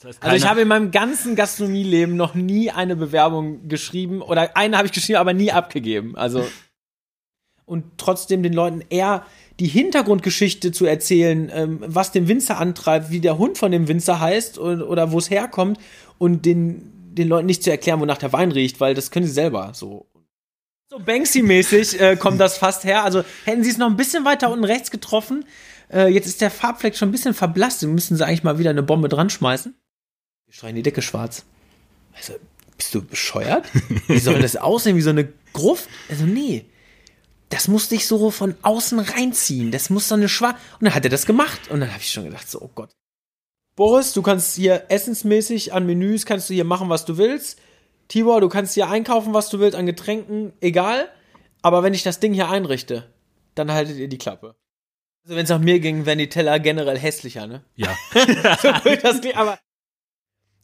Das 0.00 0.08
heißt, 0.16 0.22
Also 0.22 0.36
ich 0.36 0.46
habe 0.46 0.62
in 0.62 0.68
meinem 0.68 0.90
ganzen 0.90 1.36
Gastronomieleben 1.36 2.16
noch 2.16 2.34
nie 2.34 2.70
eine 2.70 2.96
Bewerbung 2.96 3.68
geschrieben 3.68 4.22
oder 4.22 4.56
eine 4.56 4.78
habe 4.78 4.86
ich 4.86 4.92
geschrieben, 4.92 5.18
aber 5.18 5.34
nie 5.34 5.52
abgegeben. 5.52 6.16
Also 6.16 6.46
und 7.66 7.84
trotzdem 7.98 8.42
den 8.42 8.52
Leuten 8.54 8.82
eher 8.88 9.24
die 9.60 9.68
Hintergrundgeschichte 9.68 10.72
zu 10.72 10.86
erzählen, 10.86 11.50
ähm, 11.54 11.78
was 11.86 12.12
den 12.12 12.26
Winzer 12.28 12.58
antreibt, 12.58 13.10
wie 13.10 13.20
der 13.20 13.38
Hund 13.38 13.58
von 13.58 13.70
dem 13.70 13.88
Winzer 13.88 14.18
heißt 14.18 14.58
oder, 14.58 14.88
oder 14.88 15.12
wo 15.12 15.18
es 15.18 15.30
herkommt 15.30 15.78
und 16.18 16.46
den, 16.46 17.14
den 17.14 17.28
Leuten 17.28 17.46
nicht 17.46 17.62
zu 17.62 17.70
erklären, 17.70 18.00
wonach 18.00 18.18
der 18.18 18.32
Wein 18.32 18.52
riecht, 18.52 18.80
weil 18.80 18.94
das 18.94 19.10
können 19.10 19.26
sie 19.26 19.32
selber 19.32 19.72
so. 19.74 20.06
So 20.88 20.96
Banksy-mäßig 20.98 22.00
äh, 22.00 22.16
kommt 22.16 22.40
das 22.40 22.58
fast 22.58 22.82
her. 22.84 23.04
Also 23.04 23.22
hätten 23.44 23.62
sie 23.62 23.70
es 23.70 23.78
noch 23.78 23.86
ein 23.86 23.96
bisschen 23.96 24.24
weiter 24.24 24.50
unten 24.50 24.64
rechts 24.64 24.90
getroffen. 24.90 25.44
Äh, 25.92 26.08
jetzt 26.08 26.26
ist 26.26 26.40
der 26.40 26.50
Farbfleck 26.50 26.96
schon 26.96 27.10
ein 27.10 27.12
bisschen 27.12 27.34
verblasst. 27.34 27.84
Dann 27.84 27.94
müssen 27.94 28.16
sie 28.16 28.26
eigentlich 28.26 28.42
mal 28.42 28.58
wieder 28.58 28.70
eine 28.70 28.82
Bombe 28.82 29.08
dran 29.08 29.30
schmeißen. 29.30 29.76
Wir 30.50 30.54
streichen 30.54 30.74
die 30.74 30.82
Decke 30.82 31.00
schwarz. 31.00 31.44
Also, 32.12 32.32
bist 32.76 32.92
du 32.92 33.02
bescheuert? 33.02 33.64
Wie 34.08 34.18
soll 34.18 34.42
das 34.42 34.56
aussehen? 34.56 34.96
Wie 34.96 35.00
so 35.00 35.10
eine 35.10 35.32
Gruft? 35.52 35.88
Also, 36.08 36.24
nee. 36.24 36.64
Das 37.50 37.68
musste 37.68 37.94
ich 37.94 38.08
so 38.08 38.32
von 38.32 38.56
außen 38.62 38.98
reinziehen. 38.98 39.70
Das 39.70 39.90
muss 39.90 40.08
so 40.08 40.16
eine 40.16 40.28
schwarz. 40.28 40.56
Und 40.80 40.86
dann 40.86 40.94
hat 40.94 41.04
er 41.04 41.10
das 41.10 41.24
gemacht. 41.24 41.70
Und 41.70 41.78
dann 41.78 41.92
habe 41.92 42.00
ich 42.00 42.10
schon 42.10 42.24
gedacht, 42.24 42.50
so, 42.50 42.60
oh 42.62 42.70
Gott. 42.74 42.90
Boris, 43.76 44.12
du 44.12 44.22
kannst 44.22 44.56
hier 44.56 44.86
essensmäßig 44.88 45.72
an 45.72 45.86
Menüs, 45.86 46.26
kannst 46.26 46.50
du 46.50 46.54
hier 46.54 46.64
machen, 46.64 46.88
was 46.88 47.04
du 47.04 47.16
willst. 47.16 47.60
Tibor, 48.08 48.40
du 48.40 48.48
kannst 48.48 48.74
hier 48.74 48.88
einkaufen, 48.88 49.32
was 49.32 49.50
du 49.50 49.60
willst, 49.60 49.76
an 49.76 49.86
Getränken, 49.86 50.52
egal. 50.60 51.08
Aber 51.62 51.84
wenn 51.84 51.94
ich 51.94 52.02
das 52.02 52.18
Ding 52.18 52.34
hier 52.34 52.48
einrichte, 52.48 53.08
dann 53.54 53.70
haltet 53.70 53.98
ihr 53.98 54.08
die 54.08 54.18
Klappe. 54.18 54.56
Also, 55.22 55.36
wenn 55.36 55.44
es 55.44 55.50
nach 55.50 55.60
mir 55.60 55.78
ging, 55.78 56.06
wären 56.06 56.18
die 56.18 56.28
Teller 56.28 56.58
generell 56.58 56.98
hässlicher, 56.98 57.46
ne? 57.46 57.62
Ja. 57.76 57.96
so 58.60 58.96
das 58.96 59.20
aber 59.36 59.60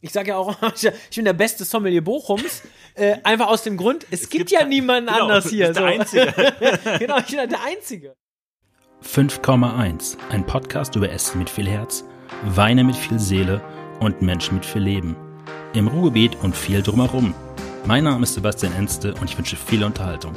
ich 0.00 0.12
sage 0.12 0.30
ja 0.30 0.36
auch, 0.36 0.56
ich 1.10 1.16
bin 1.16 1.24
der 1.24 1.32
beste 1.32 1.64
Sommelier 1.64 2.02
Bochums, 2.02 2.62
äh, 2.94 3.16
einfach 3.24 3.48
aus 3.48 3.62
dem 3.62 3.76
Grund, 3.76 4.06
es, 4.10 4.20
gibt, 4.22 4.32
gibt 4.32 4.50
ja 4.52 4.60
kein- 4.60 4.68
niemanden 4.68 5.12
genau, 5.12 5.24
anders 5.24 5.48
hier. 5.50 5.72
der 5.72 5.84
Einzige. 5.84 6.34
genau, 6.98 7.18
ich 7.18 7.26
bin 7.26 7.38
halt 7.38 7.50
der 7.52 7.62
Einzige. 7.64 8.14
5,1. 9.04 10.16
Ein 10.30 10.44
Podcast 10.46 10.96
über 10.96 11.10
Essen 11.10 11.38
mit 11.38 11.50
viel 11.50 11.68
Herz, 11.68 12.04
Weine 12.44 12.82
mit 12.84 12.96
viel 12.96 13.18
Seele 13.18 13.62
und 14.00 14.22
Menschen 14.22 14.54
mit 14.56 14.64
viel 14.66 14.82
Leben. 14.82 15.16
Im 15.74 15.88
Ruhrgebiet 15.88 16.36
und 16.42 16.56
viel 16.56 16.82
drumherum. 16.82 17.34
Mein 17.84 18.04
Name 18.04 18.24
ist 18.24 18.34
Sebastian 18.34 18.72
Enste 18.74 19.14
und 19.14 19.30
ich 19.30 19.36
wünsche 19.38 19.56
viel 19.56 19.84
Unterhaltung. 19.84 20.32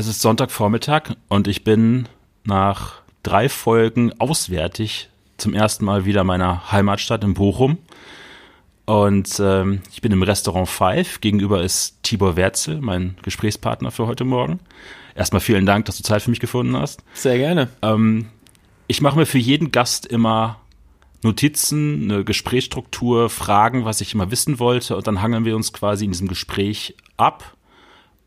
Es 0.00 0.06
ist 0.06 0.22
Sonntagvormittag 0.22 1.14
und 1.28 1.46
ich 1.46 1.62
bin 1.62 2.08
nach 2.42 3.02
drei 3.22 3.50
Folgen 3.50 4.18
auswärtig 4.18 5.10
zum 5.36 5.52
ersten 5.52 5.84
Mal 5.84 6.06
wieder 6.06 6.22
in 6.22 6.26
meiner 6.26 6.72
Heimatstadt 6.72 7.22
in 7.22 7.34
Bochum. 7.34 7.76
Und 8.86 9.38
ähm, 9.40 9.82
ich 9.92 10.00
bin 10.00 10.10
im 10.10 10.22
Restaurant 10.22 10.70
Five. 10.70 11.20
Gegenüber 11.20 11.62
ist 11.62 12.02
Tibor 12.02 12.36
Werzel, 12.36 12.80
mein 12.80 13.18
Gesprächspartner 13.20 13.90
für 13.90 14.06
heute 14.06 14.24
Morgen. 14.24 14.60
Erstmal 15.14 15.42
vielen 15.42 15.66
Dank, 15.66 15.84
dass 15.84 15.98
du 15.98 16.02
Zeit 16.02 16.22
für 16.22 16.30
mich 16.30 16.40
gefunden 16.40 16.74
hast. 16.78 17.02
Sehr 17.12 17.36
gerne. 17.36 17.68
Ähm, 17.82 18.28
ich 18.86 19.02
mache 19.02 19.18
mir 19.18 19.26
für 19.26 19.36
jeden 19.36 19.70
Gast 19.70 20.06
immer 20.06 20.60
Notizen, 21.22 22.10
eine 22.10 22.24
Gesprächsstruktur, 22.24 23.28
Fragen, 23.28 23.84
was 23.84 24.00
ich 24.00 24.14
immer 24.14 24.30
wissen 24.30 24.60
wollte. 24.60 24.96
Und 24.96 25.06
dann 25.06 25.20
hangeln 25.20 25.44
wir 25.44 25.56
uns 25.56 25.74
quasi 25.74 26.06
in 26.06 26.12
diesem 26.12 26.28
Gespräch 26.28 26.96
ab. 27.18 27.54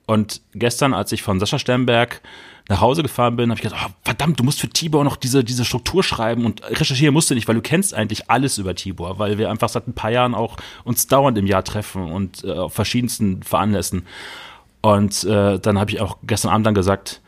Und 0.06 0.42
gestern, 0.54 0.94
als 0.94 1.12
ich 1.12 1.24
von 1.24 1.40
Sascha 1.40 1.60
Sternberg 1.60 2.22
nach 2.70 2.82
Hause 2.82 3.04
gefahren 3.04 3.36
bin, 3.36 3.50
habe 3.50 3.60
ich 3.60 3.64
gedacht, 3.64 3.88
oh, 3.90 3.94
verdammt, 4.04 4.40
du 4.40 4.44
musst 4.44 4.62
für 4.62 4.70
Tibor 4.70 5.04
noch 5.04 5.18
diese, 5.18 5.44
diese 5.44 5.66
Struktur 5.66 6.04
schreiben 6.04 6.46
und 6.46 6.64
recherchieren 6.64 7.14
musst 7.14 7.30
du 7.30 7.36
nicht, 7.36 7.48
weil 7.48 7.56
du 7.56 7.62
kennst 7.62 7.94
eigentlich 7.94 8.30
alles 8.30 8.58
über 8.58 8.76
Tibor, 8.76 9.20
weil 9.20 9.38
wir 9.38 9.50
einfach 9.50 9.70
seit 9.70 9.88
ein 9.88 9.94
paar 9.94 10.12
Jahren 10.12 10.34
auch 10.34 10.58
uns 10.84 11.08
dauernd 11.08 11.38
im 11.38 11.48
Jahr 11.48 11.64
treffen 11.64 12.12
und 12.12 12.44
äh, 12.44 12.52
auf 12.52 12.74
verschiedensten 12.74 13.44
Veranlässen. 13.44 14.06
Und 14.82 15.24
äh, 15.24 15.60
dann 15.60 15.80
habe 15.80 15.92
ich 15.92 16.02
auch 16.02 16.18
gestern 16.24 16.52
Abend 16.52 16.68
dann 16.68 16.76
gesagt, 16.76 17.22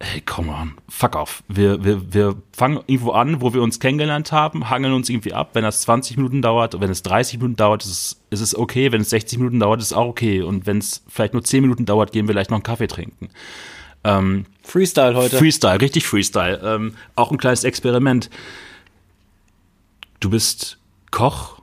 hey, 0.00 0.20
come 0.20 0.50
on, 0.50 0.74
fuck 0.88 1.16
off. 1.16 1.42
Wir, 1.48 1.84
wir, 1.84 2.12
wir 2.12 2.36
fangen 2.52 2.80
irgendwo 2.86 3.12
an, 3.12 3.40
wo 3.40 3.52
wir 3.52 3.62
uns 3.62 3.80
kennengelernt 3.80 4.30
haben, 4.30 4.70
hangeln 4.70 4.92
uns 4.92 5.08
irgendwie 5.08 5.32
ab. 5.32 5.50
Wenn 5.54 5.64
das 5.64 5.80
20 5.82 6.16
Minuten 6.16 6.40
dauert, 6.40 6.80
wenn 6.80 6.90
es 6.90 7.02
30 7.02 7.38
Minuten 7.38 7.56
dauert, 7.56 7.84
ist 7.84 7.90
es, 7.90 8.20
ist 8.30 8.40
es 8.40 8.56
okay. 8.56 8.92
Wenn 8.92 9.00
es 9.00 9.10
60 9.10 9.38
Minuten 9.38 9.58
dauert, 9.58 9.80
ist 9.80 9.86
es 9.86 9.92
auch 9.92 10.06
okay. 10.06 10.42
Und 10.42 10.66
wenn 10.66 10.78
es 10.78 11.02
vielleicht 11.08 11.32
nur 11.32 11.42
10 11.42 11.62
Minuten 11.62 11.84
dauert, 11.84 12.12
gehen 12.12 12.28
wir 12.28 12.34
vielleicht 12.34 12.50
noch 12.50 12.58
einen 12.58 12.62
Kaffee 12.62 12.86
trinken. 12.86 13.28
Ähm, 14.04 14.46
Freestyle 14.62 15.16
heute. 15.16 15.36
Freestyle, 15.36 15.80
richtig 15.80 16.06
Freestyle. 16.06 16.60
Ähm, 16.62 16.94
auch 17.16 17.32
ein 17.32 17.38
kleines 17.38 17.64
Experiment. 17.64 18.30
Du 20.20 20.30
bist 20.30 20.78
Koch, 21.10 21.60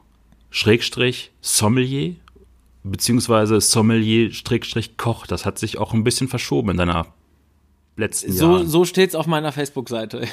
Schrägstrich, 0.49 1.31
Sommelier, 1.39 2.15
beziehungsweise 2.83 3.61
Sommelier, 3.61 4.33
Schrägstrich, 4.33 4.97
Koch. 4.97 5.25
Das 5.25 5.45
hat 5.45 5.57
sich 5.57 5.77
auch 5.77 5.93
ein 5.93 6.03
bisschen 6.03 6.27
verschoben 6.27 6.71
in 6.71 6.77
deiner 6.77 7.07
letzten 7.97 8.31
so, 8.31 8.53
Jahren. 8.53 8.67
so 8.67 8.85
steht's 8.85 9.15
auf 9.15 9.27
meiner 9.27 9.51
Facebook-Seite. 9.51 10.27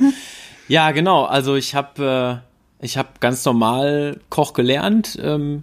ja, 0.68 0.90
genau. 0.92 1.24
Also 1.24 1.56
ich 1.56 1.74
habe 1.74 2.42
äh, 2.42 2.84
ich 2.84 2.98
habe 2.98 3.08
ganz 3.20 3.44
normal 3.44 4.20
Koch 4.28 4.52
gelernt 4.52 5.18
ähm, 5.22 5.62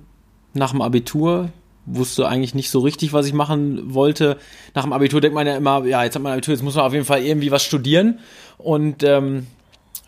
nach 0.53 0.72
dem 0.72 0.81
Abitur. 0.81 1.50
Wusste 1.85 2.28
eigentlich 2.28 2.53
nicht 2.53 2.69
so 2.69 2.79
richtig, 2.79 3.12
was 3.12 3.25
ich 3.25 3.34
machen 3.34 3.94
wollte. 3.94 4.38
Nach 4.75 4.84
dem 4.84 4.94
Abitur 4.94 5.19
denkt 5.19 5.35
man 5.35 5.47
ja 5.47 5.56
immer, 5.56 5.85
ja, 5.85 6.03
jetzt 6.03 6.16
hat 6.16 6.22
man 6.22 6.31
Abitur, 6.31 6.53
jetzt 6.53 6.63
muss 6.63 6.75
man 6.75 6.85
auf 6.85 6.94
jeden 6.94 7.06
Fall 7.06 7.24
irgendwie 7.24 7.52
was 7.52 7.63
studieren. 7.63 8.19
Und 8.58 9.03
ähm, 9.03 9.47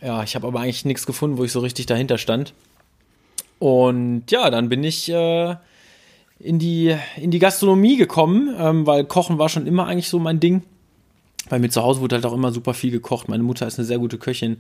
ja, 0.01 0.23
ich 0.23 0.35
habe 0.35 0.47
aber 0.47 0.59
eigentlich 0.59 0.85
nichts 0.85 1.05
gefunden, 1.05 1.37
wo 1.37 1.43
ich 1.43 1.51
so 1.51 1.59
richtig 1.59 1.87
dahinter 1.87 2.17
stand. 2.17 2.53
Und 3.59 4.23
ja, 4.29 4.49
dann 4.49 4.69
bin 4.69 4.83
ich 4.83 5.09
äh, 5.09 5.55
in, 6.39 6.59
die, 6.59 6.95
in 7.15 7.31
die 7.31 7.39
Gastronomie 7.39 7.97
gekommen, 7.97 8.53
ähm, 8.57 8.85
weil 8.85 9.05
Kochen 9.05 9.37
war 9.37 9.49
schon 9.49 9.65
immer 9.65 9.87
eigentlich 9.87 10.09
so 10.09 10.19
mein 10.19 10.39
Ding. 10.39 10.63
Bei 11.49 11.59
mir 11.59 11.69
zu 11.69 11.83
Hause 11.83 12.01
wurde 12.01 12.15
halt 12.15 12.25
auch 12.25 12.33
immer 12.33 12.51
super 12.51 12.73
viel 12.73 12.91
gekocht. 12.91 13.27
Meine 13.27 13.43
Mutter 13.43 13.67
ist 13.67 13.77
eine 13.77 13.85
sehr 13.85 13.99
gute 13.99 14.17
Köchin. 14.17 14.57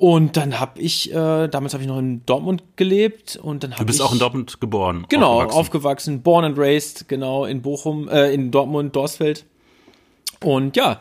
Und 0.00 0.38
dann 0.38 0.58
habe 0.58 0.80
ich, 0.80 1.12
äh, 1.12 1.48
damals 1.48 1.74
habe 1.74 1.82
ich 1.82 1.88
noch 1.88 1.98
in 1.98 2.24
Dortmund 2.24 2.62
gelebt 2.76 3.36
und 3.36 3.62
dann 3.62 3.72
habe 3.72 3.82
Du 3.82 3.86
bist 3.86 4.00
ich, 4.00 4.04
auch 4.06 4.12
in 4.12 4.18
Dortmund 4.18 4.58
geboren. 4.58 5.04
Genau, 5.10 5.32
aufgewachsen. 5.34 5.58
aufgewachsen, 5.58 6.22
born 6.22 6.44
and 6.46 6.58
raised, 6.58 7.06
genau, 7.06 7.44
in 7.44 7.60
Bochum, 7.60 8.08
äh, 8.08 8.32
in 8.32 8.50
Dortmund, 8.50 8.96
Dorsfeld. 8.96 9.44
Und 10.42 10.76
ja, 10.76 11.00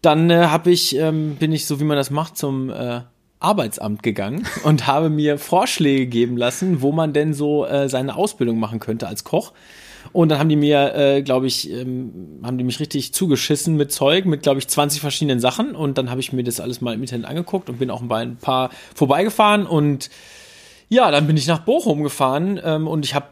dann 0.00 0.30
äh, 0.30 0.46
habe 0.46 0.70
ich, 0.70 0.96
ähm, 0.96 1.36
bin 1.36 1.52
ich, 1.52 1.66
so 1.66 1.78
wie 1.78 1.84
man 1.84 1.98
das 1.98 2.10
macht, 2.10 2.38
zum 2.38 2.70
äh, 2.70 3.02
Arbeitsamt 3.42 4.02
gegangen 4.02 4.46
und 4.64 4.86
habe 4.86 5.10
mir 5.10 5.38
Vorschläge 5.38 6.06
geben 6.06 6.36
lassen, 6.36 6.82
wo 6.82 6.92
man 6.92 7.12
denn 7.12 7.34
so 7.34 7.66
äh, 7.66 7.88
seine 7.88 8.16
Ausbildung 8.16 8.58
machen 8.58 8.80
könnte 8.80 9.06
als 9.06 9.24
Koch. 9.24 9.52
Und 10.12 10.28
dann 10.28 10.38
haben 10.38 10.48
die 10.48 10.56
mir, 10.56 10.94
äh, 10.94 11.22
glaube 11.22 11.46
ich, 11.46 11.70
ähm, 11.70 12.40
haben 12.42 12.58
die 12.58 12.64
mich 12.64 12.80
richtig 12.80 13.14
zugeschissen 13.14 13.76
mit 13.76 13.92
Zeug, 13.92 14.24
mit, 14.26 14.42
glaube 14.42 14.58
ich, 14.58 14.68
20 14.68 15.00
verschiedenen 15.00 15.40
Sachen. 15.40 15.74
Und 15.74 15.96
dann 15.96 16.10
habe 16.10 16.20
ich 16.20 16.32
mir 16.32 16.42
das 16.42 16.60
alles 16.60 16.80
mal 16.80 16.94
im 16.94 17.00
Internet 17.00 17.26
angeguckt 17.26 17.70
und 17.70 17.78
bin 17.78 17.90
auch 17.90 18.02
bei 18.02 18.22
ein 18.22 18.36
paar 18.36 18.70
vorbeigefahren. 18.94 19.64
Und 19.64 20.10
ja, 20.88 21.10
dann 21.10 21.26
bin 21.26 21.36
ich 21.36 21.46
nach 21.46 21.60
Bochum 21.60 22.02
gefahren 22.02 22.60
ähm, 22.62 22.88
und 22.88 23.04
ich 23.04 23.14
habe 23.14 23.26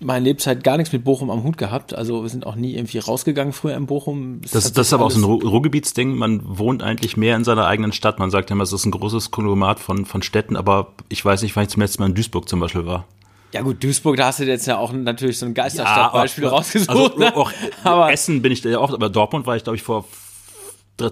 meine 0.00 0.24
Lebzeit 0.24 0.62
gar 0.64 0.76
nichts 0.76 0.92
mit 0.92 1.04
Bochum 1.04 1.30
am 1.30 1.42
Hut 1.42 1.58
gehabt. 1.58 1.94
Also 1.94 2.22
wir 2.22 2.28
sind 2.28 2.46
auch 2.46 2.54
nie 2.54 2.74
irgendwie 2.74 2.98
rausgegangen 2.98 3.52
früher 3.52 3.76
in 3.76 3.86
Bochum. 3.86 4.40
Das, 4.42 4.66
hat 4.66 4.76
das 4.76 4.88
ist 4.88 4.92
aber 4.92 5.06
auch 5.06 5.10
so 5.10 5.18
ein 5.18 5.24
Ruhrgebietsding. 5.24 6.14
Man 6.14 6.40
wohnt 6.44 6.82
eigentlich 6.82 7.16
mehr 7.16 7.36
in 7.36 7.44
seiner 7.44 7.66
eigenen 7.66 7.92
Stadt. 7.92 8.18
Man 8.18 8.30
sagt 8.30 8.50
immer, 8.50 8.62
es 8.62 8.72
ist 8.72 8.84
ein 8.86 8.90
großes 8.90 9.30
Konglomerat 9.30 9.80
von, 9.80 10.04
von 10.06 10.22
Städten, 10.22 10.56
aber 10.56 10.92
ich 11.08 11.24
weiß 11.24 11.42
nicht, 11.42 11.56
wann 11.56 11.64
ich 11.64 11.70
zum 11.70 11.82
letzten 11.82 12.02
Mal 12.02 12.08
in 12.08 12.14
Duisburg 12.14 12.48
zum 12.48 12.60
Beispiel 12.60 12.86
war. 12.86 13.06
Ja 13.52 13.62
gut, 13.62 13.82
Duisburg, 13.82 14.16
da 14.16 14.26
hast 14.26 14.40
du 14.40 14.44
jetzt 14.44 14.66
ja 14.66 14.76
auch 14.76 14.92
natürlich 14.92 15.38
so 15.38 15.46
ein 15.46 15.54
Geisterstadtbeispiel 15.54 16.44
aber- 16.44 16.56
rausgesucht. 16.56 16.90
Also, 16.90 17.18
ne? 17.18 17.34
auch 17.34 17.50
aber 17.84 18.12
Essen 18.12 18.42
bin 18.42 18.52
ich 18.52 18.62
ja 18.62 18.78
oft, 18.78 18.92
aber 18.92 19.08
Dortmund 19.08 19.46
war 19.46 19.56
ich, 19.56 19.64
glaube 19.64 19.76
ich, 19.76 19.82
vor 19.82 20.04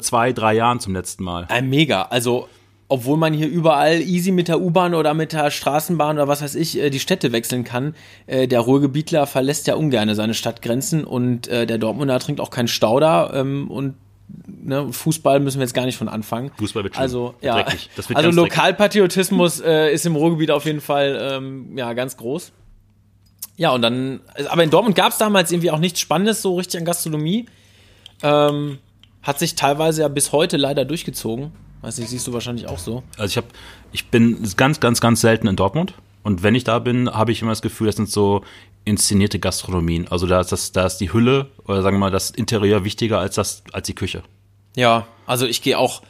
zwei, 0.01 0.33
drei 0.33 0.55
Jahren 0.55 0.81
zum 0.81 0.93
letzten 0.95 1.25
Mal. 1.25 1.47
Äh, 1.49 1.63
mega. 1.63 2.03
Also, 2.03 2.49
obwohl 2.89 3.17
man 3.17 3.33
hier 3.33 3.49
überall 3.49 4.01
easy 4.01 4.31
mit 4.31 4.49
der 4.49 4.61
U-Bahn 4.61 4.95
oder 4.95 5.15
mit 5.15 5.33
der 5.33 5.51
Straßenbahn 5.51 6.17
oder 6.17 6.29
was 6.29 6.43
weiß 6.43 6.55
ich 6.55 6.79
äh, 6.79 6.91
die 6.91 7.01
Städte 7.01 7.33
wechseln 7.33 7.65
kann, 7.65 7.95
äh, 8.27 8.47
der 8.47 8.61
Ruhrgebietler 8.61 9.27
verlässt 9.27 9.67
ja 9.67 9.75
ungern 9.75 10.15
seine 10.15 10.35
Stadtgrenzen 10.35 11.05
und 11.05 11.49
äh, 11.49 11.67
der 11.67 11.79
Dortmunder 11.79 12.19
trinkt 12.21 12.41
auch 12.41 12.51
keinen 12.51 12.69
Stauder 12.69 13.33
ähm, 13.35 13.71
und 13.71 13.95
ne, 14.47 14.93
Fußball 14.93 15.41
müssen 15.41 15.59
wir 15.59 15.65
jetzt 15.65 15.75
gar 15.75 15.87
nicht 15.87 15.97
von 15.97 16.09
anfangen. 16.09 16.51
Fußball 16.59 16.85
wird 16.85 16.95
schlimm. 16.95 17.03
Also, 17.03 17.35
ja. 17.41 17.63
Dreckig. 17.63 17.91
Das 17.97 18.09
wird 18.09 18.19
also. 18.19 18.31
Lokalpatriotismus 18.31 19.61
äh, 19.61 19.93
ist 19.93 20.07
im 20.07 20.17
Ruhrgebiet 20.17 20.51
auf 20.51 20.65
jeden 20.65 20.81
Fall 20.81 21.19
ähm, 21.21 21.77
ja, 21.77 21.93
ganz 21.93 22.17
groß. 22.17 22.53
Ja, 23.57 23.71
und 23.71 23.83
dann, 23.83 24.21
aber 24.49 24.63
in 24.63 24.71
Dortmund 24.71 24.97
gab 24.97 25.13
es 25.13 25.19
damals 25.19 25.51
irgendwie 25.51 25.71
auch 25.71 25.79
nichts 25.79 26.01
Spannendes 26.01 26.43
so 26.43 26.57
richtig 26.57 26.79
an 26.79 26.85
Gastronomie. 26.85 27.47
Ähm, 28.23 28.79
hat 29.23 29.39
sich 29.39 29.55
teilweise 29.55 30.03
ja 30.03 30.09
bis 30.09 30.33
heute 30.33 30.57
leider 30.57 30.85
durchgezogen. 30.85 31.53
Weiß 31.87 31.99
nicht, 31.99 32.09
siehst 32.09 32.27
du 32.27 32.33
wahrscheinlich 32.33 32.67
auch 32.67 32.81
so. 32.81 33.05
Also 33.17 33.31
ich 33.31 33.37
habe, 33.37 33.47
ich 33.93 34.09
bin 34.09 34.43
ganz, 34.57 34.81
ganz, 34.81 35.01
ganz 35.01 35.21
selten 35.21 35.47
in 35.47 35.55
Dortmund 35.55 35.95
Und 36.25 36.43
wenn 36.43 36.57
ich 36.57 36.65
da 36.65 36.81
bin, 36.81 37.09
habe 37.09 37.31
ich 37.31 37.43
immer 37.43 37.53
das 37.53 37.63
Gefühl, 37.63 37.87
das 37.87 37.95
sind 37.95 38.11
so 38.11 38.43
inszenierte 38.85 39.39
Gastronomien. 39.39 40.09
Also 40.09 40.27
da 40.27 40.41
ist, 40.41 40.51
das, 40.51 40.73
da 40.73 40.85
ist 40.85 40.97
die 40.97 41.13
Hülle 41.13 41.47
oder 41.65 41.83
sagen 41.83 41.95
wir 41.95 42.01
mal 42.01 42.11
das 42.11 42.31
Interieur 42.31 42.83
wichtiger 42.83 43.21
als, 43.21 43.37
das, 43.37 43.63
als 43.71 43.87
die 43.87 43.95
Küche. 43.95 44.25
Ja, 44.75 45.07
also 45.27 45.47
ich 45.47 45.63
gehe 45.63 45.79
auch 45.79 46.03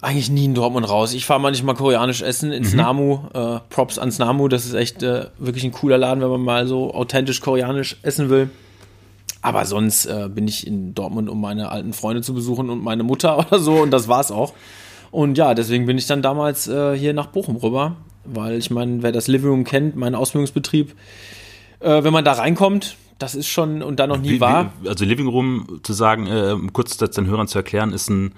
eigentlich 0.00 0.30
nie 0.30 0.46
in 0.46 0.54
Dortmund 0.54 0.88
raus. 0.88 1.12
Ich 1.12 1.26
fahre 1.26 1.40
manchmal 1.40 1.74
koreanisch 1.74 2.22
essen 2.22 2.50
ins 2.50 2.70
mhm. 2.70 2.78
Namu. 2.78 3.18
Äh, 3.34 3.60
Props 3.68 3.98
ans 3.98 4.18
Namu. 4.18 4.48
Das 4.48 4.64
ist 4.64 4.72
echt 4.72 5.02
äh, 5.02 5.26
wirklich 5.36 5.64
ein 5.64 5.72
cooler 5.72 5.98
Laden, 5.98 6.22
wenn 6.22 6.30
man 6.30 6.40
mal 6.40 6.66
so 6.66 6.94
authentisch 6.94 7.42
koreanisch 7.42 7.98
essen 8.00 8.30
will. 8.30 8.48
Aber 9.46 9.64
sonst 9.64 10.06
äh, 10.06 10.28
bin 10.28 10.48
ich 10.48 10.66
in 10.66 10.92
Dortmund, 10.92 11.30
um 11.30 11.40
meine 11.40 11.68
alten 11.68 11.92
Freunde 11.92 12.20
zu 12.20 12.34
besuchen 12.34 12.68
und 12.68 12.82
meine 12.82 13.04
Mutter 13.04 13.38
oder 13.46 13.60
so. 13.60 13.74
Und 13.74 13.92
das 13.92 14.08
war's 14.08 14.32
auch. 14.32 14.54
Und 15.12 15.38
ja, 15.38 15.54
deswegen 15.54 15.86
bin 15.86 15.98
ich 15.98 16.08
dann 16.08 16.20
damals 16.20 16.66
äh, 16.66 16.98
hier 16.98 17.12
nach 17.12 17.26
Bochum 17.26 17.54
rüber. 17.54 17.94
Weil 18.24 18.58
ich 18.58 18.72
meine, 18.72 19.04
wer 19.04 19.12
das 19.12 19.28
Living 19.28 19.48
Room 19.48 19.62
kennt, 19.62 19.94
mein 19.94 20.16
Ausbildungsbetrieb, 20.16 20.96
äh, 21.78 22.02
wenn 22.02 22.12
man 22.12 22.24
da 22.24 22.32
reinkommt, 22.32 22.96
das 23.20 23.36
ist 23.36 23.46
schon 23.46 23.84
und 23.84 24.00
dann 24.00 24.08
noch 24.08 24.18
nie 24.18 24.30
wie, 24.30 24.40
war. 24.40 24.72
Wie, 24.82 24.88
also 24.88 25.04
Living 25.04 25.28
Room 25.28 25.78
zu 25.84 25.92
sagen, 25.92 26.26
äh, 26.26 26.56
kurz 26.72 26.96
das 26.96 27.12
den 27.12 27.28
Hörern 27.28 27.46
zu 27.46 27.56
erklären, 27.56 27.92
ist 27.92 28.10
ein 28.10 28.32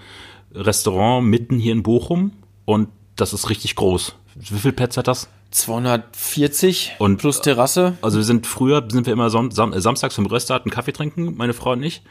Restaurant 0.53 1.27
mitten 1.27 1.59
hier 1.59 1.73
in 1.73 1.83
Bochum 1.83 2.33
und 2.67 2.91
das 3.17 3.33
ist 3.33 3.49
richtig 3.49 3.77
groß. 3.77 4.15
Wie 4.39 4.59
viel 4.59 4.73
Plätze 4.73 4.99
hat 4.99 5.09
das? 5.09 5.29
240 5.51 6.97
und, 6.99 7.17
plus 7.17 7.41
Terrasse. 7.41 7.97
Also 8.03 8.19
wir 8.19 8.25
sind 8.25 8.47
früher, 8.47 8.87
sind 8.89 9.07
wir 9.07 9.13
immer 9.13 9.31
sam 9.31 9.51
sam 9.51 9.79
samstags 9.79 10.15
vom 10.15 10.27
Restaurant 10.27 10.67
einen 10.67 10.73
Kaffee 10.73 10.93
trinken, 10.93 11.37
meine 11.37 11.55
Frau 11.55 11.73
und 11.73 11.83
ich, 11.83 12.03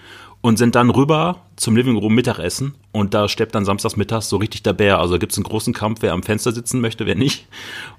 und 0.42 0.58
sind 0.58 0.76
dann 0.76 0.90
rüber 0.90 1.42
zum 1.56 1.76
Living 1.76 1.98
Room 1.98 2.16
Mittagessen 2.16 2.76
und 2.92 3.14
da 3.14 3.30
steppt 3.30 3.54
dann 3.54 3.64
samstags 3.64 3.96
mittags 3.96 4.30
so 4.30 4.38
richtig 4.38 4.64
der 4.64 4.74
Bär. 4.74 5.00
Also 5.00 5.20
gibt 5.20 5.32
es 5.32 5.38
einen 5.38 5.44
großen 5.44 5.74
Kampf, 5.74 6.02
wer 6.02 6.14
am 6.14 6.24
Fenster 6.24 6.52
sitzen 6.52 6.82
möchte, 6.82 7.06
wer 7.06 7.16
nicht. 7.16 7.48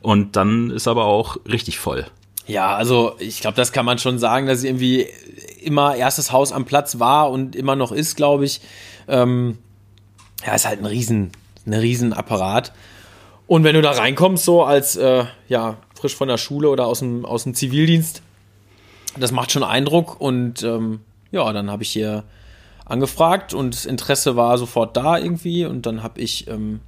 Und 0.00 0.34
dann 0.34 0.70
ist 0.70 0.88
aber 0.88 1.04
auch 1.04 1.36
richtig 1.46 1.78
voll. 1.78 2.06
Ja, 2.46 2.74
also 2.74 3.14
ich 3.18 3.40
glaube, 3.40 3.56
das 3.56 3.72
kann 3.72 3.84
man 3.84 3.98
schon 3.98 4.18
sagen, 4.18 4.46
dass 4.46 4.64
irgendwie 4.64 5.06
immer 5.62 5.94
erstes 5.94 6.32
Haus 6.32 6.50
am 6.50 6.64
Platz 6.64 6.98
war 6.98 7.30
und 7.30 7.54
immer 7.54 7.76
noch 7.76 7.92
ist, 7.92 8.16
glaube 8.16 8.44
ich. 8.44 8.60
Ähm, 9.06 9.58
ja, 10.44 10.54
ist 10.54 10.66
halt 10.66 10.80
ein 10.80 10.86
riesen, 10.86 11.30
ein 11.66 11.74
riesen 11.74 12.12
Apparat. 12.12 12.72
Und 13.48 13.64
wenn 13.64 13.74
du 13.74 13.82
da 13.82 13.92
reinkommst, 13.92 14.44
so 14.44 14.62
als 14.62 14.94
äh, 14.96 15.24
ja, 15.48 15.78
frisch 15.94 16.14
von 16.14 16.28
der 16.28 16.36
Schule 16.36 16.68
oder 16.68 16.86
aus 16.86 17.00
dem, 17.00 17.24
aus 17.24 17.44
dem 17.44 17.54
Zivildienst, 17.54 18.22
das 19.18 19.32
macht 19.32 19.50
schon 19.50 19.64
Eindruck. 19.64 20.20
Und 20.20 20.62
ähm, 20.62 21.00
ja, 21.32 21.50
dann 21.52 21.70
habe 21.70 21.82
ich 21.82 21.90
hier 21.90 22.24
angefragt 22.84 23.54
und 23.54 23.74
das 23.74 23.86
Interesse 23.86 24.36
war 24.36 24.58
sofort 24.58 24.96
da 24.96 25.18
irgendwie. 25.18 25.64
Und 25.64 25.86
dann 25.86 26.02
habe 26.02 26.20
ich 26.20 26.46
ähm, 26.46 26.80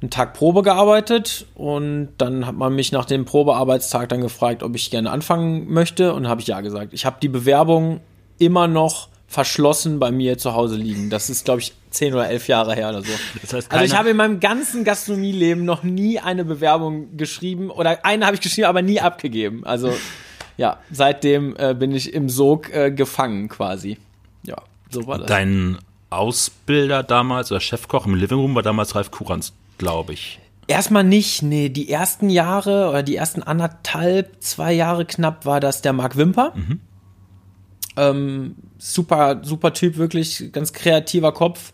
einen 0.00 0.10
Tag 0.10 0.32
Probe 0.32 0.62
gearbeitet 0.62 1.46
und 1.54 2.08
dann 2.16 2.46
hat 2.46 2.54
man 2.54 2.74
mich 2.74 2.90
nach 2.90 3.04
dem 3.04 3.26
Probearbeitstag 3.26 4.08
dann 4.08 4.22
gefragt, 4.22 4.62
ob 4.62 4.74
ich 4.74 4.90
gerne 4.90 5.10
anfangen 5.10 5.70
möchte 5.70 6.14
und 6.14 6.28
habe 6.28 6.40
ich 6.40 6.46
ja 6.46 6.62
gesagt. 6.62 6.94
Ich 6.94 7.04
habe 7.04 7.16
die 7.20 7.28
Bewerbung 7.28 8.00
immer 8.38 8.68
noch 8.68 9.08
verschlossen 9.26 9.98
bei 9.98 10.10
mir 10.10 10.38
zu 10.38 10.54
Hause 10.54 10.76
liegen. 10.76 11.10
Das 11.10 11.28
ist, 11.28 11.44
glaube 11.44 11.60
ich, 11.60 11.74
zehn 11.94 12.12
oder 12.14 12.28
elf 12.28 12.48
Jahre 12.48 12.74
her 12.74 12.90
oder 12.90 13.02
so. 13.02 13.12
Das 13.40 13.52
heißt, 13.52 13.72
also 13.72 13.84
ich 13.84 13.96
habe 13.96 14.10
in 14.10 14.16
meinem 14.16 14.40
ganzen 14.40 14.84
Gastronomieleben 14.84 15.64
noch 15.64 15.82
nie 15.82 16.18
eine 16.18 16.44
Bewerbung 16.44 17.16
geschrieben 17.16 17.70
oder 17.70 18.04
eine 18.04 18.26
habe 18.26 18.34
ich 18.34 18.42
geschrieben, 18.42 18.66
aber 18.66 18.82
nie 18.82 19.00
abgegeben. 19.00 19.64
Also 19.64 19.94
ja, 20.56 20.78
seitdem 20.90 21.56
äh, 21.56 21.74
bin 21.74 21.92
ich 21.92 22.12
im 22.12 22.28
Sog 22.28 22.72
äh, 22.72 22.90
gefangen 22.90 23.48
quasi. 23.48 23.98
Ja, 24.44 24.56
so 24.90 25.06
war 25.06 25.18
das. 25.18 25.26
Dein 25.26 25.78
Ausbilder 26.10 27.02
damals 27.02 27.50
oder 27.50 27.60
Chefkoch 27.60 28.06
im 28.06 28.14
Living 28.14 28.38
Room 28.38 28.54
war 28.54 28.62
damals 28.62 28.94
Ralf 28.94 29.10
Kuranz, 29.10 29.52
glaube 29.78 30.12
ich. 30.12 30.38
Erstmal 30.66 31.04
nicht, 31.04 31.42
nee, 31.42 31.68
die 31.68 31.90
ersten 31.90 32.30
Jahre 32.30 32.88
oder 32.88 33.02
die 33.02 33.16
ersten 33.16 33.42
anderthalb, 33.42 34.42
zwei 34.42 34.72
Jahre 34.72 35.04
knapp 35.04 35.44
war 35.44 35.60
das 35.60 35.82
der 35.82 35.92
Marc 35.92 36.16
Wimper. 36.16 36.52
Mhm. 36.54 36.80
Ähm, 37.96 38.54
super, 38.78 39.40
super 39.42 39.72
Typ, 39.72 39.96
wirklich, 39.96 40.50
ganz 40.52 40.72
kreativer 40.72 41.32
Kopf. 41.32 41.72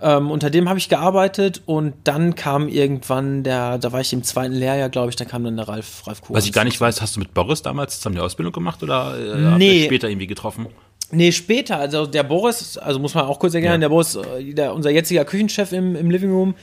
Ähm, 0.00 0.30
unter 0.30 0.48
dem 0.48 0.68
habe 0.68 0.78
ich 0.78 0.88
gearbeitet 0.88 1.62
und 1.66 1.94
dann 2.04 2.36
kam 2.36 2.68
irgendwann 2.68 3.42
der, 3.42 3.78
da 3.78 3.90
war 3.90 4.00
ich 4.00 4.12
im 4.12 4.22
zweiten 4.22 4.54
Lehrjahr, 4.54 4.90
glaube 4.90 5.10
ich, 5.10 5.16
da 5.16 5.24
kam 5.24 5.42
dann 5.42 5.56
der 5.56 5.66
Ralf, 5.66 6.06
Ralf 6.06 6.20
Kuhn. 6.20 6.36
Was 6.36 6.46
ich 6.46 6.52
gar 6.52 6.64
nicht 6.64 6.80
weiß, 6.80 7.02
hast 7.02 7.16
du 7.16 7.20
mit 7.20 7.34
Boris 7.34 7.62
damals 7.62 7.96
zusammen 7.96 8.14
die 8.14 8.20
Ausbildung 8.20 8.52
gemacht 8.52 8.82
oder 8.84 9.16
äh, 9.18 9.58
nee. 9.58 9.86
später 9.86 10.08
irgendwie 10.08 10.28
getroffen? 10.28 10.68
Nee, 11.10 11.32
später. 11.32 11.78
Also 11.78 12.06
der 12.06 12.22
Boris, 12.22 12.78
also 12.78 13.00
muss 13.00 13.14
man 13.14 13.24
auch 13.24 13.40
kurz 13.40 13.54
erklären, 13.54 13.74
ja. 13.74 13.78
der 13.78 13.88
Boris, 13.88 14.14
äh, 14.14 14.52
der, 14.54 14.72
unser 14.72 14.90
jetziger 14.90 15.24
Küchenchef 15.24 15.72
im, 15.72 15.96
im 15.96 16.10
Living 16.10 16.30
Room, 16.30 16.54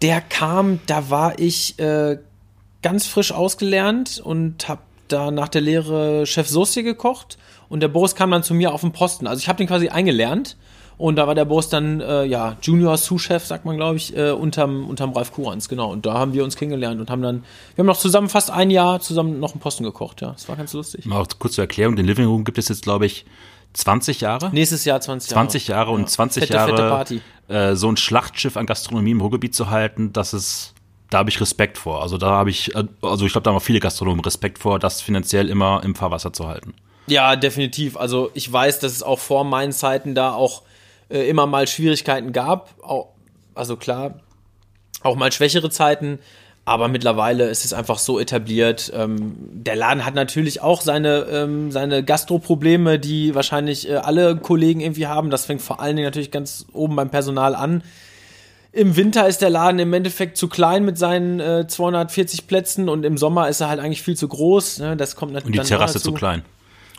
der 0.00 0.22
kam, 0.22 0.80
da 0.86 1.10
war 1.10 1.38
ich 1.38 1.78
äh, 1.78 2.18
ganz 2.80 3.06
frisch 3.06 3.32
ausgelernt 3.32 4.18
und 4.24 4.66
habe 4.68 4.80
da 5.08 5.30
nach 5.30 5.48
der 5.48 5.60
Lehre 5.60 6.26
Chef 6.26 6.48
Sauce 6.48 6.76
gekocht 6.76 7.36
und 7.68 7.80
der 7.80 7.88
Boris 7.88 8.14
kam 8.14 8.30
dann 8.30 8.42
zu 8.42 8.54
mir 8.54 8.72
auf 8.72 8.80
den 8.80 8.92
Posten. 8.92 9.26
Also 9.26 9.40
ich 9.40 9.48
habe 9.48 9.58
den 9.58 9.66
quasi 9.66 9.88
eingelernt 9.88 10.56
und 10.98 11.16
da 11.16 11.26
war 11.26 11.34
der 11.34 11.44
Boris 11.44 11.68
dann 11.68 12.00
äh, 12.00 12.24
ja 12.24 12.56
Junior 12.62 12.96
Sous-Chef, 12.96 13.44
sagt 13.44 13.64
man 13.64 13.76
glaube 13.76 13.96
ich, 13.96 14.16
äh, 14.16 14.30
unterm, 14.30 14.88
unterm 14.88 15.12
Ralf 15.12 15.32
Kurans, 15.32 15.68
genau. 15.68 15.90
Und 15.90 16.06
da 16.06 16.14
haben 16.14 16.32
wir 16.32 16.44
uns 16.44 16.56
kennengelernt 16.56 17.00
und 17.00 17.10
haben 17.10 17.22
dann, 17.22 17.44
wir 17.74 17.82
haben 17.82 17.86
noch 17.86 17.96
zusammen 17.96 18.28
fast 18.28 18.50
ein 18.50 18.70
Jahr 18.70 19.00
zusammen 19.00 19.40
noch 19.40 19.52
einen 19.52 19.60
Posten 19.60 19.84
gekocht, 19.84 20.20
ja. 20.20 20.32
Das 20.32 20.48
war 20.48 20.56
ganz 20.56 20.72
lustig. 20.72 21.04
Mal 21.06 21.20
auch 21.20 21.28
kurz 21.38 21.54
zur 21.54 21.64
Erklärung, 21.64 21.96
den 21.96 22.06
Living 22.06 22.26
Room 22.26 22.44
gibt 22.44 22.58
es 22.58 22.68
jetzt 22.68 22.82
glaube 22.82 23.06
ich 23.06 23.24
20 23.74 24.20
Jahre? 24.20 24.50
Nächstes 24.52 24.84
Jahr 24.84 25.00
20 25.00 25.30
Jahre. 25.30 25.40
20 25.46 25.68
Jahre 25.68 25.90
und 25.92 26.08
20 26.10 26.42
fette, 26.42 26.54
Jahre 26.54 27.04
fette 27.06 27.20
äh, 27.48 27.74
so 27.74 27.88
ein 27.88 27.96
Schlachtschiff 27.96 28.56
an 28.56 28.66
Gastronomie 28.66 29.12
im 29.12 29.20
Ruhrgebiet 29.20 29.54
zu 29.54 29.70
halten, 29.70 30.12
das 30.12 30.34
ist 30.34 30.74
da 31.12 31.18
habe 31.18 31.30
ich 31.30 31.40
Respekt 31.40 31.76
vor. 31.76 32.02
Also 32.02 32.16
da 32.16 32.30
habe 32.30 32.50
ich, 32.50 32.74
äh, 32.74 32.84
also 33.02 33.26
ich 33.26 33.32
glaube, 33.32 33.44
da 33.44 33.50
haben 33.50 33.56
auch 33.56 33.62
viele 33.62 33.80
Gastronomen 33.80 34.20
Respekt 34.20 34.58
vor, 34.58 34.78
das 34.78 35.02
finanziell 35.02 35.48
immer 35.48 35.82
im 35.84 35.94
Fahrwasser 35.94 36.32
zu 36.32 36.48
halten. 36.48 36.74
Ja, 37.06 37.36
definitiv. 37.36 37.96
Also 37.96 38.30
ich 38.34 38.50
weiß, 38.50 38.78
dass 38.78 38.92
es 38.92 39.02
auch 39.02 39.18
vor 39.18 39.44
meinen 39.44 39.72
Zeiten 39.72 40.14
da 40.14 40.32
auch 40.32 40.62
äh, 41.12 41.28
immer 41.28 41.46
mal 41.46 41.66
Schwierigkeiten 41.68 42.32
gab. 42.32 42.74
Auch, 42.82 43.08
also 43.54 43.76
klar, 43.76 44.20
auch 45.02 45.16
mal 45.16 45.30
schwächere 45.32 45.70
Zeiten. 45.70 46.18
Aber 46.64 46.86
mittlerweile 46.86 47.48
ist 47.48 47.64
es 47.64 47.72
einfach 47.72 47.98
so 47.98 48.20
etabliert. 48.20 48.92
Ähm, 48.94 49.34
der 49.52 49.74
Laden 49.74 50.06
hat 50.06 50.14
natürlich 50.14 50.62
auch 50.62 50.80
seine, 50.80 51.26
ähm, 51.30 51.72
seine 51.72 52.04
Gastroprobleme, 52.04 53.00
die 53.00 53.34
wahrscheinlich 53.34 53.88
äh, 53.88 53.96
alle 53.96 54.36
Kollegen 54.36 54.80
irgendwie 54.80 55.08
haben. 55.08 55.30
Das 55.30 55.46
fängt 55.46 55.60
vor 55.60 55.80
allen 55.80 55.96
Dingen 55.96 56.06
natürlich 56.06 56.30
ganz 56.30 56.66
oben 56.72 56.94
beim 56.94 57.10
Personal 57.10 57.56
an. 57.56 57.82
Im 58.70 58.96
Winter 58.96 59.26
ist 59.26 59.42
der 59.42 59.50
Laden 59.50 59.80
im 59.80 59.92
Endeffekt 59.92 60.36
zu 60.36 60.48
klein 60.48 60.84
mit 60.84 60.96
seinen 60.96 61.40
äh, 61.40 61.66
240 61.66 62.46
Plätzen 62.46 62.88
und 62.88 63.04
im 63.04 63.18
Sommer 63.18 63.48
ist 63.48 63.60
er 63.60 63.68
halt 63.68 63.80
eigentlich 63.80 64.02
viel 64.02 64.16
zu 64.16 64.28
groß. 64.28 64.78
Ne? 64.78 64.96
Das 64.96 65.16
kommt 65.16 65.32
natürlich. 65.32 65.58
Und 65.58 65.66
die 65.66 65.68
Terrasse 65.68 66.00
zu 66.00 66.12
klein. 66.12 66.42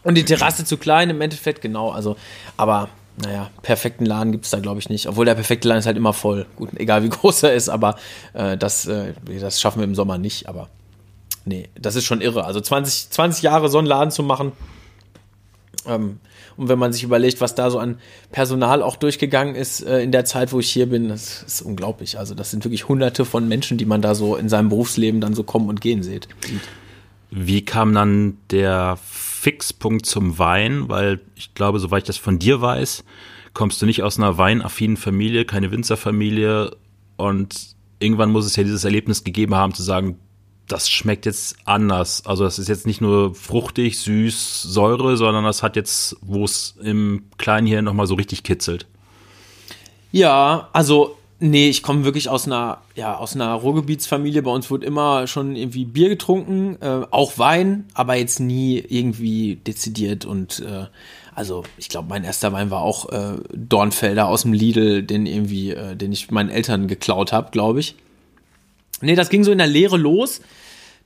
Und 0.04 0.16
die 0.16 0.26
Terrasse 0.26 0.66
zu 0.66 0.78
klein 0.78 1.10
im 1.10 1.22
Endeffekt, 1.22 1.62
genau. 1.62 1.90
Also, 1.90 2.18
aber 2.58 2.90
naja, 3.18 3.52
perfekten 3.62 4.06
Laden 4.06 4.32
gibt 4.32 4.46
es 4.46 4.52
da, 4.52 4.60
glaube 4.60 4.80
ich, 4.80 4.90
nicht. 4.90 5.08
Obwohl 5.08 5.26
der 5.26 5.36
perfekte 5.36 5.68
Laden 5.68 5.80
ist 5.80 5.86
halt 5.86 5.98
immer 5.98 6.14
voll. 6.14 6.46
Gut, 6.56 6.70
egal 6.76 7.04
wie 7.04 7.10
groß 7.10 7.44
er 7.44 7.54
ist, 7.54 7.70
aber 7.70 7.96
äh, 8.34 8.58
das, 8.58 8.88
äh, 8.88 9.14
das 9.40 9.62
schaffen 9.62 9.80
wir 9.80 9.86
im 9.86 9.96
Sommer 9.96 10.18
nicht. 10.18 10.48
Aber 10.50 10.70
nee, 11.46 11.70
das 11.80 11.96
ist 11.96 12.06
schon 12.06 12.22
irre. 12.22 12.46
Also 12.46 12.60
20, 12.60 13.12
20 13.12 13.44
Jahre 13.44 13.70
so 13.70 13.78
einen 13.78 13.88
Laden 13.88 14.12
zu 14.12 14.24
machen. 14.24 14.54
Ähm, 15.86 16.20
und 16.56 16.70
wenn 16.70 16.80
man 16.80 16.94
sich 16.94 17.04
überlegt, 17.04 17.42
was 17.42 17.56
da 17.56 17.70
so 17.70 17.80
an 17.80 17.98
Personal 18.32 18.82
auch 18.82 18.96
durchgegangen 18.96 19.56
ist 19.56 19.82
äh, 19.82 20.02
in 20.02 20.12
der 20.12 20.26
Zeit, 20.26 20.52
wo 20.52 20.60
ich 20.60 20.70
hier 20.70 20.88
bin, 20.88 21.10
das 21.10 21.44
ist 21.44 21.62
unglaublich. 21.62 22.18
Also 22.18 22.36
das 22.36 22.52
sind 22.52 22.64
wirklich 22.64 22.88
hunderte 22.88 23.26
von 23.26 23.48
Menschen, 23.48 23.78
die 23.78 23.86
man 23.86 24.02
da 24.02 24.16
so 24.16 24.36
in 24.36 24.50
seinem 24.50 24.70
Berufsleben 24.70 25.22
dann 25.22 25.34
so 25.34 25.44
kommen 25.44 25.70
und 25.70 25.82
gehen 25.82 26.04
sieht. 26.04 26.28
Wie 27.32 27.66
kam 27.66 27.94
dann 27.94 28.38
der 28.52 28.98
Fixpunkt 29.44 30.06
zum 30.06 30.40
Wein, 30.40 30.88
weil 30.88 31.20
ich 31.36 31.54
glaube, 31.54 31.80
soweit 31.80 32.04
ich 32.04 32.08
das 32.08 32.18
von 32.18 32.40
dir 32.40 32.62
weiß, 32.62 33.04
kommst 33.54 33.82
du 33.82 33.86
nicht 33.86 34.02
aus 34.02 34.18
einer 34.18 34.38
weinaffinen 34.38 34.96
Familie, 34.96 35.44
keine 35.44 35.70
Winzerfamilie 35.70 36.72
und 37.18 37.76
irgendwann 38.00 38.32
muss 38.32 38.46
es 38.46 38.56
ja 38.56 38.64
dieses 38.64 38.86
Erlebnis 38.86 39.26
gegeben 39.26 39.54
haben 39.56 39.74
zu 39.74 39.84
sagen, 39.84 40.18
das 40.70 40.90
schmeckt 40.90 41.26
jetzt 41.26 41.58
anders. 41.66 42.26
Also 42.26 42.46
das 42.46 42.58
ist 42.58 42.70
jetzt 42.70 42.88
nicht 42.88 43.02
nur 43.02 43.36
fruchtig, 43.36 44.00
süß, 44.00 44.64
Säure, 44.64 45.18
sondern 45.18 45.44
das 45.44 45.62
hat 45.62 45.76
jetzt, 45.76 46.16
wo 46.22 46.46
es 46.46 46.78
im 46.82 47.26
Kleinen 47.38 47.68
hier 47.68 47.82
nochmal 47.82 48.08
so 48.08 48.16
richtig 48.16 48.44
kitzelt. 48.44 48.88
Ja, 50.14 50.70
also 50.72 51.18
Nee, 51.46 51.68
ich 51.68 51.84
komme 51.84 52.06
wirklich 52.06 52.30
aus 52.30 52.46
einer, 52.46 52.84
ja, 52.96 53.18
aus 53.18 53.36
einer 53.36 53.54
Ruhrgebietsfamilie. 53.54 54.44
Bei 54.44 54.52
uns 54.52 54.72
wurde 54.72 54.86
immer 54.86 55.28
schon 55.28 55.58
irgendwie 55.58 55.84
Bier 55.84 56.08
getrunken, 56.08 56.78
äh, 56.80 57.06
auch 57.12 57.38
Wein, 57.38 57.84
aber 57.94 58.16
jetzt 58.16 58.40
nie 58.40 58.78
irgendwie 58.78 59.58
dezidiert 59.58 60.24
und 60.24 60.62
äh, 60.62 60.86
also 61.36 61.66
ich 61.78 61.90
glaube, 61.90 62.08
mein 62.08 62.24
erster 62.24 62.54
Wein 62.54 62.72
war 62.72 62.82
auch 62.82 63.10
äh, 63.12 63.42
Dornfelder 63.52 64.30
aus 64.30 64.44
dem 64.44 64.54
Lidl, 64.54 65.04
den 65.04 65.26
irgendwie, 65.26 65.72
äh, 65.72 65.98
den 65.98 66.14
ich 66.14 66.32
meinen 66.32 66.50
Eltern 66.50 66.88
geklaut 66.88 67.34
habe, 67.34 67.52
glaube 67.52 67.82
ich. 67.82 67.96
Nee, 69.02 69.16
das 69.16 69.28
ging 69.28 69.44
so 69.44 69.52
in 69.52 69.58
der 69.58 69.68
Lehre 69.68 69.98
los, 69.98 70.40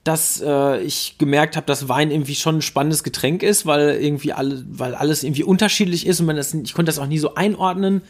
dass 0.03 0.39
äh, 0.45 0.83
ich 0.83 1.15
gemerkt 1.17 1.55
habe, 1.55 1.65
dass 1.65 1.89
Wein 1.89 2.11
irgendwie 2.11 2.35
schon 2.35 2.57
ein 2.57 2.61
spannendes 2.61 3.03
Getränk 3.03 3.41
ist, 3.41 3.65
weil 3.65 3.99
irgendwie 3.99 4.33
alle, 4.33 4.63
weil 4.69 4.93
alles 4.93 5.23
irgendwie 5.23 5.45
unterschiedlich 5.45 6.05
ist 6.05 6.19
und 6.19 6.27
man 6.27 6.35
das, 6.35 6.53
ich 6.53 6.75
konnte 6.75 6.89
das 6.91 6.99
auch 6.99 7.07
nie 7.07 7.17
so 7.17 7.33
einordnen. 7.33 8.03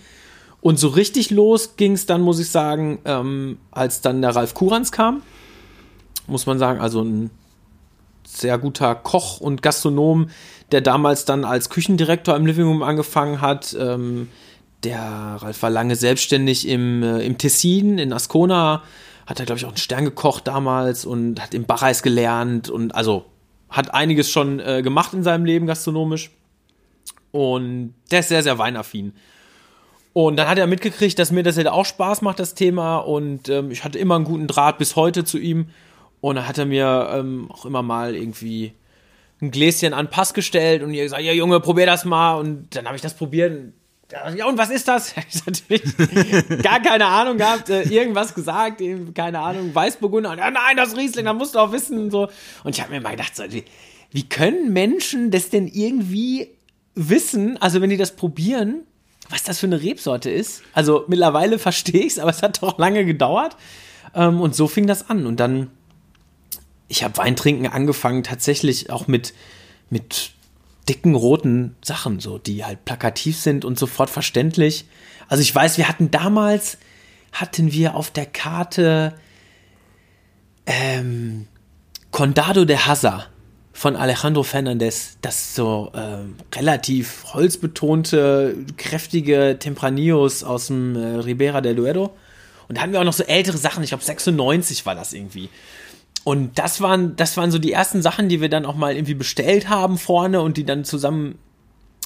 Und 0.62 0.80
so 0.80 0.88
richtig 0.90 1.30
los 1.30 1.76
ging 1.78 1.94
es 1.94 2.06
dann, 2.06 2.22
muss 2.22 2.40
ich 2.40 2.50
sagen, 2.50 3.00
ähm, 3.06 3.58
als 3.72 4.02
dann 4.02 4.22
der 4.22 4.36
Ralf 4.36 4.54
Kurans 4.54 4.92
kam. 4.92 5.22
muss 6.28 6.46
man 6.46 6.60
sagen. 6.60 6.80
Also 6.80 7.02
ein 7.02 7.30
sehr 8.26 8.58
guter 8.58 8.94
Koch 8.96 9.40
und 9.40 9.62
Gastronom, 9.62 10.30
der 10.72 10.82
damals 10.82 11.26
dann 11.26 11.46
als 11.46 11.70
Küchendirektor 11.70 12.36
im 12.36 12.46
Living 12.46 12.66
Room 12.66 12.84
angefangen 12.84 13.40
hat. 13.40 13.76
Ähm, 13.80 14.30
der 14.84 15.00
Ralf 15.00 15.62
war 15.64 15.70
lange 15.70 15.96
selbstständig 15.96 16.68
im, 16.68 17.02
äh, 17.04 17.22
im 17.22 17.38
Tessin, 17.38 17.98
in 17.98 18.12
Ascona. 18.12 18.84
Hat 19.26 19.40
er, 19.40 19.46
glaube 19.46 19.60
ich, 19.60 19.66
auch 19.66 19.70
einen 19.70 19.78
Stern 19.78 20.06
gekocht 20.06 20.48
damals 20.48 21.06
und 21.06 21.42
hat 21.42 21.54
im 21.54 21.66
Bachreis 21.66 22.04
gelernt 22.04 22.70
und 22.70 22.94
also 22.96 23.26
hat 23.70 23.94
einiges 23.94 24.30
schon 24.30 24.60
äh, 24.60 24.82
gemacht 24.82 25.14
in 25.14 25.24
seinem 25.24 25.46
Leben 25.46 25.68
gastronomisch. 25.68 26.32
Und 27.32 27.94
der 28.12 28.22
ist 28.22 28.30
sehr, 28.30 28.44
sehr 28.44 28.58
weinaffin. 28.58 29.14
Und 30.18 30.36
dann 30.36 30.48
hat 30.48 30.58
er 30.58 30.66
mitgekriegt, 30.66 31.20
dass 31.20 31.30
mir 31.30 31.44
das 31.44 31.58
halt 31.58 31.68
auch 31.68 31.86
Spaß 31.86 32.24
macht, 32.24 32.40
das 32.40 32.56
Thema. 32.56 32.98
Und 32.98 33.50
ähm, 33.50 33.70
ich 33.70 33.84
hatte 33.84 34.00
immer 34.00 34.16
einen 34.16 34.24
guten 34.24 34.48
Draht 34.48 34.80
bis 34.80 34.96
heute 34.96 35.24
zu 35.26 35.38
ihm. 35.38 35.70
Und 36.22 36.38
dann 36.38 36.48
hat 36.48 36.58
er 36.58 36.66
mir 36.66 37.10
ähm, 37.14 37.52
auch 37.52 37.68
immer 37.68 37.84
mal 37.84 38.16
irgendwie 38.16 38.74
ein 39.44 39.52
Gläschen 39.52 39.94
an 39.94 40.10
Pass 40.10 40.34
gestellt 40.34 40.82
und 40.82 40.92
ihr 40.92 41.04
gesagt, 41.04 41.22
ja 41.22 41.34
Junge, 41.34 41.60
probier 41.60 41.86
das 41.86 42.04
mal. 42.04 42.34
Und 42.34 42.76
dann 42.76 42.88
habe 42.88 42.96
ich 42.96 43.04
das 43.04 43.14
probiert. 43.14 43.74
Ja, 44.12 44.48
und 44.48 44.58
was 44.58 44.72
ist 44.72 44.88
das? 44.88 45.14
Ich 45.30 45.46
natürlich 45.46 45.84
gar 46.64 46.82
keine 46.82 47.06
Ahnung 47.06 47.38
gehabt, 47.38 47.70
äh, 47.70 47.84
irgendwas 47.84 48.34
gesagt, 48.34 48.82
eben, 48.82 49.14
keine 49.14 49.38
Ahnung, 49.38 49.70
Weißburgunder. 49.76 50.32
Und, 50.32 50.40
ja, 50.40 50.50
nein, 50.50 50.78
das 50.78 50.98
Riesling, 50.98 51.26
da 51.26 51.34
musst 51.34 51.54
du 51.54 51.60
auch 51.60 51.72
wissen. 51.72 52.00
Und, 52.00 52.10
so. 52.10 52.28
und 52.64 52.74
ich 52.74 52.82
habe 52.82 52.92
mir 52.92 53.02
mal 53.02 53.12
gedacht, 53.12 53.36
so, 53.36 53.44
wie, 53.52 53.66
wie 54.10 54.28
können 54.28 54.74
Menschen 54.74 55.30
das 55.30 55.52
denn 55.52 55.68
irgendwie 55.68 56.56
wissen, 56.96 57.62
also 57.62 57.82
wenn 57.82 57.92
die 57.92 57.98
das 57.98 58.16
probieren, 58.16 58.82
was 59.30 59.44
das 59.44 59.60
für 59.60 59.68
eine 59.68 59.82
Rebsorte 59.82 60.30
ist? 60.30 60.64
Also 60.74 61.06
mittlerweile 61.08 61.60
verstehe 61.68 62.02
ich 62.02 62.14
es, 62.14 62.20
aber 62.20 62.32
es 62.32 62.42
hat 62.42 62.62
doch 62.62 62.78
lange 62.78 63.06
gedauert. 63.06 63.56
Ähm, 64.14 64.42
und 64.42 64.56
so 64.56 64.68
fing 64.68 64.88
das 64.88 65.10
an. 65.10 65.26
Und 65.26 65.40
dann, 65.40 65.70
ich 66.88 67.04
habe 67.04 67.18
Weintrinken 67.18 67.68
angefangen, 67.68 68.24
tatsächlich 68.24 68.90
auch 68.90 69.08
mit, 69.08 69.34
mit 69.90 70.32
dicken 70.90 71.16
roten 71.16 71.76
Sachen, 71.84 72.20
so, 72.20 72.38
die 72.38 72.64
halt 72.64 72.86
plakativ 72.86 73.38
sind 73.38 73.66
und 73.66 73.78
sofort 73.78 74.10
verständlich. 74.10 74.86
Also 75.28 75.42
ich 75.42 75.54
weiß, 75.54 75.78
wir 75.78 75.90
hatten 75.90 76.12
damals, 76.12 76.78
hatten 77.34 77.74
wir 77.74 77.96
auf 77.96 78.12
der 78.12 78.26
Karte 78.26 79.14
ähm, 80.66 81.48
Condado 82.12 82.66
de 82.66 82.78
Haza 82.78 83.28
von 83.78 83.96
Alejandro 83.96 84.42
Fernandez, 84.42 85.20
das 85.22 85.54
so 85.54 85.92
äh, 85.94 86.58
relativ 86.58 87.26
holzbetonte, 87.36 88.56
kräftige 88.76 89.58
Tempranillos 89.60 90.44
aus 90.44 90.66
dem 90.66 90.96
äh, 90.96 91.18
Ribera 91.18 91.62
del 91.62 91.76
Duero. 91.76 92.10
Und 92.68 92.76
da 92.76 92.82
hatten 92.82 92.92
wir 92.92 93.00
auch 93.00 93.06
noch 93.06 93.14
so 93.14 93.24
ältere 93.24 93.56
Sachen, 93.56 93.84
ich 93.84 93.90
glaube 93.90 94.04
96 94.04 94.88
war 94.88 94.96
das 94.96 95.14
irgendwie. 95.14 95.50
Und 96.24 96.58
das 96.58 96.82
waren, 96.82 97.16
das 97.18 97.38
waren 97.38 97.52
so 97.52 97.60
die 97.60 97.72
ersten 97.72 98.02
Sachen, 98.02 98.30
die 98.30 98.42
wir 98.42 98.50
dann 98.50 98.66
auch 98.66 98.74
mal 98.74 98.96
irgendwie 98.96 99.14
bestellt 99.14 99.70
haben 99.70 100.00
vorne 100.00 100.42
und 100.42 100.58
die 100.58 100.66
dann 100.66 100.84
zusammen 100.84 101.38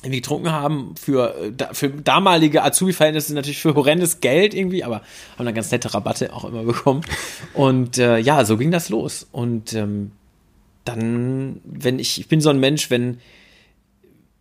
irgendwie 0.01 0.19
getrunken 0.19 0.51
haben 0.51 0.95
für, 1.01 1.33
äh, 1.57 1.73
für 1.73 1.87
damalige 1.87 2.65
Azubi-Verhältnisse 2.65 3.33
natürlich 3.33 3.61
für 3.61 3.75
horrendes 3.75 4.19
Geld 4.19 4.53
irgendwie, 4.53 4.83
aber 4.83 5.03
haben 5.37 5.45
dann 5.45 5.55
ganz 5.55 5.71
nette 5.71 5.93
Rabatte 5.93 6.33
auch 6.33 6.43
immer 6.43 6.63
bekommen. 6.63 7.05
Und 7.53 7.97
äh, 7.97 8.17
ja, 8.17 8.43
so 8.43 8.57
ging 8.57 8.71
das 8.71 8.89
los. 8.89 9.25
Und 9.31 9.71
ähm, 9.71 10.11
dann, 10.85 11.61
wenn 11.63 11.99
ich, 11.99 12.19
ich 12.19 12.27
bin 12.27 12.41
so 12.41 12.49
ein 12.49 12.59
Mensch, 12.59 12.89
wenn, 12.89 13.19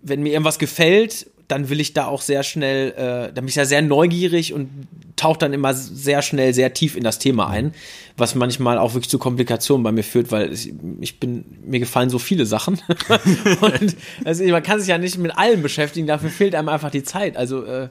wenn 0.02 0.22
mir 0.22 0.32
irgendwas 0.32 0.58
gefällt 0.58 1.26
dann 1.50 1.68
will 1.68 1.80
ich 1.80 1.94
da 1.94 2.06
auch 2.06 2.22
sehr 2.22 2.42
schnell, 2.42 2.92
äh, 2.92 3.32
da 3.32 3.40
bin 3.40 3.48
ich 3.48 3.56
ja 3.56 3.64
sehr 3.64 3.82
neugierig 3.82 4.52
und 4.52 4.68
tauche 5.16 5.38
dann 5.38 5.52
immer 5.52 5.74
sehr 5.74 6.22
schnell 6.22 6.54
sehr 6.54 6.72
tief 6.72 6.96
in 6.96 7.02
das 7.02 7.18
Thema 7.18 7.48
ein, 7.48 7.74
was 8.16 8.34
manchmal 8.36 8.78
auch 8.78 8.94
wirklich 8.94 9.10
zu 9.10 9.18
Komplikationen 9.18 9.82
bei 9.82 9.90
mir 9.90 10.04
führt, 10.04 10.30
weil 10.30 10.52
ich, 10.52 10.72
ich 11.00 11.18
bin, 11.18 11.44
mir 11.64 11.80
gefallen 11.80 12.08
so 12.08 12.18
viele 12.18 12.46
Sachen. 12.46 12.80
und 13.60 13.96
also 14.24 14.44
man 14.44 14.62
kann 14.62 14.78
sich 14.78 14.88
ja 14.88 14.98
nicht 14.98 15.18
mit 15.18 15.36
allem 15.36 15.62
beschäftigen, 15.62 16.06
dafür 16.06 16.30
fehlt 16.30 16.54
einem 16.54 16.68
einfach 16.68 16.90
die 16.90 17.02
Zeit. 17.02 17.36
Also 17.36 17.64
äh, 17.64 17.88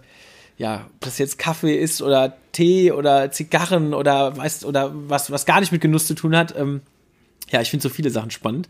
ja, 0.57 0.87
ob 0.95 1.01
das 1.01 1.17
jetzt 1.17 1.37
Kaffee 1.37 1.75
ist 1.75 2.01
oder 2.01 2.37
Tee 2.53 2.93
oder 2.93 3.29
Zigarren 3.31 3.93
oder 3.93 4.37
weißt 4.37 4.63
oder 4.63 4.91
was, 4.93 5.31
was 5.31 5.45
gar 5.45 5.59
nicht 5.59 5.73
mit 5.73 5.81
Genuss 5.81 6.07
zu 6.07 6.13
tun 6.13 6.35
hat. 6.35 6.55
Ähm, 6.57 6.81
ja, 7.51 7.61
ich 7.61 7.69
finde 7.69 7.83
so 7.83 7.89
viele 7.89 8.09
Sachen 8.09 8.31
spannend. 8.31 8.69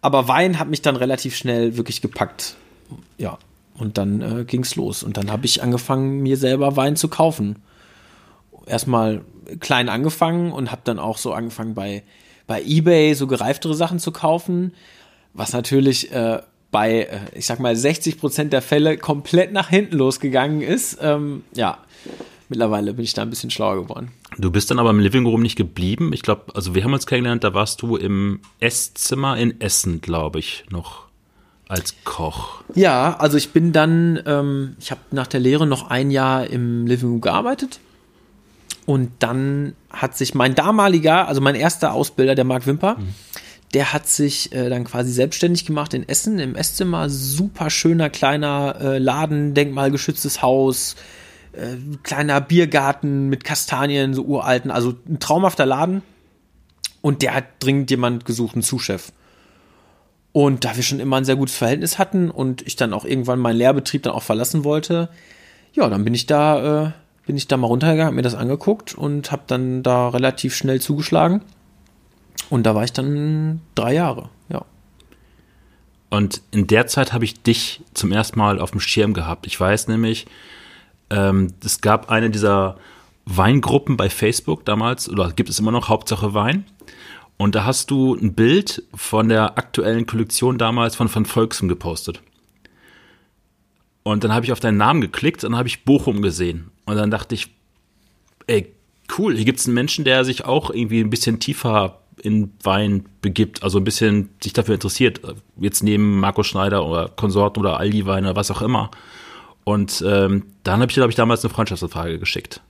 Aber 0.00 0.28
Wein 0.28 0.58
hat 0.58 0.68
mich 0.68 0.82
dann 0.82 0.96
relativ 0.96 1.36
schnell 1.36 1.76
wirklich 1.76 2.00
gepackt. 2.00 2.56
Ja, 3.18 3.38
und 3.74 3.98
dann 3.98 4.20
äh, 4.20 4.44
ging's 4.44 4.76
los. 4.76 5.02
Und 5.02 5.16
dann 5.16 5.30
habe 5.30 5.46
ich 5.46 5.62
angefangen, 5.62 6.20
mir 6.20 6.36
selber 6.36 6.76
Wein 6.76 6.96
zu 6.96 7.08
kaufen. 7.08 7.56
Erstmal 8.66 9.22
klein 9.58 9.88
angefangen 9.88 10.52
und 10.52 10.70
habe 10.70 10.82
dann 10.84 10.98
auch 10.98 11.18
so 11.18 11.32
angefangen 11.32 11.74
bei, 11.74 12.02
bei 12.46 12.62
eBay 12.62 13.14
so 13.14 13.26
gereiftere 13.26 13.74
Sachen 13.74 13.98
zu 13.98 14.12
kaufen, 14.12 14.74
was 15.34 15.52
natürlich 15.52 16.12
äh, 16.12 16.40
bei, 16.70 17.02
äh, 17.02 17.18
ich 17.34 17.46
sag 17.46 17.58
mal, 17.58 17.74
60 17.74 18.18
Prozent 18.18 18.52
der 18.52 18.62
Fälle 18.62 18.96
komplett 18.96 19.52
nach 19.52 19.68
hinten 19.68 19.96
losgegangen 19.96 20.60
ist. 20.60 20.98
Ähm, 21.00 21.44
ja, 21.54 21.78
mittlerweile 22.50 22.92
bin 22.92 23.04
ich 23.04 23.14
da 23.14 23.22
ein 23.22 23.30
bisschen 23.30 23.50
schlauer 23.50 23.82
geworden. 23.82 24.10
Du 24.38 24.50
bist 24.50 24.70
dann 24.70 24.78
aber 24.78 24.90
im 24.90 24.98
Living 24.98 25.24
Room 25.24 25.42
nicht 25.42 25.56
geblieben. 25.56 26.12
Ich 26.12 26.22
glaube, 26.22 26.54
also 26.54 26.74
wir 26.74 26.84
haben 26.84 26.92
uns 26.92 27.06
kennengelernt, 27.06 27.44
da 27.44 27.54
warst 27.54 27.80
du 27.80 27.96
im 27.96 28.40
Esszimmer 28.58 29.38
in 29.38 29.60
Essen, 29.60 30.00
glaube 30.00 30.38
ich, 30.40 30.64
noch 30.70 31.10
als 31.70 31.94
Koch? 32.04 32.62
Ja, 32.74 33.16
also 33.18 33.36
ich 33.36 33.50
bin 33.50 33.72
dann, 33.72 34.20
ähm, 34.26 34.76
ich 34.80 34.90
habe 34.90 35.00
nach 35.12 35.28
der 35.28 35.40
Lehre 35.40 35.66
noch 35.66 35.88
ein 35.88 36.10
Jahr 36.10 36.46
im 36.46 36.86
Living 36.86 37.08
Room 37.08 37.20
gearbeitet. 37.20 37.80
Und 38.86 39.12
dann 39.20 39.74
hat 39.88 40.16
sich 40.16 40.34
mein 40.34 40.56
damaliger, 40.56 41.28
also 41.28 41.40
mein 41.40 41.54
erster 41.54 41.92
Ausbilder, 41.92 42.34
der 42.34 42.44
Marc 42.44 42.66
Wimper, 42.66 42.96
mhm. 42.98 43.14
der 43.72 43.92
hat 43.92 44.08
sich 44.08 44.52
äh, 44.52 44.68
dann 44.68 44.82
quasi 44.82 45.12
selbstständig 45.12 45.64
gemacht 45.64 45.94
in 45.94 46.08
Essen, 46.08 46.40
im 46.40 46.56
Esszimmer. 46.56 47.08
Super 47.08 47.70
schöner 47.70 48.10
kleiner 48.10 48.76
äh, 48.80 48.98
Laden, 48.98 49.54
denkmalgeschütztes 49.54 50.42
Haus, 50.42 50.96
äh, 51.52 51.76
kleiner 52.02 52.40
Biergarten 52.40 53.28
mit 53.28 53.44
Kastanien, 53.44 54.14
so 54.14 54.22
uralten. 54.22 54.70
Also 54.70 54.94
ein 55.08 55.18
traumhafter 55.20 55.66
Laden. 55.66 56.02
Und 57.02 57.22
der 57.22 57.34
hat 57.34 57.44
dringend 57.60 57.90
jemand 57.90 58.24
gesucht, 58.24 58.54
einen 58.54 58.62
Zuschef. 58.62 59.12
Und 60.32 60.64
da 60.64 60.76
wir 60.76 60.82
schon 60.82 61.00
immer 61.00 61.16
ein 61.16 61.24
sehr 61.24 61.36
gutes 61.36 61.56
Verhältnis 61.56 61.98
hatten 61.98 62.30
und 62.30 62.62
ich 62.62 62.76
dann 62.76 62.92
auch 62.92 63.04
irgendwann 63.04 63.40
meinen 63.40 63.56
Lehrbetrieb 63.56 64.02
dann 64.02 64.12
auch 64.12 64.22
verlassen 64.22 64.64
wollte, 64.64 65.08
ja, 65.72 65.88
dann 65.88 66.04
bin 66.04 66.14
ich 66.14 66.26
da, 66.26 66.86
äh, 66.86 66.90
bin 67.26 67.36
ich 67.36 67.48
da 67.48 67.56
mal 67.56 67.66
runtergegangen, 67.66 68.08
hab 68.08 68.14
mir 68.14 68.22
das 68.22 68.34
angeguckt 68.34 68.94
und 68.94 69.32
habe 69.32 69.42
dann 69.46 69.82
da 69.82 70.08
relativ 70.08 70.54
schnell 70.54 70.80
zugeschlagen. 70.80 71.42
Und 72.48 72.64
da 72.64 72.74
war 72.74 72.84
ich 72.84 72.92
dann 72.92 73.60
drei 73.74 73.94
Jahre, 73.94 74.28
ja. 74.48 74.64
Und 76.10 76.42
in 76.50 76.66
der 76.66 76.88
Zeit 76.88 77.12
habe 77.12 77.24
ich 77.24 77.42
dich 77.42 77.82
zum 77.94 78.10
ersten 78.10 78.38
Mal 78.38 78.60
auf 78.60 78.72
dem 78.72 78.80
Schirm 78.80 79.14
gehabt. 79.14 79.46
Ich 79.46 79.58
weiß 79.58 79.86
nämlich, 79.86 80.26
ähm, 81.10 81.52
es 81.64 81.80
gab 81.80 82.10
eine 82.10 82.30
dieser 82.30 82.76
Weingruppen 83.26 83.96
bei 83.96 84.10
Facebook 84.10 84.64
damals, 84.64 85.08
oder 85.08 85.30
gibt 85.32 85.48
es 85.48 85.58
immer 85.58 85.72
noch, 85.72 85.88
Hauptsache 85.88 86.34
Wein. 86.34 86.64
Und 87.36 87.54
da 87.54 87.64
hast 87.64 87.90
du 87.90 88.14
ein 88.14 88.34
Bild 88.34 88.82
von 88.94 89.28
der 89.28 89.56
aktuellen 89.56 90.06
Kollektion 90.06 90.58
damals 90.58 90.96
von 90.96 91.12
Van 91.12 91.24
Volksem 91.24 91.68
gepostet. 91.68 92.20
Und 94.02 94.24
dann 94.24 94.32
habe 94.32 94.44
ich 94.44 94.52
auf 94.52 94.60
deinen 94.60 94.76
Namen 94.76 95.00
geklickt 95.00 95.44
und 95.44 95.52
dann 95.52 95.58
habe 95.58 95.68
ich 95.68 95.84
Bochum 95.84 96.22
gesehen. 96.22 96.70
Und 96.84 96.96
dann 96.96 97.10
dachte 97.10 97.34
ich, 97.34 97.48
ey, 98.46 98.72
cool, 99.16 99.36
hier 99.36 99.44
gibt 99.44 99.60
es 99.60 99.66
einen 99.66 99.74
Menschen, 99.74 100.04
der 100.04 100.24
sich 100.24 100.44
auch 100.44 100.70
irgendwie 100.70 101.00
ein 101.00 101.10
bisschen 101.10 101.40
tiefer 101.40 102.00
in 102.22 102.52
Wein 102.62 103.06
begibt, 103.22 103.62
also 103.62 103.78
ein 103.78 103.84
bisschen 103.84 104.30
sich 104.42 104.52
dafür 104.52 104.74
interessiert. 104.74 105.20
Jetzt 105.58 105.82
neben 105.82 106.20
Marco 106.20 106.42
Schneider 106.42 106.84
oder 106.84 107.08
Konsorten 107.08 107.60
oder 107.60 107.78
Aldi 107.78 108.06
Weine, 108.06 108.36
was 108.36 108.50
auch 108.50 108.62
immer. 108.62 108.90
Und 109.70 110.02
ähm, 110.04 110.44
dann 110.64 110.80
habe 110.80 110.90
ich, 110.90 110.94
glaube 110.94 111.10
ich, 111.10 111.16
damals 111.16 111.44
eine 111.44 111.52
Freundschaftsanfrage 111.54 112.18
geschickt. 112.18 112.60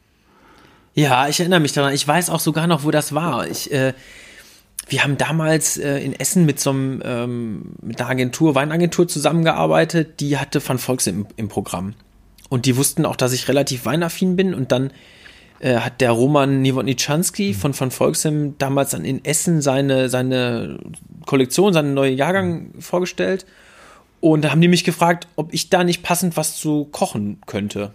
Ja, 0.94 1.28
ich 1.28 1.40
erinnere 1.40 1.60
mich 1.60 1.72
daran. 1.72 1.94
Ich 1.94 2.06
weiß 2.06 2.28
auch 2.28 2.40
sogar 2.40 2.66
noch, 2.66 2.84
wo 2.84 2.90
das 2.90 3.14
war. 3.14 3.46
Ich, 3.46 3.72
äh, 3.72 3.94
wir 4.88 5.02
haben 5.02 5.16
damals 5.16 5.78
äh, 5.78 5.98
in 5.98 6.18
Essen 6.18 6.44
mit 6.44 6.60
so 6.60 6.70
einem, 6.70 7.00
ähm, 7.04 7.62
mit 7.80 8.00
einer 8.00 8.10
Agentur, 8.10 8.54
Weinagentur 8.54 9.08
zusammengearbeitet, 9.08 10.20
die 10.20 10.36
hatte 10.36 10.66
Van 10.66 10.78
Volks 10.78 11.06
im, 11.06 11.26
im 11.36 11.48
Programm. 11.48 11.94
Und 12.50 12.66
die 12.66 12.76
wussten 12.76 13.06
auch, 13.06 13.16
dass 13.16 13.32
ich 13.32 13.48
relativ 13.48 13.86
weinaffin 13.86 14.36
bin 14.36 14.52
und 14.52 14.72
dann 14.72 14.90
äh, 15.60 15.76
hat 15.76 16.00
der 16.00 16.10
Roman 16.10 16.60
Niewodniczanski 16.60 17.54
von 17.54 17.78
Van 17.78 17.92
Volksem 17.92 18.58
damals 18.58 18.90
dann 18.90 19.04
in 19.04 19.24
Essen 19.24 19.62
seine, 19.62 20.08
seine 20.08 20.80
Kollektion, 21.24 21.72
seinen 21.72 21.94
neuen 21.94 22.16
Jahrgang 22.16 22.72
vorgestellt. 22.78 23.46
Und 24.20 24.42
da 24.42 24.50
haben 24.50 24.60
die 24.60 24.68
mich 24.68 24.84
gefragt, 24.84 25.28
ob 25.36 25.52
ich 25.52 25.70
da 25.70 25.82
nicht 25.82 26.02
passend 26.02 26.36
was 26.36 26.56
zu 26.56 26.84
kochen 26.86 27.40
könnte. 27.46 27.92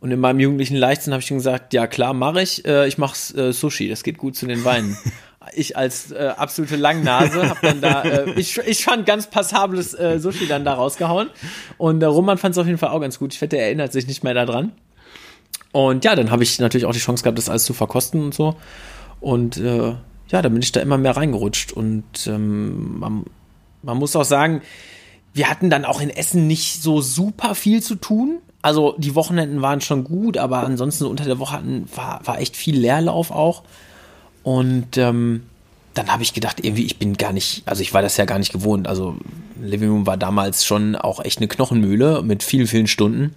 Und 0.00 0.12
in 0.12 0.20
meinem 0.20 0.40
jugendlichen 0.40 0.76
Leichtsinn 0.76 1.12
habe 1.12 1.22
ich 1.22 1.28
gesagt, 1.28 1.74
ja 1.74 1.86
klar, 1.86 2.14
mache 2.14 2.42
ich. 2.42 2.64
Äh, 2.64 2.88
ich 2.88 2.96
mache 2.96 3.14
äh, 3.36 3.52
Sushi, 3.52 3.88
das 3.88 4.02
geht 4.02 4.18
gut 4.18 4.34
zu 4.34 4.46
den 4.46 4.64
Weinen. 4.64 4.96
ich 5.54 5.76
als 5.76 6.10
äh, 6.12 6.32
absolute 6.36 6.76
Langnase 6.76 7.48
habe 7.48 7.58
dann 7.62 7.80
da, 7.80 8.02
äh, 8.02 8.30
ich, 8.36 8.56
ich 8.58 8.84
fand 8.84 9.04
ganz 9.04 9.28
passables 9.28 9.94
äh, 9.94 10.18
Sushi 10.18 10.46
dann 10.46 10.64
da 10.64 10.74
rausgehauen. 10.74 11.28
Und 11.76 12.00
der 12.00 12.08
Roman 12.08 12.38
fand 12.38 12.54
es 12.54 12.58
auf 12.58 12.66
jeden 12.66 12.78
Fall 12.78 12.90
auch 12.90 13.00
ganz 13.00 13.18
gut. 13.18 13.34
Ich 13.34 13.40
wette, 13.40 13.56
er 13.56 13.66
erinnert 13.66 13.92
sich 13.92 14.06
nicht 14.06 14.24
mehr 14.24 14.34
daran. 14.34 14.72
Und 15.72 16.04
ja, 16.04 16.16
dann 16.16 16.30
habe 16.30 16.42
ich 16.42 16.58
natürlich 16.58 16.86
auch 16.86 16.92
die 16.92 16.98
Chance 16.98 17.22
gehabt, 17.22 17.38
das 17.38 17.48
alles 17.48 17.64
zu 17.64 17.74
verkosten 17.74 18.22
und 18.22 18.34
so. 18.34 18.56
Und 19.20 19.58
äh, 19.58 19.94
ja, 20.28 20.42
da 20.42 20.48
bin 20.48 20.62
ich 20.62 20.72
da 20.72 20.80
immer 20.80 20.98
mehr 20.98 21.16
reingerutscht. 21.16 21.72
Und 21.72 22.26
ähm, 22.26 22.98
man, 23.00 23.24
man 23.82 23.98
muss 23.98 24.16
auch 24.16 24.24
sagen, 24.24 24.62
wir 25.32 25.48
hatten 25.48 25.70
dann 25.70 25.84
auch 25.84 26.00
in 26.00 26.10
Essen 26.10 26.46
nicht 26.46 26.82
so 26.82 27.00
super 27.00 27.54
viel 27.54 27.82
zu 27.82 27.94
tun. 27.94 28.38
Also 28.62 28.94
die 28.98 29.14
Wochenenden 29.14 29.62
waren 29.62 29.80
schon 29.80 30.04
gut, 30.04 30.36
aber 30.36 30.64
ansonsten 30.64 31.04
unter 31.04 31.24
der 31.24 31.38
Woche 31.38 31.54
hatten, 31.54 31.88
war, 31.94 32.20
war 32.26 32.40
echt 32.40 32.56
viel 32.56 32.78
Leerlauf 32.78 33.30
auch. 33.30 33.62
Und 34.42 34.96
ähm, 34.98 35.44
dann 35.94 36.12
habe 36.12 36.22
ich 36.22 36.34
gedacht, 36.34 36.64
irgendwie, 36.64 36.84
ich 36.84 36.98
bin 36.98 37.14
gar 37.16 37.32
nicht, 37.32 37.62
also 37.66 37.82
ich 37.82 37.94
war 37.94 38.02
das 38.02 38.16
ja 38.16 38.24
gar 38.24 38.38
nicht 38.38 38.52
gewohnt. 38.52 38.86
Also 38.86 39.16
Living 39.60 39.90
Room 39.90 40.06
war 40.06 40.16
damals 40.16 40.64
schon 40.64 40.96
auch 40.96 41.24
echt 41.24 41.38
eine 41.38 41.48
Knochenmühle 41.48 42.22
mit 42.22 42.42
vielen, 42.42 42.66
vielen 42.66 42.86
Stunden. 42.86 43.34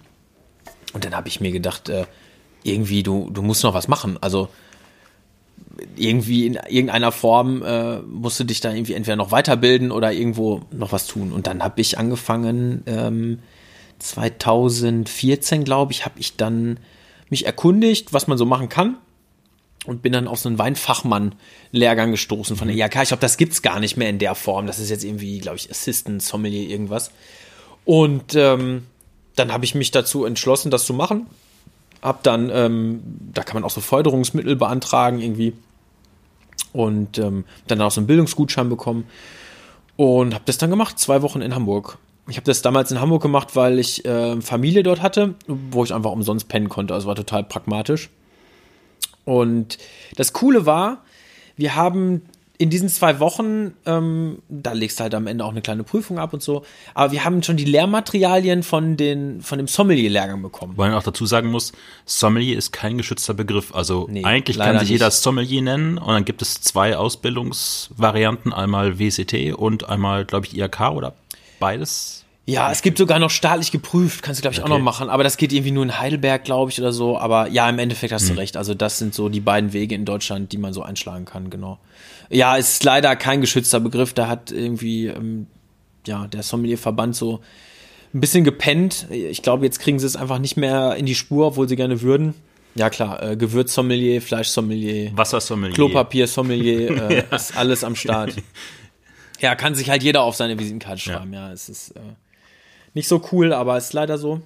Und 0.92 1.04
dann 1.04 1.14
habe 1.14 1.28
ich 1.28 1.40
mir 1.40 1.52
gedacht, 1.52 1.88
äh, 1.88 2.04
irgendwie, 2.62 3.02
du, 3.02 3.30
du 3.30 3.42
musst 3.42 3.64
noch 3.64 3.74
was 3.74 3.88
machen. 3.88 4.18
Also 4.20 4.48
irgendwie 5.96 6.46
in 6.46 6.54
irgendeiner 6.54 7.12
Form 7.12 7.62
äh, 7.62 7.98
musst 8.00 8.40
du 8.40 8.44
dich 8.44 8.60
da 8.60 8.72
irgendwie 8.72 8.94
entweder 8.94 9.16
noch 9.16 9.30
weiterbilden 9.30 9.90
oder 9.90 10.12
irgendwo 10.12 10.62
noch 10.70 10.92
was 10.92 11.06
tun. 11.06 11.32
Und 11.32 11.46
dann 11.46 11.62
habe 11.62 11.80
ich 11.80 11.98
angefangen, 11.98 12.82
ähm, 12.86 13.38
2014, 13.98 15.64
glaube 15.64 15.92
ich, 15.92 16.04
habe 16.04 16.18
ich 16.18 16.36
dann 16.36 16.78
mich 17.30 17.46
erkundigt, 17.46 18.12
was 18.12 18.26
man 18.26 18.38
so 18.38 18.46
machen 18.46 18.68
kann. 18.68 18.96
Und 19.86 20.00
bin 20.00 20.14
dann 20.14 20.28
auf 20.28 20.38
so 20.38 20.48
einen 20.48 20.58
Weinfachmann-Lehrgang 20.58 22.10
gestoßen 22.10 22.56
von 22.56 22.68
der 22.68 22.76
IHK. 22.76 23.02
Ich 23.02 23.08
glaube, 23.08 23.20
das 23.20 23.36
gibt's 23.36 23.60
gar 23.60 23.80
nicht 23.80 23.98
mehr 23.98 24.08
in 24.08 24.18
der 24.18 24.34
Form. 24.34 24.66
Das 24.66 24.78
ist 24.78 24.88
jetzt 24.88 25.04
irgendwie, 25.04 25.40
glaube 25.40 25.58
ich, 25.58 25.70
Assistant 25.70 26.22
Sommelier 26.22 26.70
irgendwas. 26.70 27.10
Und 27.84 28.34
ähm, 28.34 28.86
dann 29.36 29.52
habe 29.52 29.66
ich 29.66 29.74
mich 29.74 29.90
dazu 29.90 30.24
entschlossen, 30.24 30.70
das 30.70 30.86
zu 30.86 30.94
machen. 30.94 31.26
Hab 32.00 32.22
dann, 32.22 32.50
ähm, 32.50 33.02
da 33.34 33.42
kann 33.42 33.56
man 33.56 33.64
auch 33.64 33.70
so 33.70 33.82
Förderungsmittel 33.82 34.56
beantragen 34.56 35.20
irgendwie. 35.20 35.52
Und 36.74 37.16
ähm, 37.18 37.44
dann 37.66 37.80
auch 37.80 37.90
so 37.90 38.00
einen 38.00 38.06
Bildungsgutschein 38.06 38.68
bekommen. 38.68 39.04
Und 39.96 40.34
habe 40.34 40.44
das 40.44 40.58
dann 40.58 40.68
gemacht, 40.68 40.98
zwei 40.98 41.22
Wochen 41.22 41.40
in 41.40 41.54
Hamburg. 41.54 41.98
Ich 42.28 42.36
habe 42.36 42.44
das 42.44 42.60
damals 42.60 42.90
in 42.90 43.00
Hamburg 43.00 43.22
gemacht, 43.22 43.54
weil 43.54 43.78
ich 43.78 44.04
äh, 44.04 44.40
Familie 44.42 44.82
dort 44.82 45.00
hatte, 45.00 45.34
wo 45.46 45.84
ich 45.84 45.94
einfach 45.94 46.10
umsonst 46.10 46.48
pennen 46.48 46.68
konnte. 46.68 46.92
Also 46.92 47.06
war 47.06 47.14
total 47.14 47.44
pragmatisch. 47.44 48.10
Und 49.24 49.78
das 50.16 50.32
Coole 50.32 50.66
war, 50.66 51.02
wir 51.56 51.76
haben 51.76 52.22
in 52.64 52.70
diesen 52.70 52.88
zwei 52.88 53.20
Wochen, 53.20 53.74
ähm, 53.84 54.38
da 54.48 54.72
legst 54.72 54.98
du 54.98 55.02
halt 55.02 55.14
am 55.14 55.26
Ende 55.26 55.44
auch 55.44 55.50
eine 55.50 55.60
kleine 55.60 55.84
Prüfung 55.84 56.18
ab 56.18 56.32
und 56.32 56.42
so, 56.42 56.64
aber 56.94 57.12
wir 57.12 57.22
haben 57.22 57.42
schon 57.42 57.58
die 57.58 57.66
Lehrmaterialien 57.66 58.62
von, 58.62 58.96
den, 58.96 59.42
von 59.42 59.58
dem 59.58 59.68
Sommelier-Lehrgang 59.68 60.40
bekommen. 60.40 60.72
Weil 60.76 60.88
man 60.88 60.98
auch 60.98 61.02
dazu 61.02 61.26
sagen 61.26 61.50
muss, 61.50 61.72
Sommelier 62.06 62.56
ist 62.56 62.72
kein 62.72 62.96
geschützter 62.96 63.34
Begriff. 63.34 63.74
Also 63.74 64.06
nee, 64.10 64.24
eigentlich 64.24 64.56
kann 64.56 64.78
sich 64.78 64.88
nicht. 64.88 64.92
jeder 64.92 65.10
Sommelier 65.10 65.60
nennen 65.60 65.98
und 65.98 66.08
dann 66.08 66.24
gibt 66.24 66.40
es 66.40 66.62
zwei 66.62 66.96
Ausbildungsvarianten, 66.96 68.54
einmal 68.54 68.98
WCT 68.98 69.52
und 69.54 69.86
einmal, 69.86 70.24
glaube 70.24 70.46
ich, 70.46 70.56
IHK 70.56 70.92
oder 70.92 71.12
beides. 71.60 72.24
Ja, 72.46 72.70
es 72.70 72.82
gibt 72.82 72.98
sogar 72.98 73.18
noch 73.18 73.30
staatlich 73.30 73.72
geprüft, 73.72 74.22
kannst 74.22 74.40
du, 74.40 74.42
glaube 74.42 74.54
ich, 74.54 74.60
okay. 74.60 74.70
auch 74.70 74.76
noch 74.76 74.82
machen. 74.82 75.08
Aber 75.10 75.22
das 75.22 75.36
geht 75.36 75.52
irgendwie 75.52 75.70
nur 75.70 75.82
in 75.82 75.98
Heidelberg, 75.98 76.44
glaube 76.44 76.70
ich, 76.70 76.78
oder 76.78 76.92
so. 76.92 77.18
Aber 77.18 77.48
ja, 77.48 77.68
im 77.68 77.78
Endeffekt 77.78 78.12
hast 78.12 78.28
hm. 78.28 78.36
du 78.36 78.40
recht. 78.40 78.56
Also, 78.56 78.74
das 78.74 78.98
sind 78.98 79.14
so 79.14 79.28
die 79.28 79.40
beiden 79.40 79.72
Wege 79.72 79.94
in 79.94 80.04
Deutschland, 80.04 80.52
die 80.52 80.58
man 80.58 80.72
so 80.72 80.82
einschlagen 80.82 81.24
kann, 81.24 81.48
genau. 81.48 81.78
Ja, 82.30 82.56
es 82.56 82.74
ist 82.74 82.84
leider 82.84 83.14
kein 83.16 83.40
geschützter 83.40 83.80
Begriff. 83.80 84.14
Da 84.14 84.28
hat 84.28 84.50
irgendwie, 84.50 85.06
ähm, 85.06 85.46
ja, 86.06 86.26
der 86.26 86.42
Sommelierverband 86.42 87.14
so 87.16 87.40
ein 88.12 88.20
bisschen 88.20 88.44
gepennt. 88.44 89.06
Ich 89.10 89.42
glaube, 89.42 89.64
jetzt 89.64 89.80
kriegen 89.80 89.98
sie 89.98 90.06
es 90.06 90.16
einfach 90.16 90.38
nicht 90.38 90.56
mehr 90.56 90.96
in 90.96 91.06
die 91.06 91.14
Spur, 91.14 91.48
obwohl 91.48 91.68
sie 91.68 91.76
gerne 91.76 92.00
würden. 92.00 92.34
Ja, 92.76 92.90
klar, 92.90 93.22
äh, 93.22 93.36
Gewürzsommelier, 93.36 94.20
Fleischsommelier, 94.20 95.12
Wassersommelier, 95.16 95.74
Klopapiersommelier, 95.74 96.90
äh, 97.10 97.16
ja. 97.18 97.36
ist 97.36 97.56
alles 97.56 97.84
am 97.84 97.94
Start. 97.94 98.34
Ja, 99.40 99.54
kann 99.54 99.74
sich 99.74 99.90
halt 99.90 100.02
jeder 100.02 100.22
auf 100.22 100.34
seine 100.34 100.58
Visitenkarte 100.58 101.00
schreiben, 101.00 101.32
ja. 101.32 101.48
ja 101.48 101.52
es 101.52 101.68
ist. 101.68 101.90
Äh, 101.90 102.00
nicht 102.94 103.08
so 103.08 103.22
cool, 103.32 103.52
aber 103.52 103.76
ist 103.76 103.92
leider 103.92 104.18
so. 104.18 104.40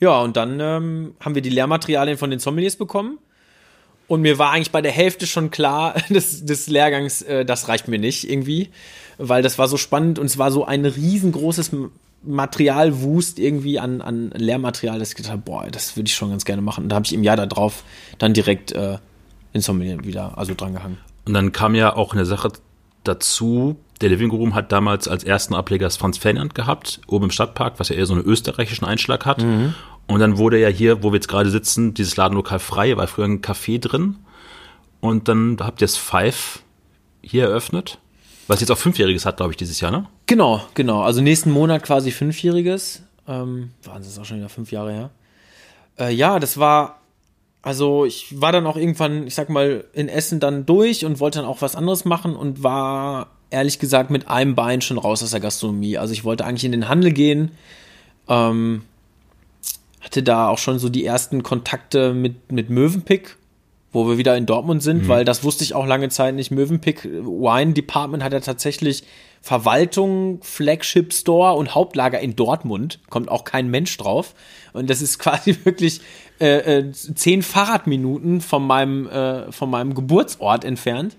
Ja, 0.00 0.20
und 0.20 0.36
dann 0.36 0.60
ähm, 0.60 1.14
haben 1.20 1.34
wir 1.34 1.42
die 1.42 1.50
Lehrmaterialien 1.50 2.18
von 2.18 2.30
den 2.30 2.40
Sommeliers 2.40 2.76
bekommen. 2.76 3.18
Und 4.06 4.20
mir 4.20 4.38
war 4.38 4.50
eigentlich 4.50 4.70
bei 4.70 4.82
der 4.82 4.92
Hälfte 4.92 5.26
schon 5.26 5.50
klar 5.50 5.94
des, 6.08 6.44
des 6.44 6.68
Lehrgangs, 6.68 7.22
äh, 7.22 7.44
das 7.44 7.68
reicht 7.68 7.88
mir 7.88 7.98
nicht 7.98 8.28
irgendwie, 8.28 8.70
weil 9.18 9.42
das 9.42 9.58
war 9.58 9.68
so 9.68 9.76
spannend 9.76 10.18
und 10.18 10.26
es 10.26 10.38
war 10.38 10.50
so 10.50 10.64
ein 10.64 10.84
riesengroßes 10.84 11.70
Materialwust 12.26 13.38
irgendwie 13.38 13.78
an, 13.78 14.00
an 14.00 14.30
Lehrmaterial, 14.30 14.98
dass 14.98 15.10
ich 15.10 15.16
gedacht 15.16 15.32
habe, 15.32 15.42
boah, 15.42 15.66
das 15.70 15.96
würde 15.96 16.08
ich 16.08 16.14
schon 16.14 16.30
ganz 16.30 16.44
gerne 16.44 16.62
machen. 16.62 16.84
Und 16.84 16.90
da 16.90 16.96
habe 16.96 17.06
ich 17.06 17.12
im 17.12 17.22
Jahr 17.22 17.36
darauf 17.36 17.84
dann 18.18 18.32
direkt 18.32 18.72
äh, 18.72 18.98
in 19.52 19.60
Sommelier 19.60 20.04
wieder, 20.04 20.36
also 20.38 20.54
drangehangen. 20.54 20.98
Und 21.26 21.34
dann 21.34 21.52
kam 21.52 21.74
ja 21.74 21.94
auch 21.94 22.12
eine 22.12 22.24
Sache 22.24 22.52
dazu, 23.04 23.76
der 24.00 24.08
Living 24.08 24.30
Room 24.30 24.54
hat 24.54 24.72
damals 24.72 25.08
als 25.08 25.24
ersten 25.24 25.54
Ableger 25.54 25.86
das 25.86 25.96
Franz 25.96 26.18
Ferdinand 26.18 26.54
gehabt, 26.54 27.00
oben 27.06 27.24
im 27.24 27.30
Stadtpark, 27.30 27.74
was 27.78 27.88
ja 27.88 27.96
eher 27.96 28.06
so 28.06 28.14
einen 28.14 28.24
österreichischen 28.24 28.84
Einschlag 28.84 29.24
hat. 29.24 29.42
Mhm. 29.42 29.74
Und 30.06 30.20
dann 30.20 30.38
wurde 30.38 30.58
ja 30.58 30.68
hier, 30.68 31.02
wo 31.02 31.10
wir 31.12 31.16
jetzt 31.16 31.28
gerade 31.28 31.50
sitzen, 31.50 31.94
dieses 31.94 32.16
Ladenlokal 32.16 32.58
frei, 32.58 32.96
war 32.96 33.06
früher 33.06 33.24
ein 33.24 33.40
Café 33.40 33.80
drin. 33.80 34.16
Und 35.00 35.28
dann 35.28 35.56
habt 35.60 35.80
ihr 35.80 35.86
das 35.86 35.96
Five 35.96 36.62
hier 37.22 37.44
eröffnet, 37.44 37.98
was 38.48 38.60
jetzt 38.60 38.70
auch 38.70 38.78
Fünfjähriges 38.78 39.24
hat, 39.24 39.38
glaube 39.38 39.52
ich, 39.52 39.56
dieses 39.56 39.80
Jahr, 39.80 39.90
ne? 39.90 40.06
Genau, 40.26 40.62
genau. 40.74 41.02
Also 41.02 41.20
nächsten 41.20 41.50
Monat 41.50 41.82
quasi 41.82 42.10
Fünfjähriges. 42.10 43.02
Ähm, 43.26 43.70
Wahnsinn, 43.82 44.12
ist 44.12 44.18
auch 44.18 44.24
schon 44.24 44.38
wieder 44.38 44.48
fünf 44.48 44.72
Jahre 44.72 44.92
her. 44.92 45.10
Äh, 45.98 46.12
ja, 46.12 46.38
das 46.38 46.58
war, 46.58 47.00
also 47.62 48.04
ich 48.04 48.40
war 48.40 48.52
dann 48.52 48.66
auch 48.66 48.76
irgendwann, 48.76 49.26
ich 49.26 49.34
sag 49.34 49.48
mal, 49.48 49.84
in 49.94 50.08
Essen 50.08 50.40
dann 50.40 50.66
durch 50.66 51.06
und 51.06 51.20
wollte 51.20 51.38
dann 51.38 51.48
auch 51.48 51.62
was 51.62 51.76
anderes 51.76 52.04
machen 52.04 52.36
und 52.36 52.62
war 52.62 53.30
ehrlich 53.50 53.78
gesagt 53.78 54.10
mit 54.10 54.28
einem 54.28 54.54
Bein 54.54 54.80
schon 54.80 54.98
raus 54.98 55.22
aus 55.22 55.30
der 55.30 55.40
Gastronomie. 55.40 55.96
Also 55.96 56.12
ich 56.12 56.24
wollte 56.24 56.44
eigentlich 56.44 56.64
in 56.64 56.72
den 56.72 56.88
Handel 56.88 57.12
gehen. 57.12 57.52
Ähm, 58.28 58.82
hatte 60.04 60.22
da 60.22 60.48
auch 60.48 60.58
schon 60.58 60.78
so 60.78 60.88
die 60.88 61.04
ersten 61.04 61.42
Kontakte 61.42 62.12
mit, 62.12 62.52
mit 62.52 62.70
Mövenpick, 62.70 63.36
wo 63.92 64.06
wir 64.06 64.18
wieder 64.18 64.36
in 64.36 64.46
Dortmund 64.46 64.82
sind, 64.82 65.04
mhm. 65.04 65.08
weil 65.08 65.24
das 65.24 65.44
wusste 65.44 65.64
ich 65.64 65.74
auch 65.74 65.86
lange 65.86 66.08
Zeit 66.10 66.34
nicht. 66.34 66.50
Mövenpick 66.50 67.04
Wine 67.04 67.72
Department 67.72 68.22
hat 68.22 68.32
ja 68.32 68.40
tatsächlich 68.40 69.04
Verwaltung, 69.40 70.40
Flagship 70.42 71.12
Store 71.12 71.54
und 71.54 71.74
Hauptlager 71.74 72.18
in 72.18 72.34
Dortmund. 72.34 72.98
Kommt 73.10 73.30
auch 73.30 73.44
kein 73.44 73.68
Mensch 73.68 73.96
drauf. 73.96 74.34
Und 74.72 74.90
das 74.90 75.02
ist 75.02 75.18
quasi 75.20 75.56
wirklich 75.64 76.00
äh, 76.40 76.78
äh, 76.78 76.92
zehn 76.92 77.42
Fahrradminuten 77.42 78.40
von 78.40 78.66
meinem, 78.66 79.06
äh, 79.06 79.52
von 79.52 79.70
meinem 79.70 79.94
Geburtsort 79.94 80.64
entfernt. 80.64 81.16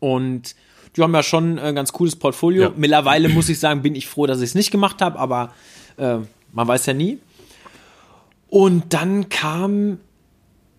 Und 0.00 0.54
die 0.96 1.02
haben 1.02 1.14
ja 1.14 1.22
schon 1.22 1.58
ein 1.58 1.74
ganz 1.74 1.92
cooles 1.92 2.16
Portfolio. 2.16 2.64
Ja. 2.64 2.72
Mittlerweile 2.76 3.28
muss 3.28 3.48
ich 3.48 3.58
sagen, 3.58 3.82
bin 3.82 3.94
ich 3.94 4.06
froh, 4.06 4.26
dass 4.26 4.38
ich 4.38 4.50
es 4.50 4.54
nicht 4.54 4.70
gemacht 4.70 5.00
habe, 5.00 5.18
aber 5.18 5.52
äh, 5.96 6.18
man 6.52 6.68
weiß 6.68 6.86
ja 6.86 6.92
nie. 6.92 7.18
Und 8.54 8.94
dann 8.94 9.30
kam, 9.30 9.98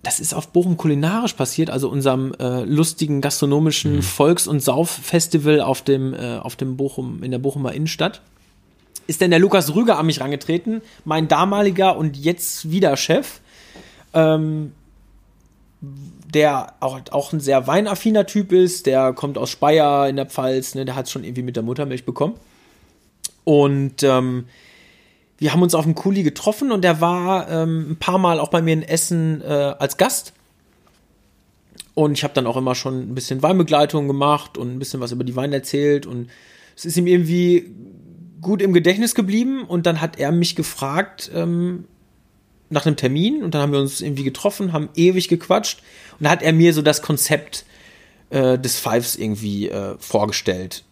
das 0.01 0.21
ist 0.21 0.33
auf 0.33 0.47
Bochum 0.47 0.77
kulinarisch 0.77 1.33
passiert, 1.33 1.69
also 1.69 1.89
unserem 1.89 2.33
äh, 2.39 2.63
lustigen 2.63 3.19
gastronomischen 3.19 3.97
mhm. 3.97 4.01
Volks- 4.01 4.47
und 4.47 4.61
Sauffestival 4.61 5.59
auf 5.59 5.81
dem, 5.81 6.13
äh, 6.13 6.38
auf 6.38 6.55
dem 6.55 6.77
Bochum, 6.77 7.21
in 7.21 7.31
der 7.31 7.39
Bochumer 7.39 7.73
Innenstadt. 7.73 8.21
Ist 9.07 9.19
denn 9.19 9.29
der 9.29 9.41
Lukas 9.41 9.75
Rüger 9.75 9.99
an 9.99 10.05
mich 10.05 10.21
rangetreten, 10.21 10.83
mein 11.03 11.27
damaliger 11.27 11.97
und 11.97 12.15
jetzt 12.15 12.71
wieder 12.71 12.95
Chef. 12.95 13.41
Ähm, 14.13 14.71
der 16.33 16.75
auch, 16.79 17.01
auch 17.11 17.33
ein 17.33 17.41
sehr 17.41 17.67
weinaffiner 17.67 18.25
Typ 18.25 18.53
ist, 18.53 18.85
der 18.85 19.11
kommt 19.11 19.38
aus 19.38 19.49
Speyer 19.49 20.07
in 20.07 20.15
der 20.15 20.27
Pfalz, 20.27 20.75
ne, 20.75 20.85
der 20.85 20.95
hat 20.95 21.07
es 21.07 21.11
schon 21.11 21.25
irgendwie 21.25 21.43
mit 21.43 21.57
der 21.57 21.63
Muttermilch 21.63 22.05
bekommen. 22.05 22.35
Und 23.43 24.01
ähm, 24.01 24.45
wir 25.45 25.53
haben 25.53 25.62
uns 25.62 25.75
auf 25.75 25.84
dem 25.84 25.93
Kuli 25.93 26.23
getroffen 26.23 26.71
und 26.71 26.81
der 26.81 27.01
war 27.01 27.47
ähm, 27.51 27.91
ein 27.91 27.95
paar 27.97 28.17
Mal 28.17 28.39
auch 28.39 28.49
bei 28.49 28.63
mir 28.63 28.73
in 28.73 28.81
Essen 28.81 29.41
äh, 29.41 29.75
als 29.77 29.95
Gast. 29.97 30.34
Und 31.93 32.13
ich 32.13 32.23
habe 32.23 32.34
dann 32.34 32.47
auch 32.47 32.58
immer 32.58 32.73
schon 32.73 33.12
ein 33.12 33.13
bisschen 33.13 33.43
Weinbegleitung 33.43 34.08
gemacht 34.08 34.58
und 34.58 34.73
ein 34.73 34.79
bisschen 34.79 35.01
was 35.01 35.12
über 35.12 35.23
die 35.23 35.36
Weine 35.36 35.58
erzählt. 35.58 36.08
Und 36.08 36.31
es 36.75 36.86
ist 36.86 36.97
ihm 36.97 37.05
irgendwie 37.05 37.75
gut 38.41 38.60
im 38.60 38.73
Gedächtnis 38.73 39.13
geblieben. 39.13 39.65
Und 39.65 39.86
dann 39.86 40.01
hat 40.01 40.17
er 40.17 40.31
mich 40.31 40.55
gefragt, 40.55 41.29
ähm, 41.31 41.86
nach 42.71 42.88
einem 42.88 42.95
Termin 42.95 43.43
und 43.43 43.53
dann 43.53 43.62
haben 43.62 43.71
wir 43.71 43.79
uns 43.79 44.01
irgendwie 44.01 44.23
getroffen, 44.23 44.73
haben 44.73 44.89
ewig 44.95 45.27
gequatscht 45.27 45.84
und 46.17 46.23
da 46.23 46.31
hat 46.31 46.41
er 46.41 46.53
mir 46.53 46.73
so 46.73 46.81
das 46.81 47.03
Konzept 47.03 47.65
äh, 48.31 48.58
des 48.58 48.79
Fives 48.79 49.15
irgendwie 49.15 49.69
äh, 49.69 49.95
vorgestellt. 49.99 50.84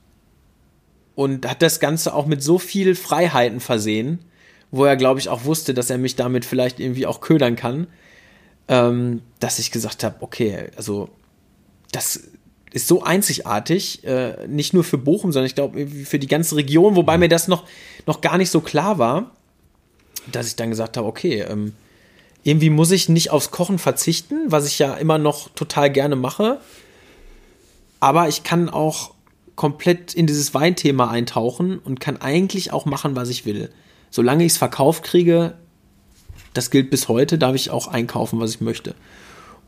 Und 1.16 1.50
hat 1.50 1.64
das 1.64 1.80
Ganze 1.80 2.14
auch 2.14 2.28
mit 2.28 2.44
so 2.44 2.60
viel 2.60 2.94
Freiheiten 2.94 3.60
versehen, 3.60 4.20
wo 4.74 4.84
er, 4.84 4.98
glaube 4.98 5.22
ich, 5.22 5.30
auch 5.30 5.46
wusste, 5.46 5.74
dass 5.74 5.90
er 5.90 5.98
mich 5.98 6.18
damit 6.18 6.44
vielleicht 6.44 6.82
irgendwie 6.82 7.06
auch 7.06 7.22
ködern 7.22 7.56
kann, 7.56 7.88
ähm, 8.68 9.22
dass 9.40 9.60
ich 9.60 9.72
gesagt 9.72 10.04
habe, 10.04 10.18
okay, 10.20 10.66
also 10.76 11.08
das 11.94 12.20
ist 12.74 12.88
so 12.88 13.04
einzigartig, 13.04 14.04
äh, 14.04 14.48
nicht 14.48 14.74
nur 14.74 14.84
für 14.84 14.98
Bochum, 14.98 15.32
sondern 15.32 15.46
ich 15.46 15.56
glaube 15.56 15.88
für 15.88 16.20
die 16.20 16.28
ganze 16.28 16.56
Region, 16.58 16.96
wobei 16.98 17.18
mir 17.18 17.30
das 17.30 17.48
noch, 17.48 17.66
noch 18.06 18.20
gar 18.20 18.38
nicht 18.38 18.50
so 18.50 18.60
klar 18.60 18.98
war 18.98 19.32
dass 20.32 20.48
ich 20.48 20.56
dann 20.56 20.70
gesagt 20.70 20.98
habe, 20.98 21.08
okay, 21.08 21.42
ähm, 21.42 21.74
irgendwie 22.44 22.70
muss 22.70 22.92
ich 22.92 23.10
nicht 23.10 23.32
aufs 23.32 23.52
Kochen 23.52 23.80
verzichten, 23.80 24.36
was 24.48 24.68
ich 24.68 24.80
ja 24.80 24.94
immer 24.96 25.18
noch 25.18 25.50
total 25.50 25.90
gerne 25.90 26.16
mache. 26.16 26.60
aber 28.00 28.28
ich 28.28 28.44
kann 28.44 28.70
auch 28.70 29.14
komplett 29.56 30.14
in 30.14 30.28
dieses 30.28 30.54
Weinthema 30.54 31.10
eintauchen 31.10 31.80
und 31.80 32.02
kann 32.02 32.18
eigentlich 32.18 32.74
auch 32.74 32.86
machen, 32.86 33.16
was 33.16 33.30
ich 33.30 33.46
will. 33.46 33.70
Solange 34.14 34.46
ich 34.46 34.52
es 34.52 34.58
verkauft 34.60 35.04
kriege, 35.04 35.56
das 36.54 36.70
gilt 36.70 36.92
bis 36.92 37.08
heute, 37.08 37.40
darf 37.40 37.56
ich 37.56 37.72
auch 37.72 37.88
einkaufen, 37.88 38.40
was 38.40 38.52
ich 38.52 38.62
möchte. 38.62 38.94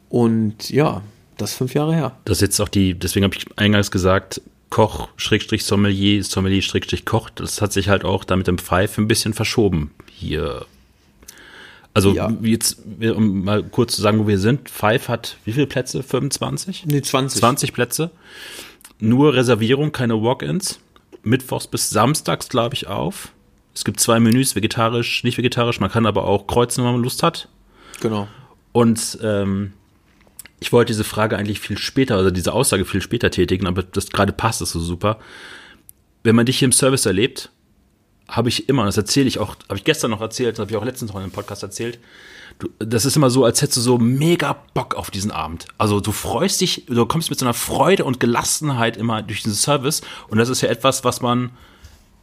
Und 0.08 0.70
ja, 0.70 1.02
das 1.36 1.54
ist 1.54 1.58
fünf 1.58 1.74
Jahre 1.74 1.96
her. 1.96 2.16
Das 2.26 2.38
ist 2.38 2.42
jetzt 2.42 2.60
auch 2.60 2.70
die, 2.70 2.94
deswegen 2.94 3.24
habe 3.24 3.36
ich 3.36 3.48
eingangs 3.56 3.90
gesagt, 3.90 4.42
Koch, 4.70 5.08
Schrägstrich 5.18 5.66
Sommelier, 5.66 6.24
Sommelier, 6.24 6.62
Schrägstrich 6.62 7.06
Koch, 7.06 7.32
das 7.32 7.60
hat 7.60 7.74
sich 7.74 7.90
halt 7.90 8.06
auch 8.06 8.24
da 8.24 8.36
mit 8.36 8.46
dem 8.46 8.60
Pfeif 8.60 9.00
ein 9.00 9.08
bisschen 9.08 9.34
verschoben 9.34 9.90
hier. 10.12 10.68
Also 11.96 12.14
ja. 12.14 12.32
jetzt, 12.44 12.78
um 13.00 13.46
mal 13.46 13.64
kurz 13.64 13.96
zu 13.96 14.04
sagen, 14.04 14.20
wo 14.20 14.28
wir 14.28 14.38
sind, 14.38 14.70
Pfeif 14.70 15.10
hat 15.10 15.38
wie 15.46 15.54
viele 15.54 15.66
Plätze? 15.66 16.04
25? 16.04 16.86
Nee, 16.86 17.02
20. 17.02 17.40
20 17.40 17.74
Plätze. 17.74 18.12
Nur 19.00 19.34
Reservierung, 19.34 19.92
keine 19.92 20.22
Walk-ins. 20.22 20.80
Mittwochs 21.24 21.66
bis 21.66 21.90
samstags, 21.90 22.48
glaube 22.48 22.76
ich, 22.76 22.86
auf. 22.86 23.32
Es 23.76 23.84
gibt 23.84 24.00
zwei 24.00 24.20
Menüs, 24.20 24.56
vegetarisch, 24.56 25.24
nicht 25.24 25.38
vegetarisch. 25.38 25.80
Man 25.82 25.92
kann 25.92 26.06
aber 26.06 26.26
auch 26.26 26.48
kreuzen, 26.48 26.84
wenn 26.84 26.94
man 26.94 27.04
Lust 27.04 27.22
hat. 27.24 27.50
Genau. 28.02 28.28
Und 28.72 29.20
ähm, 29.22 29.74
ich 30.60 30.72
wollte 30.72 30.94
diese 30.94 31.04
Frage 31.04 31.38
eigentlich 31.38 31.60
viel 31.60 31.78
später, 31.78 32.16
also 32.16 32.32
diese 32.32 32.54
Aussage 32.54 32.86
viel 32.86 33.02
später 33.02 33.30
tätigen, 33.30 33.68
aber 33.68 33.84
das 33.84 34.10
gerade 34.10 34.34
passt 34.34 34.62
es 34.62 34.72
so 34.72 34.80
super. 34.80 35.20
Wenn 36.24 36.36
man 36.36 36.46
dich 36.46 36.60
hier 36.60 36.68
im 36.68 36.72
Service 36.72 37.06
erlebt, 37.06 37.52
habe 38.28 38.50
ich 38.50 38.70
immer, 38.70 38.82
und 38.82 38.88
das 38.88 38.98
erzähle 38.98 39.28
ich 39.28 39.40
auch, 39.40 39.56
habe 39.68 39.78
ich 39.78 39.84
gestern 39.84 40.12
noch 40.12 40.22
erzählt, 40.22 40.56
das 40.56 40.62
habe 40.62 40.72
ich 40.72 40.78
auch 40.78 40.86
letztens 40.86 41.12
noch 41.12 41.18
in 41.18 41.24
einem 41.24 41.32
Podcast 41.32 41.62
erzählt, 41.62 42.00
du, 42.60 42.70
das 42.80 43.06
ist 43.06 43.16
immer 43.16 43.30
so, 43.30 43.46
als 43.46 43.62
hättest 43.62 43.78
du 43.78 43.82
so 43.82 43.98
mega 43.98 44.54
Bock 44.74 44.96
auf 44.96 45.12
diesen 45.12 45.32
Abend. 45.32 45.68
Also 45.78 46.00
du 46.00 46.12
freust 46.12 46.62
dich, 46.62 46.86
du 46.88 47.06
kommst 47.06 47.30
mit 47.30 47.38
so 47.38 47.46
einer 47.46 47.54
Freude 47.54 48.06
und 48.06 48.20
Gelassenheit 48.20 48.98
immer 48.98 49.22
durch 49.22 49.44
diesen 49.44 49.56
Service 49.56 50.02
und 50.30 50.38
das 50.38 50.50
ist 50.50 50.62
ja 50.62 50.70
etwas, 50.70 51.04
was 51.04 51.22
man 51.22 51.52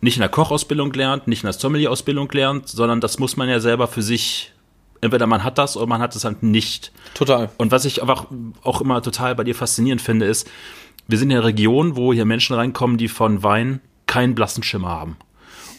nicht 0.03 0.17
in 0.17 0.21
der 0.21 0.29
Kochausbildung 0.29 0.93
lernt, 0.93 1.29
nicht 1.29 1.45
in 1.45 1.47
der 1.47 1.55
Sommelier-Ausbildung 1.55 2.31
lernt, 2.33 2.69
sondern 2.69 3.01
das 3.01 3.19
muss 3.19 3.37
man 3.37 3.49
ja 3.49 3.61
selber 3.61 3.87
für 3.87 4.03
sich 4.03 4.53
entweder 5.01 5.27
man 5.27 5.45
hat 5.45 5.59
das 5.59 5.77
oder 5.77 5.87
man 5.87 6.01
hat 6.01 6.15
es 6.17 6.25
halt 6.25 6.43
nicht. 6.43 6.93
Total. 7.15 7.51
Und 7.59 7.73
was 7.73 7.85
ich 7.85 8.03
einfach 8.03 8.27
auch 8.63 8.81
immer 8.81 9.03
total 9.03 9.35
bei 9.35 9.45
dir 9.45 9.55
faszinierend 9.55 10.01
finde, 10.01 10.27
ist, 10.27 10.51
wir 11.09 11.19
sind 11.19 11.31
in 11.31 11.37
einer 11.37 11.47
Region, 11.47 11.97
wo 11.97 12.13
hier 12.13 12.25
Menschen 12.25 12.57
reinkommen, 12.57 12.99
die 12.99 13.09
von 13.09 13.43
Wein 13.43 13.81
keinen 14.07 14.35
blassen 14.35 14.63
Schimmer 14.63 14.89
haben. 14.89 15.17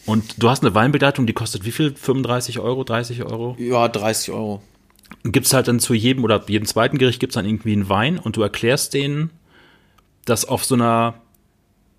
Und 0.06 0.42
du 0.42 0.50
hast 0.50 0.64
eine 0.64 0.76
Weinbegleitung, 0.76 1.26
die 1.26 1.34
kostet 1.34 1.66
wie 1.66 1.72
viel? 1.72 1.96
35 1.96 2.60
Euro, 2.60 2.84
30 2.84 3.24
Euro? 3.24 3.56
Ja, 3.58 3.88
30 3.88 4.34
Euro. 4.34 4.62
Gibt 5.24 5.46
es 5.46 5.54
halt 5.54 5.68
dann 5.68 5.80
zu 5.80 5.94
jedem 5.94 6.24
oder 6.24 6.44
jedem 6.48 6.66
zweiten 6.66 6.98
Gericht 6.98 7.20
gibt 7.20 7.32
es 7.32 7.36
dann 7.36 7.46
irgendwie 7.46 7.74
einen 7.74 7.88
Wein 7.88 8.20
und 8.20 8.36
du 8.36 8.42
erklärst 8.42 8.94
denen 8.94 9.32
das 10.26 10.46
auf 10.46 10.66
so 10.66 10.76
einer 10.76 11.16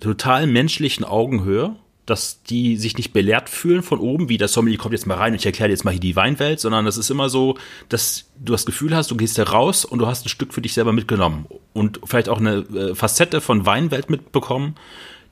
total 0.01 0.47
menschlichen 0.47 1.05
Augenhöhe 1.05 1.77
dass 2.07 2.43
die 2.43 2.77
sich 2.77 2.97
nicht 2.97 3.13
belehrt 3.13 3.49
fühlen 3.49 3.83
von 3.83 3.99
oben, 3.99 4.29
wie 4.29 4.37
der 4.37 4.49
Sommelier 4.49 4.79
kommt 4.79 4.93
jetzt 4.93 5.07
mal 5.07 5.17
rein 5.17 5.33
und 5.33 5.39
ich 5.39 5.47
erkläre 5.47 5.71
jetzt 5.71 5.85
mal 5.85 5.93
hier 5.93 6.01
die 6.01 6.17
Weinwelt, 6.17 6.61
sondern 6.61 6.85
das 6.85 6.97
ist 6.97 7.11
immer 7.11 7.29
so, 7.29 7.57
dass 7.89 8.31
du 8.39 8.53
das 8.53 8.67
Gefühl 8.67 8.95
hast, 8.95 9.11
du 9.11 9.17
gehst 9.17 9.39
da 9.39 9.45
raus 9.45 9.85
und 9.85 10.01
du 10.01 10.07
hast 10.07 10.27
ein 10.27 10.29
Stück 10.29 10.53
für 10.53 10.61
dich 10.61 10.75
selber 10.75 10.93
mitgenommen 10.93 11.47
und 11.73 12.01
vielleicht 12.05 12.29
auch 12.29 12.39
eine 12.39 12.57
äh, 12.57 12.95
Facette 12.95 13.41
von 13.41 13.65
Weinwelt 13.65 14.11
mitbekommen, 14.11 14.75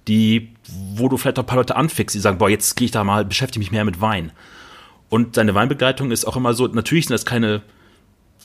die, 0.09 0.49
wo 0.95 1.09
du 1.09 1.17
vielleicht 1.17 1.39
auch 1.39 1.45
ein 1.45 1.47
paar 1.47 1.59
Leute 1.59 1.77
anfickst, 1.77 2.15
die 2.15 2.21
sagen, 2.21 2.39
boah, 2.39 2.49
jetzt 2.49 2.75
gehe 2.75 2.87
ich 2.87 2.91
da 2.91 3.05
mal, 3.05 3.25
beschäftige 3.25 3.61
mich 3.61 3.71
mehr 3.71 3.85
mit 3.85 4.01
Wein. 4.01 4.33
Und 5.11 5.37
deine 5.37 5.55
Weinbegleitung 5.55 6.11
ist 6.11 6.25
auch 6.25 6.37
immer 6.37 6.55
so, 6.55 6.67
natürlich 6.67 7.07
sind 7.07 7.15
das 7.15 7.27
keine 7.27 7.63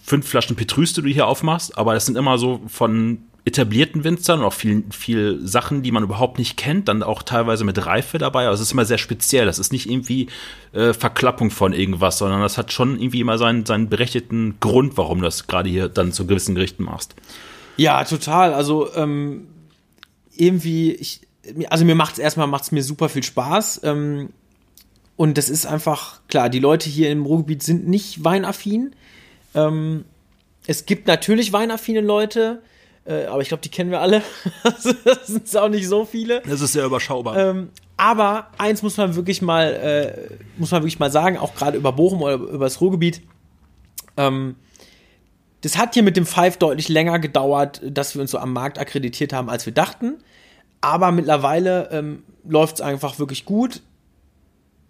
fünf 0.03 0.27
Flaschen 0.27 0.55
Petrus, 0.55 0.93
die 0.93 1.01
du 1.01 1.09
hier 1.09 1.27
aufmachst, 1.27 1.77
aber 1.77 1.93
das 1.93 2.05
sind 2.05 2.17
immer 2.17 2.37
so 2.37 2.61
von 2.67 3.19
etablierten 3.47 4.03
Winzern 4.03 4.41
und 4.41 4.45
auch 4.45 4.53
viel, 4.53 4.83
viel 4.91 5.39
Sachen, 5.41 5.81
die 5.81 5.93
man 5.93 6.03
überhaupt 6.03 6.37
nicht 6.37 6.57
kennt, 6.57 6.89
dann 6.89 7.01
auch 7.01 7.23
teilweise 7.23 7.63
mit 7.63 7.85
Reife 7.85 8.17
dabei. 8.17 8.45
Also 8.47 8.61
es 8.61 8.67
ist 8.67 8.73
immer 8.73 8.83
sehr 8.83 8.97
speziell. 8.97 9.45
Das 9.45 9.57
ist 9.57 9.71
nicht 9.71 9.89
irgendwie 9.89 10.27
äh, 10.73 10.93
Verklappung 10.93 11.49
von 11.49 11.71
irgendwas, 11.71 12.17
sondern 12.17 12.41
das 12.41 12.57
hat 12.57 12.73
schon 12.73 12.99
irgendwie 12.99 13.21
immer 13.21 13.37
seinen, 13.37 13.65
seinen 13.65 13.87
berechtigten 13.87 14.59
Grund, 14.59 14.97
warum 14.97 15.19
du 15.19 15.23
das 15.23 15.47
gerade 15.47 15.69
hier 15.69 15.87
dann 15.87 16.11
zu 16.11 16.27
gewissen 16.27 16.55
Gerichten 16.55 16.83
machst. 16.83 17.15
Ja, 17.77 18.03
total. 18.03 18.53
Also 18.53 18.93
ähm, 18.95 19.47
irgendwie, 20.35 20.91
ich, 20.91 21.21
also 21.69 21.85
mir 21.85 21.95
macht 21.95 22.13
es 22.13 22.19
erstmal 22.19 22.47
macht's 22.47 22.73
mir 22.73 22.83
super 22.83 23.07
viel 23.07 23.23
Spaß. 23.23 23.79
Ähm, 23.85 24.29
und 25.15 25.37
das 25.37 25.49
ist 25.49 25.65
einfach, 25.65 26.19
klar, 26.27 26.49
die 26.49 26.59
Leute 26.59 26.89
hier 26.89 27.09
im 27.11 27.25
Ruhrgebiet 27.25 27.63
sind 27.63 27.87
nicht 27.87 28.25
weinaffin. 28.25 28.93
Ähm, 29.55 30.03
es 30.65 30.85
gibt 30.85 31.07
natürlich 31.07 31.53
weinaffine 31.53 32.01
Leute, 32.01 32.61
äh, 33.07 33.25
aber 33.25 33.41
ich 33.41 33.47
glaube, 33.47 33.61
die 33.61 33.69
kennen 33.69 33.89
wir 33.89 34.01
alle. 34.01 34.21
das 34.63 35.27
sind 35.27 35.55
auch 35.57 35.69
nicht 35.69 35.87
so 35.87 36.03
viele. 36.05 36.41
Das 36.41 36.61
ist 36.61 36.73
sehr 36.73 36.85
überschaubar. 36.85 37.37
Ähm, 37.37 37.69
aber 37.95 38.47
eins 38.57 38.83
muss 38.83 38.97
man 38.97 39.15
wirklich 39.15 39.41
mal, 39.41 39.73
äh, 39.73 40.35
muss 40.57 40.71
man 40.71 40.81
wirklich 40.81 40.99
mal 40.99 41.11
sagen, 41.11 41.37
auch 41.37 41.55
gerade 41.55 41.77
über 41.77 41.93
Bochum 41.93 42.21
oder 42.21 42.35
über 42.35 42.65
das 42.65 42.81
Ruhrgebiet. 42.81 43.21
Ähm, 44.17 44.55
das 45.61 45.77
hat 45.77 45.93
hier 45.93 46.03
mit 46.03 46.17
dem 46.17 46.25
Five 46.25 46.57
deutlich 46.57 46.89
länger 46.89 47.19
gedauert, 47.19 47.81
dass 47.83 48.13
wir 48.13 48.21
uns 48.21 48.31
so 48.31 48.37
am 48.37 48.53
Markt 48.53 48.77
akkreditiert 48.77 49.33
haben, 49.33 49.49
als 49.49 49.65
wir 49.65 49.73
dachten. 49.73 50.15
Aber 50.81 51.11
mittlerweile 51.11 51.89
ähm, 51.91 52.23
läuft 52.43 52.75
es 52.75 52.81
einfach 52.81 53.19
wirklich 53.19 53.45
gut. 53.45 53.81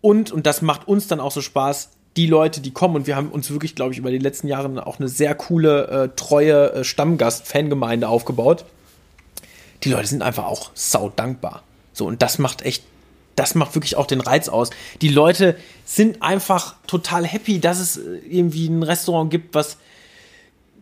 Und, 0.02 0.32
und 0.32 0.46
das 0.46 0.62
macht 0.62 0.88
uns 0.88 1.08
dann 1.08 1.20
auch 1.20 1.32
so 1.32 1.42
Spaß, 1.42 1.92
die 2.18 2.26
Leute, 2.26 2.62
die 2.62 2.72
kommen, 2.72 2.96
und 2.96 3.08
wir 3.08 3.16
haben 3.16 3.30
uns 3.30 3.52
wirklich, 3.52 3.76
glaube 3.76 3.94
ich, 3.94 4.00
über 4.00 4.10
die 4.10 4.18
letzten 4.18 4.48
Jahre 4.48 4.86
auch 4.88 5.00
eine 5.00 5.08
sehr 5.08 5.36
coole, 5.36 5.88
äh, 5.88 6.10
treue 6.16 6.74
äh, 6.74 6.84
Stammgast-Fangemeinde 6.84 8.10
aufgebaut. 8.10 8.66
Die 9.84 9.90
Leute 9.90 10.08
sind 10.08 10.24
einfach 10.24 10.46
auch 10.46 10.72
sau 10.74 11.14
dankbar. 11.16 11.64
So, 11.94 12.06
und 12.08 12.24
das 12.24 12.40
macht 12.40 12.64
echt, 12.64 12.84
das 13.36 13.54
macht 13.54 13.76
wirklich 13.76 13.96
auch 13.96 14.08
den 14.08 14.22
Reiz 14.22 14.50
aus. 14.50 14.72
Die 15.02 15.10
Leute 15.10 15.56
sind 15.86 16.24
einfach 16.24 16.76
total 16.88 17.26
happy, 17.26 17.60
dass 17.60 17.80
es 17.80 17.98
äh, 17.98 18.18
irgendwie 18.28 18.68
ein 18.68 18.82
Restaurant 18.82 19.30
gibt, 19.30 19.54
was, 19.54 19.78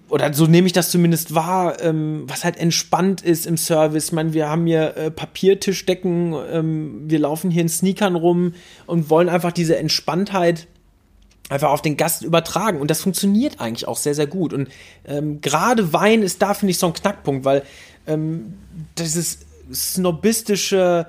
oder 0.07 0.33
so 0.33 0.45
nehme 0.45 0.67
ich 0.67 0.73
das 0.73 0.89
zumindest 0.89 1.35
wahr, 1.35 1.81
ähm, 1.83 2.23
was 2.27 2.45
halt 2.45 2.55
entspannt 2.55 3.21
ist 3.21 3.45
im 3.45 3.57
Service. 3.57 4.05
Ich 4.05 4.11
meine, 4.13 4.33
wir 4.33 4.47
haben 4.47 4.65
hier 4.65 4.95
äh, 4.95 5.11
Papiertischdecken, 5.11 6.33
ähm, 6.49 7.01
wir 7.07 7.19
laufen 7.19 7.51
hier 7.51 7.63
in 7.63 7.69
Sneakern 7.69 8.15
rum 8.15 8.53
und 8.85 9.09
wollen 9.09 9.27
einfach 9.27 9.51
diese 9.51 9.77
Entspanntheit 9.77 10.67
einfach 11.49 11.69
auf 11.69 11.81
den 11.81 11.97
Gast 11.97 12.23
übertragen. 12.23 12.79
Und 12.79 12.89
das 12.89 13.01
funktioniert 13.01 13.59
eigentlich 13.59 13.87
auch 13.87 13.97
sehr, 13.97 14.15
sehr 14.15 14.27
gut. 14.27 14.53
Und 14.53 14.69
ähm, 15.05 15.41
gerade 15.41 15.93
Wein 15.93 16.23
ist 16.23 16.41
da, 16.41 16.53
finde 16.53 16.71
ich, 16.71 16.79
so 16.79 16.87
ein 16.87 16.93
Knackpunkt, 16.93 17.45
weil 17.45 17.63
ähm, 18.07 18.53
dieses 18.97 19.39
snobistische, 19.71 21.07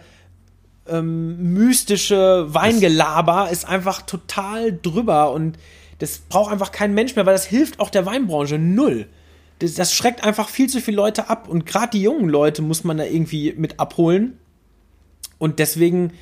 ähm, 0.88 1.54
mystische 1.54 2.52
Weingelaber 2.52 3.50
ist 3.50 3.66
einfach 3.66 4.02
total 4.02 4.78
drüber 4.80 5.32
und 5.32 5.58
das 5.98 6.18
braucht 6.18 6.52
einfach 6.52 6.72
kein 6.72 6.94
Mensch 6.94 7.16
mehr, 7.16 7.26
weil 7.26 7.34
das 7.34 7.46
hilft 7.46 7.80
auch 7.80 7.90
der 7.90 8.04
Weinbranche 8.06 8.58
null. 8.58 9.06
Das, 9.58 9.74
das 9.74 9.94
schreckt 9.94 10.22
einfach 10.22 10.48
viel 10.50 10.68
zu 10.68 10.80
viele 10.80 10.98
Leute 10.98 11.30
ab 11.30 11.48
und 11.48 11.64
gerade 11.64 11.90
die 11.92 12.02
jungen 12.02 12.28
Leute 12.28 12.60
muss 12.60 12.84
man 12.84 12.98
da 12.98 13.04
irgendwie 13.04 13.54
mit 13.56 13.80
abholen. 13.80 14.38
Und 15.38 15.58
deswegen 15.58 16.12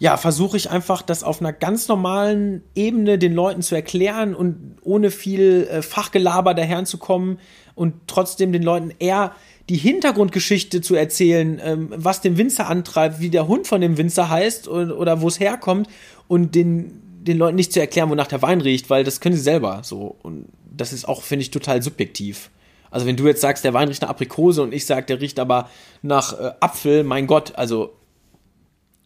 ja, 0.00 0.16
versuche 0.16 0.56
ich 0.56 0.70
einfach, 0.70 1.02
das 1.02 1.22
auf 1.22 1.40
einer 1.40 1.52
ganz 1.52 1.86
normalen 1.86 2.62
Ebene 2.74 3.18
den 3.18 3.34
Leuten 3.34 3.60
zu 3.60 3.74
erklären 3.74 4.34
und 4.34 4.76
ohne 4.80 5.10
viel 5.10 5.68
äh, 5.70 5.82
Fachgelaber 5.82 6.54
daherzukommen 6.54 7.38
und 7.74 7.92
trotzdem 8.06 8.50
den 8.50 8.62
Leuten 8.62 8.92
eher 8.98 9.34
die 9.68 9.76
Hintergrundgeschichte 9.76 10.80
zu 10.80 10.94
erzählen, 10.94 11.60
ähm, 11.62 11.92
was 11.94 12.22
den 12.22 12.38
Winzer 12.38 12.66
antreibt, 12.66 13.20
wie 13.20 13.28
der 13.28 13.46
Hund 13.46 13.66
von 13.66 13.82
dem 13.82 13.98
Winzer 13.98 14.30
heißt 14.30 14.68
oder, 14.68 14.96
oder 14.98 15.20
wo 15.20 15.28
es 15.28 15.38
herkommt 15.38 15.86
und 16.28 16.54
den, 16.54 17.02
den 17.20 17.36
Leuten 17.36 17.56
nicht 17.56 17.74
zu 17.74 17.78
erklären, 17.78 18.08
wonach 18.08 18.26
der 18.26 18.40
Wein 18.40 18.62
riecht, 18.62 18.88
weil 18.88 19.04
das 19.04 19.20
können 19.20 19.36
sie 19.36 19.42
selber 19.42 19.82
so. 19.84 20.16
Und 20.22 20.46
das 20.74 20.94
ist 20.94 21.06
auch, 21.06 21.22
finde 21.22 21.42
ich, 21.42 21.50
total 21.50 21.82
subjektiv. 21.82 22.48
Also 22.90 23.06
wenn 23.06 23.16
du 23.16 23.26
jetzt 23.26 23.42
sagst, 23.42 23.64
der 23.64 23.74
Wein 23.74 23.88
riecht 23.88 24.00
nach 24.00 24.08
Aprikose 24.08 24.62
und 24.62 24.72
ich 24.72 24.86
sage, 24.86 25.04
der 25.04 25.20
riecht 25.20 25.38
aber 25.38 25.68
nach 26.00 26.40
äh, 26.40 26.52
Apfel, 26.60 27.04
mein 27.04 27.26
Gott, 27.26 27.52
also 27.56 27.92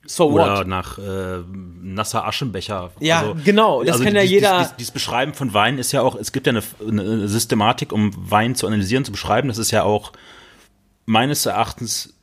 So 0.07 0.31
Oder 0.31 0.59
what? 0.59 0.67
nach 0.67 0.99
äh, 0.99 1.43
nasser 1.83 2.27
Aschenbecher. 2.27 2.90
Ja, 3.01 3.21
also, 3.21 3.37
genau. 3.43 3.83
Das 3.83 3.95
also 3.95 4.05
kann 4.05 4.14
ja 4.14 4.23
dies, 4.23 4.31
jeder. 4.31 4.59
Dieses, 4.59 4.77
dieses 4.77 4.90
Beschreiben 4.90 5.35
von 5.35 5.55
Wein 5.55 5.79
ist 5.79 5.93
ja 5.93 6.03
auch, 6.03 6.14
es 6.14 6.33
gibt 6.33 6.47
ja 6.47 6.53
eine, 6.53 6.62
eine, 6.87 7.29
Systematik, 7.29 7.93
um 7.93 8.12
Wein 8.17 8.55
zu 8.55 8.67
analysieren, 8.67 9.05
zu 9.05 9.12
beschreiben. 9.12 9.49
Das 9.49 9.59
ist 9.59 9.71
ja 9.71 9.83
auch 9.83 10.12
meines 11.07 11.47
Erachtens 11.47 12.14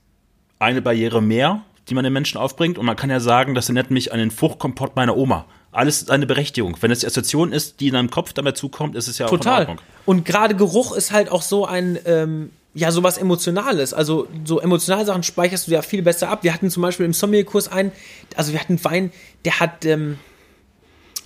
eine 0.59 0.81
Barriere 0.81 1.21
mehr, 1.21 1.61
die 1.89 1.95
man 1.95 2.03
den 2.03 2.13
Menschen 2.13 2.37
aufbringt. 2.37 2.77
Und 2.77 2.85
man 2.85 2.95
kann 2.95 3.09
ja 3.09 3.19
sagen, 3.19 3.55
das 3.55 3.65
erinnert 3.65 3.89
mich 3.89 4.13
an 4.13 4.19
den 4.19 4.31
Fruchtkompott 4.31 4.95
meiner 4.95 5.17
Oma. 5.17 5.45
Alles 5.71 6.09
eine 6.09 6.27
Berechtigung. 6.27 6.77
Wenn 6.81 6.91
es 6.91 6.99
die 6.99 7.07
Assoziation 7.07 7.51
ist, 7.51 7.79
die 7.79 7.87
in 7.87 7.93
deinem 7.93 8.09
Kopf 8.09 8.33
damit 8.33 8.57
zukommt, 8.57 8.95
ist 8.95 9.07
es 9.07 9.17
ja 9.17 9.27
Total. 9.27 9.53
auch 9.53 9.59
Ordnung. 9.59 9.81
Und 10.05 10.25
gerade 10.25 10.55
Geruch 10.55 10.95
ist 10.95 11.11
halt 11.11 11.31
auch 11.31 11.41
so 11.41 11.65
ein 11.65 11.97
ähm, 12.05 12.51
ja, 12.73 12.91
sowas 12.91 13.17
Emotionales. 13.17 13.93
Also 13.93 14.27
so 14.45 14.59
emotionale 14.59 15.05
Sachen 15.05 15.23
speicherst 15.23 15.67
du 15.67 15.71
ja 15.71 15.81
viel 15.81 16.01
besser 16.01 16.29
ab. 16.29 16.43
Wir 16.43 16.53
hatten 16.53 16.69
zum 16.69 16.81
Beispiel 16.81 17.05
im 17.05 17.13
Sommelier-Kurs 17.13 17.67
einen, 17.67 17.91
also 18.35 18.53
wir 18.53 18.59
hatten 18.59 18.83
Wein, 18.83 19.11
der 19.45 19.59
hat, 19.59 19.85
ähm, 19.85 20.17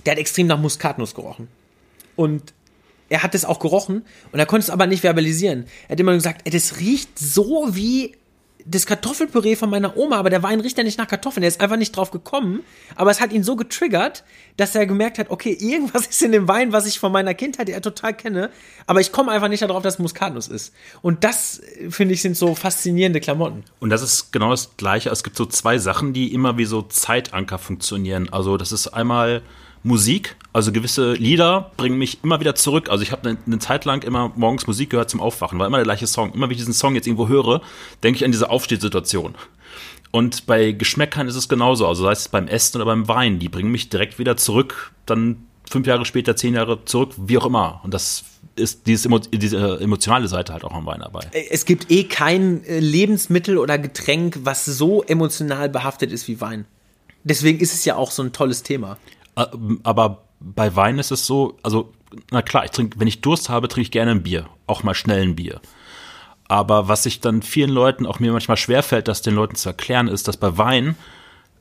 der 0.04 0.12
hat 0.12 0.18
extrem 0.18 0.46
nach 0.46 0.58
Muskatnuss 0.58 1.14
gerochen. 1.14 1.48
Und 2.16 2.52
er 3.08 3.22
hat 3.22 3.34
es 3.34 3.44
auch 3.44 3.60
gerochen 3.60 4.04
und 4.32 4.38
er 4.38 4.46
konnte 4.46 4.64
es 4.64 4.70
aber 4.70 4.86
nicht 4.86 5.02
verbalisieren. 5.02 5.66
Er 5.86 5.92
hat 5.92 6.00
immer 6.00 6.14
gesagt, 6.14 6.42
ey, 6.44 6.50
das 6.50 6.80
riecht 6.80 7.18
so 7.18 7.68
wie 7.72 8.16
das 8.68 8.84
Kartoffelpüree 8.84 9.54
von 9.54 9.70
meiner 9.70 9.96
Oma, 9.96 10.16
aber 10.16 10.28
der 10.28 10.42
Wein 10.42 10.60
riecht 10.60 10.76
ja 10.76 10.84
nicht 10.84 10.98
nach 10.98 11.06
Kartoffeln. 11.06 11.42
Er 11.42 11.48
ist 11.48 11.60
einfach 11.60 11.76
nicht 11.76 11.96
drauf 11.96 12.10
gekommen, 12.10 12.60
aber 12.96 13.10
es 13.10 13.20
hat 13.20 13.32
ihn 13.32 13.44
so 13.44 13.54
getriggert, 13.54 14.24
dass 14.56 14.74
er 14.74 14.86
gemerkt 14.86 15.18
hat, 15.18 15.30
okay, 15.30 15.56
irgendwas 15.58 16.06
ist 16.06 16.20
in 16.22 16.32
dem 16.32 16.48
Wein, 16.48 16.72
was 16.72 16.86
ich 16.86 16.98
von 16.98 17.12
meiner 17.12 17.34
Kindheit 17.34 17.68
ja 17.68 17.78
total 17.80 18.14
kenne, 18.14 18.50
aber 18.86 19.00
ich 19.00 19.12
komme 19.12 19.30
einfach 19.30 19.48
nicht 19.48 19.62
darauf, 19.62 19.82
dass 19.82 19.98
Muskatnuss 19.98 20.48
ist. 20.48 20.74
Und 21.00 21.22
das, 21.22 21.60
finde 21.90 22.14
ich, 22.14 22.22
sind 22.22 22.36
so 22.36 22.54
faszinierende 22.54 23.20
Klamotten. 23.20 23.64
Und 23.78 23.90
das 23.90 24.02
ist 24.02 24.32
genau 24.32 24.50
das 24.50 24.76
Gleiche. 24.76 25.10
Es 25.10 25.22
gibt 25.22 25.36
so 25.36 25.46
zwei 25.46 25.78
Sachen, 25.78 26.12
die 26.12 26.34
immer 26.34 26.58
wie 26.58 26.64
so 26.64 26.82
Zeitanker 26.82 27.58
funktionieren. 27.58 28.28
Also 28.32 28.56
das 28.56 28.72
ist 28.72 28.88
einmal 28.88 29.42
Musik, 29.86 30.36
also 30.52 30.72
gewisse 30.72 31.12
Lieder 31.12 31.70
bringen 31.76 31.96
mich 31.96 32.22
immer 32.24 32.40
wieder 32.40 32.54
zurück. 32.54 32.88
Also 32.90 33.02
ich 33.02 33.12
habe 33.12 33.28
eine, 33.28 33.38
eine, 33.46 33.58
Zeit 33.58 33.84
lang 33.84 34.02
immer 34.02 34.32
morgens 34.34 34.66
Musik 34.66 34.90
gehört 34.90 35.08
zum 35.08 35.20
Aufwachen, 35.20 35.58
war 35.58 35.66
immer 35.66 35.78
der 35.78 35.84
gleiche 35.84 36.06
Song. 36.06 36.32
Immer 36.32 36.46
wenn 36.46 36.52
ich 36.52 36.58
diesen 36.58 36.74
Song 36.74 36.94
jetzt 36.94 37.06
irgendwo 37.06 37.28
höre, 37.28 37.62
denke 38.02 38.18
ich 38.18 38.24
an 38.24 38.32
diese 38.32 38.50
Aufstehsituation. 38.50 39.36
Und 40.10 40.46
bei 40.46 40.72
Geschmäckern 40.72 41.28
ist 41.28 41.36
es 41.36 41.48
genauso, 41.48 41.86
also 41.86 42.04
sei 42.04 42.12
es 42.12 42.28
beim 42.28 42.48
Essen 42.48 42.78
oder 42.78 42.86
beim 42.86 43.06
Wein, 43.06 43.38
die 43.38 43.48
bringen 43.48 43.70
mich 43.70 43.88
direkt 43.88 44.18
wieder 44.18 44.36
zurück, 44.36 44.92
dann 45.04 45.46
fünf 45.70 45.86
Jahre 45.86 46.04
später, 46.04 46.36
zehn 46.36 46.54
Jahre 46.54 46.84
zurück, 46.84 47.12
wie 47.16 47.38
auch 47.38 47.46
immer. 47.46 47.80
Und 47.84 47.94
das 47.94 48.24
ist 48.56 48.86
dieses, 48.86 49.08
diese 49.30 49.78
emotionale 49.80 50.26
Seite 50.26 50.52
halt 50.52 50.64
auch 50.64 50.72
am 50.72 50.86
Wein 50.86 51.00
dabei. 51.00 51.20
Es 51.50 51.64
gibt 51.64 51.90
eh 51.90 52.04
kein 52.04 52.64
äh, 52.64 52.80
Lebensmittel 52.80 53.58
oder 53.58 53.78
Getränk, 53.78 54.38
was 54.42 54.64
so 54.64 55.02
emotional 55.02 55.68
behaftet 55.68 56.10
ist 56.10 56.26
wie 56.28 56.40
Wein. 56.40 56.64
Deswegen 57.22 57.58
ist 57.60 57.74
es 57.74 57.84
ja 57.84 57.96
auch 57.96 58.10
so 58.10 58.22
ein 58.22 58.32
tolles 58.32 58.62
Thema. 58.62 58.98
Äh, 59.36 59.46
aber 59.82 60.24
bei 60.40 60.74
Wein 60.74 60.98
ist 60.98 61.12
es 61.12 61.26
so, 61.26 61.56
also, 61.62 61.92
na 62.30 62.42
klar, 62.42 62.64
ich 62.64 62.70
trinke, 62.70 62.98
wenn 62.98 63.08
ich 63.08 63.20
Durst 63.20 63.48
habe, 63.48 63.68
trinke 63.68 63.82
ich 63.82 63.90
gerne 63.90 64.10
ein 64.10 64.22
Bier. 64.22 64.48
Auch 64.66 64.82
mal 64.82 64.94
schnell 64.94 65.22
ein 65.22 65.36
Bier. 65.36 65.60
Aber 66.48 66.88
was 66.88 67.02
sich 67.02 67.20
dann 67.20 67.42
vielen 67.42 67.70
Leuten, 67.70 68.06
auch 68.06 68.20
mir 68.20 68.32
manchmal 68.32 68.56
schwerfällt, 68.56 69.08
das 69.08 69.22
den 69.22 69.34
Leuten 69.34 69.56
zu 69.56 69.68
erklären, 69.68 70.08
ist, 70.08 70.28
dass 70.28 70.36
bei 70.36 70.56
Wein 70.58 70.96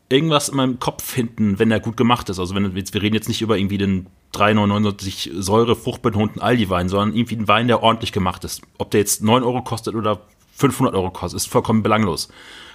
irgendwas 0.09 0.49
in 0.49 0.57
meinem 0.57 0.79
Kopf 0.79 1.13
hinten, 1.13 1.57
wenn 1.57 1.69
der 1.69 1.79
gut 1.79 1.97
gemacht 1.97 2.29
ist, 2.29 2.39
also 2.39 2.53
wenn 2.53 2.75
wir 2.75 3.01
reden 3.01 3.15
jetzt 3.15 3.27
nicht 3.27 3.41
über 3.41 3.57
irgendwie 3.57 3.79
den 3.79 4.07
3,99 4.33 5.41
Säure 5.41 5.75
fruchtbetonten 5.75 6.41
Aldi-Wein, 6.41 6.89
sondern 6.89 7.15
irgendwie 7.15 7.37
ein 7.37 7.47
Wein, 7.47 7.67
der 7.67 7.81
ordentlich 7.81 8.11
gemacht 8.11 8.43
ist. 8.43 8.61
Ob 8.77 8.91
der 8.91 8.99
jetzt 8.99 9.23
9 9.23 9.43
Euro 9.43 9.63
kostet 9.63 9.95
oder 9.95 10.21
500 10.53 10.93
Euro 10.93 11.09
kostet, 11.09 11.37
ist 11.37 11.47
vollkommen 11.47 11.81
belanglos. 11.81 12.29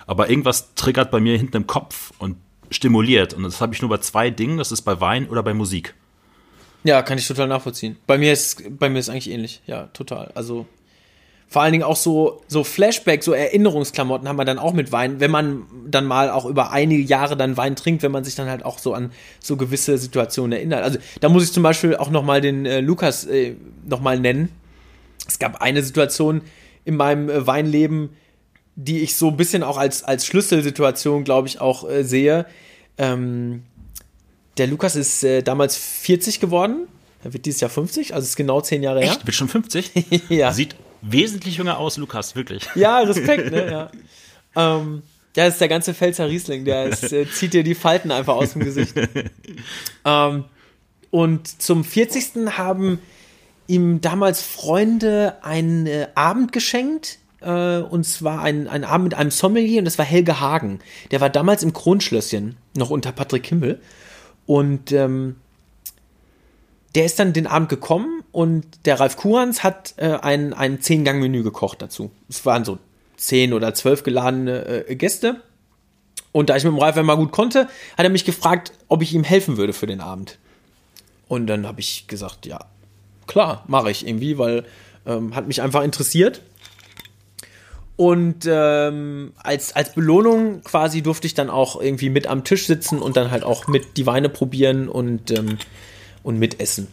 Aber 0.07 0.29
irgendwas 0.29 0.75
triggert 0.75 1.13
bei 1.13 1.21
mir 1.21 1.37
hinten 1.37 1.59
im 1.59 1.67
Kopf 1.69 2.13
und 2.19 2.37
stimuliert. 2.71 3.35
Und 3.35 3.43
das 3.43 3.61
habe 3.61 3.75
ich 3.75 3.83
nur 3.83 3.91
bei 3.91 3.99
zwei 3.99 4.31
Dingen, 4.31 4.59
das 4.59 4.73
ist 4.73 4.83
bei 4.83 5.01
Wein 5.01 5.29
oder 5.29 5.43
bei 5.43 5.55
Musik. 5.55 5.95
Ja, 6.85 7.03
kann 7.03 7.19
ich 7.19 7.27
total 7.27 7.49
nachvollziehen. 7.49 7.97
Bei 8.07 8.17
mir 8.17 8.33
ist, 8.33 8.63
bei 8.79 8.89
mir 8.89 8.99
ist 8.99 9.11
eigentlich 9.11 9.31
ähnlich, 9.31 9.61
ja, 9.67 9.89
total. 9.93 10.31
Also 10.35 10.67
vor 11.51 11.63
allen 11.63 11.73
Dingen 11.73 11.85
auch 11.85 11.97
so, 11.97 12.43
so 12.47 12.63
Flashback, 12.63 13.25
so 13.25 13.33
Erinnerungsklamotten 13.33 14.29
haben 14.29 14.37
wir 14.37 14.45
dann 14.45 14.61
auch 14.61 14.73
mit 14.73 14.93
Wein, 14.93 15.19
wenn 15.19 15.33
man 15.33 15.65
dann 15.85 16.07
mal 16.07 16.31
auch 16.31 16.47
über 16.47 16.71
einige 16.71 17.03
Jahre 17.03 17.37
dann 17.37 17.57
Wein 17.57 17.75
trinkt, 17.75 18.05
wenn 18.05 18.13
man 18.13 18.23
sich 18.23 18.37
dann 18.37 18.49
halt 18.49 18.65
auch 18.65 18.79
so 18.79 18.95
an 18.95 19.11
so 19.41 19.57
gewisse 19.57 19.99
Situationen 19.99 20.53
erinnert. 20.53 20.85
Also 20.85 21.01
da 21.21 21.29
muss 21.29 21.43
ich 21.43 21.53
zum 21.53 21.65
Beispiel 21.65 21.97
auch 21.97 22.11
nochmal 22.11 22.41
den 22.41 22.67
äh, 22.67 22.81
Lukas 22.81 23.25
äh, 23.25 23.57
nochmal 23.85 24.21
nennen. 24.21 24.51
Es 25.27 25.41
gab 25.41 25.61
eine 25.61 25.83
Situation 25.83 26.43
in 26.85 26.97
meinem 26.97 27.29
äh, 27.29 27.45
Weinleben, 27.45 28.11
die 28.85 29.01
ich 29.01 29.17
so 29.17 29.29
ein 29.29 29.37
bisschen 29.37 29.63
auch 29.63 29.77
als, 29.77 30.03
als 30.03 30.27
Schlüsselsituation, 30.27 31.25
glaube 31.25 31.49
ich, 31.49 31.61
auch 31.61 31.89
äh, 31.89 32.03
sehe. 32.03 32.47
Ähm, 32.97 33.63
der 34.57 34.67
Lukas 34.67 34.97
ist 34.97 35.23
äh, 35.23 35.43
damals 35.43 35.77
40 35.77 36.41
geworden. 36.41 36.89
Er 37.23 37.33
wird 37.33 37.45
dieses 37.45 37.61
Jahr 37.61 37.71
50, 37.71 38.15
also 38.15 38.25
ist 38.25 38.37
genau 38.37 38.61
zehn 38.61 38.83
Jahre 38.83 39.01
her. 39.01 39.13
Echt? 39.13 39.27
Wird 39.27 39.37
schon 39.37 39.49
50? 39.49 39.93
ja. 40.31 40.53
Sieht 40.53 40.77
wesentlich 41.03 41.59
jünger 41.59 41.79
aus, 41.79 41.99
Lukas, 41.99 42.35
wirklich. 42.35 42.67
Ja, 42.75 43.01
Respekt, 43.01 43.53
ne? 43.53 43.71
Ja. 43.71 43.91
Ähm, 44.57 45.03
ja, 45.37 45.45
das 45.45 45.55
ist 45.55 45.61
der 45.61 45.69
ganze 45.69 45.95
Pfälzer 45.95 46.29
Riesling, 46.29 46.65
der 46.65 46.87
ist, 46.87 47.13
äh, 47.13 47.31
zieht 47.31 47.53
dir 47.53 47.63
die 47.63 47.75
Falten 47.75 48.11
einfach 48.11 48.35
aus 48.35 48.55
dem 48.55 48.65
Gesicht. 48.65 48.95
ähm, 50.05 50.45
und 51.11 51.63
zum 51.63 51.85
40. 51.85 52.49
haben 52.57 52.99
ihm 53.67 54.01
damals 54.01 54.43
Freunde 54.43 55.37
einen 55.43 55.87
äh, 55.87 56.09
Abend 56.15 56.53
geschenkt 56.53 57.19
äh, 57.41 57.79
und 57.79 58.05
zwar 58.05 58.43
ein, 58.43 58.69
ein 58.69 58.85
Abend 58.85 59.05
mit 59.05 59.15
einem 59.15 59.31
Sommelier 59.31 59.79
und 59.79 59.85
das 59.85 59.99
war 59.99 60.05
Helge 60.05 60.41
Hagen. 60.41 60.81
Der 61.11 61.21
war 61.21 61.31
damals 61.31 61.63
im 61.63 61.73
Kronschlösschen, 61.73 62.57
noch 62.77 62.91
unter 62.91 63.13
Patrick 63.13 63.43
Kimmel. 63.45 63.81
Und 64.47 64.93
ähm, 64.93 65.37
der 66.95 67.05
ist 67.05 67.19
dann 67.19 67.33
den 67.33 67.47
Abend 67.47 67.69
gekommen 67.69 68.23
und 68.33 68.65
der 68.85 68.99
Ralf 68.99 69.17
Kurans 69.17 69.63
hat 69.63 69.95
äh, 69.97 70.19
ein, 70.21 70.53
ein 70.53 70.81
Zehn-Gang-Menü 70.81 71.43
gekocht 71.43 71.83
dazu. 71.83 72.11
Es 72.29 72.45
waren 72.45 72.65
so 72.65 72.79
zehn 73.17 73.53
oder 73.53 73.75
zwölf 73.75 74.03
geladene 74.03 74.87
äh, 74.89 74.97
Gäste. 74.97 75.43
Und 76.33 76.49
da 76.49 76.57
ich 76.57 76.65
mit 76.65 76.73
dem 76.73 76.79
Ralf 76.79 76.97
einmal 76.97 77.17
gut 77.17 77.33
konnte, 77.33 77.69
hat 77.97 78.05
er 78.05 78.09
mich 78.09 78.25
gefragt, 78.25 78.73
ob 78.89 79.03
ich 79.03 79.15
ihm 79.15 79.25
helfen 79.25 79.57
würde 79.57 79.73
für 79.73 79.87
den 79.87 80.01
Abend. 80.01 80.39
Und 81.29 81.47
dann 81.47 81.67
habe 81.67 81.81
ich 81.81 82.07
gesagt, 82.07 82.47
ja, 82.47 82.67
klar, 83.27 83.65
mache 83.69 83.91
ich 83.91 84.07
irgendwie, 84.07 84.39
weil 84.39 84.65
ähm, 85.07 85.35
hat 85.35 85.47
mich 85.47 85.63
einfach 85.63 85.83
interessiert. 85.83 86.43
Und 88.01 88.49
ähm, 88.51 89.35
als, 89.43 89.77
als 89.77 89.93
Belohnung 89.93 90.63
quasi 90.63 91.03
durfte 91.03 91.27
ich 91.27 91.35
dann 91.35 91.51
auch 91.51 91.79
irgendwie 91.79 92.09
mit 92.09 92.27
am 92.29 92.45
Tisch 92.45 92.67
sitzen 92.67 92.99
und 92.99 93.19
dann 93.19 93.31
halt 93.31 93.45
auch 93.45 93.67
mit 93.67 93.99
die 93.99 94.07
Weine 94.07 94.31
probieren 94.31 94.89
und, 94.89 95.31
ähm, 95.39 95.59
und 96.23 96.39
mitessen. 96.39 96.89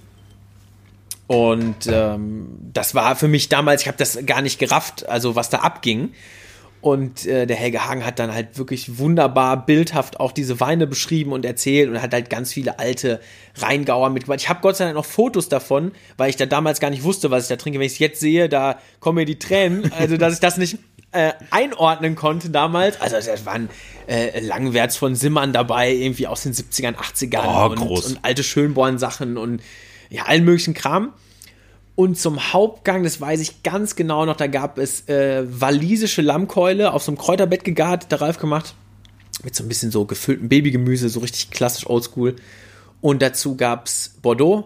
Und 1.28 1.88
ähm, 1.90 2.50
das 2.74 2.94
war 2.94 3.16
für 3.16 3.30
mich 3.30 3.48
damals, 3.48 3.84
ich 3.84 3.88
habe 3.88 3.98
das 3.98 4.26
gar 4.26 4.42
nicht 4.42 4.60
gerafft, 4.60 5.08
also 5.08 5.38
was 5.38 5.50
da 5.50 5.60
abging. 5.60 6.12
Und 6.82 7.26
äh, 7.26 7.46
der 7.46 7.56
Helge 7.56 7.86
Hagen 7.86 8.06
hat 8.06 8.20
dann 8.20 8.34
halt 8.34 8.58
wirklich 8.58 8.98
wunderbar 8.98 9.66
bildhaft 9.66 10.20
auch 10.20 10.34
diese 10.34 10.60
Weine 10.60 10.88
beschrieben 10.88 11.32
und 11.32 11.46
erzählt 11.46 11.90
und 11.90 12.02
hat 12.02 12.14
halt 12.14 12.30
ganz 12.30 12.52
viele 12.52 12.80
alte 12.80 13.22
Rheingauer 13.56 14.10
mitgebracht. 14.10 14.42
Ich 14.42 14.50
habe 14.50 14.60
Gott 14.60 14.76
sei 14.76 14.84
Dank 14.84 14.98
noch 14.98 15.06
Fotos 15.06 15.48
davon, 15.48 15.94
weil 16.18 16.30
ich 16.30 16.36
da 16.36 16.46
damals 16.46 16.82
gar 16.82 16.90
nicht 16.90 17.04
wusste, 17.04 17.32
was 17.32 17.44
ich 17.44 17.50
da 17.50 17.56
trinke. 17.56 17.80
Wenn 17.80 17.86
ich 17.86 17.94
es 17.94 18.00
jetzt 18.00 18.20
sehe, 18.20 18.50
da 18.50 18.78
kommen 19.00 19.16
mir 19.16 19.26
die 19.26 19.40
Tränen. 19.40 19.90
Also, 19.98 20.18
dass 20.18 20.34
ich 20.34 20.42
das 20.42 20.58
nicht 20.58 20.78
äh, 21.12 21.34
einordnen 21.52 22.16
konnte 22.16 22.50
damals. 22.50 23.00
Also 23.02 23.16
es 23.16 23.46
waren 23.46 23.70
äh, 24.08 24.40
Langwärts 24.40 24.98
von 24.98 25.16
Simmern 25.16 25.54
dabei, 25.54 25.94
irgendwie 25.94 26.28
aus 26.28 26.44
den 26.44 26.54
70ern, 26.54 26.96
80ern 26.96 27.46
oh, 27.46 27.72
und, 27.72 28.06
und, 28.06 28.20
alte 28.24 28.44
Schönborn-Sachen 28.44 29.38
und 29.38 29.62
ja, 30.10 30.24
allen 30.24 30.46
möglichen 30.46 30.74
Kram. 30.74 31.14
Und 31.96 32.20
zum 32.20 32.54
Hauptgang, 32.54 33.04
das 33.04 33.20
weiß 33.20 33.40
ich 33.40 33.64
ganz 33.64 33.96
genau 33.96 34.26
noch, 34.26 34.36
da 34.36 34.46
gab 34.46 34.78
es 34.78 35.08
äh, 35.10 35.44
walisische 35.48 36.22
Lammkeule 36.22 36.94
auf 36.94 37.02
so 37.02 37.12
einem 37.12 37.18
Kräuterbett 37.18 37.64
gegart, 37.64 38.12
der 38.12 38.22
Ralf 38.22 38.38
gemacht. 38.38 38.76
Mit 39.44 39.56
so 39.56 39.64
ein 39.64 39.68
bisschen 39.68 39.92
so 39.92 40.06
gefülltem 40.06 40.50
Babygemüse, 40.50 41.10
so 41.10 41.22
richtig 41.22 41.50
klassisch 41.50 41.88
oldschool. 41.88 42.36
Und 43.02 43.22
dazu 43.22 43.56
gab 43.56 43.88
es 43.88 44.16
Bordeaux. 44.22 44.66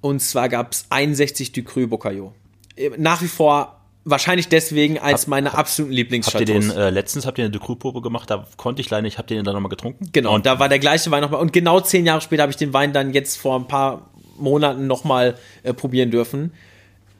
Und 0.00 0.20
zwar 0.20 0.48
gab 0.48 0.72
es 0.72 0.86
61 0.90 1.52
Du 1.52 1.62
Cru 1.62 1.86
Bocaillot. 1.86 2.32
Äh, 2.76 2.90
nach 2.96 3.22
wie 3.22 3.28
vor 3.28 3.79
Wahrscheinlich 4.04 4.48
deswegen 4.48 4.98
als 4.98 5.26
meine 5.26 5.52
absoluten 5.54 5.92
Lieblingschateaus. 5.92 6.40
Habt 6.40 6.48
ihr 6.48 6.70
den, 6.70 6.70
äh, 6.70 6.90
letztens 6.90 7.26
habt 7.26 7.36
ihr 7.38 7.44
eine 7.44 7.52
Decru-Probe 7.52 8.00
gemacht, 8.00 8.30
da 8.30 8.46
konnte 8.56 8.80
ich 8.80 8.88
leider 8.88 9.02
nicht, 9.02 9.18
habt 9.18 9.30
ihr 9.30 9.36
den 9.36 9.44
dann 9.44 9.54
nochmal 9.54 9.68
getrunken? 9.68 10.08
Genau, 10.12 10.34
und 10.34 10.46
da 10.46 10.58
war 10.58 10.70
der 10.70 10.78
gleiche 10.78 11.10
Wein 11.10 11.20
nochmal. 11.20 11.40
Und 11.40 11.52
genau 11.52 11.80
zehn 11.80 12.06
Jahre 12.06 12.22
später 12.22 12.42
habe 12.42 12.50
ich 12.50 12.56
den 12.56 12.72
Wein 12.72 12.94
dann 12.94 13.12
jetzt 13.12 13.36
vor 13.36 13.58
ein 13.58 13.68
paar 13.68 14.10
Monaten 14.38 14.86
nochmal 14.86 15.36
äh, 15.62 15.74
probieren 15.74 16.10
dürfen. 16.10 16.52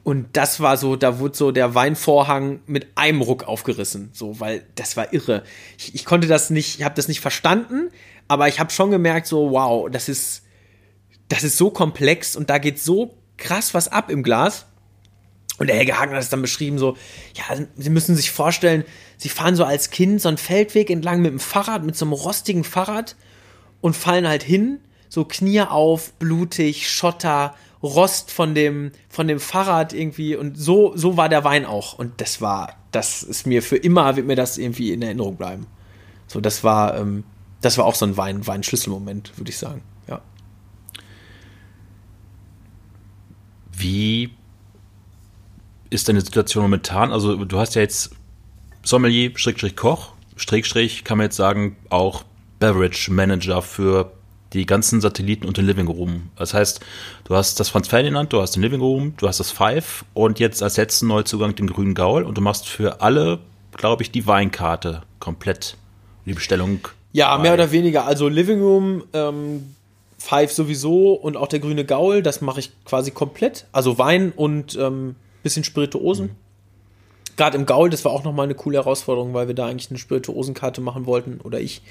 Und 0.03 0.29
das 0.33 0.59
war 0.59 0.77
so, 0.77 0.95
da 0.95 1.19
wurde 1.19 1.37
so 1.37 1.51
der 1.51 1.75
Weinvorhang 1.75 2.61
mit 2.65 2.87
einem 2.95 3.21
Ruck 3.21 3.43
aufgerissen, 3.43 4.09
so, 4.13 4.39
weil 4.39 4.63
das 4.73 4.97
war 4.97 5.13
irre. 5.13 5.43
Ich, 5.77 5.93
ich 5.93 6.05
konnte 6.05 6.27
das 6.27 6.49
nicht, 6.49 6.79
ich 6.79 6.83
habe 6.83 6.95
das 6.95 7.07
nicht 7.07 7.19
verstanden, 7.19 7.91
aber 8.27 8.47
ich 8.47 8.59
habe 8.59 8.71
schon 8.71 8.89
gemerkt, 8.89 9.27
so, 9.27 9.51
wow, 9.51 9.89
das 9.91 10.09
ist, 10.09 10.43
das 11.29 11.43
ist 11.43 11.57
so 11.57 11.69
komplex 11.69 12.35
und 12.35 12.49
da 12.49 12.57
geht 12.57 12.79
so 12.79 13.15
krass 13.37 13.75
was 13.75 13.89
ab 13.89 14.09
im 14.09 14.23
Glas. 14.23 14.65
Und 15.61 15.67
der 15.67 15.75
Helge 15.75 15.99
Hagen 15.99 16.13
hat 16.13 16.23
es 16.23 16.29
dann 16.29 16.41
beschrieben, 16.41 16.79
so, 16.79 16.97
ja, 17.35 17.55
Sie 17.75 17.91
müssen 17.91 18.15
sich 18.15 18.31
vorstellen, 18.31 18.83
Sie 19.17 19.29
fahren 19.29 19.55
so 19.55 19.63
als 19.63 19.91
Kind 19.91 20.19
so 20.19 20.27
einen 20.27 20.39
Feldweg 20.39 20.89
entlang 20.89 21.21
mit 21.21 21.29
dem 21.29 21.39
Fahrrad, 21.39 21.83
mit 21.83 21.95
so 21.95 22.03
einem 22.03 22.13
rostigen 22.13 22.63
Fahrrad 22.63 23.15
und 23.79 23.95
fallen 23.95 24.27
halt 24.27 24.41
hin, 24.41 24.79
so 25.07 25.23
Knie 25.23 25.61
auf, 25.61 26.13
blutig, 26.13 26.89
Schotter, 26.89 27.53
Rost 27.83 28.31
von 28.31 28.55
dem, 28.55 28.91
von 29.07 29.27
dem 29.27 29.39
Fahrrad 29.39 29.93
irgendwie 29.93 30.35
und 30.35 30.57
so, 30.57 30.97
so 30.97 31.15
war 31.15 31.29
der 31.29 31.43
Wein 31.43 31.67
auch. 31.67 31.93
Und 31.93 32.21
das 32.21 32.41
war, 32.41 32.77
das 32.89 33.21
ist 33.21 33.45
mir 33.45 33.61
für 33.61 33.77
immer, 33.77 34.15
wird 34.15 34.25
mir 34.25 34.35
das 34.35 34.57
irgendwie 34.57 34.91
in 34.91 35.03
Erinnerung 35.03 35.35
bleiben. 35.35 35.67
So, 36.25 36.41
das 36.41 36.63
war, 36.63 36.97
ähm, 36.97 37.23
das 37.61 37.77
war 37.77 37.85
auch 37.85 37.93
so 37.93 38.07
ein 38.07 38.17
Wein, 38.17 38.47
Weinschlüsselmoment, 38.47 39.37
würde 39.37 39.51
ich 39.51 39.59
sagen, 39.59 39.83
ja. 40.07 40.21
Wie 43.71 44.31
ist 45.91 46.09
deine 46.09 46.21
Situation 46.21 46.63
momentan? 46.63 47.11
Also 47.11 47.45
du 47.45 47.59
hast 47.59 47.75
ja 47.75 47.83
jetzt 47.83 48.11
Sommelier, 48.83 49.31
Schrägstrich 49.35 49.75
Koch, 49.75 50.13
Schrägstrich 50.35 51.03
kann 51.03 51.19
man 51.19 51.25
jetzt 51.25 51.35
sagen, 51.35 51.77
auch 51.89 52.23
Beverage 52.59 53.11
Manager 53.11 53.61
für 53.61 54.11
die 54.53 54.65
ganzen 54.65 54.99
Satelliten 54.99 55.45
und 55.45 55.57
den 55.57 55.65
Living 55.65 55.87
Room. 55.87 56.29
Das 56.35 56.55
heißt, 56.55 56.79
du 57.25 57.35
hast 57.35 57.59
das 57.59 57.69
Franz 57.69 57.87
Ferdinand, 57.87 58.33
du 58.33 58.41
hast 58.41 58.55
den 58.55 58.63
Living 58.63 58.81
Room, 58.81 59.13
du 59.17 59.27
hast 59.27 59.39
das 59.39 59.51
Five 59.51 60.03
und 60.15 60.39
jetzt 60.39 60.63
als 60.63 60.77
letzten 60.77 61.07
Neuzugang 61.07 61.55
den 61.55 61.67
grünen 61.67 61.93
Gaul 61.93 62.23
und 62.23 62.37
du 62.37 62.41
machst 62.41 62.67
für 62.67 63.01
alle 63.01 63.39
glaube 63.77 64.03
ich, 64.03 64.11
die 64.11 64.27
Weinkarte 64.27 65.03
komplett, 65.19 65.77
die 66.25 66.33
Bestellung. 66.33 66.79
Ja, 67.13 67.37
mehr 67.37 67.53
oder 67.53 67.71
weniger. 67.71 68.05
Also 68.05 68.27
Living 68.27 68.61
Room, 68.61 69.03
ähm, 69.13 69.75
Five 70.17 70.51
sowieso 70.51 71.13
und 71.13 71.35
auch 71.35 71.47
der 71.47 71.59
grüne 71.59 71.83
Gaul, 71.83 72.21
das 72.21 72.41
mache 72.41 72.59
ich 72.59 72.71
quasi 72.85 73.11
komplett. 73.11 73.65
Also 73.71 73.97
Wein 73.97 74.31
und 74.35 74.77
ähm, 74.77 75.15
bisschen 75.43 75.63
Spirituosen. 75.63 76.27
Mhm. 76.27 76.35
Gerade 77.37 77.57
im 77.57 77.65
Gaul, 77.65 77.89
das 77.89 78.05
war 78.05 78.11
auch 78.11 78.23
nochmal 78.23 78.45
eine 78.45 78.55
coole 78.55 78.77
Herausforderung, 78.77 79.33
weil 79.33 79.47
wir 79.47 79.55
da 79.55 79.67
eigentlich 79.67 79.89
eine 79.89 79.99
Spirituosenkarte 79.99 80.81
machen 80.81 81.05
wollten 81.05 81.39
oder 81.41 81.59
ich, 81.59 81.81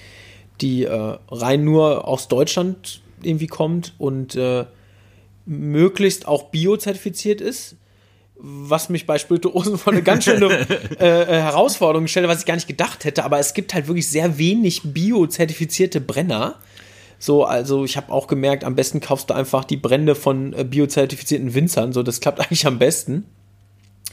die 0.61 0.85
äh, 0.85 1.19
rein 1.31 1.65
nur 1.65 2.07
aus 2.07 2.29
Deutschland 2.29 3.01
irgendwie 3.23 3.47
kommt 3.47 3.95
und 3.99 4.37
äh, 4.37 4.67
möglichst 5.47 6.29
auch 6.29 6.45
biozertifiziert 6.45 7.41
ist 7.41 7.77
was 8.43 8.89
mich 8.89 9.07
bei 9.07 9.19
Spirituosen 9.19 9.79
vor 9.79 9.93
eine 9.93 10.03
ganz 10.03 10.25
schöne 10.25 10.47
äh, 11.01 11.23
äh, 11.23 11.27
Herausforderung 11.27 12.07
stellt, 12.07 12.29
was 12.29 12.41
ich 12.41 12.47
gar 12.47 12.55
nicht 12.55 12.69
gedacht 12.69 13.05
hätte. 13.05 13.25
Aber 13.25 13.39
es 13.39 13.55
gibt 13.55 13.75
halt 13.75 13.87
wirklich 13.87 14.09
sehr 14.09 14.39
wenig 14.39 14.83
biozertifizierte 14.85 16.01
Brenner. 16.01 16.57
So, 17.19 17.45
also 17.45 17.85
ich 17.85 17.97
habe 17.97 18.13
auch 18.13 18.27
gemerkt, 18.27 18.65
am 18.65 18.75
besten 18.75 19.01
kaufst 19.01 19.29
du 19.29 19.35
einfach 19.35 19.65
die 19.65 19.77
Brände 19.77 20.15
von 20.15 20.55
äh, 20.55 20.65
biozertifizierten 20.65 21.55
Winzern. 21.55 21.93
So, 21.93 22.03
das 22.03 22.21
klappt 22.21 22.41
eigentlich 22.47 22.67
am 22.67 22.79
besten. 22.79 23.27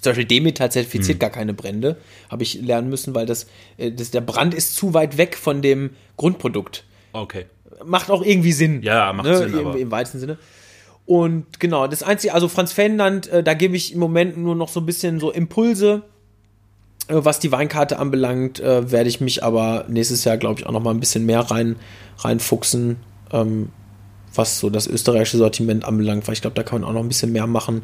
Zum 0.01 0.11
Beispiel 0.11 0.25
Demeter 0.25 0.69
zertifiziert 0.69 1.15
hm. 1.15 1.19
gar 1.19 1.29
keine 1.29 1.53
Brände, 1.53 1.97
habe 2.29 2.43
ich 2.43 2.61
lernen 2.61 2.89
müssen, 2.89 3.15
weil 3.15 3.25
das, 3.25 3.47
äh, 3.77 3.91
das, 3.91 4.11
der 4.11 4.21
Brand 4.21 4.53
ist 4.53 4.75
zu 4.75 4.93
weit 4.93 5.17
weg 5.17 5.35
von 5.35 5.61
dem 5.61 5.91
Grundprodukt. 6.17 6.83
Okay. 7.13 7.45
Macht 7.83 8.09
auch 8.09 8.23
irgendwie 8.23 8.51
Sinn. 8.51 8.81
Ja, 8.83 9.11
macht 9.13 9.27
ne? 9.27 9.37
Sinn. 9.37 9.57
Im, 9.57 9.75
Im 9.75 9.91
weitesten 9.91 10.19
Sinne. 10.19 10.37
Und 11.05 11.59
genau, 11.59 11.87
das 11.87 12.03
Einzige, 12.03 12.33
also 12.33 12.47
Franz 12.47 12.73
Ferdinand, 12.73 13.27
äh, 13.29 13.43
da 13.43 13.53
gebe 13.53 13.75
ich 13.75 13.93
im 13.93 13.99
Moment 13.99 14.37
nur 14.37 14.55
noch 14.55 14.69
so 14.69 14.81
ein 14.81 14.85
bisschen 14.85 15.19
so 15.19 15.31
Impulse. 15.31 16.03
Äh, 17.07 17.15
was 17.15 17.39
die 17.39 17.51
Weinkarte 17.51 17.97
anbelangt, 17.97 18.59
werde 18.59 19.09
ich 19.09 19.21
mich 19.21 19.43
aber 19.43 19.85
nächstes 19.87 20.23
Jahr, 20.25 20.37
glaube 20.37 20.59
ich, 20.59 20.65
auch 20.67 20.71
noch 20.71 20.83
mal 20.83 20.91
ein 20.91 20.99
bisschen 20.99 21.25
mehr 21.25 21.39
rein, 21.39 21.77
reinfuchsen, 22.19 22.97
ähm, 23.31 23.69
was 24.33 24.59
so 24.59 24.69
das 24.69 24.85
österreichische 24.87 25.37
Sortiment 25.37 25.85
anbelangt, 25.85 26.27
weil 26.27 26.33
ich 26.33 26.41
glaube, 26.41 26.55
da 26.55 26.63
kann 26.63 26.81
man 26.81 26.89
auch 26.89 26.93
noch 26.93 27.01
ein 27.01 27.07
bisschen 27.07 27.31
mehr 27.31 27.47
machen. 27.47 27.83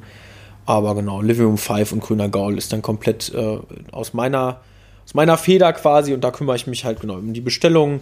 Aber 0.66 0.96
genau, 0.96 1.22
Living 1.22 1.46
Room 1.46 1.58
5 1.58 1.92
und 1.92 2.00
Grüner 2.02 2.30
Gaul 2.30 2.58
ist 2.58 2.72
dann 2.72 2.82
komplett 2.82 3.34
äh, 3.34 3.60
aus 3.92 4.14
meiner 4.14 4.62
aus 5.06 5.14
meiner 5.14 5.38
Feder 5.38 5.74
quasi 5.74 6.14
und 6.14 6.24
da 6.24 6.32
kümmere 6.32 6.56
ich 6.56 6.66
mich 6.66 6.86
halt 6.86 7.02
genau 7.02 7.16
um 7.16 7.34
die 7.34 7.42
Bestellung, 7.42 8.00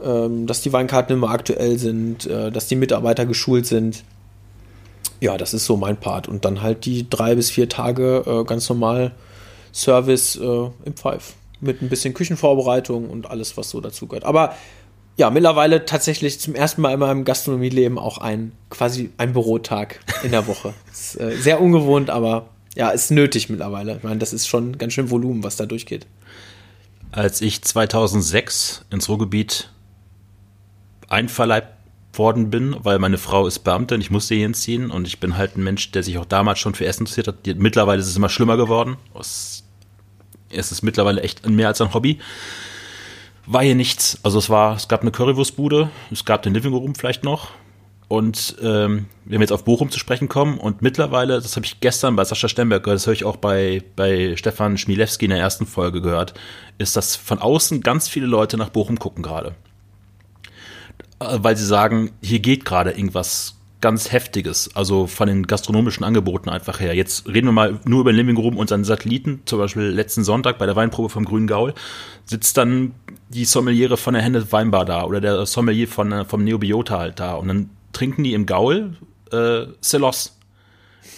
ähm, 0.00 0.46
dass 0.46 0.60
die 0.60 0.72
Weinkarten 0.72 1.16
immer 1.16 1.30
aktuell 1.30 1.76
sind, 1.76 2.24
äh, 2.26 2.52
dass 2.52 2.68
die 2.68 2.76
Mitarbeiter 2.76 3.26
geschult 3.26 3.66
sind 3.66 4.04
ja, 5.20 5.36
das 5.36 5.54
ist 5.54 5.66
so 5.66 5.76
mein 5.76 5.96
Part. 5.98 6.28
Und 6.28 6.44
dann 6.44 6.62
halt 6.62 6.84
die 6.84 7.08
drei 7.08 7.34
bis 7.34 7.50
vier 7.50 7.68
Tage 7.68 8.24
äh, 8.26 8.44
ganz 8.44 8.68
normal 8.68 9.12
Service 9.72 10.36
äh, 10.36 10.70
im 10.84 10.94
Pfeif. 10.94 11.34
Mit 11.60 11.80
ein 11.80 11.88
bisschen 11.88 12.14
Küchenvorbereitung 12.14 13.08
und 13.08 13.30
alles, 13.30 13.56
was 13.56 13.70
so 13.70 13.80
dazu 13.80 14.06
gehört. 14.06 14.24
Aber 14.24 14.54
ja, 15.16 15.30
mittlerweile 15.30 15.86
tatsächlich 15.86 16.40
zum 16.40 16.54
ersten 16.54 16.82
Mal 16.82 16.92
in 16.92 17.00
meinem 17.00 17.24
Gastronomieleben 17.24 17.98
auch 17.98 18.18
ein 18.18 18.52
quasi 18.68 19.10
ein 19.16 19.32
Bürotag 19.32 20.00
in 20.22 20.30
der 20.30 20.46
Woche. 20.46 20.74
ist, 20.92 21.18
äh, 21.18 21.36
sehr 21.36 21.60
ungewohnt, 21.60 22.10
aber 22.10 22.50
ja, 22.74 22.90
ist 22.90 23.10
nötig 23.10 23.48
mittlerweile. 23.48 23.96
Ich 23.96 24.02
meine, 24.02 24.18
das 24.18 24.34
ist 24.34 24.46
schon 24.46 24.76
ganz 24.76 24.92
schön 24.92 25.10
Volumen, 25.10 25.42
was 25.42 25.56
da 25.56 25.64
durchgeht. 25.64 26.06
Als 27.12 27.40
ich 27.40 27.62
2006 27.62 28.84
ins 28.90 29.08
Ruhrgebiet 29.08 29.70
einverleibt 31.08 31.72
worden 32.12 32.50
bin, 32.50 32.76
weil 32.80 32.98
meine 32.98 33.18
Frau 33.18 33.46
ist 33.46 33.60
Beamtin, 33.60 34.00
ich 34.02 34.10
musste 34.10 34.34
hier 34.34 34.52
ziehen 34.52 34.90
und 34.90 35.06
ich 35.06 35.18
bin 35.20 35.38
halt 35.38 35.56
ein 35.56 35.64
Mensch, 35.64 35.90
der 35.92 36.02
sich 36.02 36.18
auch 36.18 36.24
damals 36.26 36.58
schon 36.58 36.74
für 36.74 36.84
Essen 36.84 37.02
interessiert 37.02 37.28
hat. 37.28 37.46
Mittlerweile 37.56 38.00
ist 38.00 38.08
es 38.08 38.16
immer 38.16 38.28
schlimmer 38.28 38.58
geworden. 38.58 38.96
Es 39.14 39.62
ist 40.50 40.82
mittlerweile 40.82 41.22
echt 41.22 41.48
mehr 41.48 41.68
als 41.68 41.80
ein 41.80 41.94
Hobby. 41.94 42.18
War 43.46 43.62
hier 43.62 43.74
nichts. 43.74 44.18
Also 44.22 44.38
es 44.38 44.50
war, 44.50 44.74
es 44.76 44.88
gab 44.88 45.02
eine 45.02 45.12
Currywurstbude, 45.12 45.90
es 46.10 46.24
gab 46.24 46.42
den 46.42 46.54
Living 46.54 46.74
Room 46.74 46.94
vielleicht 46.94 47.24
noch. 47.24 47.50
Und 48.08 48.56
ähm, 48.62 49.06
wenn 49.24 49.38
wir 49.38 49.40
jetzt 49.40 49.52
auf 49.52 49.64
Bochum 49.64 49.90
zu 49.90 49.98
sprechen 49.98 50.28
kommen 50.28 50.58
und 50.58 50.80
mittlerweile, 50.80 51.40
das 51.40 51.56
habe 51.56 51.66
ich 51.66 51.80
gestern 51.80 52.14
bei 52.14 52.24
Sascha 52.24 52.48
Stemberg 52.48 52.84
gehört, 52.84 52.98
das 52.98 53.06
höre 53.06 53.14
ich 53.14 53.24
auch 53.24 53.36
bei, 53.36 53.82
bei 53.96 54.36
Stefan 54.36 54.78
Schmielewski 54.78 55.24
in 55.24 55.32
der 55.32 55.40
ersten 55.40 55.66
Folge 55.66 56.00
gehört, 56.00 56.34
ist, 56.78 56.96
dass 56.96 57.16
von 57.16 57.38
außen 57.38 57.80
ganz 57.80 58.08
viele 58.08 58.26
Leute 58.26 58.56
nach 58.56 58.68
Bochum 58.68 58.98
gucken 58.98 59.24
gerade. 59.24 59.56
Äh, 61.18 61.38
weil 61.38 61.56
sie 61.56 61.66
sagen, 61.66 62.12
hier 62.22 62.38
geht 62.38 62.64
gerade 62.64 62.92
irgendwas 62.92 63.56
ganz 63.80 64.10
Heftiges, 64.10 64.74
also 64.74 65.06
von 65.06 65.28
den 65.28 65.46
gastronomischen 65.46 66.02
Angeboten 66.04 66.48
einfach 66.48 66.80
her. 66.80 66.94
Jetzt 66.94 67.28
reden 67.28 67.46
wir 67.46 67.52
mal 67.52 67.78
nur 67.84 68.00
über 68.00 68.12
den 68.12 68.16
Living 68.16 68.36
Room 68.36 68.56
und 68.56 68.68
seinen 68.68 68.84
Satelliten. 68.84 69.42
Zum 69.44 69.58
Beispiel 69.58 69.84
letzten 69.84 70.24
Sonntag 70.24 70.58
bei 70.58 70.66
der 70.66 70.76
Weinprobe 70.76 71.08
vom 71.08 71.24
Grünen 71.24 71.46
Gaul 71.46 71.74
sitzt 72.24 72.56
dann 72.56 72.92
die 73.28 73.44
Sommeliere 73.44 73.96
von 73.96 74.14
der 74.14 74.22
Henne 74.22 74.50
Weinbar 74.52 74.84
da 74.84 75.04
oder 75.04 75.20
der 75.20 75.46
Sommelier 75.46 75.88
von, 75.88 76.12
äh, 76.12 76.24
vom 76.24 76.44
Neobiota 76.44 76.98
halt 76.98 77.20
da. 77.20 77.34
Und 77.34 77.48
dann 77.48 77.70
trinken 77.92 78.24
die 78.24 78.34
im 78.34 78.46
Gaul 78.46 78.96
äh, 79.32 79.66
Celos 79.82 80.38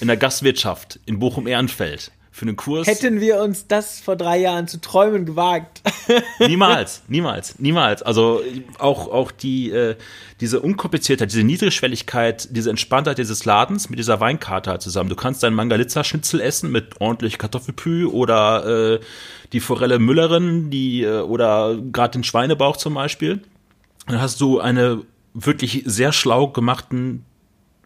in 0.01 0.09
der 0.09 0.17
Gastwirtschaft 0.17 1.01
in 1.07 1.19
Bochum-Ehrenfeld 1.19 2.13
für 2.39 2.47
einen 2.47 2.57
Kurs. 2.57 2.87
Hätten 2.87 3.21
wir 3.21 3.41
uns 3.43 3.67
das 3.67 3.99
vor 3.99 4.15
drei 4.15 4.39
Jahren 4.39 4.69
zu 4.69 4.81
träumen 4.81 5.27
gewagt. 5.27 5.83
niemals, 6.39 7.03
niemals, 7.09 7.59
niemals. 7.59 8.03
Also 8.03 8.43
auch, 8.79 9.09
auch 9.09 9.33
die, 9.33 9.71
äh, 9.71 9.97
diese 10.41 10.61
Unkompliziertheit, 10.61 11.33
diese 11.33 11.43
Niedrigschwelligkeit, 11.43 12.49
diese 12.57 12.71
Entspanntheit 12.71 13.19
dieses 13.19 13.45
Ladens 13.45 13.91
mit 13.91 13.99
dieser 13.99 14.21
Weinkarte 14.21 14.71
halt 14.71 14.83
zusammen. 14.83 15.11
Du 15.11 15.17
kannst 15.17 15.43
deinen 15.43 15.55
Mangalitza-Schnitzel 15.55 16.41
essen 16.41 16.71
mit 16.71 17.01
ordentlich 17.01 17.39
Kartoffelpü 17.39 18.07
oder 18.07 18.95
äh, 18.95 19.01
die 19.53 19.61
Forelle 19.61 19.99
Müllerin, 19.99 20.71
die 20.71 21.03
äh, 21.03 21.21
oder 21.21 21.77
gerade 21.93 22.13
den 22.13 22.25
Schweinebauch 22.25 22.77
zum 22.77 22.95
Beispiel. 22.95 23.43
Dann 24.07 24.21
hast 24.21 24.41
du 24.41 24.61
eine 24.61 25.03
wirklich 25.35 25.83
sehr 25.87 26.13
schlau 26.13 26.49
gemachten 26.49 27.25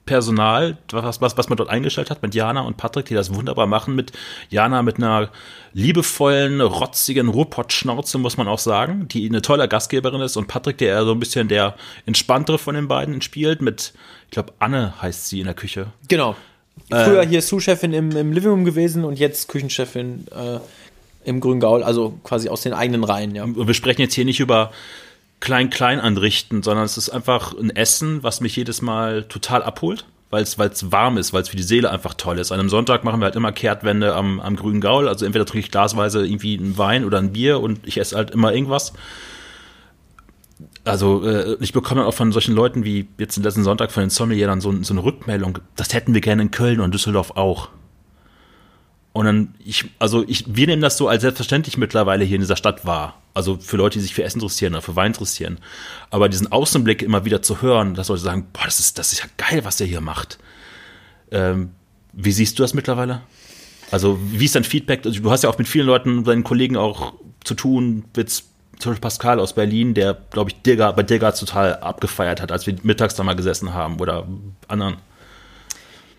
Personal, 0.05 0.79
was, 0.91 1.21
was, 1.21 1.37
was 1.38 1.49
man 1.49 1.57
dort 1.57 1.71
eingestellt 1.71 2.11
hat, 2.11 2.23
mit 2.23 2.35
Jana 2.35 2.62
und 2.62 2.77
Patrick, 2.77 3.07
die 3.07 3.15
das 3.15 3.33
wunderbar 3.33 3.67
machen, 3.67 3.95
mit 3.95 4.12
Jana 4.51 4.83
mit 4.83 4.97
einer 4.97 5.31
liebevollen, 5.75 6.61
rotzigen 6.61 7.29
Ruhrpott-Schnauze, 7.29 8.19
muss 8.19 8.37
man 8.37 8.49
auch 8.49 8.59
sagen, 8.59 9.07
die 9.09 9.29
eine 9.29 9.43
tolle 9.43 9.69
Gastgeberin 9.69 10.21
ist 10.21 10.37
und 10.37 10.49
Patrick, 10.49 10.79
der 10.79 10.88
eher 10.88 11.05
so 11.05 11.12
ein 11.12 11.21
bisschen 11.21 11.49
der 11.49 11.77
entspanntere 12.05 12.59
von 12.59 12.75
den 12.75 12.88
beiden 12.88 13.23
spielt, 13.23 13.62
mit, 13.62 13.93
ich 14.27 14.33
glaube, 14.33 14.53
Anne 14.59 15.01
heißt 15.01 15.29
sie 15.29 15.41
in 15.41 15.47
der 15.47 15.55
Küche. 15.55 15.87
Genau. 16.09 16.35
Früher 16.91 17.23
äh, 17.23 17.27
hier 17.27 17.41
Sous-Chefin 17.41 17.93
im, 17.93 18.11
im 18.17 18.33
Living 18.33 18.51
Room 18.51 18.65
gewesen 18.65 19.05
und 19.05 19.19
jetzt 19.19 19.49
Küchenchefin 19.49 20.27
äh, 20.31 20.59
im 21.25 21.41
Grüngaul, 21.41 21.83
also 21.85 22.19
quasi 22.25 22.49
aus 22.49 22.62
den 22.62 22.73
eigenen 22.73 23.05
Reihen, 23.05 23.35
ja. 23.35 23.45
Und 23.45 23.67
wir 23.67 23.75
sprechen 23.75 24.01
jetzt 24.01 24.15
hier 24.15 24.25
nicht 24.25 24.41
über 24.41 24.73
klein-klein 25.43 25.99
anrichten, 26.01 26.63
sondern 26.63 26.85
es 26.85 26.97
ist 26.97 27.11
einfach 27.11 27.53
ein 27.53 27.71
Essen, 27.71 28.23
was 28.23 28.41
mich 28.41 28.55
jedes 28.55 28.81
Mal 28.81 29.25
total 29.25 29.63
abholt, 29.65 30.07
weil 30.31 30.45
es 30.45 30.57
warm 30.93 31.19
ist, 31.19 31.33
weil 31.33 31.43
es 31.43 31.49
für 31.49 31.57
die 31.57 31.65
Seele 31.65 31.91
einfach 31.91 32.15
toll 32.15 32.39
ist. 32.39 32.53
An 32.53 32.61
einem 32.61 32.69
Sonntag 32.69 33.03
machen 33.03 33.21
wir 33.21 33.25
halt 33.25 33.35
immer 33.35 33.51
Kehrtwende 33.51 34.15
am, 34.15 34.39
am 34.39 34.55
grünen 34.55 34.81
Gaul, 34.81 35.09
also 35.09 35.27
entweder 35.27 35.45
trinke 35.45 35.67
ich 35.67 35.73
glasweise 35.73 36.25
irgendwie 36.25 36.57
einen 36.57 36.79
Wein 36.79 37.05
oder 37.05 37.19
ein 37.19 37.33
Bier 37.33 37.61
und 37.61 37.81
ich 37.87 37.99
esse 37.99 38.17
halt 38.17 38.31
immer 38.31 38.55
irgendwas. 38.55 38.93
Also 40.85 41.27
äh, 41.29 41.57
ich 41.59 41.73
bekomme 41.73 42.07
auch 42.07 42.15
von 42.15 42.31
solchen 42.31 42.55
Leuten 42.55 42.85
wie 42.85 43.09
jetzt 43.19 43.37
den 43.37 43.43
letzten 43.43 43.65
Sonntag 43.65 43.91
von 43.91 44.05
den 44.05 44.11
Sommelier 44.11 44.47
dann 44.47 44.61
so, 44.61 44.73
so 44.83 44.95
eine 44.95 45.03
Rückmeldung, 45.03 45.59
das 45.75 45.93
hätten 45.93 46.15
wir 46.15 46.21
gerne 46.21 46.43
in 46.43 46.51
Köln 46.53 46.79
und 46.79 46.95
Düsseldorf 46.95 47.33
auch. 47.33 47.69
Und 49.12 49.27
dann, 49.27 49.55
ich, 49.64 49.85
also 49.98 50.25
ich, 50.27 50.44
wir 50.48 50.66
nehmen 50.66 50.81
das 50.81 50.96
so 50.96 51.07
als 51.07 51.22
selbstverständlich 51.22 51.77
mittlerweile 51.77 52.25
hier 52.25 52.37
in 52.37 52.40
dieser 52.40 52.57
Stadt 52.57 52.87
wahr. 52.87 53.20
Also 53.35 53.59
für 53.59 53.77
Leute, 53.77 53.98
die 53.98 54.03
sich 54.03 54.14
für 54.14 54.25
Essen 54.25 54.38
interessieren 54.38 54.75
oder 54.75 54.83
für 54.83 54.96
Wein 54.96 55.09
interessieren. 55.09 55.59
Aber 56.11 56.29
diesen 56.29 56.51
Außenblick 56.51 57.03
immer 57.03 57.25
wieder 57.25 57.42
zu 57.42 57.61
hören, 57.62 57.94
dass 57.94 58.09
Leute 58.09 58.22
sagen, 58.22 58.46
boah, 58.53 58.64
das 58.64 58.81
ist, 58.81 58.98
das 58.98 59.12
ist 59.12 59.20
ja 59.20 59.27
geil, 59.37 59.64
was 59.64 59.77
der 59.77 59.87
hier 59.87 60.01
macht. 60.01 60.38
Ähm, 61.31 61.70
wie 62.12 62.33
siehst 62.33 62.59
du 62.59 62.62
das 62.62 62.75
mittlerweile? 62.75 63.22
Also, 63.90 64.18
wie 64.22 64.46
ist 64.46 64.55
dein 64.55 64.64
Feedback? 64.64 65.05
Also, 65.05 65.20
du 65.20 65.31
hast 65.31 65.44
ja 65.44 65.51
auch 65.51 65.59
mit 65.59 65.68
vielen 65.68 65.87
Leuten, 65.87 66.25
deinen 66.25 66.44
Kollegen 66.44 66.77
auch 66.77 67.12
zu 67.44 67.54
tun, 67.54 68.04
jetzt 68.17 68.44
zum 68.79 68.92
Beispiel 68.92 69.02
Pascal 69.02 69.40
aus 69.40 69.52
Berlin, 69.52 69.94
der, 69.94 70.15
glaube 70.31 70.50
ich, 70.50 70.63
Dirga, 70.63 70.92
bei 70.92 71.02
Dirga 71.02 71.33
total 71.33 71.77
abgefeiert 71.77 72.40
hat, 72.40 72.50
als 72.50 72.67
wir 72.67 72.75
mittags 72.83 73.15
da 73.15 73.23
mal 73.23 73.37
gesessen 73.37 73.75
haben 73.75 74.00
oder 74.00 74.27
anderen. 74.69 74.96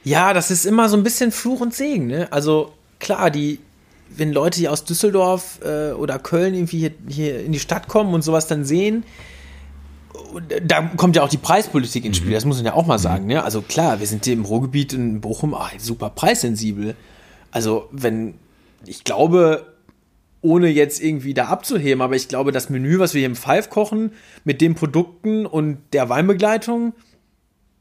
Ja, 0.04 0.34
das 0.34 0.52
ist 0.52 0.66
immer 0.66 0.90
so 0.90 0.98
ein 0.98 1.04
bisschen 1.04 1.32
Fluch 1.32 1.62
und 1.62 1.74
Segen, 1.74 2.08
ne? 2.08 2.28
Also, 2.32 2.74
klar, 3.04 3.30
die, 3.30 3.60
wenn 4.10 4.32
Leute 4.32 4.60
hier 4.60 4.72
aus 4.72 4.86
Düsseldorf 4.86 5.60
äh, 5.64 5.92
oder 5.92 6.18
Köln 6.18 6.56
irgendwie 6.56 6.80
hier, 6.80 6.92
hier, 7.08 7.46
in 7.46 7.52
die 7.52 7.60
Stadt 7.60 7.88
kommen 7.88 8.14
und 8.14 8.24
sowas 8.24 8.48
dann 8.48 8.66
sehen, 8.66 9.04
da 10.64 10.82
kommt 10.98 11.16
ja 11.16 11.24
auch 11.24 11.30
die 11.30 11.38
Preispolitik 11.38 12.06
ins 12.06 12.18
Spiel, 12.18 12.30
mhm. 12.30 12.36
das 12.36 12.46
muss 12.46 12.58
man 12.58 12.66
ja 12.66 12.74
auch 12.74 12.88
mal 12.88 13.00
sagen. 13.00 13.28
Ne? 13.28 13.44
Also 13.44 13.62
klar, 13.62 14.00
wir 14.00 14.08
sind 14.08 14.26
hier 14.26 14.34
im 14.34 14.46
Ruhrgebiet 14.46 14.94
in 14.94 15.22
Bochum 15.22 15.54
ach, 15.54 15.72
super 15.78 16.10
preissensibel. 16.10 16.96
Also 17.52 17.88
wenn, 17.92 18.36
ich 18.86 19.04
glaube, 19.04 19.68
ohne 20.42 20.68
jetzt 20.70 21.02
irgendwie 21.02 21.34
da 21.34 21.46
abzuheben, 21.46 22.02
aber 22.02 22.16
ich 22.16 22.28
glaube, 22.28 22.52
das 22.52 22.70
Menü, 22.70 23.00
was 23.00 23.14
wir 23.14 23.20
hier 23.20 23.30
im 23.30 23.36
Five 23.36 23.70
kochen, 23.70 24.12
mit 24.44 24.60
den 24.60 24.76
Produkten 24.76 25.46
und 25.46 25.78
der 25.94 26.10
Weinbegleitung, 26.10 26.94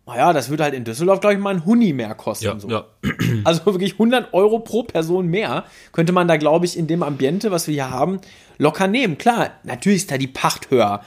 naja, 0.07 0.33
das 0.33 0.51
würde 0.51 0.65
halt 0.65 0.75
in 0.75 0.85
Düsseldorf, 0.85 1.21
glaube 1.21 1.35
ich, 1.35 1.41
mal 1.41 1.55
ein 1.55 1.65
Huni 1.65 1.93
mehr 1.93 2.15
kosten. 2.15 2.47
Ja, 2.47 2.59
so. 2.59 2.69
ja. 2.69 2.85
Also 3.45 3.67
wirklich 3.67 3.95
100 3.95 4.35
Euro 4.35 4.59
pro 4.59 4.83
Person 4.83 5.29
mehr 5.29 5.65
könnte 5.93 6.13
man 6.13 6.29
da, 6.29 6.37
glaube 6.37 6.67
ich, 6.67 6.77
in 6.77 6.87
dem 6.87 7.03
Ambiente, 7.03 7.51
was 7.51 7.67
wir 7.67 7.75
hier 7.75 7.91
haben, 7.91 8.21
locker 8.59 8.87
nehmen. 8.87 9.19
Klar, 9.19 9.51
natürlich 9.63 10.03
ist 10.03 10.11
da 10.11 10.19
die 10.19 10.27
Pacht 10.27 10.71
höher. 10.71 11.03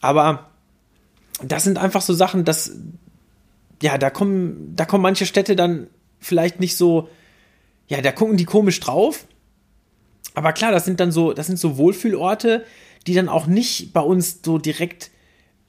Aber 0.00 0.50
das 1.42 1.64
sind 1.64 1.78
einfach 1.78 2.02
so 2.02 2.12
Sachen, 2.14 2.44
dass, 2.44 2.72
ja, 3.82 3.98
da 3.98 4.10
kommen, 4.10 4.74
da 4.74 4.84
kommen 4.84 5.02
manche 5.02 5.26
Städte 5.26 5.54
dann 5.56 5.88
vielleicht 6.18 6.60
nicht 6.60 6.76
so, 6.76 7.08
ja, 7.88 8.00
da 8.00 8.12
gucken 8.12 8.36
die 8.36 8.44
komisch 8.44 8.80
drauf. 8.80 9.26
Aber 10.34 10.52
klar, 10.52 10.72
das 10.72 10.84
sind 10.84 11.00
dann 11.00 11.12
so, 11.12 11.32
das 11.32 11.46
sind 11.46 11.58
so 11.58 11.76
Wohlfühlorte, 11.76 12.64
die 13.06 13.14
dann 13.14 13.28
auch 13.28 13.46
nicht 13.46 13.92
bei 13.92 14.00
uns 14.00 14.40
so 14.44 14.58
direkt 14.58 15.10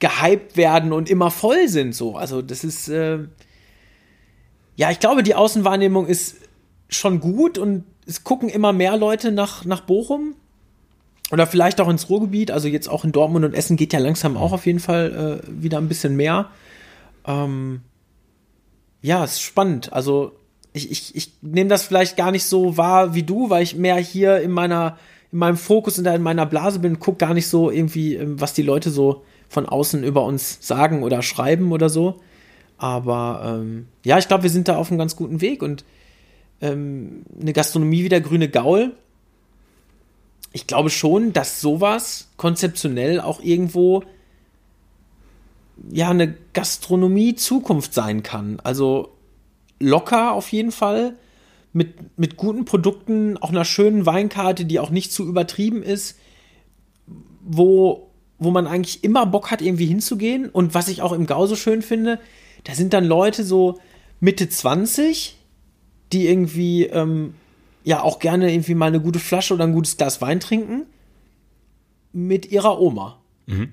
gehypt 0.02 0.56
werden 0.56 0.92
und 0.92 1.08
immer 1.08 1.30
voll 1.30 1.68
sind. 1.68 1.94
So, 1.94 2.16
also 2.16 2.42
das 2.42 2.64
ist, 2.64 2.88
äh, 2.88 3.20
ja, 4.74 4.90
ich 4.90 4.98
glaube, 4.98 5.22
die 5.22 5.36
Außenwahrnehmung 5.36 6.06
ist 6.06 6.36
schon 6.88 7.20
gut 7.20 7.56
und 7.56 7.84
es 8.04 8.24
gucken 8.24 8.48
immer 8.48 8.72
mehr 8.72 8.96
Leute 8.96 9.30
nach, 9.30 9.64
nach 9.64 9.80
Bochum. 9.82 10.34
Oder 11.30 11.46
vielleicht 11.46 11.80
auch 11.80 11.88
ins 11.88 12.10
Ruhrgebiet. 12.10 12.50
Also 12.50 12.66
jetzt 12.68 12.88
auch 12.88 13.04
in 13.04 13.12
Dortmund 13.12 13.44
und 13.44 13.54
Essen 13.54 13.76
geht 13.76 13.92
ja 13.92 14.00
langsam 14.00 14.36
auch 14.36 14.52
auf 14.52 14.66
jeden 14.66 14.80
Fall 14.80 15.40
äh, 15.40 15.62
wieder 15.62 15.78
ein 15.78 15.88
bisschen 15.88 16.16
mehr. 16.16 16.50
Ähm, 17.24 17.80
ja, 19.00 19.22
ist 19.22 19.40
spannend. 19.40 19.92
Also 19.92 20.32
ich, 20.72 20.90
ich, 20.90 21.14
ich 21.14 21.32
nehme 21.42 21.70
das 21.70 21.84
vielleicht 21.84 22.16
gar 22.16 22.32
nicht 22.32 22.44
so 22.44 22.76
wahr 22.76 23.14
wie 23.14 23.22
du, 23.22 23.50
weil 23.50 23.62
ich 23.62 23.76
mehr 23.76 23.96
hier 23.96 24.40
in 24.40 24.50
meiner, 24.50 24.98
in 25.30 25.38
meinem 25.38 25.56
Fokus 25.56 25.98
und 25.98 26.06
in 26.06 26.22
meiner 26.22 26.44
Blase 26.44 26.80
bin, 26.80 26.98
guck 26.98 27.20
gar 27.20 27.34
nicht 27.34 27.46
so 27.46 27.70
irgendwie, 27.70 28.16
ähm, 28.16 28.40
was 28.40 28.52
die 28.52 28.62
Leute 28.62 28.90
so 28.90 29.22
von 29.52 29.66
außen 29.66 30.02
über 30.02 30.24
uns 30.24 30.58
sagen 30.66 31.02
oder 31.02 31.22
schreiben 31.22 31.72
oder 31.72 31.88
so. 31.88 32.20
Aber 32.78 33.60
ähm, 33.60 33.86
ja, 34.04 34.18
ich 34.18 34.26
glaube, 34.26 34.44
wir 34.44 34.50
sind 34.50 34.66
da 34.66 34.76
auf 34.76 34.90
einem 34.90 34.98
ganz 34.98 35.14
guten 35.14 35.40
Weg 35.40 35.62
und 35.62 35.84
ähm, 36.60 37.24
eine 37.40 37.52
Gastronomie 37.52 38.02
wie 38.02 38.08
der 38.08 38.22
Grüne 38.22 38.48
Gaul, 38.48 38.92
ich 40.52 40.66
glaube 40.66 40.90
schon, 40.90 41.32
dass 41.32 41.60
sowas 41.60 42.30
konzeptionell 42.36 43.20
auch 43.20 43.40
irgendwo 43.40 44.02
ja 45.90 46.10
eine 46.10 46.34
Gastronomie 46.52 47.34
Zukunft 47.34 47.94
sein 47.94 48.22
kann. 48.22 48.58
Also 48.62 49.12
locker 49.78 50.32
auf 50.32 50.50
jeden 50.50 50.72
Fall 50.72 51.16
mit, 51.72 52.18
mit 52.18 52.36
guten 52.36 52.64
Produkten, 52.64 53.36
auch 53.38 53.50
einer 53.50 53.64
schönen 53.64 54.06
Weinkarte, 54.06 54.64
die 54.64 54.78
auch 54.78 54.90
nicht 54.90 55.12
zu 55.12 55.26
übertrieben 55.26 55.82
ist, 55.82 56.18
wo, 57.42 58.11
wo 58.44 58.50
man 58.50 58.66
eigentlich 58.66 59.04
immer 59.04 59.26
Bock 59.26 59.50
hat, 59.50 59.62
irgendwie 59.62 59.86
hinzugehen. 59.86 60.48
Und 60.48 60.74
was 60.74 60.88
ich 60.88 61.02
auch 61.02 61.12
im 61.12 61.26
Gau 61.26 61.46
so 61.46 61.56
schön 61.56 61.82
finde, 61.82 62.18
da 62.64 62.74
sind 62.74 62.92
dann 62.92 63.04
Leute 63.04 63.44
so 63.44 63.78
Mitte 64.20 64.48
20, 64.48 65.36
die 66.12 66.28
irgendwie 66.28 66.84
ähm, 66.84 67.34
ja 67.84 68.02
auch 68.02 68.18
gerne 68.18 68.52
irgendwie 68.52 68.74
mal 68.74 68.86
eine 68.86 69.00
gute 69.00 69.18
Flasche 69.18 69.54
oder 69.54 69.64
ein 69.64 69.72
gutes 69.72 69.96
Glas 69.96 70.20
Wein 70.20 70.40
trinken 70.40 70.82
mit 72.12 72.50
ihrer 72.50 72.80
Oma. 72.80 73.18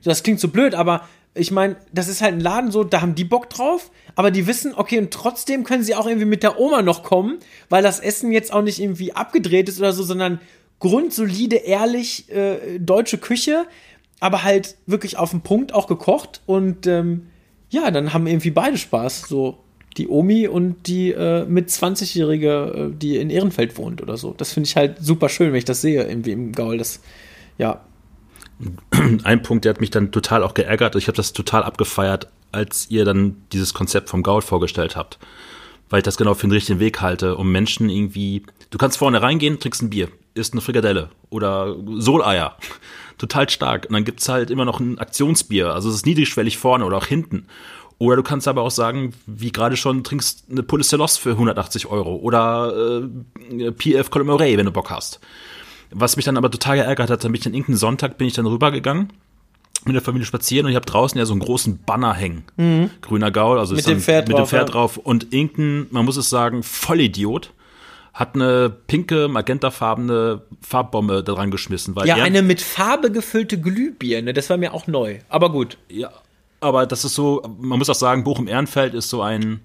Das 0.04 0.24
klingt 0.24 0.40
so 0.40 0.48
blöd, 0.48 0.74
aber 0.74 1.08
ich 1.36 1.52
meine, 1.52 1.76
das 1.94 2.08
ist 2.08 2.22
halt 2.22 2.34
ein 2.34 2.40
Laden 2.40 2.72
so, 2.72 2.84
da 2.84 3.02
haben 3.02 3.16
die 3.16 3.24
Bock 3.24 3.50
drauf, 3.50 3.92
aber 4.16 4.32
die 4.32 4.48
wissen, 4.48 4.74
okay, 4.76 4.98
und 4.98 5.12
trotzdem 5.12 5.64
können 5.64 5.84
sie 5.84 5.96
auch 5.96 6.08
irgendwie 6.08 6.26
mit 6.26 6.44
der 6.44 6.60
Oma 6.60 6.82
noch 6.82 7.04
kommen, 7.04 7.38
weil 7.70 7.84
das 7.84 8.00
Essen 8.00 8.32
jetzt 8.32 8.52
auch 8.52 8.64
nicht 8.64 8.80
irgendwie 8.80 9.14
abgedreht 9.14 9.70
ist 9.70 9.80
oder 9.80 9.94
so, 9.94 10.04
sondern 10.04 10.40
grundsolide, 10.80 11.58
ehrlich 11.58 12.30
äh, 12.32 12.80
deutsche 12.80 13.18
Küche, 13.18 13.68
aber 14.20 14.44
halt 14.44 14.76
wirklich 14.86 15.18
auf 15.18 15.32
den 15.32 15.42
Punkt 15.42 15.74
auch 15.74 15.88
gekocht 15.88 16.42
und 16.46 16.88
ähm, 16.88 17.28
ja, 17.70 17.92
dann 17.92 18.14
haben 18.14 18.28
irgendwie 18.28 18.52
beide 18.52 18.78
Spaß, 18.78 19.24
so 19.28 19.60
die 19.98 20.08
Omi 20.08 20.48
und 20.48 20.88
die 20.88 21.12
äh, 21.12 21.46
mit 21.46 21.70
20-Jährige, 21.70 22.92
äh, 22.92 22.98
die 22.98 23.18
in 23.18 23.30
Ehrenfeld 23.30 23.78
wohnt 23.78 24.02
oder 24.02 24.18
so. 24.18 24.34
Das 24.38 24.54
finde 24.54 24.68
ich 24.68 24.76
halt 24.76 24.98
super 25.00 25.30
schön, 25.30 25.52
wenn 25.52 25.58
ich 25.58 25.66
das 25.66 25.82
sehe, 25.82 26.04
irgendwie 26.04 26.32
im 26.32 26.52
Gaul. 26.52 26.78
Das, 26.78 27.02
ja, 27.58 27.82
ein 29.24 29.42
Punkt, 29.42 29.66
der 29.66 29.74
hat 29.74 29.82
mich 29.82 29.92
dann 29.92 30.12
total 30.12 30.44
auch 30.44 30.54
geärgert. 30.54 30.96
Ich 30.96 31.08
habe 31.08 31.16
das 31.16 31.34
total 31.34 31.64
abgefeiert, 31.64 32.28
als 32.52 32.88
ihr 32.90 33.06
dann 33.06 33.38
dieses 33.52 33.74
Konzept 33.74 34.10
vom 34.10 34.24
Gaul 34.24 34.42
vorgestellt 34.42 34.96
habt. 34.96 35.20
Weil 35.90 36.00
ich 36.00 36.04
das 36.04 36.18
genau 36.18 36.34
für 36.34 36.48
den 36.48 36.52
richtigen 36.52 36.80
Weg 36.80 37.02
halte, 37.02 37.36
um 37.36 37.52
Menschen 37.52 37.90
irgendwie. 37.90 38.44
Du 38.70 38.78
kannst 38.78 38.98
vorne 38.98 39.22
reingehen, 39.22 39.60
trinkst 39.60 39.82
ein 39.82 39.90
Bier, 39.90 40.10
isst 40.34 40.54
eine 40.54 40.62
Frikadelle 40.62 41.10
oder 41.30 41.76
Soleier. 41.98 42.58
Total 43.18 43.50
stark. 43.50 43.86
Und 43.88 43.94
dann 43.94 44.06
gibt's 44.06 44.30
halt 44.30 44.50
immer 44.52 44.66
noch 44.66 44.80
ein 44.80 45.00
Aktionsbier. 45.00 45.74
Also 45.74 45.90
es 45.90 45.96
ist 45.96 46.06
niedrigschwellig 46.06 46.58
vorne 46.58 46.86
oder 46.86 46.98
auch 46.98 47.06
hinten. 47.06 47.48
Oder 47.98 48.16
du 48.16 48.24
kannst 48.24 48.48
aber 48.48 48.62
auch 48.62 48.72
sagen, 48.72 49.14
wie 49.26 49.52
gerade 49.52 49.76
schon, 49.76 50.06
trinkst 50.06 50.46
eine 50.50 50.64
Policelos 50.64 51.18
für 51.18 51.32
180 51.32 51.88
Euro 51.88 52.16
oder 52.16 53.02
äh, 53.52 53.72
PF 53.72 54.10
Colomoré, 54.10 54.56
wenn 54.58 54.66
du 54.66 54.72
Bock 54.72 54.90
hast. 54.90 55.20
Was 55.92 56.16
mich 56.16 56.24
dann 56.24 56.38
aber 56.38 56.50
total 56.50 56.78
geärgert 56.78 57.10
hat, 57.10 57.24
dann 57.24 57.32
bin 57.32 57.40
ich 57.40 57.44
dann 57.44 57.54
irgendeinen 57.54 57.78
Sonntag 57.78 58.18
bin 58.18 58.28
ich 58.28 58.34
dann 58.34 58.46
rübergegangen 58.46 59.12
mit 59.86 59.96
der 59.96 60.02
Familie 60.02 60.26
spazieren 60.26 60.66
und 60.66 60.72
ich 60.72 60.76
habe 60.76 60.86
draußen 60.86 61.18
ja 61.18 61.26
so 61.26 61.34
einen 61.34 61.42
großen 61.42 61.80
Banner 61.86 62.14
hängen. 62.14 62.44
Grüner 63.02 63.32
Gaul, 63.32 63.60
also 63.60 63.76
Mit 63.76 63.88
dem 63.88 64.02
Pferd 64.02 64.28
mit 64.28 64.36
dem 64.36 64.40
drauf, 64.40 64.50
Pferd 64.50 64.70
ja. 64.70 64.74
drauf. 64.74 64.98
Und 64.98 65.34
irgendein, 65.34 65.88
man 65.92 66.06
muss 66.06 66.18
es 66.18 66.30
sagen, 66.30 66.64
Vollidiot 66.64 67.54
hat 68.14 68.36
eine 68.36 68.70
pinke, 68.70 69.28
magentafarbene 69.30 70.42
Farbbombe 70.62 71.24
da 71.24 71.34
dran 71.34 71.52
geschmissen. 71.52 71.96
Weil 71.96 72.08
ja 72.08 72.18
er, 72.18 72.24
eine 72.24 72.42
mit 72.42 72.62
Farbe 72.62 73.12
gefüllte 73.12 73.60
Glühbirne, 73.60 74.34
das 74.34 74.50
war 74.50 74.58
mir 74.58 74.74
auch 74.74 74.88
neu. 74.88 75.20
Aber 75.30 75.52
gut. 75.52 75.78
Ja, 75.90 76.12
aber 76.60 76.86
das 76.86 77.06
ist 77.06 77.16
so, 77.16 77.42
man 77.60 77.80
muss 77.80 77.90
auch 77.90 77.96
sagen, 77.96 78.24
Bochum-Ehrenfeld 78.24 78.94
ist 78.94 79.10
so 79.10 79.22
ein 79.22 79.62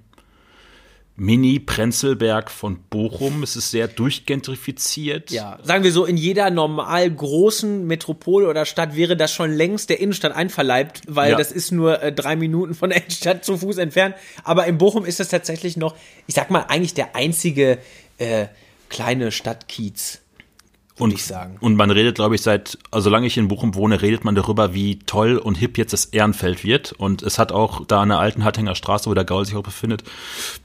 Mini-Prenzlberg 1.17 2.51
von 2.51 2.79
Bochum. 2.91 3.43
Es 3.43 3.55
ist 3.57 3.71
sehr 3.71 3.87
durchgentrifiziert. 3.89 5.31
Ja, 5.31 5.59
sagen 5.63 5.85
wir 5.85 5.93
so, 5.93 6.05
in 6.07 6.17
jeder 6.17 6.51
normal 6.51 7.11
großen 7.11 7.87
Metropole 7.87 8.49
oder 8.49 8.65
Stadt 8.65 8.97
wäre 8.97 9.17
das 9.17 9.33
schon 9.33 9.53
längst 9.53 9.91
der 9.91 10.01
Innenstadt 10.01 10.33
einverleibt, 10.35 11.03
weil 11.07 11.33
Ja. 11.33 11.39
das 11.39 11.53
ist 11.53 11.71
nur 11.71 12.03
äh, 12.03 12.13
drei 12.13 12.35
Minuten 12.37 12.75
von 12.75 12.91
der 12.91 12.99
Innenstadt 13.03 13.45
zu 13.45 13.57
Fuß 13.57 13.79
entfernt. 13.79 14.17
Aber 14.43 14.67
in 14.67 14.79
Bochum 14.79 15.05
ist 15.05 15.21
das 15.21 15.29
tatsächlich 15.29 15.77
noch, 15.77 15.95
ich 16.27 16.35
sag 16.35 16.51
mal, 16.51 16.63
eigentlich 16.69 16.95
der 16.95 17.15
einzige 17.15 17.79
äh, 18.19 18.47
kleine 18.89 19.31
Stadtkiez, 19.33 20.21
und, 20.99 21.13
ich 21.13 21.25
sagen. 21.25 21.57
Und 21.61 21.75
man 21.75 21.91
redet, 21.91 22.15
glaube 22.15 22.37
ich, 22.37 22.43
seit, 22.43 22.79
also 22.93 23.05
solange 23.05 23.27
ich 23.27 23.37
in 23.37 23.49
Bochum 23.49 23.75
wohne, 23.75 24.01
redet 24.01 24.25
man 24.25 24.37
darüber, 24.37 24.75
wie 24.75 25.01
toll 25.01 25.37
und 25.39 25.57
hip 25.57 25.77
jetzt 25.77 25.93
das 25.93 26.05
Ehrenfeld 26.07 26.63
wird. 26.63 26.93
Und 26.93 27.23
es 27.23 27.39
hat 27.39 27.51
auch 27.51 27.85
da 27.85 28.03
an 28.03 28.11
der 28.11 28.19
alten 28.19 28.45
Hattinger 28.45 28.77
Straße, 28.77 29.11
wo 29.11 29.15
der 29.15 29.25
Gaul 29.25 29.45
sich 29.45 29.57
auch 29.57 29.63
befindet, 29.63 30.05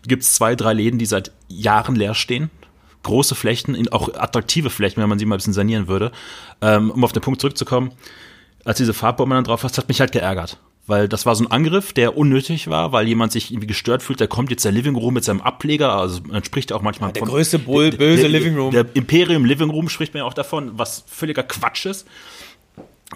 gibt 0.07 0.23
es 0.23 0.33
zwei, 0.33 0.55
drei 0.55 0.73
Läden, 0.73 0.99
die 0.99 1.07
seit 1.07 1.31
Jahren 1.47 1.95
leer 1.95 2.13
stehen. 2.13 2.51
Große 3.01 3.33
Flächen, 3.33 3.87
auch 3.91 4.13
attraktive 4.13 4.69
Flächen, 4.69 5.01
wenn 5.01 5.09
man 5.09 5.17
sie 5.17 5.25
mal 5.25 5.35
ein 5.35 5.39
bisschen 5.39 5.53
sanieren 5.53 5.87
würde. 5.87 6.11
Ähm, 6.61 6.91
um 6.91 7.03
auf 7.03 7.11
den 7.11 7.23
Punkt 7.23 7.41
zurückzukommen, 7.41 7.91
als 8.65 8.77
diese 8.77 8.93
Farbbombe 8.93 9.35
dann 9.35 9.45
drauf 9.45 9.63
war, 9.63 9.71
hat 9.71 9.87
mich 9.87 9.99
halt 9.99 10.11
geärgert. 10.11 10.59
Weil 10.89 11.07
das 11.07 11.25
war 11.25 11.35
so 11.35 11.43
ein 11.45 11.51
Angriff, 11.51 11.93
der 11.93 12.17
unnötig 12.17 12.67
war, 12.69 12.91
weil 12.91 13.07
jemand 13.07 13.31
sich 13.31 13.51
irgendwie 13.51 13.67
gestört 13.67 14.03
fühlt, 14.03 14.19
der 14.19 14.27
kommt 14.27 14.49
jetzt 14.49 14.65
der 14.65 14.71
Living 14.71 14.95
Room 14.95 15.13
mit 15.13 15.23
seinem 15.23 15.39
Ableger, 15.41 15.93
also 15.93 16.19
man 16.27 16.43
spricht 16.43 16.73
auch 16.73 16.81
manchmal 16.81 17.13
der 17.13 17.21
von- 17.21 17.29
größte 17.29 17.59
Bull, 17.59 17.91
böse 17.91 18.21
der, 18.23 18.29
Living 18.29 18.57
Room. 18.57 18.71
Der 18.71 18.85
Imperium 18.95 19.45
Living 19.45 19.69
Room 19.69 19.87
spricht 19.87 20.13
man 20.13 20.19
ja 20.21 20.25
auch 20.25 20.33
davon, 20.33 20.71
was 20.77 21.03
völliger 21.07 21.43
Quatsch 21.43 21.85
ist. 21.85 22.05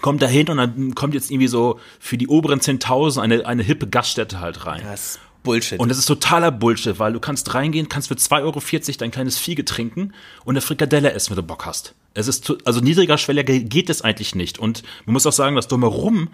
Kommt 0.00 0.22
da 0.22 0.26
hin 0.26 0.48
und 0.48 0.56
dann 0.56 0.94
kommt 0.94 1.14
jetzt 1.14 1.30
irgendwie 1.30 1.46
so 1.48 1.78
für 2.00 2.16
die 2.18 2.26
oberen 2.28 2.60
10.000 2.60 3.20
eine, 3.20 3.46
eine 3.46 3.62
hippe 3.62 3.86
Gaststätte 3.86 4.40
halt 4.40 4.66
rein. 4.66 4.82
Das 4.84 5.00
ist 5.16 5.20
Bullshit. 5.44 5.78
Und 5.78 5.88
das 5.90 5.98
ist 5.98 6.06
totaler 6.06 6.50
Bullshit, 6.50 6.98
weil 6.98 7.12
du 7.12 7.20
kannst 7.20 7.54
reingehen, 7.54 7.88
kannst 7.88 8.08
für 8.08 8.14
2,40 8.14 8.42
Euro 8.42 8.96
dein 8.98 9.10
kleines 9.10 9.38
Vieh 9.38 9.54
trinken 9.56 10.12
und 10.44 10.54
eine 10.54 10.62
Frikadelle 10.62 11.12
essen, 11.12 11.30
wenn 11.30 11.36
du 11.36 11.42
Bock 11.42 11.66
hast. 11.66 11.94
Es 12.14 12.28
ist, 12.28 12.46
to- 12.46 12.56
also 12.64 12.80
niedriger 12.80 13.18
Schwelliger 13.18 13.52
geht 13.58 13.90
es 13.90 14.00
eigentlich 14.02 14.34
nicht. 14.34 14.58
Und 14.58 14.82
man 15.04 15.12
muss 15.12 15.26
auch 15.26 15.32
sagen, 15.32 15.54
dass 15.54 15.68
drumherum 15.68 16.28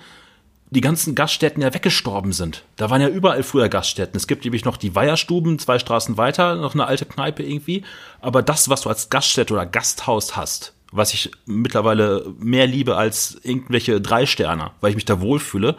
die 0.71 0.81
ganzen 0.81 1.15
Gaststätten 1.15 1.63
ja 1.63 1.75
weggestorben 1.75 2.33
sind. 2.33 2.65
Da 2.77 2.91
waren 2.91 3.01
ja 3.01 3.09
überall 3.09 3.43
früher 3.43 3.69
Gaststätten. 3.69 4.17
Es 4.17 4.29
gibt 4.29 4.45
nämlich 4.45 4.65
noch 4.65 4.77
die 4.77 4.95
Weiherstuben, 4.95 5.59
zwei 5.59 5.79
Straßen 5.79 6.17
weiter, 6.17 6.55
noch 6.57 6.75
eine 6.75 6.87
alte 6.87 7.07
Kneipe 7.07 7.43
irgendwie. 7.43 7.83
Aber 8.21 8.43
das, 8.43 8.69
was 8.69 8.83
du 8.83 8.89
als 8.89 9.11
Gaststätte 9.11 9.53
oder 9.53 9.67
Gasthaus 9.67 10.37
hast, 10.37 10.75
was 10.93 11.13
ich 11.15 11.31
mittlerweile 11.47 12.33
mehr 12.39 12.67
liebe 12.67 12.97
als 12.97 13.39
irgendwelche 13.43 14.01
drei 14.01 14.27
Sterne, 14.27 14.73
weil 14.81 14.91
ich 14.91 14.97
mich 14.97 15.05
da 15.05 15.21
wohlfühle, 15.21 15.77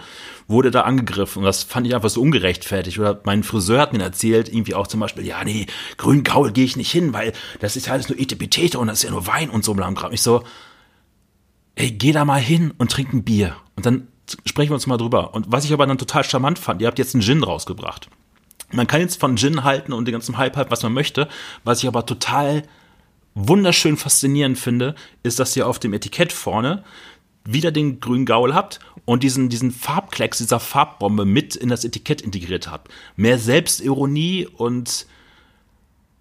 wurde 0.48 0.72
da 0.72 0.82
angegriffen. 0.82 1.40
Und 1.40 1.46
das 1.46 1.64
fand 1.64 1.88
ich 1.88 1.96
einfach 1.96 2.10
so 2.10 2.22
ungerechtfertigt. 2.22 3.00
Oder 3.00 3.22
mein 3.24 3.44
Friseur 3.44 3.80
hat 3.80 3.94
mir 3.94 4.02
erzählt, 4.02 4.50
irgendwie 4.50 4.76
auch 4.76 4.88
zum 4.88 5.00
Beispiel, 5.00 5.26
ja, 5.26 5.44
nee, 5.44 5.68
Grün-Gaul 5.98 6.52
gehe 6.52 6.66
ich 6.66 6.78
nicht 6.78 6.92
hin, 6.92 7.14
weil 7.14 7.32
das 7.60 7.76
ist 7.76 7.88
ja 7.88 7.94
alles 7.94 8.10
nur 8.10 8.20
Etepetete 8.20 8.78
und 8.80 8.88
das 8.88 9.00
ist 9.00 9.04
ja 9.04 9.12
nur 9.12 9.28
Wein 9.28 9.50
und 9.50 9.64
so 9.64 9.74
blam. 9.74 9.96
Ich 10.12 10.22
so, 10.22 10.44
ey, 11.76 11.92
geh 11.92 12.12
da 12.12 12.26
mal 12.26 12.42
hin 12.42 12.74
und 12.78 12.92
trink 12.92 13.14
ein 13.14 13.24
Bier. 13.24 13.56
Und 13.76 13.86
dann 13.86 14.08
sprechen 14.46 14.72
wir 14.72 14.76
uns 14.76 14.88
mal 14.88 14.98
drüber. 14.98 15.34
Und 15.34 15.52
was 15.52 15.66
ich 15.66 15.74
aber 15.74 15.86
dann 15.86 15.98
total 15.98 16.24
charmant 16.24 16.60
fand, 16.60 16.82
ihr 16.82 16.88
habt 16.88 17.00
jetzt 17.00 17.16
einen 17.16 17.24
Gin 17.24 17.44
rausgebracht. 17.44 18.10
Man 18.72 18.88
kann 18.88 19.02
jetzt 19.02 19.20
von 19.20 19.38
Gin 19.38 19.64
halten 19.64 19.94
und 19.94 20.06
den 20.06 20.14
ganzen 20.14 20.38
Hype 20.38 20.56
halten, 20.56 20.72
was 20.72 20.84
man 20.84 20.94
möchte. 20.94 21.28
Was 21.64 21.80
ich 21.80 21.88
aber 21.88 22.06
total 22.06 22.64
wunderschön 23.34 23.98
faszinierend 23.98 24.58
finde, 24.58 24.96
ist, 25.24 25.40
dass 25.40 25.56
ihr 25.56 25.68
auf 25.68 25.80
dem 25.80 25.94
Etikett 25.94 26.34
vorne 26.34 26.84
wieder 27.44 27.72
den 27.72 28.00
grünen 28.00 28.26
Gaul 28.26 28.54
habt 28.54 28.80
und 29.06 29.24
diesen, 29.24 29.50
diesen 29.50 29.72
Farbklecks 29.72 30.38
dieser 30.38 30.60
Farbbombe 30.60 31.26
mit 31.26 31.56
in 31.56 31.70
das 31.70 31.84
Etikett 31.84 32.22
integriert 32.22 32.70
habt. 32.70 32.92
Mehr 33.16 33.40
Selbstironie 33.40 34.48
und 34.48 35.08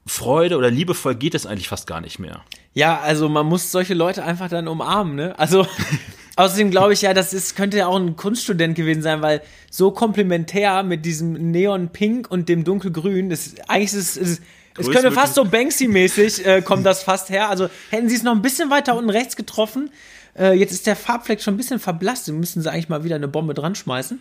Freude 0.06 0.56
oder 0.56 0.70
liebevoll 0.70 1.14
geht 1.14 1.34
es 1.34 1.46
eigentlich 1.46 1.68
fast 1.68 1.86
gar 1.86 2.00
nicht 2.00 2.18
mehr. 2.18 2.40
Ja, 2.72 3.00
also 3.00 3.28
man 3.28 3.46
muss 3.46 3.70
solche 3.70 3.94
Leute 3.94 4.24
einfach 4.24 4.48
dann 4.48 4.66
umarmen, 4.66 5.14
ne? 5.14 5.38
Also 5.38 5.66
außerdem 6.40 6.70
glaube 6.70 6.92
ich 6.92 7.02
ja, 7.02 7.14
das 7.14 7.32
ist, 7.32 7.56
könnte 7.56 7.78
ja 7.78 7.86
auch 7.86 7.96
ein 7.96 8.16
Kunststudent 8.16 8.74
gewesen 8.74 9.02
sein, 9.02 9.22
weil 9.22 9.42
so 9.70 9.90
komplementär 9.90 10.82
mit 10.82 11.04
diesem 11.04 11.50
Neon-Pink 11.50 12.30
und 12.30 12.48
dem 12.48 12.64
Dunkelgrün, 12.64 13.30
das 13.30 13.54
eigentlich 13.68 13.94
ist 13.94 14.16
es. 14.16 14.40
Es 14.78 14.88
könnte 14.88 15.12
fast 15.12 15.34
so 15.34 15.42
Banksy-mäßig 15.42 16.46
äh, 16.46 16.62
kommt 16.62 16.86
das 16.86 17.02
fast 17.02 17.28
her. 17.28 17.50
Also 17.50 17.68
hätten 17.90 18.08
sie 18.08 18.16
es 18.16 18.22
noch 18.22 18.32
ein 18.32 18.40
bisschen 18.40 18.70
weiter 18.70 18.96
unten 18.96 19.10
rechts 19.10 19.36
getroffen. 19.36 19.90
Äh, 20.38 20.54
jetzt 20.54 20.72
ist 20.72 20.86
der 20.86 20.96
Farbfleck 20.96 21.42
schon 21.42 21.54
ein 21.54 21.56
bisschen 21.56 21.80
verblasst. 21.80 22.28
Müssen 22.28 22.62
sie 22.62 22.70
eigentlich 22.70 22.88
mal 22.88 23.04
wieder 23.04 23.16
eine 23.16 23.28
Bombe 23.28 23.52
dran 23.52 23.74
schmeißen. 23.74 24.20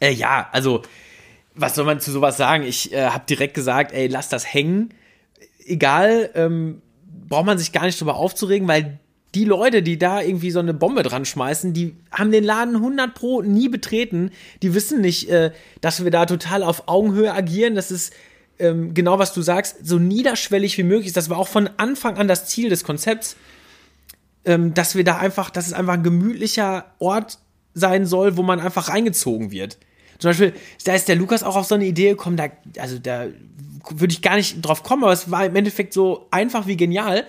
Äh, 0.00 0.12
ja, 0.12 0.48
also 0.52 0.82
was 1.54 1.74
soll 1.74 1.86
man 1.86 2.00
zu 2.00 2.12
sowas 2.12 2.36
sagen? 2.36 2.64
Ich 2.64 2.92
äh, 2.92 3.06
habe 3.06 3.24
direkt 3.28 3.54
gesagt, 3.54 3.92
ey, 3.92 4.06
lass 4.06 4.28
das 4.28 4.52
hängen. 4.52 4.92
Egal, 5.64 6.30
ähm, 6.34 6.82
braucht 7.28 7.46
man 7.46 7.58
sich 7.58 7.72
gar 7.72 7.86
nicht 7.86 7.98
drüber 8.00 8.16
aufzuregen, 8.16 8.68
weil 8.68 9.00
die 9.36 9.44
Leute, 9.44 9.82
die 9.82 9.98
da 9.98 10.22
irgendwie 10.22 10.50
so 10.50 10.60
eine 10.60 10.72
Bombe 10.72 11.02
dran 11.02 11.26
schmeißen, 11.26 11.74
die 11.74 11.94
haben 12.10 12.32
den 12.32 12.42
Laden 12.42 12.76
100 12.76 13.14
pro 13.14 13.42
nie 13.42 13.68
betreten. 13.68 14.30
Die 14.62 14.72
wissen 14.72 15.02
nicht, 15.02 15.28
äh, 15.28 15.52
dass 15.82 16.02
wir 16.02 16.10
da 16.10 16.24
total 16.24 16.62
auf 16.62 16.88
Augenhöhe 16.88 17.32
agieren. 17.34 17.74
Das 17.74 17.90
ist 17.90 18.14
ähm, 18.58 18.94
genau, 18.94 19.18
was 19.18 19.34
du 19.34 19.42
sagst, 19.42 19.86
so 19.86 19.98
niederschwellig 19.98 20.78
wie 20.78 20.84
möglich. 20.84 21.12
Das 21.12 21.28
war 21.28 21.36
auch 21.36 21.48
von 21.48 21.68
Anfang 21.76 22.16
an 22.16 22.28
das 22.28 22.46
Ziel 22.46 22.70
des 22.70 22.82
Konzepts, 22.82 23.36
ähm, 24.46 24.72
dass 24.72 24.94
wir 24.94 25.04
da 25.04 25.18
einfach, 25.18 25.50
dass 25.50 25.66
es 25.66 25.74
einfach 25.74 25.94
ein 25.94 26.02
gemütlicher 26.02 26.86
Ort 26.98 27.38
sein 27.74 28.06
soll, 28.06 28.38
wo 28.38 28.42
man 28.42 28.58
einfach 28.58 28.88
reingezogen 28.88 29.50
wird. 29.50 29.76
Zum 30.18 30.30
Beispiel, 30.30 30.54
da 30.84 30.94
ist 30.94 31.08
der 31.08 31.16
Lukas 31.16 31.42
auch 31.42 31.56
auf 31.56 31.66
so 31.66 31.74
eine 31.74 31.84
Idee 31.84 32.08
gekommen, 32.08 32.38
da, 32.38 32.46
also 32.78 32.98
da 32.98 33.26
würde 33.90 34.12
ich 34.14 34.22
gar 34.22 34.36
nicht 34.36 34.62
drauf 34.62 34.82
kommen, 34.82 35.04
aber 35.04 35.12
es 35.12 35.30
war 35.30 35.44
im 35.44 35.54
Endeffekt 35.54 35.92
so 35.92 36.26
einfach 36.30 36.66
wie 36.66 36.78
genial. 36.78 37.26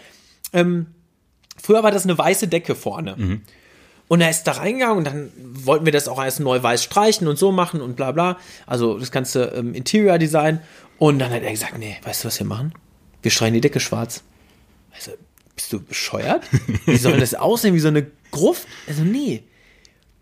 Ähm, 0.53 0.85
früher 1.67 1.83
war 1.83 1.91
das 1.91 2.05
eine 2.05 2.17
weiße 2.17 2.47
Decke 2.47 2.75
vorne. 2.75 3.15
Mhm. 3.17 3.41
Und 4.07 4.21
er 4.21 4.29
ist 4.29 4.43
da 4.43 4.53
reingegangen 4.53 4.97
und 4.97 5.03
dann 5.03 5.31
wollten 5.35 5.83
wir 5.83 5.91
das 5.91 6.07
auch 6.07 6.23
erst 6.23 6.39
neu 6.39 6.63
weiß 6.63 6.81
streichen 6.81 7.27
und 7.27 7.37
so 7.37 7.51
machen 7.51 7.81
und 7.81 7.97
bla 7.97 8.13
bla. 8.13 8.37
Also 8.65 8.97
das 8.97 9.11
ganze 9.11 9.47
ähm, 9.55 9.73
Interior 9.73 10.17
Design. 10.17 10.61
Und 10.97 11.19
dann 11.19 11.31
hat 11.31 11.43
er 11.43 11.51
gesagt, 11.51 11.77
nee, 11.77 11.97
weißt 12.03 12.23
du, 12.23 12.27
was 12.27 12.39
wir 12.39 12.47
machen? 12.47 12.73
Wir 13.21 13.31
streichen 13.31 13.55
die 13.55 13.61
Decke 13.61 13.81
schwarz. 13.81 14.23
Also, 14.95 15.11
bist 15.55 15.73
du 15.73 15.81
bescheuert? 15.81 16.43
Wie 16.85 16.95
soll 16.95 17.19
das 17.19 17.35
aussehen? 17.35 17.75
Wie 17.75 17.79
so 17.79 17.89
eine 17.89 18.07
Gruft? 18.31 18.65
Also, 18.87 19.03
nee 19.03 19.43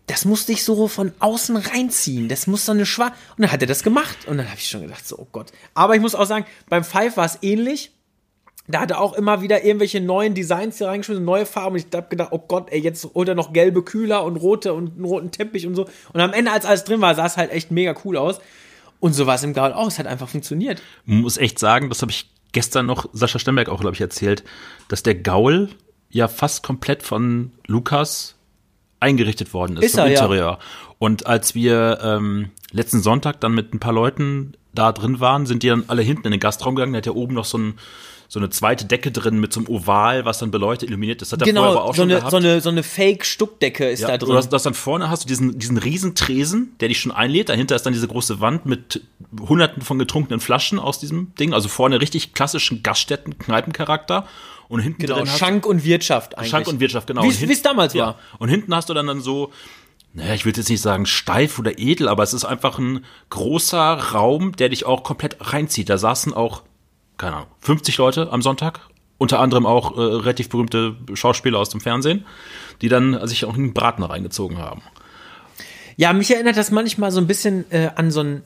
das 0.06 0.24
musste 0.24 0.52
ich 0.52 0.64
so 0.64 0.86
von 0.88 1.12
außen 1.18 1.56
reinziehen. 1.56 2.28
Das 2.28 2.46
muss 2.46 2.64
so 2.64 2.72
eine 2.72 2.86
schwarze. 2.86 3.16
Und 3.36 3.42
dann 3.42 3.52
hat 3.52 3.60
er 3.60 3.66
das 3.66 3.82
gemacht. 3.82 4.26
Und 4.26 4.38
dann 4.38 4.48
habe 4.48 4.58
ich 4.58 4.68
schon 4.68 4.82
gedacht, 4.82 5.06
so, 5.06 5.18
oh 5.18 5.26
Gott. 5.32 5.52
Aber 5.74 5.96
ich 5.96 6.00
muss 6.00 6.14
auch 6.14 6.26
sagen, 6.26 6.46
beim 6.68 6.84
Five 6.84 7.16
war 7.16 7.26
es 7.26 7.38
ähnlich. 7.42 7.90
Da 8.68 8.80
hat 8.80 8.90
er 8.90 9.00
auch 9.00 9.12
immer 9.12 9.42
wieder 9.42 9.64
irgendwelche 9.64 10.00
neuen 10.00 10.34
Designs 10.34 10.78
hier 10.78 10.88
reingeschmissen, 10.88 11.24
neue 11.24 11.46
Farben. 11.46 11.76
Und 11.76 11.86
ich 11.86 11.96
habe 11.96 12.08
gedacht, 12.08 12.30
oh 12.32 12.38
Gott, 12.38 12.68
ey, 12.70 12.80
jetzt 12.80 13.08
holt 13.14 13.28
er 13.28 13.34
noch 13.34 13.52
gelbe 13.52 13.82
Kühler 13.82 14.24
und 14.24 14.36
rote 14.36 14.74
und 14.74 14.96
einen 14.96 15.04
roten 15.04 15.30
Teppich 15.30 15.66
und 15.66 15.74
so. 15.74 15.86
Und 16.12 16.20
am 16.20 16.32
Ende, 16.32 16.50
als 16.50 16.64
alles 16.64 16.84
drin 16.84 17.00
war, 17.00 17.14
sah 17.14 17.26
es 17.26 17.36
halt 17.36 17.52
echt 17.52 17.70
mega 17.70 17.94
cool 18.04 18.16
aus. 18.16 18.40
Und 18.98 19.12
so 19.12 19.26
war 19.26 19.36
es 19.36 19.44
im 19.44 19.52
Gaul 19.52 19.72
auch. 19.72 19.88
Es 19.88 19.98
hat 19.98 20.06
einfach 20.06 20.28
funktioniert. 20.28 20.82
Man 21.04 21.20
muss 21.20 21.36
echt 21.36 21.58
sagen, 21.58 21.88
das 21.88 22.02
habe 22.02 22.10
ich 22.10 22.28
gestern 22.52 22.86
noch 22.86 23.08
Sascha 23.12 23.38
Stemberg 23.38 23.68
auch, 23.68 23.80
glaube 23.80 23.94
ich, 23.94 24.00
erzählt, 24.00 24.42
dass 24.88 25.02
der 25.02 25.14
Gaul 25.14 25.68
ja 26.10 26.28
fast 26.28 26.62
komplett 26.62 27.02
von 27.02 27.52
Lukas 27.66 28.34
eingerichtet 28.98 29.52
worden 29.52 29.76
ist, 29.76 29.84
ist 29.84 29.98
er, 29.98 30.06
Interieur. 30.06 30.52
Ja. 30.52 30.58
Und 30.98 31.26
als 31.26 31.54
wir 31.54 31.98
ähm, 32.02 32.50
letzten 32.72 33.02
Sonntag 33.02 33.40
dann 33.40 33.54
mit 33.54 33.74
ein 33.74 33.80
paar 33.80 33.92
Leuten 33.92 34.54
da 34.74 34.92
drin 34.92 35.20
waren, 35.20 35.46
sind 35.46 35.62
die 35.62 35.68
dann 35.68 35.84
alle 35.88 36.02
hinten 36.02 36.26
in 36.26 36.30
den 36.30 36.40
Gastraum 36.40 36.74
gegangen. 36.74 36.92
Der 36.92 36.98
hat 36.98 37.06
ja 37.06 37.12
oben 37.12 37.34
noch 37.34 37.44
so 37.44 37.58
ein 37.58 37.74
so 38.28 38.40
eine 38.40 38.50
zweite 38.50 38.84
Decke 38.84 39.12
drin 39.12 39.38
mit 39.38 39.52
so 39.52 39.60
einem 39.60 39.68
Oval, 39.68 40.24
was 40.24 40.38
dann 40.38 40.50
beleuchtet, 40.50 40.88
illuminiert. 40.88 41.22
Das 41.22 41.32
hat 41.32 41.42
genau, 41.44 41.62
vorher 41.62 41.82
auch 41.82 41.94
so 41.94 42.02
schon 42.02 42.10
eine, 42.10 42.14
gehabt. 42.16 42.30
So 42.30 42.36
eine, 42.36 42.60
so 42.60 42.70
eine 42.70 42.82
Fake-Stuckdecke 42.82 43.88
ist 43.88 44.00
ja, 44.00 44.08
da 44.08 44.18
drin. 44.18 44.30
Du 44.30 44.36
hast, 44.36 44.48
das 44.48 44.64
dann 44.64 44.74
vorne 44.74 45.10
hast 45.10 45.24
du 45.24 45.28
diesen, 45.28 45.58
diesen 45.58 45.78
riesen 45.78 46.14
Tresen, 46.14 46.74
der 46.80 46.88
dich 46.88 46.98
schon 46.98 47.12
einlädt. 47.12 47.48
Dahinter 47.48 47.76
ist 47.76 47.86
dann 47.86 47.92
diese 47.92 48.08
große 48.08 48.40
Wand 48.40 48.66
mit 48.66 49.02
hunderten 49.40 49.82
von 49.82 49.98
getrunkenen 49.98 50.40
Flaschen 50.40 50.78
aus 50.78 50.98
diesem 50.98 51.34
Ding. 51.36 51.54
Also 51.54 51.68
vorne 51.68 52.00
richtig 52.00 52.34
klassischen 52.34 52.82
Gaststätten-Kneipencharakter. 52.82 54.26
Und 54.68 54.80
hinten 54.80 55.02
genau, 55.02 55.18
drin 55.18 55.26
Schank 55.28 55.64
und 55.64 55.84
Wirtschaft 55.84 56.36
eigentlich. 56.36 56.50
Schank 56.50 56.66
und 56.66 56.80
Wirtschaft, 56.80 57.06
genau. 57.06 57.22
Wie 57.22 57.28
es 57.28 57.62
damals 57.62 57.94
ja. 57.94 58.06
war. 58.06 58.18
Und 58.38 58.48
hinten 58.48 58.74
hast 58.74 58.88
du 58.88 58.94
dann, 58.94 59.06
dann 59.06 59.20
so, 59.20 59.52
naja, 60.12 60.34
ich 60.34 60.44
würde 60.44 60.60
jetzt 60.60 60.68
nicht 60.68 60.80
sagen 60.80 61.06
steif 61.06 61.58
oder 61.60 61.78
edel, 61.78 62.08
aber 62.08 62.24
es 62.24 62.34
ist 62.34 62.44
einfach 62.44 62.78
ein 62.78 63.04
großer 63.30 63.78
Raum, 64.12 64.56
der 64.56 64.70
dich 64.70 64.84
auch 64.84 65.04
komplett 65.04 65.36
reinzieht. 65.38 65.88
Da 65.88 65.98
saßen 65.98 66.34
auch, 66.34 66.62
keine 67.18 67.36
Ahnung, 67.36 67.48
50 67.60 67.96
Leute 67.98 68.32
am 68.32 68.42
Sonntag. 68.42 68.80
Unter 69.18 69.40
anderem 69.40 69.64
auch 69.64 69.96
äh, 69.96 70.00
relativ 70.00 70.50
berühmte 70.50 70.94
Schauspieler 71.14 71.58
aus 71.58 71.70
dem 71.70 71.80
Fernsehen, 71.80 72.26
die 72.82 72.88
dann 72.88 73.26
sich 73.26 73.46
auch 73.46 73.54
einen 73.54 73.72
Braten 73.72 74.02
reingezogen 74.02 74.58
haben. 74.58 74.82
Ja, 75.96 76.12
mich 76.12 76.30
erinnert 76.30 76.58
das 76.58 76.70
manchmal 76.70 77.10
so 77.10 77.20
ein 77.20 77.26
bisschen 77.26 77.64
äh, 77.70 77.90
an 77.94 78.10
so 78.10 78.20
einen 78.20 78.42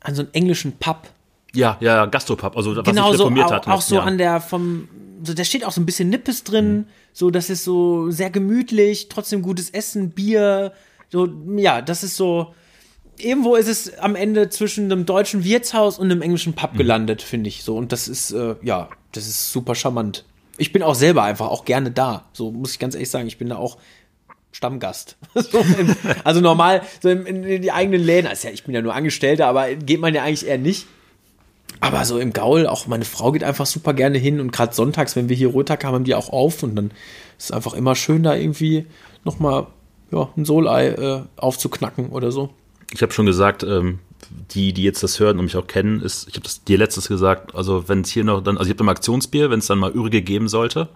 an 0.00 0.14
so 0.14 0.22
einen 0.22 0.32
englischen 0.32 0.72
Pub. 0.78 1.08
Ja, 1.54 1.76
ja, 1.80 2.06
Gastropub, 2.06 2.56
also 2.56 2.76
was 2.76 2.84
genau 2.84 3.10
sich 3.10 3.20
reformiert 3.20 3.48
so, 3.48 3.54
hat. 3.54 3.66
Auch, 3.66 3.72
auch 3.72 3.80
so 3.82 3.96
Jahren. 3.96 4.08
an 4.08 4.18
der 4.18 4.40
vom 4.40 4.88
so 5.22 5.34
da 5.34 5.44
steht 5.44 5.64
auch 5.64 5.72
so 5.72 5.80
ein 5.80 5.86
bisschen 5.86 6.08
Nippes 6.08 6.44
drin, 6.44 6.76
mhm. 6.76 6.84
so 7.12 7.30
das 7.30 7.50
ist 7.50 7.64
so 7.64 8.10
sehr 8.10 8.30
gemütlich, 8.30 9.08
trotzdem 9.08 9.42
gutes 9.42 9.70
Essen, 9.70 10.10
Bier, 10.10 10.72
so 11.10 11.28
ja, 11.56 11.82
das 11.82 12.02
ist 12.02 12.16
so 12.16 12.54
irgendwo 13.22 13.56
ist 13.56 13.68
es 13.68 13.98
am 13.98 14.14
Ende 14.14 14.48
zwischen 14.48 14.90
einem 14.90 15.06
deutschen 15.06 15.44
Wirtshaus 15.44 15.98
und 15.98 16.10
einem 16.10 16.22
englischen 16.22 16.54
Pub 16.54 16.74
mhm. 16.74 16.78
gelandet, 16.78 17.22
finde 17.22 17.48
ich 17.48 17.62
so 17.62 17.76
und 17.76 17.92
das 17.92 18.08
ist 18.08 18.30
äh, 18.32 18.56
ja, 18.62 18.88
das 19.12 19.26
ist 19.26 19.52
super 19.52 19.74
charmant. 19.74 20.24
Ich 20.56 20.72
bin 20.72 20.82
auch 20.82 20.94
selber 20.94 21.22
einfach 21.22 21.48
auch 21.48 21.64
gerne 21.64 21.90
da, 21.90 22.24
so 22.32 22.50
muss 22.50 22.72
ich 22.72 22.78
ganz 22.78 22.94
ehrlich 22.94 23.10
sagen, 23.10 23.28
ich 23.28 23.38
bin 23.38 23.48
da 23.48 23.56
auch 23.56 23.78
Stammgast. 24.52 25.16
so 25.34 25.58
in, 25.58 25.94
also 26.24 26.40
normal, 26.40 26.82
so 27.00 27.08
in, 27.10 27.26
in, 27.26 27.62
die 27.62 27.70
eigenen 27.70 28.02
Läden, 28.02 28.26
also 28.26 28.48
ja, 28.48 28.54
ich 28.54 28.64
bin 28.64 28.74
ja 28.74 28.82
nur 28.82 28.94
Angestellter, 28.94 29.46
aber 29.46 29.74
geht 29.74 30.00
man 30.00 30.14
ja 30.14 30.24
eigentlich 30.24 30.46
eher 30.46 30.58
nicht. 30.58 30.86
Aber 31.80 32.04
so 32.04 32.18
im 32.18 32.32
Gaul, 32.32 32.66
auch 32.66 32.86
meine 32.86 33.04
Frau 33.04 33.30
geht 33.30 33.44
einfach 33.44 33.66
super 33.66 33.94
gerne 33.94 34.18
hin 34.18 34.40
und 34.40 34.50
gerade 34.50 34.74
sonntags, 34.74 35.14
wenn 35.14 35.28
wir 35.28 35.36
hier 35.36 35.48
Ruhetag 35.48 35.84
haben, 35.84 35.94
haben 35.94 36.04
die 36.04 36.14
auch 36.14 36.30
auf 36.30 36.62
und 36.62 36.74
dann 36.74 36.90
ist 37.38 37.44
es 37.44 37.50
einfach 37.52 37.74
immer 37.74 37.94
schön, 37.94 38.22
da 38.22 38.34
irgendwie 38.34 38.86
nochmal 39.24 39.66
ja, 40.10 40.28
ein 40.36 40.44
Solei 40.44 40.88
äh, 40.88 41.22
aufzuknacken 41.36 42.08
oder 42.08 42.32
so. 42.32 42.50
Ich 42.92 43.02
habe 43.02 43.12
schon 43.12 43.26
gesagt, 43.26 43.62
ähm, 43.62 43.98
die, 44.50 44.72
die 44.72 44.82
jetzt 44.82 45.02
das 45.02 45.20
hören 45.20 45.38
und 45.38 45.44
mich 45.44 45.56
auch 45.56 45.66
kennen, 45.66 46.00
ist, 46.00 46.28
ich 46.28 46.34
habe 46.34 46.44
das 46.44 46.64
dir 46.64 46.78
letztes 46.78 47.08
gesagt, 47.08 47.54
also 47.54 47.88
wenn 47.88 48.02
es 48.02 48.10
hier 48.10 48.24
noch 48.24 48.42
dann, 48.42 48.58
also 48.58 48.70
ich 48.70 48.74
habe 48.74 48.84
ein 48.84 48.88
Aktionsbier, 48.88 49.50
wenn 49.50 49.58
es 49.58 49.66
dann 49.66 49.78
mal 49.78 49.90
übrige 49.90 50.22
geben 50.22 50.48
sollte. 50.48 50.88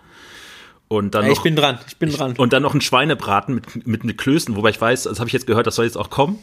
Und 0.88 1.14
dann 1.14 1.22
ja, 1.22 1.30
noch, 1.30 1.36
ich 1.36 1.42
bin 1.42 1.56
dran, 1.56 1.78
ich 1.86 1.96
bin 1.96 2.10
dran. 2.10 2.34
Und 2.36 2.52
dann 2.52 2.62
noch 2.62 2.74
ein 2.74 2.82
Schweinebraten 2.82 3.54
mit, 3.54 3.86
mit, 3.86 4.04
mit 4.04 4.18
Klößen, 4.18 4.56
wobei 4.56 4.70
ich 4.70 4.80
weiß, 4.80 5.04
das 5.04 5.20
habe 5.20 5.28
ich 5.28 5.32
jetzt 5.32 5.46
gehört, 5.46 5.66
das 5.66 5.76
soll 5.76 5.86
jetzt 5.86 5.96
auch 5.96 6.10
kommen 6.10 6.38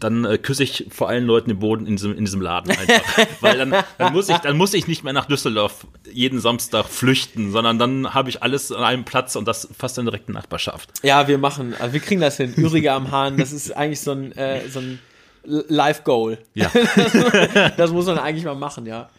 dann 0.00 0.24
äh, 0.24 0.38
küsse 0.38 0.62
ich 0.62 0.86
vor 0.90 1.08
allen 1.08 1.24
Leuten 1.24 1.48
den 1.48 1.58
Boden 1.58 1.86
in 1.86 1.96
diesem, 1.96 2.16
in 2.16 2.24
diesem 2.24 2.40
Laden 2.40 2.70
einfach. 2.70 3.26
Weil 3.40 3.58
dann, 3.58 3.74
dann, 3.98 4.12
muss 4.12 4.28
ich, 4.28 4.36
dann 4.38 4.56
muss 4.56 4.74
ich 4.74 4.86
nicht 4.86 5.04
mehr 5.04 5.12
nach 5.12 5.26
Düsseldorf 5.26 5.86
jeden 6.10 6.40
Samstag 6.40 6.86
flüchten, 6.86 7.52
sondern 7.52 7.78
dann 7.78 8.14
habe 8.14 8.28
ich 8.30 8.42
alles 8.42 8.72
an 8.72 8.84
einem 8.84 9.04
Platz 9.04 9.36
und 9.36 9.46
das 9.46 9.68
fast 9.76 9.98
in 9.98 10.04
direkten 10.04 10.32
Nachbarschaft. 10.32 10.90
Ja, 11.02 11.28
wir 11.28 11.38
machen, 11.38 11.74
also 11.78 11.92
wir 11.92 12.00
kriegen 12.00 12.20
das 12.20 12.36
hin. 12.36 12.54
Ürige 12.56 12.92
am 12.92 13.10
Hahn, 13.10 13.36
das 13.36 13.52
ist 13.52 13.70
eigentlich 13.76 14.00
so 14.00 14.12
ein, 14.12 14.32
äh, 14.32 14.68
so 14.68 14.80
ein 14.80 14.98
Life-Goal. 15.44 16.38
Ja. 16.54 16.70
das 17.76 17.90
muss 17.90 18.06
man 18.06 18.18
eigentlich 18.18 18.44
mal 18.44 18.54
machen, 18.54 18.86
ja. 18.86 19.10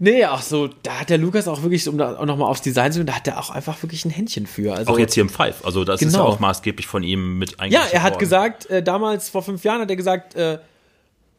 Nee, 0.00 0.24
ach 0.24 0.42
so, 0.42 0.68
da 0.82 1.00
hat 1.00 1.10
der 1.10 1.18
Lukas 1.18 1.48
auch 1.48 1.62
wirklich, 1.62 1.88
um 1.88 1.98
da 1.98 2.16
auch 2.18 2.24
nochmal 2.24 2.48
aufs 2.48 2.62
Design 2.62 2.92
zu 2.92 3.00
gehen, 3.00 3.06
da 3.06 3.14
hat 3.14 3.26
er 3.26 3.40
auch 3.40 3.50
einfach 3.50 3.82
wirklich 3.82 4.04
ein 4.04 4.10
Händchen 4.10 4.46
für. 4.46 4.74
Also, 4.74 4.92
auch 4.92 4.98
jetzt 4.98 5.14
hier 5.14 5.22
im 5.22 5.28
Five, 5.28 5.64
also 5.64 5.84
das 5.84 5.98
genau. 5.98 6.10
ist 6.10 6.16
ja 6.16 6.22
auch 6.22 6.38
maßgeblich 6.38 6.86
von 6.86 7.02
ihm 7.02 7.38
mit 7.38 7.58
eingeführt 7.58 7.92
Ja, 7.92 7.98
er 7.98 8.02
hat 8.02 8.12
worden. 8.12 8.20
gesagt, 8.20 8.70
äh, 8.70 8.82
damals 8.82 9.28
vor 9.28 9.42
fünf 9.42 9.64
Jahren 9.64 9.80
hat 9.80 9.90
er 9.90 9.96
gesagt, 9.96 10.36
äh, 10.36 10.58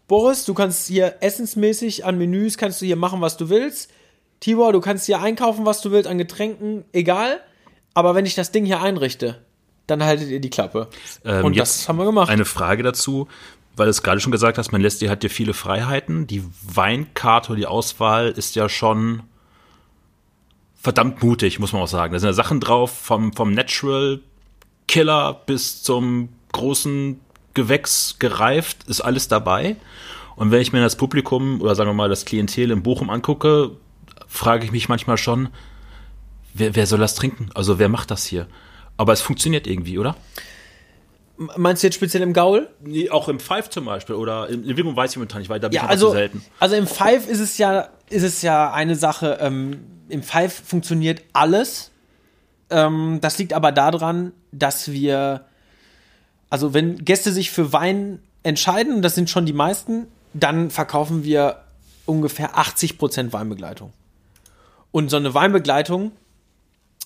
Boris, 0.10 0.44
du 0.44 0.54
kannst 0.54 0.88
hier 0.88 1.16
essensmäßig 1.22 2.04
an 2.04 2.18
Menüs, 2.18 2.58
kannst 2.58 2.82
du 2.82 2.86
hier 2.86 2.96
machen, 2.98 3.22
was 3.22 3.38
du 3.38 3.50
willst. 3.50 3.92
Tibor, 4.42 4.74
du 4.74 4.82
kannst 4.82 5.06
hier 5.06 5.22
einkaufen, 5.22 5.66
was 5.66 5.82
du 5.82 5.92
willst, 5.92 6.10
an 6.10 6.18
Getränken, 6.18 6.84
egal. 6.92 7.40
Aber 7.94 8.16
wenn 8.16 8.26
ich 8.26 8.36
das 8.36 8.52
Ding 8.52 8.66
hier 8.66 8.82
einrichte, 8.82 9.42
dann 9.88 10.04
haltet 10.04 10.30
ihr 10.30 10.40
die 10.40 10.50
Klappe. 10.50 10.88
Ähm, 11.26 11.46
Und 11.46 11.58
das 11.58 11.88
haben 11.88 11.98
wir 11.98 12.06
gemacht. 12.06 12.30
Eine 12.30 12.46
Frage 12.46 12.84
dazu 12.84 13.28
weil 13.76 13.86
du 13.86 13.92
es 13.92 14.04
gerade 14.04 14.20
schon 14.20 14.32
gesagt 14.32 14.58
hast, 14.58 14.72
man 14.72 14.82
lässt 14.82 15.02
dir 15.02 15.10
halt 15.10 15.24
dir 15.24 15.30
viele 15.30 15.54
Freiheiten. 15.54 16.28
Die 16.28 16.44
Weinkarte, 16.64 17.56
die 17.56 17.66
Auswahl 17.66 18.30
ist 18.30 18.56
ja 18.56 18.70
schon 18.70 19.24
verdammt 20.76 21.22
mutig, 21.24 21.60
muss 21.60 21.74
man 21.74 21.82
auch 21.82 21.88
sagen. 21.88 22.14
Da 22.14 22.20
sind 22.20 22.28
ja 22.28 22.34
Sachen 22.34 22.60
drauf, 22.60 22.92
vom, 22.92 23.34
vom 23.34 23.54
Natural 23.54 24.20
Killer 24.88 25.42
bis 25.46 25.84
zum 25.84 26.30
großen 26.52 27.20
Gewächs 27.54 28.18
gereift, 28.20 28.84
ist 28.88 29.02
alles 29.02 29.28
dabei. 29.28 29.76
Und 30.36 30.52
wenn 30.52 30.62
ich 30.62 30.72
mir 30.72 30.82
das 30.82 30.96
Publikum 30.96 31.62
oder 31.62 31.76
sagen 31.76 31.90
wir 31.90 31.94
mal 31.94 32.10
das 32.10 32.26
Klientel 32.26 32.72
in 32.72 32.82
Bochum 32.82 33.10
angucke, 33.10 33.72
frage 34.28 34.66
ich 34.66 34.72
mich 34.72 34.88
manchmal 34.88 35.18
schon, 35.18 35.50
wer, 36.54 36.76
wer 36.76 36.88
soll 36.88 37.00
das 37.00 37.16
trinken? 37.16 37.50
Also 37.56 37.78
wer 37.78 37.90
macht 37.90 38.10
das 38.12 38.26
hier? 38.26 38.48
Aber 38.96 39.14
es 39.14 39.22
funktioniert 39.22 39.68
irgendwie, 39.68 40.00
oder? 40.00 40.16
Meinst 41.56 41.82
du 41.82 41.88
jetzt 41.88 41.96
speziell 41.96 42.22
im 42.22 42.34
Gaul? 42.34 42.68
Nee, 42.82 43.10
auch 43.10 43.30
im 43.30 43.40
Five 43.40 43.70
zum 43.70 43.86
Beispiel 43.86 44.16
oder 44.16 44.50
in 44.50 44.68
Entwicklung 44.68 44.96
weiß 44.96 45.12
ich 45.12 45.18
momentan 45.18 45.40
nicht, 45.40 45.50
weil 45.50 45.62
da 45.62 45.70
bin 45.70 45.76
Ja, 45.78 45.84
ich 45.86 45.90
also, 45.90 46.08
also, 46.08 46.18
selten. 46.18 46.44
also 46.60 46.76
im 46.76 46.86
Five 46.86 47.30
ist 47.30 47.40
es 47.40 47.58
ja, 47.58 47.88
ist 48.10 48.24
es 48.24 48.42
ja 48.42 48.74
eine 48.74 48.96
Sache, 48.96 49.38
ähm, 49.40 49.80
im 50.10 50.22
Five 50.22 50.54
funktioniert 50.66 51.22
alles. 51.32 51.92
Ähm, 52.70 53.20
das 53.22 53.38
liegt 53.38 53.54
aber 53.54 53.72
daran, 53.72 54.34
dass 54.52 54.92
wir, 54.92 55.46
also 56.50 56.74
wenn 56.74 57.06
Gäste 57.06 57.32
sich 57.32 57.52
für 57.52 57.72
Wein 57.72 58.20
entscheiden, 58.44 58.96
und 58.96 59.02
das 59.02 59.16
sind 59.16 59.30
schon 59.30 59.46
die 59.46 59.54
meisten, 59.54 60.08
dann 60.34 60.70
verkaufen 60.70 61.24
wir 61.24 61.62
ungefähr 62.06 62.58
80% 62.58 63.32
Weinbegleitung. 63.32 63.94
Und 64.92 65.10
so 65.10 65.16
eine 65.18 65.34
Weinbegleitung, 65.34 66.12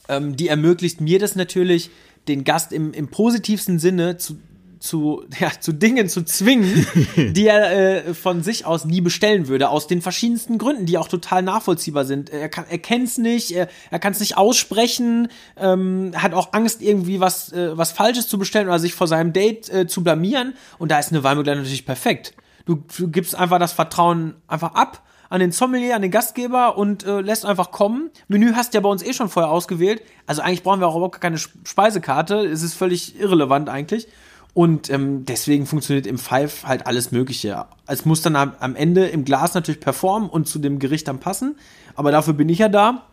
ähm, 0.09 0.35
die 0.35 0.47
ermöglicht 0.47 1.01
mir 1.01 1.19
das 1.19 1.35
natürlich, 1.35 1.91
den 2.27 2.43
Gast 2.43 2.71
im, 2.71 2.93
im 2.93 3.09
positivsten 3.09 3.79
Sinne 3.79 4.17
zu, 4.17 4.37
zu, 4.79 5.23
ja, 5.39 5.51
zu 5.59 5.73
Dingen 5.73 6.09
zu 6.09 6.23
zwingen, 6.23 6.85
die 7.15 7.47
er 7.47 8.05
äh, 8.07 8.13
von 8.13 8.43
sich 8.43 8.65
aus 8.65 8.85
nie 8.85 9.01
bestellen 9.01 9.47
würde, 9.47 9.69
aus 9.69 9.87
den 9.87 10.01
verschiedensten 10.01 10.57
Gründen, 10.57 10.85
die 10.85 10.97
auch 10.97 11.07
total 11.07 11.41
nachvollziehbar 11.41 12.05
sind. 12.05 12.29
Er, 12.29 12.49
kann, 12.49 12.65
er 12.69 12.79
kennt 12.79 13.07
es 13.07 13.17
nicht, 13.17 13.51
er, 13.51 13.67
er 13.91 13.99
kann 13.99 14.13
es 14.13 14.19
nicht 14.19 14.37
aussprechen, 14.37 15.29
ähm, 15.57 16.11
hat 16.15 16.33
auch 16.33 16.53
Angst, 16.53 16.81
irgendwie 16.81 17.19
was, 17.19 17.51
äh, 17.53 17.77
was 17.77 17.91
Falsches 17.91 18.27
zu 18.27 18.37
bestellen 18.37 18.67
oder 18.67 18.79
sich 18.79 18.93
vor 18.93 19.07
seinem 19.07 19.33
Date 19.33 19.69
äh, 19.69 19.87
zu 19.87 20.03
blamieren. 20.03 20.53
Und 20.77 20.91
da 20.91 20.99
ist 20.99 21.11
eine 21.11 21.23
Weinbegleitung 21.23 21.63
natürlich 21.63 21.85
perfekt. 21.85 22.33
Du, 22.65 22.83
du 22.97 23.09
gibst 23.09 23.35
einfach 23.35 23.59
das 23.59 23.73
Vertrauen 23.73 24.35
einfach 24.47 24.73
ab 24.75 25.03
an 25.33 25.39
den 25.39 25.51
Sommelier, 25.51 25.95
an 25.95 26.03
den 26.03 26.11
Gastgeber 26.11 26.77
und 26.77 27.07
äh, 27.07 27.21
lässt 27.21 27.43
einfach 27.43 27.71
kommen. 27.71 28.11
Menü 28.27 28.53
hast 28.53 28.71
du 28.71 28.77
ja 28.77 28.81
bei 28.81 28.89
uns 28.89 29.01
eh 29.01 29.13
schon 29.13 29.29
vorher 29.29 29.51
ausgewählt. 29.51 30.03
Also 30.27 30.43
eigentlich 30.43 30.61
brauchen 30.61 30.79
wir 30.79 30.87
auch 30.87 30.95
überhaupt 30.95 31.21
keine 31.21 31.39
Speisekarte. 31.39 32.45
Es 32.45 32.61
ist 32.61 32.75
völlig 32.75 33.19
irrelevant 33.19 33.67
eigentlich. 33.67 34.07
Und 34.53 34.91
ähm, 34.91 35.25
deswegen 35.25 35.65
funktioniert 35.65 36.05
im 36.05 36.19
Five 36.19 36.67
halt 36.67 36.85
alles 36.85 37.11
Mögliche. 37.11 37.65
Es 37.87 38.05
muss 38.05 38.21
dann 38.21 38.35
am, 38.35 38.53
am 38.59 38.75
Ende 38.75 39.07
im 39.07 39.25
Glas 39.25 39.55
natürlich 39.55 39.81
performen 39.81 40.29
und 40.29 40.47
zu 40.47 40.59
dem 40.59 40.77
Gericht 40.77 41.07
dann 41.07 41.17
passen. 41.19 41.55
Aber 41.95 42.11
dafür 42.11 42.35
bin 42.35 42.47
ich 42.47 42.59
ja 42.59 42.69
da. 42.69 43.07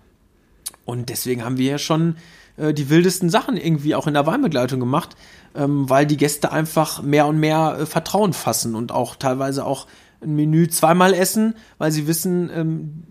Und 0.84 1.08
deswegen 1.08 1.42
haben 1.42 1.56
wir 1.56 1.70
ja 1.70 1.78
schon 1.78 2.16
äh, 2.58 2.74
die 2.74 2.90
wildesten 2.90 3.30
Sachen 3.30 3.56
irgendwie 3.56 3.94
auch 3.94 4.06
in 4.06 4.12
der 4.12 4.26
Weinbegleitung 4.26 4.78
gemacht, 4.78 5.16
ähm, 5.54 5.88
weil 5.88 6.04
die 6.04 6.18
Gäste 6.18 6.52
einfach 6.52 7.00
mehr 7.00 7.26
und 7.26 7.40
mehr 7.40 7.78
äh, 7.80 7.86
Vertrauen 7.86 8.34
fassen 8.34 8.74
und 8.74 8.92
auch 8.92 9.16
teilweise 9.16 9.64
auch 9.64 9.86
ein 10.22 10.34
Menü 10.34 10.68
zweimal 10.68 11.14
essen, 11.14 11.54
weil 11.78 11.92
sie 11.92 12.06
wissen, 12.06 12.50
ähm, 12.54 13.02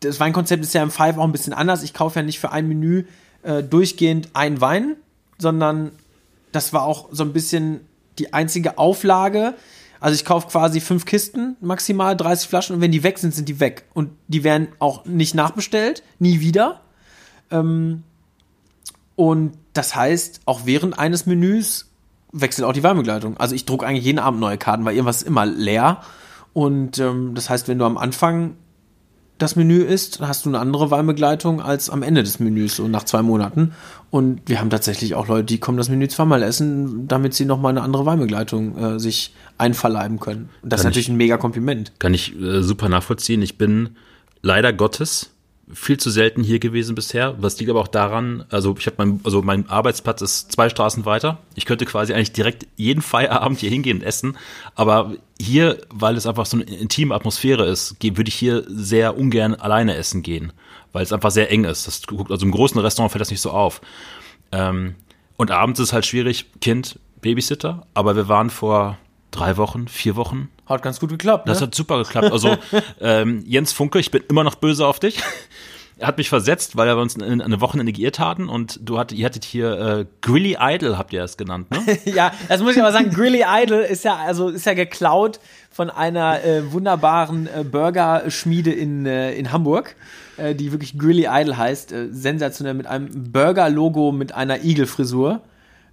das 0.00 0.20
Weinkonzept 0.20 0.62
ist 0.62 0.74
ja 0.74 0.82
im 0.82 0.90
Five 0.90 1.18
auch 1.18 1.24
ein 1.24 1.32
bisschen 1.32 1.52
anders. 1.52 1.82
Ich 1.82 1.94
kaufe 1.94 2.18
ja 2.18 2.24
nicht 2.24 2.38
für 2.38 2.52
ein 2.52 2.68
Menü 2.68 3.04
äh, 3.42 3.62
durchgehend 3.62 4.30
einen 4.34 4.60
Wein, 4.60 4.96
sondern 5.38 5.92
das 6.52 6.72
war 6.72 6.82
auch 6.84 7.08
so 7.10 7.24
ein 7.24 7.32
bisschen 7.32 7.80
die 8.18 8.32
einzige 8.32 8.78
Auflage. 8.78 9.54
Also 10.00 10.14
ich 10.14 10.24
kaufe 10.24 10.48
quasi 10.48 10.80
fünf 10.80 11.06
Kisten, 11.06 11.56
maximal 11.60 12.16
30 12.16 12.48
Flaschen 12.48 12.76
und 12.76 12.82
wenn 12.82 12.92
die 12.92 13.02
weg 13.02 13.18
sind, 13.18 13.34
sind 13.34 13.48
die 13.48 13.60
weg. 13.60 13.84
Und 13.94 14.10
die 14.28 14.44
werden 14.44 14.68
auch 14.78 15.04
nicht 15.06 15.34
nachbestellt, 15.34 16.02
nie 16.18 16.40
wieder. 16.40 16.82
Ähm, 17.50 18.02
und 19.16 19.56
das 19.72 19.94
heißt, 19.96 20.42
auch 20.44 20.62
während 20.64 20.98
eines 20.98 21.26
Menüs 21.26 21.90
wechselt 22.32 22.66
auch 22.66 22.72
die 22.72 22.82
Weinbegleitung. 22.82 23.36
Also 23.36 23.54
ich 23.54 23.64
drucke 23.64 23.86
eigentlich 23.86 24.04
jeden 24.04 24.18
Abend 24.18 24.40
neue 24.40 24.58
Karten, 24.58 24.84
weil 24.84 24.94
irgendwas 24.94 25.18
ist 25.18 25.28
immer 25.28 25.46
leer. 25.46 26.02
Und 26.54 26.98
ähm, 26.98 27.32
das 27.34 27.50
heißt, 27.50 27.68
wenn 27.68 27.78
du 27.78 27.84
am 27.84 27.98
Anfang 27.98 28.54
das 29.38 29.56
Menü 29.56 29.82
isst, 29.82 30.20
hast 30.20 30.46
du 30.46 30.48
eine 30.50 30.60
andere 30.60 30.92
Weinbegleitung 30.92 31.60
als 31.60 31.90
am 31.90 32.02
Ende 32.04 32.22
des 32.22 32.38
Menüs, 32.38 32.76
so 32.76 32.86
nach 32.86 33.02
zwei 33.02 33.20
Monaten. 33.20 33.72
Und 34.10 34.42
wir 34.46 34.60
haben 34.60 34.70
tatsächlich 34.70 35.16
auch 35.16 35.26
Leute, 35.26 35.44
die 35.44 35.58
kommen 35.58 35.76
das 35.76 35.88
Menü 35.88 36.06
zweimal 36.06 36.42
essen, 36.44 37.08
damit 37.08 37.34
sie 37.34 37.44
nochmal 37.44 37.70
eine 37.70 37.82
andere 37.82 38.06
Weinbegleitung 38.06 38.78
äh, 38.78 39.00
sich 39.00 39.34
einverleiben 39.58 40.20
können. 40.20 40.50
Und 40.62 40.72
das 40.72 40.82
Kann 40.82 40.90
ist 40.90 40.94
natürlich 40.94 41.08
ich- 41.08 41.12
ein 41.14 41.16
mega 41.16 41.36
Kompliment. 41.36 41.92
Kann 41.98 42.14
ich 42.14 42.40
äh, 42.40 42.62
super 42.62 42.88
nachvollziehen. 42.88 43.42
Ich 43.42 43.58
bin 43.58 43.96
leider 44.40 44.72
Gottes 44.72 45.30
viel 45.72 45.98
zu 45.98 46.10
selten 46.10 46.42
hier 46.42 46.58
gewesen 46.58 46.94
bisher. 46.94 47.34
Was 47.38 47.58
liegt 47.58 47.70
aber 47.70 47.80
auch 47.80 47.88
daran, 47.88 48.44
also 48.50 48.74
ich 48.78 48.86
habe 48.86 48.96
mein, 48.98 49.20
also 49.24 49.42
mein 49.42 49.68
Arbeitsplatz 49.68 50.20
ist 50.20 50.52
zwei 50.52 50.68
Straßen 50.68 51.04
weiter. 51.06 51.38
Ich 51.54 51.64
könnte 51.64 51.86
quasi 51.86 52.12
eigentlich 52.12 52.32
direkt 52.32 52.66
jeden 52.76 53.02
Feierabend 53.02 53.60
hier 53.60 53.70
hingehen 53.70 53.98
und 53.98 54.02
essen. 54.02 54.36
Aber 54.74 55.14
hier, 55.40 55.78
weil 55.90 56.16
es 56.16 56.26
einfach 56.26 56.46
so 56.46 56.56
eine 56.56 56.64
intime 56.64 57.14
Atmosphäre 57.14 57.64
ist, 57.66 57.96
würde 58.02 58.28
ich 58.28 58.34
hier 58.34 58.64
sehr 58.68 59.16
ungern 59.16 59.54
alleine 59.54 59.96
essen 59.96 60.22
gehen, 60.22 60.52
weil 60.92 61.02
es 61.02 61.12
einfach 61.12 61.30
sehr 61.30 61.50
eng 61.50 61.64
ist. 61.64 61.86
Das, 61.86 62.02
also 62.28 62.44
im 62.44 62.52
großen 62.52 62.80
Restaurant 62.80 63.12
fällt 63.12 63.22
das 63.22 63.30
nicht 63.30 63.40
so 63.40 63.50
auf. 63.50 63.80
Ähm, 64.52 64.94
und 65.36 65.50
abends 65.50 65.80
ist 65.80 65.92
halt 65.92 66.06
schwierig, 66.06 66.46
Kind, 66.60 66.98
Babysitter. 67.20 67.86
Aber 67.94 68.16
wir 68.16 68.28
waren 68.28 68.50
vor 68.50 68.98
drei 69.30 69.56
Wochen, 69.56 69.88
vier 69.88 70.16
Wochen 70.16 70.48
Hat 70.66 70.82
ganz 70.82 70.98
gut 71.00 71.10
geklappt. 71.10 71.48
das 71.48 71.60
ne? 71.60 71.66
hat 71.66 71.74
super 71.74 71.98
geklappt. 71.98 72.32
Also 72.32 72.56
ähm, 73.00 73.42
Jens 73.46 73.72
Funke, 73.72 73.98
ich 73.98 74.10
bin 74.10 74.22
immer 74.28 74.44
noch 74.44 74.54
böse 74.56 74.86
auf 74.86 74.98
dich. 74.98 75.18
Er 75.96 76.08
hat 76.08 76.18
mich 76.18 76.28
versetzt, 76.28 76.76
weil 76.76 76.88
wir 76.88 76.96
uns 76.96 77.14
in- 77.14 77.40
eine 77.40 77.60
Wochenende 77.60 77.92
geirrt 77.92 78.18
hatten 78.18 78.48
und 78.48 78.80
du 78.82 78.98
hattet, 78.98 79.16
ihr 79.16 79.24
hattet 79.26 79.44
hier 79.44 79.78
äh, 79.78 80.06
Grilly 80.22 80.56
Idol, 80.60 80.98
habt 80.98 81.12
ihr 81.12 81.22
es 81.22 81.36
genannt, 81.36 81.70
ne? 81.70 81.98
ja, 82.12 82.32
das 82.48 82.62
muss 82.62 82.74
ich 82.74 82.82
aber 82.82 82.90
sagen, 82.90 83.10
Grilly 83.10 83.44
Idol 83.46 83.78
ist 83.80 84.04
ja, 84.04 84.16
also 84.16 84.48
ist 84.48 84.66
ja 84.66 84.74
geklaut 84.74 85.38
von 85.70 85.90
einer 85.90 86.42
äh, 86.42 86.72
wunderbaren 86.72 87.46
äh, 87.46 87.62
Burgerschmiede 87.62 88.72
in, 88.72 89.06
äh, 89.06 89.34
in 89.34 89.52
Hamburg, 89.52 89.94
äh, 90.36 90.56
die 90.56 90.72
wirklich 90.72 90.98
Grilly 90.98 91.28
Idol 91.30 91.56
heißt. 91.56 91.92
Äh, 91.92 92.08
sensationell 92.10 92.74
mit 92.74 92.86
einem 92.88 93.30
Burger-Logo 93.32 94.10
mit 94.10 94.34
einer 94.34 94.64
Igelfrisur. 94.64 95.42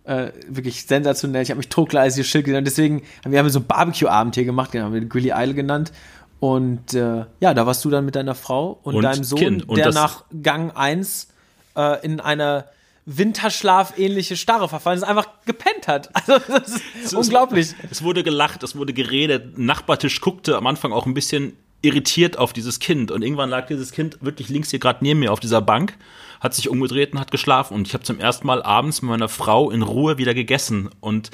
Äh, 0.03 0.31
wirklich 0.47 0.85
sensationell. 0.85 1.43
Ich 1.43 1.51
habe 1.51 1.59
mich 1.59 1.69
totgleich 1.69 2.13
dieses 2.13 2.27
Schild 2.27 2.45
genannt. 2.45 2.65
Deswegen 2.65 3.03
haben 3.23 3.31
wir 3.31 3.39
haben 3.39 3.49
so 3.49 3.59
einen 3.59 3.67
Barbecue-Abend 3.67 4.33
hier 4.35 4.45
gemacht, 4.45 4.73
den 4.73 4.83
haben 4.83 4.93
wir 4.93 5.01
Grilly 5.05 5.31
Idol 5.31 5.53
genannt. 5.53 5.91
Und 6.39 6.95
äh, 6.95 7.25
ja, 7.39 7.53
da 7.53 7.67
warst 7.67 7.85
du 7.85 7.91
dann 7.91 8.03
mit 8.03 8.15
deiner 8.15 8.33
Frau 8.33 8.79
und, 8.81 8.95
Und 8.95 9.03
deinem 9.03 9.23
Sohn. 9.23 9.61
Und 9.61 9.77
der 9.77 9.91
nach 9.91 10.23
Gang 10.41 10.75
1 10.75 11.27
äh, 11.75 12.03
in 12.03 12.19
eine 12.19 12.65
Winterschlaf-ähnliche 13.05 14.35
Starre 14.37 14.67
verfallen 14.67 14.97
ist, 14.97 15.03
einfach 15.03 15.27
gepennt 15.45 15.87
hat. 15.87 16.09
Also 16.27 16.39
das 16.47 16.81
ist 17.03 17.13
unglaublich. 17.13 17.75
Es 17.89 18.01
wurde 18.01 18.23
gelacht, 18.23 18.63
es 18.63 18.75
wurde 18.75 18.93
geredet. 18.93 19.57
Ein 19.57 19.65
Nachbartisch 19.65 20.21
guckte 20.21 20.57
am 20.57 20.65
Anfang 20.67 20.91
auch 20.91 21.05
ein 21.05 21.13
bisschen 21.13 21.55
irritiert 21.81 22.37
auf 22.37 22.53
dieses 22.53 22.79
Kind 22.79 23.11
und 23.11 23.23
irgendwann 23.23 23.49
lag 23.49 23.67
dieses 23.67 23.91
Kind 23.91 24.17
wirklich 24.21 24.49
links 24.49 24.69
hier 24.69 24.79
gerade 24.79 24.99
neben 25.01 25.19
mir 25.19 25.31
auf 25.31 25.39
dieser 25.39 25.61
Bank, 25.61 25.97
hat 26.39 26.53
sich 26.53 26.69
umgedreht 26.69 27.13
und 27.13 27.19
hat 27.19 27.31
geschlafen 27.31 27.73
und 27.73 27.87
ich 27.87 27.93
habe 27.93 28.03
zum 28.03 28.19
ersten 28.19 28.47
Mal 28.47 28.61
abends 28.61 29.01
mit 29.01 29.09
meiner 29.09 29.29
Frau 29.29 29.71
in 29.71 29.81
Ruhe 29.81 30.17
wieder 30.17 30.33
gegessen 30.33 30.89
und 30.99 31.31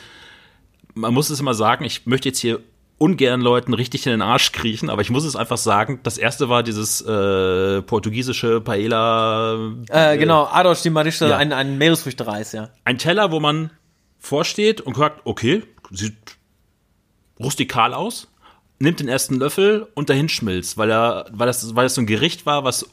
man 0.93 1.13
muss 1.13 1.29
es 1.29 1.39
immer 1.39 1.53
sagen, 1.53 1.85
ich 1.85 2.05
möchte 2.05 2.29
jetzt 2.29 2.39
hier 2.39 2.61
ungern 2.97 3.41
Leuten 3.41 3.73
richtig 3.73 4.05
in 4.07 4.11
den 4.11 4.21
Arsch 4.21 4.51
kriechen, 4.51 4.89
aber 4.89 5.01
ich 5.01 5.11
muss 5.11 5.23
es 5.23 5.35
einfach 5.35 5.57
sagen, 5.57 5.99
das 6.03 6.17
erste 6.17 6.49
war 6.49 6.63
dieses 6.63 7.01
äh, 7.01 7.81
portugiesische 7.83 8.59
Paella 8.61 9.75
Äh, 9.89 10.17
genau, 10.17 10.45
Adolf 10.45 10.81
die 10.81 10.89
Marische, 10.89 11.29
ja. 11.29 11.37
ein, 11.37 11.53
ein 11.53 11.77
Meeresfrüchtereis, 11.77 12.53
ja. 12.53 12.69
ein 12.85 12.97
Teller, 12.97 13.31
wo 13.31 13.39
man 13.39 13.69
vorsteht 14.17 14.81
und 14.81 14.97
sagt, 14.97 15.21
okay, 15.25 15.63
sieht 15.91 16.15
rustikal 17.39 17.93
aus, 17.93 18.27
nimmt 18.79 18.99
den 18.99 19.07
ersten 19.07 19.35
Löffel 19.35 19.87
und 19.95 20.09
dahin 20.09 20.29
schmilzt, 20.29 20.77
weil 20.77 20.91
er, 20.91 21.25
weil 21.31 21.47
das, 21.47 21.75
weil 21.75 21.85
das 21.85 21.95
so 21.95 22.01
ein 22.01 22.07
Gericht 22.07 22.45
war, 22.45 22.63
was 22.63 22.85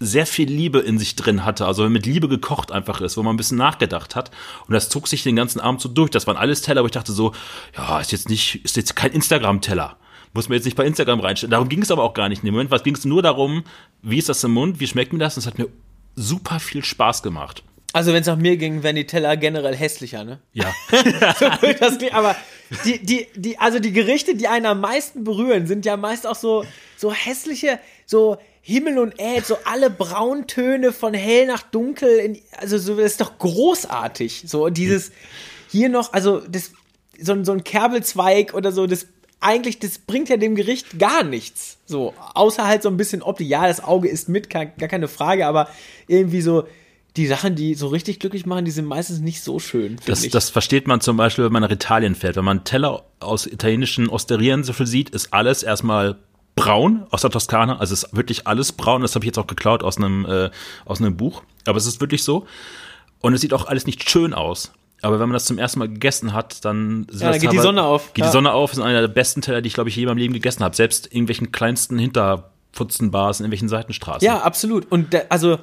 sehr 0.00 0.26
viel 0.26 0.48
Liebe 0.48 0.78
in 0.78 0.98
sich 0.98 1.16
drin 1.16 1.44
hatte, 1.44 1.66
also 1.66 1.88
mit 1.88 2.06
Liebe 2.06 2.28
gekocht 2.28 2.70
einfach 2.70 3.00
ist, 3.00 3.16
wo 3.16 3.22
man 3.22 3.34
ein 3.34 3.36
bisschen 3.36 3.58
nachgedacht 3.58 4.14
hat. 4.14 4.30
Und 4.66 4.74
das 4.74 4.88
zog 4.88 5.08
sich 5.08 5.22
den 5.22 5.34
ganzen 5.34 5.60
Abend 5.60 5.80
so 5.80 5.88
durch. 5.88 6.10
Das 6.10 6.26
waren 6.26 6.36
alles 6.36 6.62
Teller, 6.62 6.82
wo 6.82 6.86
ich 6.86 6.92
dachte 6.92 7.12
so, 7.12 7.32
ja, 7.76 7.98
ist 7.98 8.12
jetzt 8.12 8.28
nicht, 8.28 8.64
ist 8.64 8.76
jetzt 8.76 8.94
kein 8.94 9.10
Instagram-Teller. 9.10 9.96
Muss 10.34 10.48
man 10.48 10.56
jetzt 10.56 10.66
nicht 10.66 10.76
bei 10.76 10.86
Instagram 10.86 11.20
reinstellen. 11.20 11.50
Darum 11.50 11.68
ging 11.68 11.82
es 11.82 11.90
aber 11.90 12.04
auch 12.04 12.14
gar 12.14 12.28
nicht 12.28 12.42
in 12.42 12.46
dem 12.46 12.54
Moment. 12.54 12.70
Was 12.70 12.84
ging 12.84 12.94
es 12.94 13.04
nur 13.04 13.22
darum, 13.22 13.64
wie 14.02 14.18
ist 14.18 14.28
das 14.28 14.44
im 14.44 14.52
Mund, 14.52 14.78
wie 14.78 14.86
schmeckt 14.86 15.12
mir 15.12 15.18
das? 15.18 15.36
Und 15.36 15.40
es 15.40 15.46
hat 15.46 15.58
mir 15.58 15.68
super 16.14 16.60
viel 16.60 16.84
Spaß 16.84 17.22
gemacht. 17.22 17.64
Also 17.92 18.12
wenn 18.12 18.20
es 18.20 18.26
nach 18.26 18.36
mir 18.36 18.56
ging, 18.58 18.82
wären 18.82 18.96
die 18.96 19.06
Teller 19.06 19.36
generell 19.36 19.74
hässlicher, 19.74 20.22
ne? 20.24 20.40
Ja. 20.52 20.72
das 21.80 21.98
klingt, 21.98 22.12
aber 22.14 22.36
die, 22.84 22.98
die, 22.98 23.26
die, 23.34 23.58
also 23.58 23.78
die 23.78 23.92
Gerichte, 23.92 24.34
die 24.36 24.46
einen 24.46 24.66
am 24.66 24.80
meisten 24.80 25.24
berühren, 25.24 25.66
sind 25.66 25.86
ja 25.86 25.96
meist 25.96 26.26
auch 26.26 26.34
so, 26.34 26.64
so 26.98 27.12
hässliche, 27.12 27.78
so 28.04 28.36
Himmel 28.60 28.98
und 28.98 29.18
Erd, 29.18 29.46
so 29.46 29.56
alle 29.64 29.88
Brauntöne 29.88 30.92
von 30.92 31.14
hell 31.14 31.46
nach 31.46 31.62
dunkel, 31.62 32.18
in, 32.18 32.38
also 32.58 32.76
so, 32.76 32.94
das 32.96 33.12
ist 33.12 33.20
doch 33.22 33.38
großartig. 33.38 34.44
So 34.46 34.68
dieses, 34.68 35.10
hier 35.70 35.88
noch, 35.88 36.12
also 36.12 36.40
das, 36.40 36.72
so, 37.18 37.32
ein- 37.32 37.44
so 37.46 37.52
ein 37.52 37.64
Kerbelzweig 37.64 38.52
oder 38.52 38.70
so, 38.70 38.86
das 38.86 39.06
eigentlich, 39.40 39.78
das 39.78 39.98
bringt 40.00 40.28
ja 40.28 40.36
dem 40.36 40.54
Gericht 40.56 40.98
gar 40.98 41.22
nichts. 41.22 41.78
So, 41.86 42.12
außer 42.34 42.66
halt 42.66 42.82
so 42.82 42.88
ein 42.90 42.96
bisschen 42.98 43.22
Optik. 43.22 43.48
Ja, 43.48 43.66
das 43.66 43.82
Auge 43.82 44.08
ist 44.08 44.28
mit, 44.28 44.50
gar, 44.50 44.66
gar 44.66 44.88
keine 44.88 45.08
Frage, 45.08 45.46
aber 45.46 45.68
irgendwie 46.08 46.42
so, 46.42 46.64
die 47.18 47.26
Sachen, 47.26 47.54
die 47.56 47.74
so 47.74 47.88
richtig 47.88 48.20
glücklich 48.20 48.46
machen, 48.46 48.64
die 48.64 48.70
sind 48.70 48.86
meistens 48.86 49.18
nicht 49.18 49.42
so 49.42 49.58
schön. 49.58 49.96
Das, 50.06 50.22
ich. 50.22 50.30
das 50.30 50.50
versteht 50.50 50.86
man 50.86 51.00
zum 51.00 51.16
Beispiel, 51.16 51.44
wenn 51.44 51.52
man 51.52 51.62
nach 51.62 51.70
Italien 51.70 52.14
fährt. 52.14 52.36
Wenn 52.36 52.44
man 52.44 52.58
einen 52.58 52.64
Teller 52.64 53.04
aus 53.20 53.46
italienischen 53.46 54.08
Osterien 54.08 54.64
so 54.64 54.72
viel 54.72 54.86
sieht, 54.86 55.10
ist 55.10 55.34
alles 55.34 55.62
erstmal 55.62 56.16
braun 56.54 57.06
aus 57.10 57.22
der 57.22 57.30
Toskana. 57.30 57.78
Also 57.78 57.92
es 57.92 58.04
ist 58.04 58.16
wirklich 58.16 58.46
alles 58.46 58.72
braun. 58.72 59.02
Das 59.02 59.14
habe 59.14 59.24
ich 59.24 59.26
jetzt 59.26 59.38
auch 59.38 59.46
geklaut 59.46 59.82
aus 59.82 59.96
einem, 59.96 60.24
äh, 60.26 60.50
aus 60.84 61.00
einem 61.00 61.16
Buch. 61.16 61.42
Aber 61.66 61.76
es 61.76 61.86
ist 61.86 62.00
wirklich 62.00 62.22
so. 62.22 62.46
Und 63.20 63.34
es 63.34 63.40
sieht 63.40 63.52
auch 63.52 63.66
alles 63.66 63.86
nicht 63.86 64.08
schön 64.08 64.32
aus. 64.32 64.72
Aber 65.02 65.20
wenn 65.20 65.28
man 65.28 65.34
das 65.34 65.44
zum 65.44 65.58
ersten 65.58 65.80
Mal 65.80 65.88
gegessen 65.88 66.32
hat, 66.32 66.64
dann 66.64 67.06
ja, 67.12 67.30
dann 67.30 67.40
geht 67.40 67.52
die 67.52 67.58
Sonne 67.58 67.82
auf. 67.82 68.14
Geht 68.14 68.24
ja. 68.24 68.30
die 68.30 68.32
Sonne 68.32 68.52
auf, 68.52 68.72
ist 68.72 68.80
einer 68.80 69.00
der 69.00 69.08
besten 69.08 69.42
Teller, 69.42 69.60
die 69.60 69.68
ich, 69.68 69.74
glaube 69.74 69.90
ich, 69.90 69.96
je 69.96 70.02
in 70.02 70.08
meinem 70.08 70.18
Leben 70.18 70.34
gegessen 70.34 70.64
habe. 70.64 70.74
Selbst 70.74 71.06
irgendwelchen 71.12 71.52
kleinsten 71.52 71.98
Hinterputzenbars 71.98 73.40
in 73.40 73.44
irgendwelchen 73.44 73.68
Seitenstraßen. 73.68 74.24
Ja, 74.24 74.40
absolut. 74.40 74.90
Und 74.90 75.14
also 75.30 75.58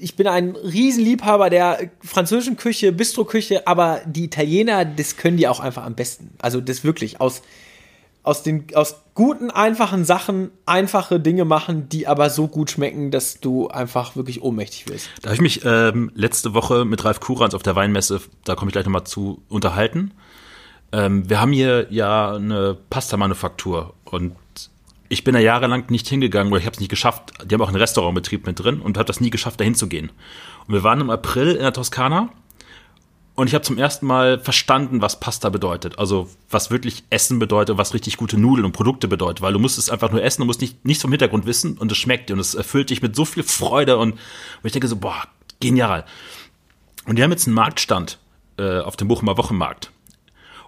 ich 0.00 0.16
bin 0.16 0.26
ein 0.26 0.56
Riesenliebhaber 0.56 1.50
der 1.50 1.90
französischen 2.00 2.56
Küche, 2.56 2.92
Bistro-Küche, 2.92 3.66
aber 3.66 4.00
die 4.04 4.24
Italiener, 4.24 4.84
das 4.84 5.16
können 5.16 5.36
die 5.36 5.48
auch 5.48 5.60
einfach 5.60 5.84
am 5.84 5.94
besten. 5.94 6.30
Also 6.40 6.60
das 6.60 6.84
wirklich 6.84 7.20
aus 7.20 7.42
aus 8.24 8.42
den 8.42 8.66
aus 8.74 8.96
guten 9.14 9.50
einfachen 9.50 10.04
Sachen 10.04 10.50
einfache 10.66 11.18
Dinge 11.18 11.44
machen, 11.44 11.88
die 11.88 12.06
aber 12.06 12.28
so 12.28 12.46
gut 12.46 12.70
schmecken, 12.70 13.10
dass 13.10 13.40
du 13.40 13.68
einfach 13.68 14.16
wirklich 14.16 14.42
ohnmächtig 14.42 14.88
wirst. 14.88 15.08
Da 15.22 15.30
habe 15.30 15.36
ich 15.36 15.40
mich 15.40 15.64
ähm, 15.64 16.10
letzte 16.14 16.52
Woche 16.52 16.84
mit 16.84 17.04
Ralf 17.04 17.20
Kurans 17.20 17.54
auf 17.54 17.62
der 17.62 17.74
Weinmesse, 17.74 18.20
da 18.44 18.54
komme 18.54 18.68
ich 18.68 18.72
gleich 18.72 18.84
nochmal 18.84 19.04
zu 19.04 19.42
unterhalten. 19.48 20.12
Ähm, 20.92 21.28
wir 21.30 21.40
haben 21.40 21.52
hier 21.52 21.86
ja 21.90 22.34
eine 22.34 22.76
Pasta-Manufaktur 22.90 23.94
und 24.04 24.36
ich 25.08 25.24
bin 25.24 25.34
da 25.34 25.40
jahrelang 25.40 25.84
nicht 25.90 26.08
hingegangen 26.08 26.52
oder 26.52 26.60
ich 26.60 26.66
habe 26.66 26.74
es 26.74 26.80
nicht 26.80 26.90
geschafft. 26.90 27.32
Die 27.44 27.54
haben 27.54 27.62
auch 27.62 27.68
einen 27.68 27.76
Restaurantbetrieb 27.76 28.46
mit 28.46 28.58
drin 28.60 28.80
und 28.80 28.98
habe 28.98 29.06
das 29.06 29.20
nie 29.20 29.30
geschafft, 29.30 29.60
dahin 29.60 29.74
zu 29.74 29.88
gehen. 29.88 30.10
Und 30.66 30.74
wir 30.74 30.82
waren 30.82 31.00
im 31.00 31.10
April 31.10 31.52
in 31.52 31.62
der 31.62 31.72
Toskana 31.72 32.30
und 33.34 33.46
ich 33.46 33.54
habe 33.54 33.62
zum 33.62 33.78
ersten 33.78 34.04
Mal 34.04 34.40
verstanden, 34.40 35.00
was 35.00 35.20
Pasta 35.20 35.48
bedeutet. 35.48 35.98
Also 35.98 36.28
was 36.50 36.70
wirklich 36.70 37.04
Essen 37.08 37.38
bedeutet, 37.38 37.78
was 37.78 37.94
richtig 37.94 38.16
gute 38.16 38.36
Nudeln 38.36 38.66
und 38.66 38.72
Produkte 38.72 39.08
bedeutet. 39.08 39.40
Weil 39.40 39.52
du 39.52 39.58
musst 39.58 39.78
es 39.78 39.90
einfach 39.90 40.10
nur 40.10 40.22
essen, 40.22 40.42
du 40.42 40.46
musst 40.46 40.60
nicht, 40.60 40.84
nichts 40.84 41.02
vom 41.02 41.12
Hintergrund 41.12 41.46
wissen 41.46 41.78
und 41.78 41.90
es 41.90 41.98
schmeckt 41.98 42.28
dir 42.28 42.34
und 42.34 42.40
es 42.40 42.54
erfüllt 42.54 42.90
dich 42.90 43.00
mit 43.00 43.16
so 43.16 43.24
viel 43.24 43.44
Freude 43.44 43.96
und, 43.96 44.12
und 44.12 44.18
ich 44.64 44.72
denke 44.72 44.88
so, 44.88 44.96
boah, 44.96 45.22
genial. 45.60 46.04
Und 47.06 47.16
die 47.16 47.22
haben 47.22 47.30
jetzt 47.30 47.46
einen 47.46 47.54
Marktstand 47.54 48.18
äh, 48.58 48.80
auf 48.80 48.96
dem 48.96 49.08
Bochumer 49.08 49.38
Wochenmarkt. 49.38 49.92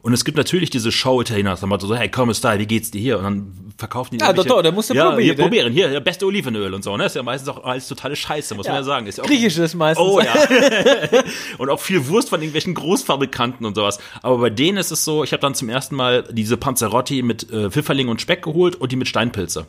Und 0.02 0.14
es 0.14 0.24
gibt 0.24 0.38
natürlich 0.38 0.70
diese 0.70 0.90
Show-Italiener, 0.90 1.56
so, 1.56 1.94
hey, 1.94 2.08
komm, 2.08 2.32
Style, 2.32 2.58
wie 2.58 2.66
geht's 2.66 2.90
dir 2.90 3.00
hier? 3.00 3.18
Und 3.18 3.24
dann 3.24 3.72
verkaufen 3.76 4.16
die 4.16 4.24
Ja, 4.24 4.32
doch, 4.32 4.46
doch, 4.46 4.62
da 4.62 4.70
musst 4.70 4.88
du 4.88 4.94
ja, 4.94 5.10
probieren. 5.10 5.36
Hier, 5.36 5.44
probieren, 5.44 5.72
hier, 5.72 6.00
beste 6.00 6.24
Olivenöl 6.24 6.72
und 6.72 6.82
so, 6.82 6.96
ne? 6.96 7.04
Ist 7.04 7.16
ja 7.16 7.22
meistens 7.22 7.50
auch 7.50 7.64
alles 7.64 7.86
totale 7.86 8.16
Scheiße, 8.16 8.54
muss 8.54 8.66
Ja. 8.66 8.72
man 8.72 8.80
ja 8.80 8.84
sagen. 8.84 9.06
Ist 9.06 9.18
ja 9.18 9.24
auch, 9.24 9.28
Griechisches 9.28 9.74
meistens. 9.74 10.06
Oh 10.06 10.20
ja. 10.20 10.32
und 11.58 11.68
auch 11.68 11.80
viel 11.80 12.06
Wurst 12.08 12.30
von 12.30 12.40
irgendwelchen 12.40 12.74
Großfabrikanten 12.74 13.66
und 13.66 13.74
sowas. 13.74 13.98
Aber 14.22 14.38
bei 14.38 14.50
denen 14.50 14.78
ist 14.78 14.90
es 14.90 15.04
so, 15.04 15.22
ich 15.22 15.32
habe 15.32 15.40
dann 15.42 15.54
zum 15.54 15.68
ersten 15.68 15.96
Mal 15.96 16.24
diese 16.30 16.56
Panzerotti 16.56 17.22
mit 17.22 17.50
äh, 17.50 17.70
Pfifferling 17.70 18.08
und 18.08 18.22
Speck 18.22 18.42
geholt 18.42 18.76
und 18.76 18.92
die 18.92 18.96
mit 18.96 19.08
Steinpilze. 19.08 19.66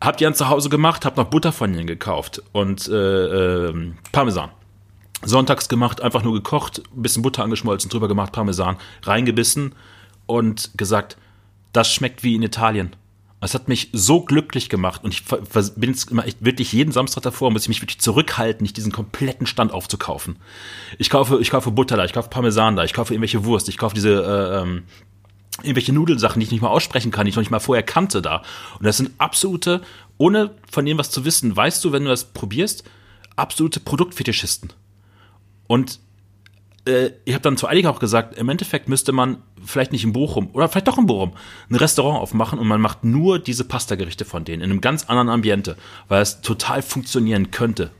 Hab 0.00 0.16
die 0.16 0.24
dann 0.24 0.34
zu 0.34 0.48
Hause 0.48 0.70
gemacht, 0.70 1.04
hab 1.04 1.16
noch 1.16 1.26
Butter 1.26 1.52
von 1.52 1.72
ihnen 1.74 1.86
gekauft 1.86 2.42
und 2.52 2.88
äh, 2.88 2.94
ähm, 3.68 3.96
Parmesan. 4.12 4.50
Sonntags 5.24 5.68
gemacht, 5.68 6.00
einfach 6.00 6.22
nur 6.22 6.34
gekocht, 6.34 6.82
ein 6.94 7.02
bisschen 7.02 7.22
Butter 7.22 7.42
angeschmolzen, 7.42 7.90
drüber 7.90 8.08
gemacht, 8.08 8.32
Parmesan, 8.32 8.76
reingebissen 9.02 9.74
und 10.26 10.70
gesagt, 10.76 11.16
das 11.72 11.92
schmeckt 11.92 12.22
wie 12.22 12.34
in 12.34 12.42
Italien. 12.42 12.96
Es 13.40 13.52
hat 13.52 13.68
mich 13.68 13.90
so 13.92 14.22
glücklich 14.22 14.70
gemacht 14.70 15.04
und 15.04 15.12
ich 15.12 15.24
bin 15.26 15.90
jetzt 15.90 16.10
immer 16.10 16.26
echt 16.26 16.42
wirklich 16.42 16.72
jeden 16.72 16.92
Samstag 16.92 17.24
davor, 17.24 17.50
muss 17.50 17.62
ich 17.62 17.68
mich 17.68 17.82
wirklich 17.82 18.00
zurückhalten, 18.00 18.62
nicht 18.62 18.78
diesen 18.78 18.90
kompletten 18.90 19.46
Stand 19.46 19.70
aufzukaufen. 19.70 20.36
Ich 20.96 21.10
kaufe, 21.10 21.38
ich 21.40 21.50
kaufe 21.50 21.70
Butter 21.70 21.98
da, 21.98 22.06
ich 22.06 22.14
kaufe 22.14 22.30
Parmesan 22.30 22.76
da, 22.76 22.84
ich 22.84 22.94
kaufe 22.94 23.12
irgendwelche 23.12 23.44
Wurst, 23.44 23.68
ich 23.68 23.76
kaufe 23.76 23.94
diese 23.94 24.22
äh, 24.22 24.62
ähm, 24.62 24.84
irgendwelche 25.62 25.92
Nudelsachen, 25.92 26.40
die 26.40 26.46
ich 26.46 26.52
nicht 26.52 26.62
mal 26.62 26.68
aussprechen 26.68 27.10
kann, 27.10 27.26
die 27.26 27.30
ich 27.30 27.36
noch 27.36 27.42
nicht 27.42 27.50
mal 27.50 27.60
vorher 27.60 27.82
kannte 27.82 28.22
da. 28.22 28.42
Und 28.78 28.86
das 28.86 28.96
sind 28.96 29.10
absolute, 29.18 29.82
ohne 30.16 30.54
von 30.70 30.86
dem 30.86 30.96
was 30.96 31.10
zu 31.10 31.26
wissen, 31.26 31.54
weißt 31.54 31.84
du, 31.84 31.92
wenn 31.92 32.04
du 32.04 32.08
das 32.08 32.24
probierst, 32.24 32.84
absolute 33.36 33.80
Produktfetischisten. 33.80 34.72
Und 35.66 36.00
äh, 36.86 37.10
ich 37.24 37.34
habe 37.34 37.42
dann 37.42 37.56
zu 37.56 37.66
einigen 37.66 37.88
auch 37.88 37.98
gesagt, 37.98 38.36
im 38.36 38.48
Endeffekt 38.48 38.88
müsste 38.88 39.12
man 39.12 39.38
vielleicht 39.64 39.92
nicht 39.92 40.04
in 40.04 40.12
Bochum 40.12 40.50
oder 40.52 40.68
vielleicht 40.68 40.88
doch 40.88 40.98
in 40.98 41.06
Bochum 41.06 41.32
ein 41.70 41.76
Restaurant 41.76 42.20
aufmachen 42.20 42.58
und 42.58 42.66
man 42.66 42.80
macht 42.80 43.04
nur 43.04 43.38
diese 43.38 43.64
Pastagerichte 43.64 44.24
von 44.24 44.44
denen 44.44 44.62
in 44.62 44.70
einem 44.70 44.80
ganz 44.80 45.04
anderen 45.04 45.28
Ambiente, 45.28 45.76
weil 46.08 46.22
es 46.22 46.40
total 46.40 46.82
funktionieren 46.82 47.50
könnte. 47.50 47.90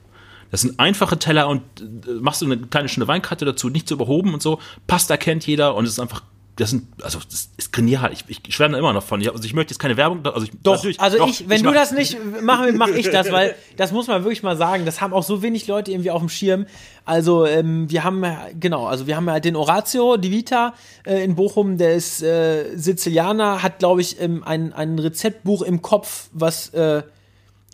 Das 0.51 0.61
sind 0.61 0.79
einfache 0.79 1.19
Teller 1.19 1.49
und 1.49 1.63
äh, 1.81 2.11
machst 2.21 2.43
du 2.43 2.47
eine 2.47 2.59
kleine 2.59 2.89
schöne 2.89 3.09
Weinkarte 3.09 3.45
dazu, 3.45 3.71
nicht 3.71 3.89
zu 3.89 3.95
überhoben 3.95 4.35
und 4.35 4.43
so. 4.43 4.61
Pasta 4.87 5.17
kennt 5.17 5.47
jeder 5.47 5.75
und 5.75 5.85
es 5.85 5.93
ist 5.93 6.01
einfach, 6.01 6.23
das 6.57 6.71
sind, 6.71 6.87
also 7.03 7.19
das 7.19 7.51
ist 7.57 7.73
genial. 7.73 8.13
Ich, 8.13 8.25
ich 8.29 8.55
schwärme 8.55 8.73
da 8.75 8.79
immer 8.79 8.93
noch 8.93 9.03
von. 9.03 9.21
Ich, 9.21 9.29
also 9.31 9.43
ich 9.45 9.55
möchte 9.55 9.73
jetzt 9.73 9.81
keine 9.81 9.97
Werbung, 9.97 10.25
also 10.25 10.45
ich, 10.47 10.53
Doch, 10.63 10.77
natürlich- 10.77 11.01
also 11.01 11.19
doch, 11.19 11.29
ich, 11.29 11.49
wenn 11.49 11.63
du 11.63 11.71
mach- 11.71 11.75
das 11.75 11.91
nicht 11.93 12.17
machst, 12.43 12.75
mache 12.75 12.93
ich 12.93 13.11
das, 13.11 13.33
weil 13.33 13.55
das 13.77 13.91
muss 13.93 14.07
man 14.07 14.23
wirklich 14.23 14.43
mal 14.45 14.57
sagen. 14.57 14.85
Das 14.85 15.01
haben 15.01 15.13
auch 15.13 15.25
so 15.25 15.43
wenig 15.43 15.67
Leute 15.67 15.91
irgendwie 15.91 16.11
auf 16.13 16.21
dem 16.21 16.29
Schirm. 16.29 16.67
Also 17.05 17.45
ähm, 17.45 17.91
wir 17.91 18.05
haben 18.05 18.23
ja- 18.25 18.47
genau, 18.59 18.87
also 18.87 19.07
wir 19.09 19.17
haben 19.17 19.29
halt 19.29 19.45
den 19.45 19.57
Horatio 19.57 20.17
Di 20.17 20.31
Vita 20.31 20.75
äh, 21.05 21.25
in 21.25 21.35
Bochum, 21.35 21.77
der 21.77 21.95
ist 21.95 22.23
äh, 22.23 22.77
Sizilianer, 22.77 23.63
hat 23.63 23.81
glaube 23.81 24.01
ich 24.01 24.21
ähm, 24.21 24.45
ein 24.45 24.73
ein 24.73 24.99
Rezeptbuch 24.99 25.63
im 25.63 25.83
Kopf, 25.83 26.29
was 26.33 26.69
äh, 26.75 27.03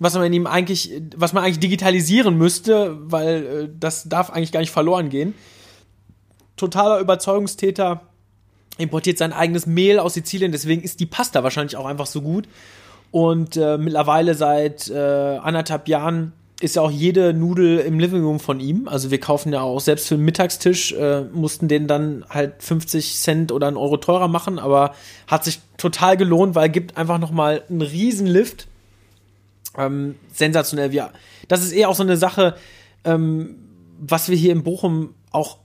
was 0.03 0.14
man 0.14 0.33
ihm 0.33 0.47
eigentlich, 0.47 0.91
was 1.14 1.35
man 1.35 1.45
eigentlich 1.45 1.59
digitalisieren 1.61 2.39
müsste, 2.39 2.97
weil 3.11 3.45
äh, 3.45 3.68
das 3.78 4.09
darf 4.09 4.31
eigentlich 4.31 4.53
gar 4.53 4.61
nicht 4.61 4.70
verloren 4.72 5.11
gehen. 5.11 5.35
Totaler 6.57 7.01
Überzeugungstäter, 7.01 8.01
importiert 8.78 9.18
sein 9.18 9.32
eigenes 9.32 9.66
Mehl 9.66 9.98
aus 9.98 10.14
Sizilien, 10.14 10.52
deswegen 10.52 10.82
ist 10.82 11.00
die 11.00 11.06
Pasta 11.06 11.42
wahrscheinlich 11.42 11.76
auch 11.76 11.86
einfach 11.86 12.06
so 12.06 12.22
gut. 12.22 12.48
Und 13.10 13.56
äh, 13.56 13.76
mittlerweile 13.76 14.34
seit 14.34 14.88
äh, 14.88 14.96
anderthalb 14.96 15.88
Jahren 15.88 16.32
ist 16.60 16.76
ja 16.76 16.82
auch 16.82 16.90
jede 16.90 17.32
Nudel 17.32 17.78
im 17.78 17.98
Living 17.98 18.22
Room 18.22 18.38
von 18.38 18.60
ihm. 18.60 18.86
Also 18.86 19.10
wir 19.10 19.18
kaufen 19.18 19.52
ja 19.52 19.62
auch 19.62 19.80
selbst 19.80 20.08
für 20.08 20.16
den 20.16 20.24
Mittagstisch, 20.24 20.92
äh, 20.92 21.22
mussten 21.22 21.68
den 21.68 21.86
dann 21.86 22.24
halt 22.28 22.62
50 22.62 23.16
Cent 23.16 23.50
oder 23.50 23.66
einen 23.66 23.78
Euro 23.78 23.96
teurer 23.96 24.28
machen, 24.28 24.58
aber 24.58 24.94
hat 25.26 25.44
sich 25.44 25.60
total 25.78 26.16
gelohnt, 26.16 26.54
weil 26.54 26.68
gibt 26.68 26.96
einfach 26.96 27.18
nochmal 27.18 27.62
einen 27.68 27.82
riesen 27.82 28.26
Lift. 28.26 28.68
Ähm, 29.78 30.16
sensationell. 30.32 30.92
Wir, 30.92 31.10
das 31.48 31.62
ist 31.62 31.72
eher 31.72 31.88
auch 31.88 31.94
so 31.94 32.02
eine 32.02 32.16
Sache, 32.16 32.56
ähm, 33.04 33.56
was 33.98 34.28
wir 34.28 34.36
hier 34.36 34.52
in 34.52 34.62
Bochum 34.62 35.14
auch 35.30 35.58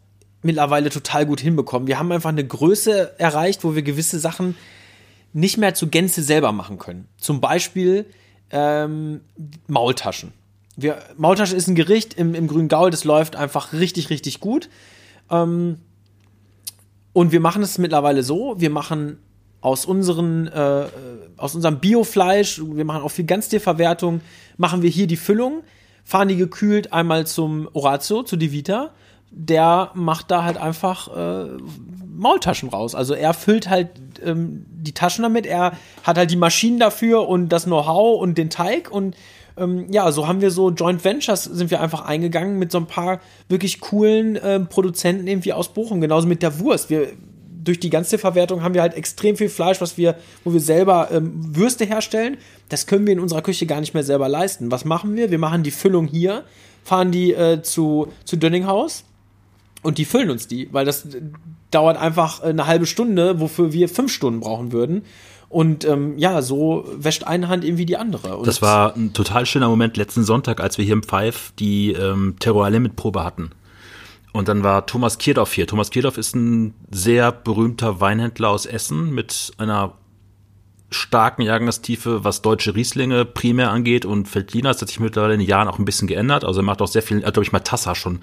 mittlerweile 0.45 0.89
total 0.89 1.25
gut 1.25 1.41
hinbekommen. 1.41 1.87
Wir 1.87 1.99
haben 1.99 2.11
einfach 2.11 2.29
eine 2.29 2.45
Größe 2.45 3.19
erreicht, 3.19 3.63
wo 3.63 3.75
wir 3.75 3.81
gewisse 3.81 4.19
Sachen 4.19 4.55
nicht 5.33 5.57
mehr 5.57 5.73
zu 5.73 5.87
Gänze 5.87 6.23
selber 6.23 6.51
machen 6.51 6.77
können. 6.77 7.07
Zum 7.17 7.41
Beispiel 7.41 8.05
ähm, 8.51 9.21
Maultaschen. 9.67 10.31
Wir, 10.77 11.01
Maultasche 11.17 11.55
ist 11.55 11.67
ein 11.67 11.75
Gericht 11.75 12.13
im, 12.13 12.35
im 12.35 12.47
grünen 12.47 12.67
Gaul, 12.67 12.91
das 12.91 13.03
läuft 13.03 13.35
einfach 13.35 13.73
richtig, 13.73 14.09
richtig 14.09 14.39
gut. 14.39 14.69
Ähm, 15.29 15.79
und 17.11 17.31
wir 17.31 17.39
machen 17.39 17.63
es 17.63 17.77
mittlerweile 17.77 18.23
so, 18.23 18.55
wir 18.59 18.69
machen 18.69 19.17
aus, 19.61 19.85
unseren, 19.85 20.47
äh, 20.47 20.85
aus 21.37 21.55
unserem 21.55 21.79
Biofleisch, 21.79 22.61
wir 22.63 22.85
machen 22.85 23.01
auch 23.01 23.09
viel 23.09 23.25
Ganztierverwertung, 23.25 24.21
machen 24.57 24.81
wir 24.83 24.89
hier 24.89 25.07
die 25.07 25.17
Füllung, 25.17 25.63
fahren 26.03 26.27
die 26.27 26.35
gekühlt 26.35 26.93
einmal 26.93 27.25
zum 27.25 27.67
Orazio, 27.73 28.23
zu 28.23 28.35
Divita. 28.35 28.93
Der 29.37 29.91
macht 29.93 30.31
da 30.31 30.43
halt 30.43 30.57
einfach 30.57 31.15
äh, 31.15 31.57
Maultaschen 32.15 32.69
raus. 32.69 32.95
Also 32.95 33.13
er 33.13 33.33
füllt 33.33 33.69
halt 33.69 33.89
ähm, 34.23 34.65
die 34.69 34.93
Taschen 34.93 35.23
damit, 35.23 35.45
er 35.45 35.73
hat 36.03 36.17
halt 36.17 36.31
die 36.31 36.37
Maschinen 36.37 36.79
dafür 36.79 37.27
und 37.27 37.49
das 37.49 37.65
Know-how 37.65 38.21
und 38.21 38.37
den 38.37 38.49
Teig 38.49 38.89
und 38.89 39.15
ähm, 39.57 39.87
ja, 39.91 40.11
so 40.11 40.27
haben 40.27 40.41
wir 40.41 40.51
so 40.51 40.69
Joint 40.69 41.03
Ventures 41.03 41.45
sind 41.45 41.71
wir 41.71 41.81
einfach 41.81 42.05
eingegangen 42.05 42.59
mit 42.59 42.71
so 42.71 42.77
ein 42.77 42.87
paar 42.87 43.21
wirklich 43.47 43.79
coolen 43.79 44.37
ähm, 44.43 44.67
Produzenten 44.67 45.27
irgendwie 45.27 45.53
aus 45.53 45.69
Bochum, 45.69 46.01
genauso 46.01 46.27
mit 46.27 46.41
der 46.41 46.59
Wurst. 46.59 46.89
Wir 46.89 47.09
durch 47.63 47.79
die 47.79 47.89
ganze 47.89 48.19
Verwertung 48.19 48.61
haben 48.61 48.75
wir 48.75 48.81
halt 48.81 48.93
extrem 48.93 49.35
viel 49.35 49.49
Fleisch, 49.49 49.81
was 49.81 49.97
wir, 49.97 50.17
wo 50.43 50.53
wir 50.53 50.59
selber 50.59 51.09
ähm, 51.11 51.55
Würste 51.55 51.85
herstellen. 51.85 52.37
Das 52.69 52.85
können 52.85 53.07
wir 53.07 53.13
in 53.13 53.19
unserer 53.19 53.41
Küche 53.41 53.65
gar 53.65 53.79
nicht 53.79 53.95
mehr 53.95 54.03
selber 54.03 54.29
leisten. 54.29 54.69
Was 54.71 54.85
machen 54.85 55.15
wir? 55.15 55.31
Wir 55.31 55.39
machen 55.39 55.63
die 55.63 55.71
Füllung 55.71 56.05
hier, 56.05 56.43
fahren 56.83 57.11
die 57.11 57.33
äh, 57.33 57.63
zu, 57.63 58.09
zu 58.23 58.37
Dönninghaus 58.37 59.03
und 59.85 59.99
die 59.99 60.05
füllen 60.05 60.31
uns 60.31 60.47
die, 60.47 60.67
weil 60.71 60.83
das 60.83 61.07
dauert 61.71 61.97
einfach 61.97 62.41
äh, 62.43 62.47
eine 62.47 62.65
halbe 62.65 62.85
Stunde, 62.85 63.39
wofür 63.39 63.71
wir 63.71 63.87
fünf 63.87 64.11
Stunden 64.11 64.39
brauchen 64.39 64.71
würden. 64.71 65.03
Und 65.47 65.85
ähm, 65.85 66.17
ja, 66.17 66.41
so 66.41 66.85
wäscht 66.97 67.23
eine 67.23 67.47
Hand 67.47 67.63
irgendwie 67.63 67.85
die 67.85 67.97
andere. 67.97 68.37
Und 68.37 68.47
Das 68.47 68.61
war 68.61 68.95
ein 68.95 69.13
total 69.13 69.45
schöner 69.45 69.69
Moment 69.69 69.95
letzten 69.95 70.23
Sonntag, 70.23 70.59
als 70.59 70.77
wir 70.77 70.85
hier 70.85 70.93
im 70.93 71.03
Pfeif 71.03 71.53
die 71.59 71.91
ähm, 71.91 72.35
Terroir 72.39 72.71
Limit 72.71 72.95
Probe 72.95 73.23
hatten. 73.23 73.51
Und 74.33 74.47
dann 74.47 74.63
war 74.63 74.85
Thomas 74.85 75.17
Kierdorf 75.17 75.53
hier. 75.53 75.67
Thomas 75.67 75.91
Kierdorf 75.91 76.17
ist 76.17 76.35
ein 76.35 76.73
sehr 76.91 77.31
berühmter 77.31 78.01
Weinhändler 78.01 78.49
aus 78.49 78.65
Essen 78.65 79.13
mit 79.13 79.53
einer 79.57 79.93
starken 80.89 81.43
Jahrgangstiefe, 81.43 82.23
was 82.23 82.41
deutsche 82.41 82.75
Rieslinge 82.75 83.23
primär 83.23 83.71
angeht 83.71 84.03
und 84.03 84.33
Veltliner. 84.33 84.69
Das 84.69 84.81
hat 84.81 84.89
sich 84.89 84.99
mittlerweile 84.99 85.35
in 85.35 85.39
den 85.39 85.47
Jahren 85.47 85.67
auch 85.67 85.79
ein 85.79 85.85
bisschen 85.85 86.07
geändert. 86.07 86.43
Also 86.43 86.61
er 86.61 86.63
macht 86.63 86.81
auch 86.81 86.87
sehr 86.87 87.03
viel, 87.03 87.21
glaube 87.21 87.43
ich, 87.43 87.51
mal 87.51 87.59
Tassa 87.59 87.95
schon 87.95 88.19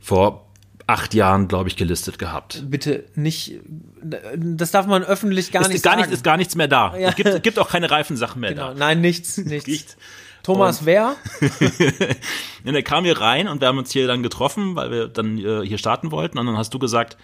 vor 0.00 0.49
acht 0.90 1.14
Jahren, 1.14 1.48
glaube 1.48 1.68
ich, 1.68 1.76
gelistet 1.76 2.18
gehabt. 2.18 2.64
bitte 2.68 3.04
nicht, 3.14 3.60
das 4.02 4.70
darf 4.72 4.86
man 4.86 5.04
öffentlich 5.04 5.52
gar 5.52 5.62
Ist, 5.62 5.68
nicht 5.68 5.82
gar 5.82 5.92
sagen. 5.92 6.02
nicht, 6.02 6.12
ist 6.12 6.24
gar 6.24 6.36
nichts 6.36 6.56
mehr 6.56 6.68
da. 6.68 6.96
Ja. 6.96 7.10
Es 7.10 7.16
gibt, 7.16 7.42
gibt 7.42 7.58
auch 7.58 7.68
keine 7.68 7.90
reifen 7.90 8.16
Sachen 8.16 8.40
mehr 8.40 8.50
genau. 8.50 8.68
da. 8.68 8.74
Nein, 8.74 9.00
nichts, 9.00 9.36
nichts. 9.38 9.68
Nicht. 9.68 9.96
Thomas, 10.42 10.80
und, 10.80 10.86
wer? 10.86 11.16
und 12.64 12.74
er 12.74 12.82
kam 12.82 13.04
hier 13.04 13.20
rein 13.20 13.46
und 13.46 13.60
wir 13.60 13.68
haben 13.68 13.78
uns 13.78 13.92
hier 13.92 14.06
dann 14.06 14.22
getroffen, 14.22 14.74
weil 14.74 14.90
wir 14.90 15.08
dann 15.08 15.38
äh, 15.38 15.66
hier 15.66 15.78
starten 15.78 16.10
wollten. 16.10 16.38
Und 16.38 16.46
dann 16.46 16.56
hast 16.56 16.72
du 16.72 16.78
gesagt, 16.78 17.16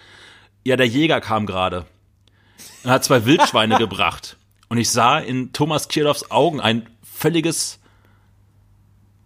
ja, 0.63 0.75
der 0.75 0.87
Jäger 0.87 1.19
kam 1.19 1.45
gerade. 1.45 1.85
Er 2.83 2.91
hat 2.91 3.03
zwei 3.03 3.25
Wildschweine 3.25 3.77
gebracht. 3.79 4.37
Und 4.69 4.77
ich 4.77 4.91
sah 4.91 5.19
in 5.19 5.51
Thomas 5.51 5.87
Kirloffs 5.87 6.29
Augen 6.29 6.59
ein 6.59 6.87
völliges, 7.03 7.79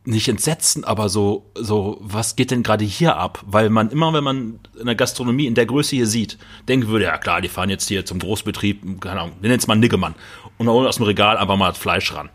nicht 0.04 0.28
Entsetzen, 0.28 0.84
aber 0.84 1.10
so, 1.10 1.46
so, 1.54 1.98
was 2.02 2.36
geht 2.36 2.50
denn 2.50 2.64
gerade 2.64 2.86
hier 2.86 3.18
ab? 3.18 3.44
Weil 3.46 3.70
man 3.70 3.92
immer, 3.92 4.14
wenn 4.14 4.24
man 4.24 4.60
in 4.80 4.88
der 4.88 4.96
Gastronomie 4.96 5.46
in 5.46 5.54
der 5.54 5.68
Größe 5.68 5.96
hier 5.96 6.08
sieht, 6.08 6.38
denken 6.68 6.88
würde, 6.88 7.06
ja 7.06 7.18
klar, 7.18 7.42
die 7.42 7.48
fahren 7.48 7.70
jetzt 7.70 7.88
hier 7.88 8.06
zum 8.06 8.18
Großbetrieb, 8.20 9.02
keine 9.02 9.22
Ahnung, 9.22 9.36
wir 9.42 9.50
nennen 9.50 9.60
es 9.60 9.68
mal 9.68 9.76
Niggemann. 9.76 10.16
Und 10.58 10.68
holen 10.68 10.88
aus 10.88 10.98
dem 10.98 11.06
Regal 11.06 11.38
einfach 11.38 11.56
mal 11.56 11.74
Fleisch 11.74 12.14
ran. 12.14 12.30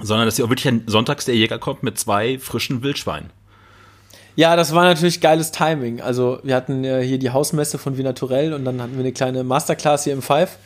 Sondern, 0.00 0.26
dass 0.26 0.36
hier 0.36 0.44
auch 0.44 0.50
wirklich 0.50 0.72
sonntags 0.86 1.24
der 1.24 1.34
Jäger 1.34 1.58
kommt 1.58 1.82
mit 1.82 1.98
zwei 1.98 2.38
frischen 2.38 2.82
Wildschweinen. 2.82 3.30
Ja, 4.34 4.56
das 4.56 4.74
war 4.74 4.84
natürlich 4.84 5.20
geiles 5.20 5.52
Timing. 5.52 6.00
Also 6.00 6.38
wir 6.42 6.56
hatten 6.56 6.84
äh, 6.84 7.02
hier 7.02 7.18
die 7.18 7.30
Hausmesse 7.30 7.78
von 7.78 7.98
Vinaturell 7.98 8.54
und 8.54 8.64
dann 8.64 8.80
hatten 8.80 8.94
wir 8.94 9.00
eine 9.00 9.12
kleine 9.12 9.44
Masterclass 9.44 10.04
hier 10.04 10.12
im 10.12 10.22
Five. 10.22 10.56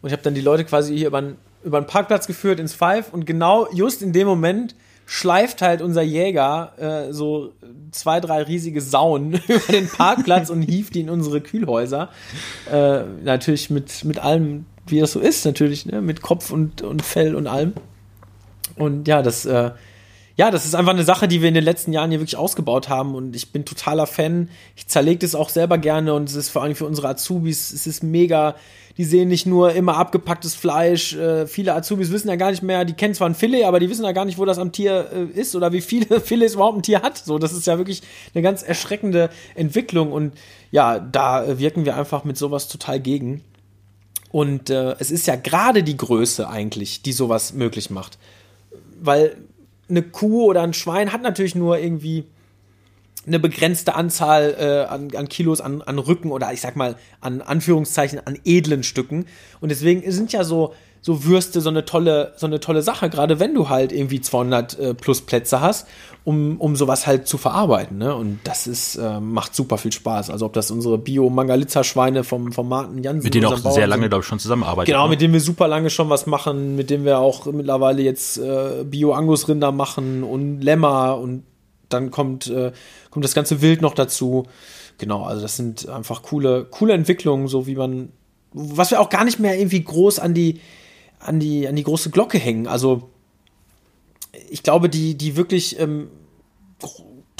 Und 0.00 0.08
ich 0.08 0.12
habe 0.12 0.22
dann 0.22 0.34
die 0.34 0.40
Leute 0.40 0.64
quasi 0.64 0.96
hier 0.96 1.06
über, 1.06 1.22
über 1.62 1.76
einen 1.76 1.86
Parkplatz 1.86 2.26
geführt 2.26 2.58
ins 2.58 2.74
Five 2.74 3.12
und 3.12 3.24
genau 3.24 3.68
just 3.72 4.02
in 4.02 4.12
dem 4.12 4.26
Moment 4.26 4.74
schleift 5.12 5.60
halt 5.60 5.82
unser 5.82 6.00
Jäger 6.00 6.72
äh, 6.78 7.12
so 7.12 7.52
zwei, 7.90 8.18
drei 8.18 8.44
riesige 8.44 8.80
Sauen 8.80 9.34
über 9.46 9.70
den 9.70 9.86
Parkplatz 9.86 10.48
und 10.48 10.62
hieft 10.62 10.94
die 10.94 11.00
in 11.00 11.10
unsere 11.10 11.42
Kühlhäuser. 11.42 12.08
Äh, 12.72 13.02
natürlich 13.22 13.68
mit, 13.68 14.06
mit 14.06 14.18
allem, 14.18 14.64
wie 14.86 15.00
das 15.00 15.12
so 15.12 15.20
ist, 15.20 15.44
natürlich, 15.44 15.84
ne? 15.84 16.00
mit 16.00 16.22
Kopf 16.22 16.50
und, 16.50 16.80
und 16.80 17.02
Fell 17.02 17.34
und 17.34 17.46
allem. 17.46 17.74
Und 18.76 19.06
ja, 19.06 19.20
das 19.20 19.44
äh, 19.44 19.72
ja, 20.36 20.50
das 20.50 20.64
ist 20.64 20.74
einfach 20.74 20.94
eine 20.94 21.04
Sache, 21.04 21.28
die 21.28 21.42
wir 21.42 21.48
in 21.48 21.54
den 21.54 21.62
letzten 21.64 21.92
Jahren 21.92 22.10
hier 22.10 22.20
wirklich 22.20 22.38
ausgebaut 22.38 22.88
haben 22.88 23.14
und 23.14 23.36
ich 23.36 23.52
bin 23.52 23.66
totaler 23.66 24.06
Fan. 24.06 24.48
Ich 24.76 24.88
zerlege 24.88 25.18
das 25.18 25.34
auch 25.34 25.50
selber 25.50 25.76
gerne 25.76 26.14
und 26.14 26.26
es 26.26 26.34
ist 26.36 26.48
vor 26.48 26.62
allem 26.62 26.74
für 26.74 26.86
unsere 26.86 27.08
Azubis, 27.08 27.70
es 27.70 27.86
ist 27.86 28.02
mega. 28.02 28.54
Die 28.98 29.04
sehen 29.04 29.28
nicht 29.28 29.46
nur 29.46 29.72
immer 29.72 29.96
abgepacktes 29.96 30.54
Fleisch. 30.54 31.14
Äh, 31.14 31.46
viele 31.46 31.74
Azubis 31.74 32.12
wissen 32.12 32.28
ja 32.28 32.36
gar 32.36 32.50
nicht 32.50 32.62
mehr, 32.62 32.84
die 32.84 32.92
kennen 32.92 33.14
zwar 33.14 33.28
ein 33.28 33.34
Filet, 33.34 33.64
aber 33.64 33.80
die 33.80 33.88
wissen 33.88 34.04
ja 34.04 34.12
gar 34.12 34.24
nicht, 34.24 34.38
wo 34.38 34.44
das 34.44 34.58
am 34.58 34.72
Tier 34.72 35.08
äh, 35.12 35.38
ist 35.38 35.56
oder 35.56 35.72
wie 35.72 35.80
viele 35.80 36.20
Filets 36.20 36.54
überhaupt 36.54 36.78
ein 36.78 36.82
Tier 36.82 37.02
hat. 37.02 37.18
So, 37.18 37.38
das 37.38 37.52
ist 37.52 37.66
ja 37.66 37.78
wirklich 37.78 38.02
eine 38.34 38.42
ganz 38.42 38.62
erschreckende 38.62 39.30
Entwicklung 39.54 40.12
und 40.12 40.32
ja, 40.70 40.98
da 40.98 41.58
wirken 41.58 41.84
wir 41.84 41.96
einfach 41.96 42.24
mit 42.24 42.36
sowas 42.36 42.68
total 42.68 43.00
gegen. 43.00 43.42
Und 44.30 44.70
äh, 44.70 44.96
es 44.98 45.10
ist 45.10 45.26
ja 45.26 45.36
gerade 45.36 45.82
die 45.82 45.96
Größe 45.96 46.48
eigentlich, 46.48 47.02
die 47.02 47.12
sowas 47.12 47.52
möglich 47.52 47.90
macht. 47.90 48.18
Weil 49.00 49.36
eine 49.90 50.02
Kuh 50.02 50.46
oder 50.46 50.62
ein 50.62 50.72
Schwein 50.72 51.12
hat 51.12 51.22
natürlich 51.22 51.54
nur 51.54 51.78
irgendwie 51.78 52.24
eine 53.26 53.38
begrenzte 53.38 53.94
Anzahl 53.94 54.56
äh, 54.58 54.92
an, 54.92 55.08
an 55.16 55.28
Kilos 55.28 55.60
an, 55.60 55.82
an 55.82 55.98
Rücken 55.98 56.30
oder 56.30 56.52
ich 56.52 56.60
sag 56.60 56.76
mal 56.76 56.96
an 57.20 57.40
Anführungszeichen 57.40 58.20
an 58.24 58.38
edlen 58.44 58.82
Stücken. 58.82 59.26
Und 59.60 59.68
deswegen 59.68 60.10
sind 60.10 60.32
ja 60.32 60.42
so, 60.42 60.74
so 61.00 61.24
Würste 61.24 61.60
so 61.60 61.68
eine 61.68 61.84
tolle, 61.84 62.32
so 62.36 62.46
eine 62.46 62.58
tolle 62.58 62.82
Sache, 62.82 63.10
gerade 63.10 63.38
wenn 63.38 63.54
du 63.54 63.68
halt 63.68 63.92
irgendwie 63.92 64.20
200 64.20 64.78
äh, 64.78 64.94
plus 64.94 65.20
Plätze 65.20 65.60
hast, 65.60 65.86
um, 66.24 66.60
um 66.60 66.74
sowas 66.74 67.06
halt 67.06 67.28
zu 67.28 67.38
verarbeiten. 67.38 67.98
Ne? 67.98 68.14
Und 68.14 68.40
das 68.42 68.66
ist, 68.66 68.96
äh, 68.96 69.20
macht 69.20 69.54
super 69.54 69.78
viel 69.78 69.92
Spaß. 69.92 70.30
Also 70.30 70.46
ob 70.46 70.52
das 70.52 70.72
unsere 70.72 70.98
Bio-Mangalitza-Schweine 70.98 72.24
vom, 72.24 72.50
vom 72.50 72.68
Martin 72.68 73.04
Jansen 73.04 73.24
Mit 73.24 73.34
denen 73.34 73.46
auch 73.46 73.60
Bauern 73.60 73.74
sehr 73.74 73.86
lange, 73.86 74.08
glaube 74.08 74.22
ich, 74.22 74.28
schon 74.28 74.40
zusammenarbeiten. 74.40 74.86
Genau, 74.86 75.04
ne? 75.04 75.10
mit 75.10 75.20
denen 75.20 75.32
wir 75.32 75.40
super 75.40 75.68
lange 75.68 75.90
schon 75.90 76.08
was 76.08 76.26
machen, 76.26 76.74
mit 76.74 76.90
denen 76.90 77.04
wir 77.04 77.18
auch 77.18 77.46
mittlerweile 77.46 78.02
jetzt 78.02 78.38
äh, 78.38 78.84
Bio-Angus-Rinder 78.84 79.70
machen 79.70 80.24
und 80.24 80.60
Lämmer 80.60 81.18
und 81.18 81.44
dann 81.92 82.10
kommt, 82.10 82.46
äh, 82.48 82.72
kommt 83.10 83.24
das 83.24 83.34
ganze 83.34 83.62
Wild 83.62 83.82
noch 83.82 83.94
dazu. 83.94 84.46
Genau, 84.98 85.24
also 85.24 85.42
das 85.42 85.56
sind 85.56 85.88
einfach 85.88 86.22
coole, 86.22 86.64
coole 86.64 86.94
Entwicklungen, 86.94 87.48
so 87.48 87.66
wie 87.66 87.74
man, 87.74 88.10
was 88.52 88.90
wir 88.90 89.00
auch 89.00 89.08
gar 89.08 89.24
nicht 89.24 89.38
mehr 89.38 89.58
irgendwie 89.58 89.82
groß 89.82 90.18
an 90.18 90.34
die, 90.34 90.60
an 91.18 91.40
die, 91.40 91.66
an 91.66 91.76
die 91.76 91.84
große 91.84 92.10
Glocke 92.10 92.38
hängen. 92.38 92.66
Also 92.66 93.10
ich 94.50 94.62
glaube, 94.62 94.88
die, 94.88 95.16
die 95.16 95.36
wirklich 95.36 95.78
ähm, 95.78 96.08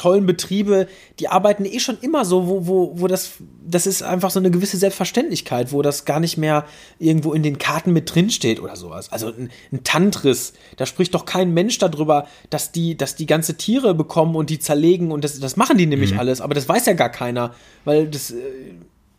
tollen 0.02 0.26
Betriebe, 0.26 0.88
die 1.20 1.28
arbeiten 1.28 1.64
eh 1.64 1.78
schon 1.78 1.96
immer 2.00 2.24
so, 2.24 2.48
wo, 2.48 2.66
wo, 2.66 2.92
wo 2.96 3.06
das, 3.06 3.34
das 3.64 3.86
ist 3.86 4.02
einfach 4.02 4.32
so 4.32 4.40
eine 4.40 4.50
gewisse 4.50 4.76
Selbstverständlichkeit, 4.76 5.72
wo 5.72 5.80
das 5.80 6.04
gar 6.04 6.18
nicht 6.18 6.36
mehr 6.36 6.64
irgendwo 6.98 7.32
in 7.32 7.44
den 7.44 7.58
Karten 7.58 7.92
mit 7.92 8.12
drin 8.12 8.28
steht 8.28 8.60
oder 8.60 8.74
sowas. 8.74 9.12
Also 9.12 9.28
ein, 9.28 9.50
ein 9.70 9.84
Tantris, 9.84 10.54
da 10.76 10.86
spricht 10.86 11.14
doch 11.14 11.24
kein 11.24 11.54
Mensch 11.54 11.78
darüber, 11.78 12.26
dass 12.50 12.72
die, 12.72 12.96
dass 12.96 13.14
die 13.14 13.26
ganze 13.26 13.56
Tiere 13.56 13.94
bekommen 13.94 14.34
und 14.34 14.50
die 14.50 14.58
zerlegen 14.58 15.12
und 15.12 15.22
das, 15.22 15.38
das 15.38 15.56
machen 15.56 15.78
die 15.78 15.86
nämlich 15.86 16.14
mhm. 16.14 16.18
alles, 16.18 16.40
aber 16.40 16.54
das 16.54 16.68
weiß 16.68 16.84
ja 16.86 16.94
gar 16.94 17.10
keiner, 17.10 17.54
weil 17.84 18.08
das, 18.08 18.32
äh, 18.32 18.42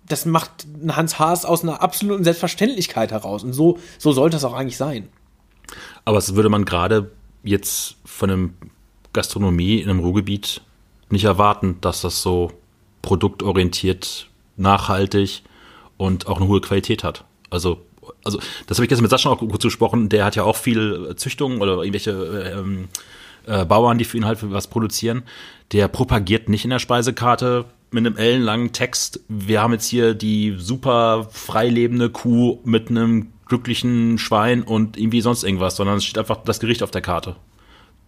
das 0.05 0.25
macht 0.25 0.67
Hans 0.89 1.17
Haas 1.17 1.45
aus 1.45 1.63
einer 1.63 1.81
absoluten 1.81 2.25
Selbstverständlichkeit 2.25 3.13
heraus. 3.13 3.45
Und 3.45 3.53
so, 3.53 3.77
so 3.97 4.11
sollte 4.11 4.36
es 4.36 4.43
auch 4.43 4.53
eigentlich 4.53 4.75
sein. 4.75 5.07
Aber 6.03 6.17
das 6.17 6.36
würde 6.36 6.49
man 6.49 6.65
gerade 6.65 7.09
jetzt 7.45 7.95
von 8.03 8.29
einem 8.29 8.53
Gastronomie 9.13 9.77
in 9.77 9.89
einem 9.89 9.99
Ruhrgebiet 9.99 10.61
nicht 11.10 11.26
erwarten, 11.26 11.78
dass 11.82 12.01
das 12.01 12.22
so 12.22 12.51
produktorientiert, 13.01 14.28
nachhaltig 14.58 15.43
und 15.97 16.28
auch 16.28 16.38
eine 16.38 16.47
hohe 16.47 16.62
Qualität 16.62 17.04
hat. 17.04 17.26
Also, 17.49 17.82
also 18.24 18.39
das 18.68 18.78
habe 18.78 18.86
ich 18.86 18.89
gestern 18.89 19.04
mit 19.04 19.12
Sascha 19.12 19.30
auch 19.30 19.39
kurz 19.39 19.64
gesprochen. 19.64 20.10
Der 20.10 20.26
hat 20.26 20.36
ja 20.36 20.43
auch 20.43 20.56
viel 20.56 21.14
Züchtungen 21.16 21.62
oder 21.62 21.78
irgendwelche 21.78 22.12
ähm, 22.58 22.88
äh, 23.45 23.66
Bauern, 23.66 23.97
die 23.97 24.06
für 24.06 24.18
ihn 24.18 24.26
halt 24.26 24.39
was 24.51 24.68
produzieren. 24.68 25.24
Der 25.72 25.88
propagiert 25.88 26.49
nicht 26.49 26.64
in 26.64 26.70
der 26.70 26.80
Speisekarte 26.80 27.66
mit 27.93 28.06
einem 28.06 28.18
ellenlangen 28.18 28.72
Text, 28.72 29.20
wir 29.30 29.62
haben 29.62 29.72
jetzt 29.72 29.88
hier 29.88 30.16
die 30.16 30.56
super 30.58 31.28
freilebende 31.32 32.10
Kuh 32.10 32.60
mit 32.64 32.89
einem 32.89 33.28
glücklichen 33.45 34.18
Schwein 34.18 34.64
und 34.64 34.97
irgendwie 34.97 35.22
sonst 35.22 35.43
irgendwas, 35.43 35.76
sondern 35.76 35.97
es 35.97 36.04
steht 36.04 36.18
einfach 36.18 36.43
das 36.43 36.60
Gericht 36.60 36.82
auf 36.82 36.91
der 36.91 37.01
Karte. 37.01 37.36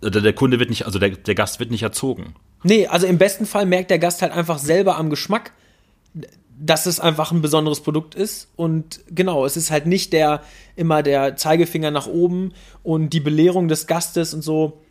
Der, 0.09 0.21
der 0.21 0.33
Kunde 0.33 0.59
wird 0.59 0.69
nicht, 0.69 0.85
also 0.85 0.99
der, 0.99 1.09
der 1.09 1.35
Gast 1.35 1.59
wird 1.59 1.71
nicht 1.71 1.83
erzogen. 1.83 2.35
Nee, 2.63 2.87
also 2.87 3.07
im 3.07 3.17
besten 3.17 3.45
Fall 3.45 3.65
merkt 3.65 3.91
der 3.91 3.99
Gast 3.99 4.21
halt 4.21 4.31
einfach 4.31 4.57
selber 4.57 4.97
am 4.97 5.09
Geschmack, 5.09 5.51
dass 6.57 6.85
es 6.85 6.99
einfach 6.99 7.31
ein 7.31 7.41
besonderes 7.41 7.81
Produkt 7.81 8.15
ist. 8.15 8.49
Und 8.55 9.01
genau, 9.09 9.45
es 9.45 9.57
ist 9.57 9.71
halt 9.71 9.85
nicht 9.85 10.13
der 10.13 10.41
immer 10.75 11.03
der 11.03 11.35
Zeigefinger 11.35 11.91
nach 11.91 12.07
oben 12.07 12.53
und 12.83 13.11
die 13.11 13.19
Belehrung 13.19 13.67
des 13.67 13.87
Gastes 13.87 14.33
und 14.33 14.41
so 14.41 14.81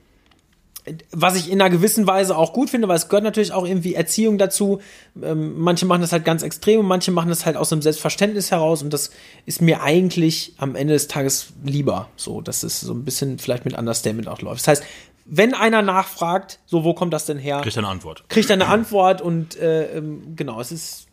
was 1.12 1.36
ich 1.36 1.50
in 1.50 1.60
einer 1.60 1.70
gewissen 1.70 2.06
Weise 2.06 2.36
auch 2.36 2.52
gut 2.52 2.70
finde, 2.70 2.88
weil 2.88 2.96
es 2.96 3.08
gehört 3.08 3.24
natürlich 3.24 3.52
auch 3.52 3.66
irgendwie 3.66 3.94
Erziehung 3.94 4.36
dazu. 4.36 4.80
Ähm, 5.22 5.58
manche 5.58 5.86
machen 5.86 6.02
das 6.02 6.12
halt 6.12 6.24
ganz 6.24 6.42
extrem 6.42 6.80
und 6.80 6.86
manche 6.86 7.10
machen 7.10 7.30
das 7.30 7.46
halt 7.46 7.56
aus 7.56 7.72
einem 7.72 7.80
Selbstverständnis 7.80 8.50
heraus 8.50 8.82
und 8.82 8.92
das 8.92 9.10
ist 9.46 9.62
mir 9.62 9.82
eigentlich 9.82 10.54
am 10.58 10.76
Ende 10.76 10.92
des 10.92 11.08
Tages 11.08 11.48
lieber. 11.64 12.08
So, 12.16 12.40
dass 12.42 12.62
es 12.62 12.80
so 12.80 12.92
ein 12.92 13.04
bisschen 13.04 13.38
vielleicht 13.38 13.64
mit 13.64 13.78
Understatement 13.78 14.28
auch 14.28 14.42
läuft. 14.42 14.60
Das 14.60 14.68
heißt, 14.68 14.84
wenn 15.24 15.54
einer 15.54 15.80
nachfragt, 15.80 16.58
so 16.66 16.84
wo 16.84 16.92
kommt 16.92 17.14
das 17.14 17.24
denn 17.24 17.38
her? 17.38 17.60
Kriegt 17.62 17.76
er 17.76 17.82
eine 17.82 17.88
Antwort. 17.88 18.24
Kriegt 18.28 18.50
er 18.50 18.54
eine 18.54 18.66
Antwort 18.66 19.22
und 19.22 19.56
äh, 19.56 19.96
ähm, 19.96 20.36
genau, 20.36 20.60
es 20.60 20.70
ist 20.70 21.06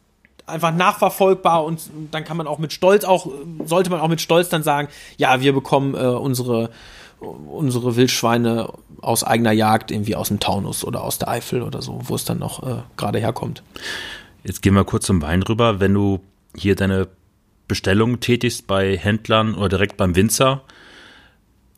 einfach 0.45 0.74
nachverfolgbar 0.74 1.63
und 1.63 1.89
dann 2.11 2.26
kann 2.26 2.36
man 2.36 2.45
auch 2.45 2.59
mit 2.59 2.74
Stolz 2.74 3.05
auch, 3.05 3.28
sollte 3.63 3.89
man 3.89 4.01
auch 4.01 4.09
mit 4.09 4.19
Stolz 4.19 4.49
dann 4.49 4.63
sagen, 4.63 4.89
ja, 5.15 5.39
wir 5.39 5.53
bekommen 5.53 5.95
äh, 5.95 5.99
unsere 5.99 6.72
unsere 7.22 7.95
Wildschweine 7.95 8.69
aus 9.01 9.24
eigener 9.24 9.51
Jagd, 9.51 9.91
irgendwie 9.91 10.15
aus 10.15 10.30
dem 10.30 10.39
Taunus 10.39 10.84
oder 10.84 11.03
aus 11.03 11.19
der 11.19 11.30
Eifel 11.30 11.61
oder 11.61 11.82
so, 11.82 11.99
wo 12.03 12.15
es 12.15 12.26
dann 12.26 12.39
noch 12.39 12.63
äh, 12.63 12.82
gerade 12.97 13.19
herkommt. 13.19 13.63
Jetzt 14.43 14.61
gehen 14.61 14.74
wir 14.74 14.84
kurz 14.84 15.05
zum 15.05 15.22
Wein 15.22 15.43
rüber. 15.43 15.80
Wenn 15.80 15.93
du 15.93 16.22
hier 16.55 16.76
deine 16.76 17.07
Bestellung 17.67 18.19
tätigst 18.19 18.67
bei 18.67 18.97
Händlern 18.97 19.55
oder 19.55 19.69
direkt 19.69 19.97
beim 19.97 20.15
Winzer, 20.15 20.63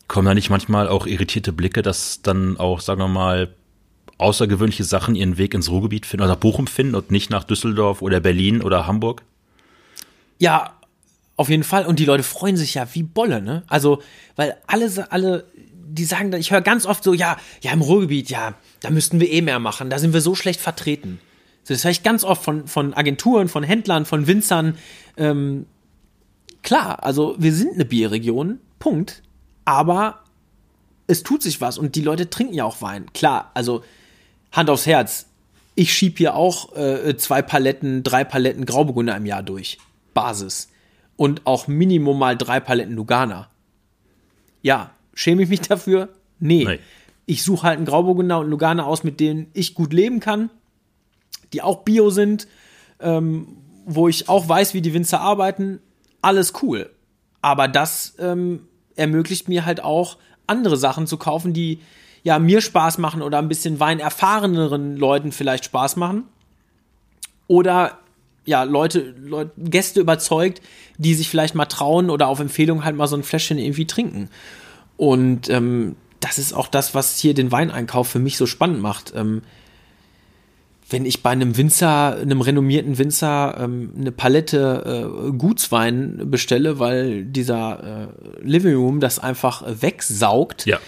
kommen 0.08 0.26
da 0.26 0.34
nicht 0.34 0.50
manchmal 0.50 0.88
auch 0.88 1.06
irritierte 1.06 1.54
Blicke, 1.54 1.82
dass 1.82 2.22
dann 2.22 2.58
auch, 2.58 2.80
sagen 2.80 3.02
wir 3.02 3.08
mal, 3.08 3.54
außergewöhnliche 4.18 4.84
Sachen 4.84 5.16
ihren 5.16 5.38
Weg 5.38 5.54
ins 5.54 5.70
Ruhrgebiet 5.70 6.06
finden, 6.06 6.24
oder 6.24 6.34
nach 6.34 6.40
Bochum 6.40 6.68
finden 6.68 6.96
und 6.96 7.12
nicht 7.12 7.30
nach 7.30 7.44
Düsseldorf 7.44 8.02
oder 8.02 8.20
Berlin 8.20 8.62
oder 8.62 8.88
Hamburg? 8.88 9.24
Ja, 10.40 10.74
auf 11.36 11.50
jeden 11.50 11.64
Fall. 11.64 11.86
Und 11.86 12.00
die 12.00 12.06
Leute 12.06 12.24
freuen 12.24 12.58
sich 12.58 12.76
ja 12.76 12.88
wie 12.94 13.04
Bolle, 13.04 13.42
ne? 13.42 13.64
Also, 13.68 14.02
weil 14.36 14.58
alle, 14.68 15.12
alle, 15.12 15.46
die 15.54 16.06
sagen 16.06 16.34
ich 16.34 16.52
höre 16.52 16.62
ganz 16.62 16.86
oft 16.86 17.04
so, 17.04 17.14
ja, 17.14 17.38
ja, 17.62 17.72
im 17.72 17.82
Ruhrgebiet, 17.82 18.30
ja, 18.30 18.54
da 18.82 18.90
müssten 18.90 19.20
wir 19.20 19.32
eh 19.32 19.42
mehr 19.42 19.60
machen. 19.60 19.90
Da 19.90 20.00
sind 20.00 20.14
wir 20.14 20.22
so 20.22 20.36
schlecht 20.36 20.62
vertreten. 20.62 21.20
So, 21.64 21.74
das 21.74 21.84
höre 21.84 21.92
ich 21.92 22.04
ganz 22.04 22.24
oft 22.24 22.44
von, 22.44 22.68
von 22.68 22.94
Agenturen, 22.94 23.48
von 23.48 23.64
Händlern, 23.64 24.06
von 24.06 24.28
Winzern. 24.28 24.78
Ähm, 25.18 25.66
klar, 26.62 27.04
also 27.04 27.36
wir 27.40 27.54
sind 27.54 27.74
eine 27.74 27.86
Bierregion, 27.86 28.60
Punkt. 28.80 29.24
Aber 29.66 30.24
es 31.08 31.24
tut 31.24 31.42
sich 31.42 31.62
was 31.62 31.78
und 31.78 31.96
die 31.96 32.02
Leute 32.02 32.30
trinken 32.30 32.54
ja 32.54 32.66
auch 32.66 32.82
Wein. 32.82 33.06
Klar, 33.14 33.52
also 33.54 33.84
Hand 34.52 34.70
aufs 34.70 34.86
Herz. 34.86 35.28
Ich 35.76 35.94
schieb 35.94 36.18
hier 36.20 36.36
auch 36.36 36.76
äh, 36.76 37.18
zwei 37.18 37.42
Paletten, 37.42 38.04
drei 38.04 38.24
Paletten 38.24 38.66
Grauburgunder 38.66 39.16
im 39.16 39.26
Jahr 39.26 39.42
durch. 39.42 39.80
Basis 40.14 40.68
und 41.16 41.46
auch 41.46 41.68
Minimum 41.68 42.18
mal 42.18 42.38
drei 42.38 42.60
Paletten 42.60 42.96
Lugana. 42.96 43.50
Ja, 44.62 44.92
schäme 45.14 45.44
ich 45.44 45.50
mich 45.50 45.62
dafür? 45.62 46.10
Nee. 46.40 46.64
Nein. 46.64 46.80
ich 47.26 47.44
suche 47.44 47.64
halt 47.68 47.78
einen 47.78 47.86
Grauburgunder 47.86 48.40
und 48.40 48.50
Lugane 48.50 48.86
aus, 48.86 49.04
mit 49.04 49.20
denen 49.20 49.48
ich 49.54 49.76
gut 49.76 49.94
leben 49.94 50.20
kann, 50.20 50.50
die 51.54 51.62
auch 51.62 51.84
bio 51.84 52.10
sind, 52.10 52.48
ähm, 53.00 53.58
wo 53.86 54.08
ich 54.08 54.30
auch 54.30 54.48
weiß, 54.48 54.74
wie 54.74 54.82
die 54.82 54.94
Winzer 54.94 55.22
arbeiten. 55.22 55.80
Alles 56.22 56.54
cool. 56.62 56.90
Aber 57.42 57.68
das 57.68 58.16
ähm, 58.20 58.68
ermöglicht 58.96 59.48
mir 59.48 59.66
halt 59.66 59.84
auch 59.84 60.18
andere 60.48 60.78
Sachen 60.78 61.08
zu 61.08 61.18
kaufen, 61.18 61.54
die 61.54 61.80
ja 62.24 62.40
mir 62.40 62.62
Spaß 62.62 62.98
machen 62.98 63.22
oder 63.22 63.40
ein 63.40 63.50
bisschen 63.50 63.80
weinerfahreneren 63.80 64.96
Leuten 64.98 65.32
vielleicht 65.32 65.66
Spaß 65.66 65.98
machen. 65.98 66.24
Oder 67.48 68.00
ja, 68.46 68.64
Leute, 68.64 69.14
Leute, 69.24 69.52
Gäste 69.58 70.00
überzeugt, 70.02 70.62
die 70.98 71.14
sich 71.14 71.30
vielleicht 71.30 71.56
mal 71.56 71.66
trauen 71.66 72.10
oder 72.10 72.28
auf 72.28 72.40
Empfehlung 72.40 72.84
halt 72.84 72.96
mal 72.96 73.08
so 73.08 73.16
ein 73.16 73.24
Fläschchen 73.24 73.58
irgendwie 73.58 73.88
trinken. 73.88 74.30
Und 74.98 75.50
ähm, 75.50 75.96
das 76.20 76.38
ist 76.38 76.54
auch 76.54 76.68
das, 76.68 76.94
was 76.94 77.18
hier 77.20 77.34
den 77.34 77.52
Weineinkauf 77.52 78.08
für 78.08 78.20
mich 78.20 78.38
so 78.38 78.46
spannend 78.46 78.82
macht. 78.82 79.14
Ähm, 79.16 79.42
wenn 80.90 81.06
ich 81.06 81.24
bei 81.24 81.32
einem 81.32 81.58
Winzer, 81.58 82.18
einem 82.18 82.42
renommierten 82.42 82.98
Winzer, 82.98 83.56
ähm, 83.60 83.92
eine 83.98 84.12
Palette 84.12 85.30
äh, 85.30 85.32
Gutswein 85.32 86.30
bestelle, 86.30 86.78
weil 86.80 87.24
dieser 87.26 88.10
äh, 88.12 88.48
Living 88.48 88.76
Room 88.76 89.00
das 89.00 89.18
einfach 89.18 89.64
wegsaugt, 89.66 90.66
Ja. 90.66 90.80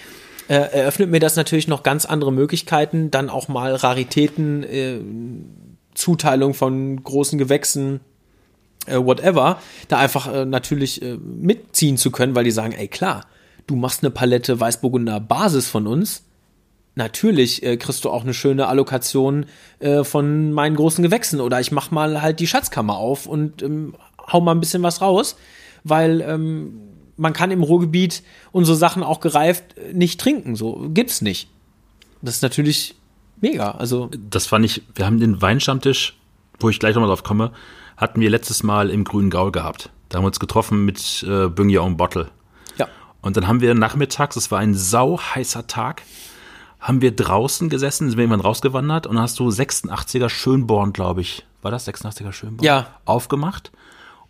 äh, 0.47 0.55
eröffnet 0.55 1.09
mir 1.09 1.19
das 1.19 1.35
natürlich 1.37 1.67
noch 1.67 1.81
ganz 1.81 2.05
andere 2.05 2.31
Möglichkeiten, 2.31 3.09
dann 3.09 3.29
auch 3.29 3.47
mal 3.47 3.73
Raritäten, 3.73 4.63
äh, 4.63 4.99
Zuteilung 5.95 6.53
von 6.53 7.03
großen 7.03 7.39
Gewächsen, 7.39 8.01
äh, 8.85 8.97
whatever, 8.97 9.59
da 9.87 9.97
einfach 9.97 10.31
äh, 10.31 10.45
natürlich 10.45 11.01
äh, 11.01 11.17
mitziehen 11.17 11.97
zu 11.97 12.11
können, 12.11 12.35
weil 12.35 12.43
die 12.43 12.51
sagen, 12.51 12.73
ey 12.73 12.87
klar, 12.87 13.25
du 13.67 13.75
machst 13.75 14.03
eine 14.03 14.11
Palette 14.11 14.59
Weißburgunder 14.59 15.19
Basis 15.19 15.67
von 15.67 15.87
uns, 15.87 16.23
natürlich 16.95 17.63
äh, 17.63 17.77
kriegst 17.77 18.05
du 18.05 18.09
auch 18.09 18.23
eine 18.23 18.33
schöne 18.33 18.67
Allokation 18.67 19.45
äh, 19.79 20.03
von 20.03 20.51
meinen 20.51 20.75
großen 20.75 21.03
Gewächsen. 21.03 21.41
Oder 21.41 21.59
ich 21.59 21.71
mach 21.71 21.91
mal 21.91 22.21
halt 22.21 22.39
die 22.39 22.47
Schatzkammer 22.47 22.97
auf 22.97 23.25
und 23.25 23.61
ähm, 23.61 23.95
hau 24.31 24.41
mal 24.41 24.53
ein 24.53 24.59
bisschen 24.59 24.83
was 24.83 25.01
raus, 25.01 25.35
weil 25.83 26.21
ähm, 26.21 26.81
man 27.17 27.33
kann 27.33 27.51
im 27.51 27.63
Ruhrgebiet 27.63 28.23
unsere 28.51 28.77
Sachen 28.77 29.03
auch 29.03 29.19
gereift 29.19 29.77
äh, 29.77 29.93
nicht 29.93 30.19
trinken, 30.19 30.55
so 30.55 30.89
gibt's 30.93 31.21
nicht. 31.21 31.49
Das 32.21 32.35
ist 32.35 32.41
natürlich 32.41 32.95
mega, 33.41 33.71
also 33.71 34.09
Das 34.29 34.47
fand 34.47 34.65
ich, 34.65 34.83
wir 34.95 35.05
haben 35.05 35.19
den 35.19 35.41
Weinstammtisch, 35.41 36.17
wo 36.59 36.69
ich 36.69 36.79
gleich 36.79 36.95
nochmal 36.95 37.09
drauf 37.09 37.23
komme, 37.23 37.51
hatten 37.97 38.19
wir 38.21 38.29
letztes 38.29 38.63
Mal 38.63 38.89
im 38.89 39.03
Grünen 39.03 39.29
Gaul 39.29 39.51
gehabt. 39.51 39.89
Da 40.09 40.17
haben 40.17 40.23
wir 40.23 40.27
uns 40.27 40.39
getroffen 40.39 40.85
mit 40.85 41.23
äh, 41.27 41.47
Büngia 41.49 41.81
und 41.81 41.97
Bottle. 41.97 42.29
ja. 42.77 42.87
Und 43.21 43.37
dann 43.37 43.47
haben 43.47 43.59
wir 43.61 43.73
nachmittags, 43.73 44.35
es 44.35 44.51
war 44.51 44.59
ein 44.59 44.75
sauheißer 44.75 45.65
Tag, 45.65 46.03
haben 46.79 47.01
wir 47.01 47.15
draußen 47.15 47.69
gesessen, 47.69 48.09
sind 48.09 48.17
wir 48.17 48.23
irgendwann 48.25 48.41
rausgewandert 48.45 49.07
und 49.07 49.15
dann 49.15 49.23
hast 49.23 49.39
du 49.39 49.47
86er 49.47 50.29
Schönborn, 50.29 50.93
glaube 50.93 51.21
ich. 51.21 51.43
War 51.63 51.71
das 51.71 51.87
86er 51.87 52.31
Schönborn? 52.31 52.63
Ja. 52.63 52.87
Aufgemacht. 53.05 53.71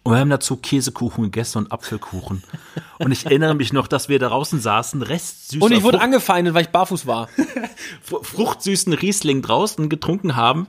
Und 0.06 0.14
wir 0.14 0.20
haben 0.20 0.30
dazu 0.30 0.56
Käsekuchen 0.58 1.24
gegessen 1.24 1.58
und 1.58 1.72
Apfelkuchen. 1.72 2.44
Und 3.00 3.12
ich 3.12 3.26
erinnere 3.26 3.56
mich 3.56 3.74
noch, 3.74 3.88
dass 3.88 4.08
wir 4.08 4.20
da 4.20 4.30
draußen 4.30 4.60
saßen, 4.60 5.02
restsüßer 5.02 5.66
Und 5.66 5.72
ich 5.72 5.82
wurde 5.82 5.98
Frucht- 5.98 6.04
angefeindet, 6.04 6.54
weil 6.54 6.62
ich 6.62 6.70
barfuß 6.70 7.08
war. 7.08 7.28
fr- 8.08 8.24
fruchtsüßen 8.24 8.94
Riesling 8.94 9.42
draußen 9.42 9.90
getrunken 9.90 10.36
haben, 10.36 10.68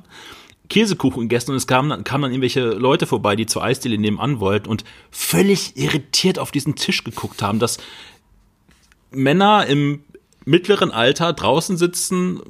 Käsekuchen 0.71 1.25
gegessen 1.29 1.51
und 1.51 1.59
es 1.59 1.67
kamen 1.67 1.91
dann, 1.91 2.03
kamen 2.03 2.23
dann 2.23 2.31
irgendwelche 2.33 2.65
Leute 2.71 3.07
vorbei, 3.07 3.37
die 3.37 3.45
zur 3.45 3.63
Eisdiele 3.63 3.99
nebenan 3.99 4.41
wollten 4.41 4.71
und 4.71 4.85
völlig 5.11 5.77
irritiert 5.77 6.39
auf 6.39 6.51
diesen 6.51 6.75
Tisch 6.75 7.05
geguckt 7.05 7.43
haben, 7.43 7.59
dass 7.59 7.77
Männer 9.11 9.67
im 9.67 10.03
mittleren 10.47 10.91
Alter 10.91 11.35
draußen 11.35 11.77
sitzen, 11.77 12.41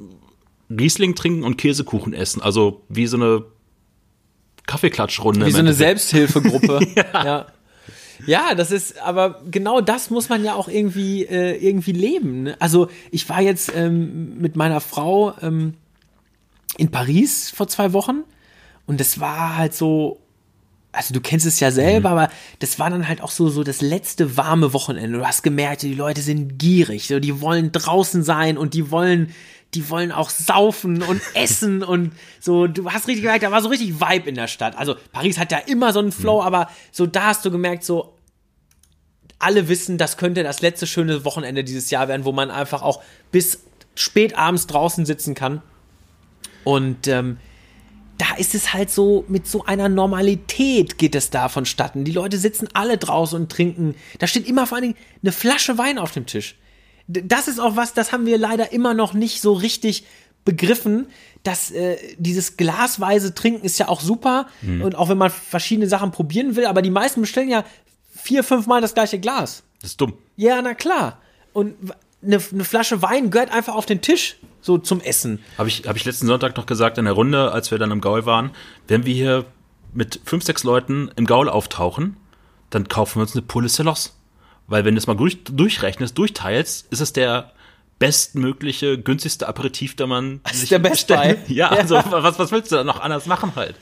Riesling 0.69 1.15
trinken 1.15 1.43
und 1.43 1.57
Käsekuchen 1.57 2.13
essen. 2.13 2.41
Also 2.41 2.81
wie 2.87 3.07
so 3.07 3.17
eine 3.17 3.43
Kaffeeklatschrunde. 4.67 5.47
Wie 5.47 5.51
so 5.51 5.57
eine. 5.59 5.73
Selbsthilfegruppe. 5.73 6.87
ja. 6.95 7.47
ja. 8.25 8.55
das 8.55 8.71
ist, 8.71 9.01
aber 9.01 9.41
genau 9.49 9.81
das 9.81 10.11
muss 10.11 10.29
man 10.29 10.43
ja 10.43 10.53
auch 10.53 10.67
irgendwie, 10.67 11.25
äh, 11.25 11.55
irgendwie 11.57 11.93
leben. 11.93 12.43
Ne? 12.43 12.55
Also 12.59 12.89
ich 13.09 13.27
war 13.29 13.41
jetzt 13.41 13.71
ähm, 13.75 14.37
mit 14.39 14.55
meiner 14.55 14.79
Frau 14.79 15.33
ähm, 15.41 15.73
in 16.77 16.91
Paris 16.91 17.49
vor 17.49 17.67
zwei 17.67 17.93
Wochen 17.93 18.23
und 18.85 18.99
das 18.99 19.19
war 19.19 19.57
halt 19.57 19.73
so, 19.73 20.19
also 20.91 21.13
du 21.13 21.21
kennst 21.21 21.45
es 21.45 21.59
ja 21.59 21.71
selber, 21.71 22.09
aber 22.09 22.29
das 22.59 22.79
war 22.79 22.89
dann 22.89 23.07
halt 23.07 23.21
auch 23.21 23.31
so, 23.31 23.49
so 23.49 23.63
das 23.63 23.81
letzte 23.81 24.37
warme 24.37 24.73
Wochenende. 24.73 25.19
Du 25.19 25.27
hast 25.27 25.43
gemerkt, 25.43 25.81
die 25.83 25.93
Leute 25.93 26.21
sind 26.21 26.57
gierig, 26.57 27.07
so, 27.07 27.19
die 27.19 27.41
wollen 27.41 27.71
draußen 27.71 28.23
sein 28.23 28.57
und 28.57 28.73
die 28.73 28.91
wollen, 28.91 29.33
die 29.73 29.89
wollen 29.89 30.11
auch 30.11 30.29
saufen 30.29 31.01
und 31.01 31.21
essen 31.33 31.83
und 31.83 32.13
so. 32.39 32.67
Du 32.67 32.91
hast 32.91 33.07
richtig 33.07 33.23
gemerkt, 33.23 33.43
da 33.43 33.51
war 33.51 33.61
so 33.61 33.69
richtig 33.69 33.99
Vibe 33.99 34.29
in 34.29 34.35
der 34.35 34.47
Stadt. 34.47 34.77
Also 34.77 34.95
Paris 35.11 35.37
hat 35.37 35.51
ja 35.51 35.59
immer 35.59 35.93
so 35.93 35.99
einen 35.99 36.11
Flow, 36.11 36.41
aber 36.41 36.69
so 36.91 37.05
da 37.05 37.27
hast 37.27 37.45
du 37.45 37.51
gemerkt, 37.51 37.83
so 37.83 38.13
alle 39.39 39.67
wissen, 39.67 39.97
das 39.97 40.17
könnte 40.17 40.43
das 40.43 40.61
letzte 40.61 40.87
schöne 40.87 41.23
Wochenende 41.25 41.63
dieses 41.63 41.89
Jahr 41.89 42.07
werden, 42.07 42.25
wo 42.25 42.31
man 42.31 42.49
einfach 42.49 42.81
auch 42.81 43.03
bis 43.31 43.63
spät 43.95 44.37
abends 44.37 44.67
draußen 44.67 45.05
sitzen 45.05 45.35
kann. 45.35 45.61
Und 46.63 47.07
ähm, 47.07 47.37
da 48.17 48.35
ist 48.37 48.55
es 48.55 48.73
halt 48.73 48.89
so, 48.89 49.25
mit 49.27 49.47
so 49.47 49.65
einer 49.65 49.89
Normalität 49.89 50.97
geht 50.97 51.13
es 51.13 51.29
da 51.29 51.49
vonstatten. 51.49 52.03
Die 52.03 52.11
Leute 52.11 52.37
sitzen 52.37 52.67
alle 52.73 52.97
draußen 52.97 53.39
und 53.39 53.51
trinken. 53.51 53.95
Da 54.19 54.27
steht 54.27 54.47
immer 54.47 54.65
vor 54.65 54.77
allen 54.77 54.93
Dingen 54.93 54.97
eine 55.21 55.31
Flasche 55.31 55.77
Wein 55.77 55.99
auf 55.99 56.11
dem 56.11 56.25
Tisch. 56.25 56.55
Das 57.07 57.47
ist 57.47 57.59
auch 57.59 57.75
was, 57.75 57.93
das 57.93 58.11
haben 58.11 58.25
wir 58.25 58.37
leider 58.37 58.71
immer 58.73 58.93
noch 58.93 59.13
nicht 59.13 59.41
so 59.41 59.53
richtig 59.53 60.05
begriffen, 60.43 61.07
dass 61.43 61.71
äh, 61.71 61.97
dieses 62.17 62.57
glasweise 62.57 63.33
Trinken 63.33 63.65
ist 63.65 63.77
ja 63.79 63.87
auch 63.87 64.01
super 64.01 64.47
und 64.61 64.95
auch 64.95 65.09
wenn 65.09 65.17
man 65.17 65.29
verschiedene 65.29 65.87
Sachen 65.87 66.11
probieren 66.11 66.55
will, 66.55 66.65
aber 66.65 66.81
die 66.81 66.89
meisten 66.89 67.21
bestellen 67.21 67.49
ja 67.49 67.63
vier, 68.15 68.43
fünf 68.43 68.67
Mal 68.67 68.81
das 68.81 68.93
gleiche 68.93 69.19
Glas. 69.19 69.63
Das 69.81 69.91
ist 69.91 70.01
dumm. 70.01 70.13
Ja, 70.35 70.61
na 70.61 70.73
klar. 70.73 71.21
Und 71.53 71.75
eine, 72.23 72.41
eine 72.51 72.63
Flasche 72.63 73.01
Wein 73.01 73.29
gehört 73.29 73.51
einfach 73.51 73.75
auf 73.75 73.85
den 73.85 74.01
Tisch, 74.01 74.37
so 74.61 74.77
zum 74.77 75.01
Essen. 75.01 75.39
Habe 75.57 75.69
ich, 75.69 75.87
hab 75.87 75.95
ich 75.95 76.05
letzten 76.05 76.27
Sonntag 76.27 76.57
noch 76.57 76.65
gesagt 76.65 76.97
in 76.97 77.05
der 77.05 77.13
Runde, 77.13 77.51
als 77.51 77.71
wir 77.71 77.77
dann 77.77 77.91
im 77.91 78.01
Gaul 78.01 78.25
waren, 78.25 78.51
wenn 78.87 79.05
wir 79.05 79.13
hier 79.13 79.45
mit 79.93 80.19
fünf, 80.25 80.43
sechs 80.43 80.63
Leuten 80.63 81.11
im 81.15 81.25
Gaul 81.25 81.49
auftauchen, 81.49 82.17
dann 82.69 82.87
kaufen 82.87 83.19
wir 83.19 83.21
uns 83.21 83.33
eine 83.33 83.43
Pulle 83.43 83.69
Celos. 83.69 84.15
Weil 84.67 84.83
wenn 84.85 84.95
du 84.95 84.99
es 84.99 85.07
mal 85.07 85.15
durch, 85.15 85.43
durchrechnest, 85.43 86.17
durchteilst, 86.17 86.87
ist 86.91 86.99
es 86.99 87.13
der 87.13 87.51
bestmögliche, 87.99 88.97
günstigste 88.99 89.47
Aperitif, 89.47 89.95
der 89.95 90.07
man 90.07 90.41
Das 90.43 90.61
ist 90.61 90.71
der 90.71 90.79
Best 90.79 91.07
Buy. 91.07 91.35
Ja, 91.47 91.73
Ja. 91.73 91.79
also 91.79 91.95
was, 91.95 92.37
was 92.37 92.51
willst 92.51 92.71
du 92.71 92.75
da 92.75 92.83
noch 92.83 92.99
anders 92.99 93.25
machen 93.25 93.53
halt? 93.55 93.75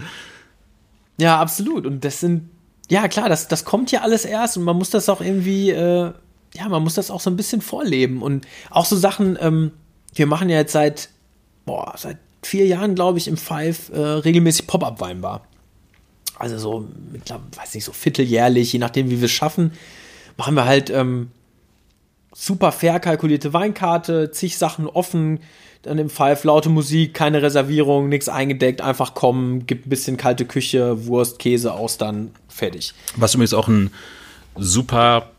Ja, 1.17 1.39
absolut. 1.39 1.85
Und 1.85 2.03
das 2.05 2.19
sind, 2.19 2.49
ja 2.89 3.07
klar, 3.07 3.29
das, 3.29 3.47
das 3.47 3.65
kommt 3.65 3.91
ja 3.91 4.01
alles 4.01 4.25
erst 4.25 4.57
und 4.57 4.63
man 4.63 4.77
muss 4.77 4.89
das 4.89 5.09
auch 5.09 5.21
irgendwie, 5.21 5.71
äh, 5.71 6.11
ja, 6.53 6.69
man 6.69 6.83
muss 6.83 6.93
das 6.93 7.11
auch 7.11 7.19
so 7.19 7.29
ein 7.29 7.35
bisschen 7.35 7.61
vorleben. 7.61 8.21
Und 8.21 8.47
auch 8.69 8.85
so 8.85 8.95
Sachen, 8.95 9.37
ähm, 9.41 9.71
wir 10.13 10.27
machen 10.27 10.49
ja 10.49 10.57
jetzt 10.57 10.71
seit, 10.73 11.09
boah, 11.65 11.93
seit 11.97 12.17
vier 12.43 12.67
Jahren, 12.67 12.95
glaube 12.95 13.17
ich, 13.17 13.27
im 13.27 13.37
Five 13.37 13.89
äh, 13.89 13.99
regelmäßig 13.99 14.67
Pop-Up-Weinbar. 14.67 15.45
Also 16.37 16.57
so, 16.57 16.87
ich 17.13 17.23
glaube, 17.23 17.43
weiß 17.55 17.73
nicht, 17.75 17.85
so 17.85 17.91
vierteljährlich, 17.91 18.71
je 18.71 18.79
nachdem, 18.79 19.09
wie 19.09 19.19
wir 19.19 19.25
es 19.25 19.31
schaffen, 19.31 19.71
machen 20.37 20.55
wir 20.55 20.65
halt 20.65 20.89
ähm, 20.89 21.31
super 22.33 22.71
fair 22.71 22.99
kalkulierte 22.99 23.53
Weinkarte, 23.53 24.31
zig 24.31 24.57
Sachen 24.57 24.87
offen, 24.87 25.39
dann 25.83 25.97
im 25.99 26.09
Five 26.09 26.43
laute 26.43 26.69
Musik, 26.69 27.13
keine 27.13 27.41
Reservierung, 27.41 28.09
nichts 28.09 28.27
eingedeckt, 28.27 28.81
einfach 28.81 29.13
kommen, 29.13 29.67
gibt 29.67 29.85
ein 29.85 29.89
bisschen 29.89 30.17
kalte 30.17 30.45
Küche, 30.45 31.05
Wurst, 31.05 31.39
Käse, 31.39 31.73
Austern, 31.73 32.31
fertig. 32.49 32.93
Was 33.15 33.33
übrigens 33.35 33.53
auch 33.53 33.67
ein 33.67 33.91
super 34.57 35.29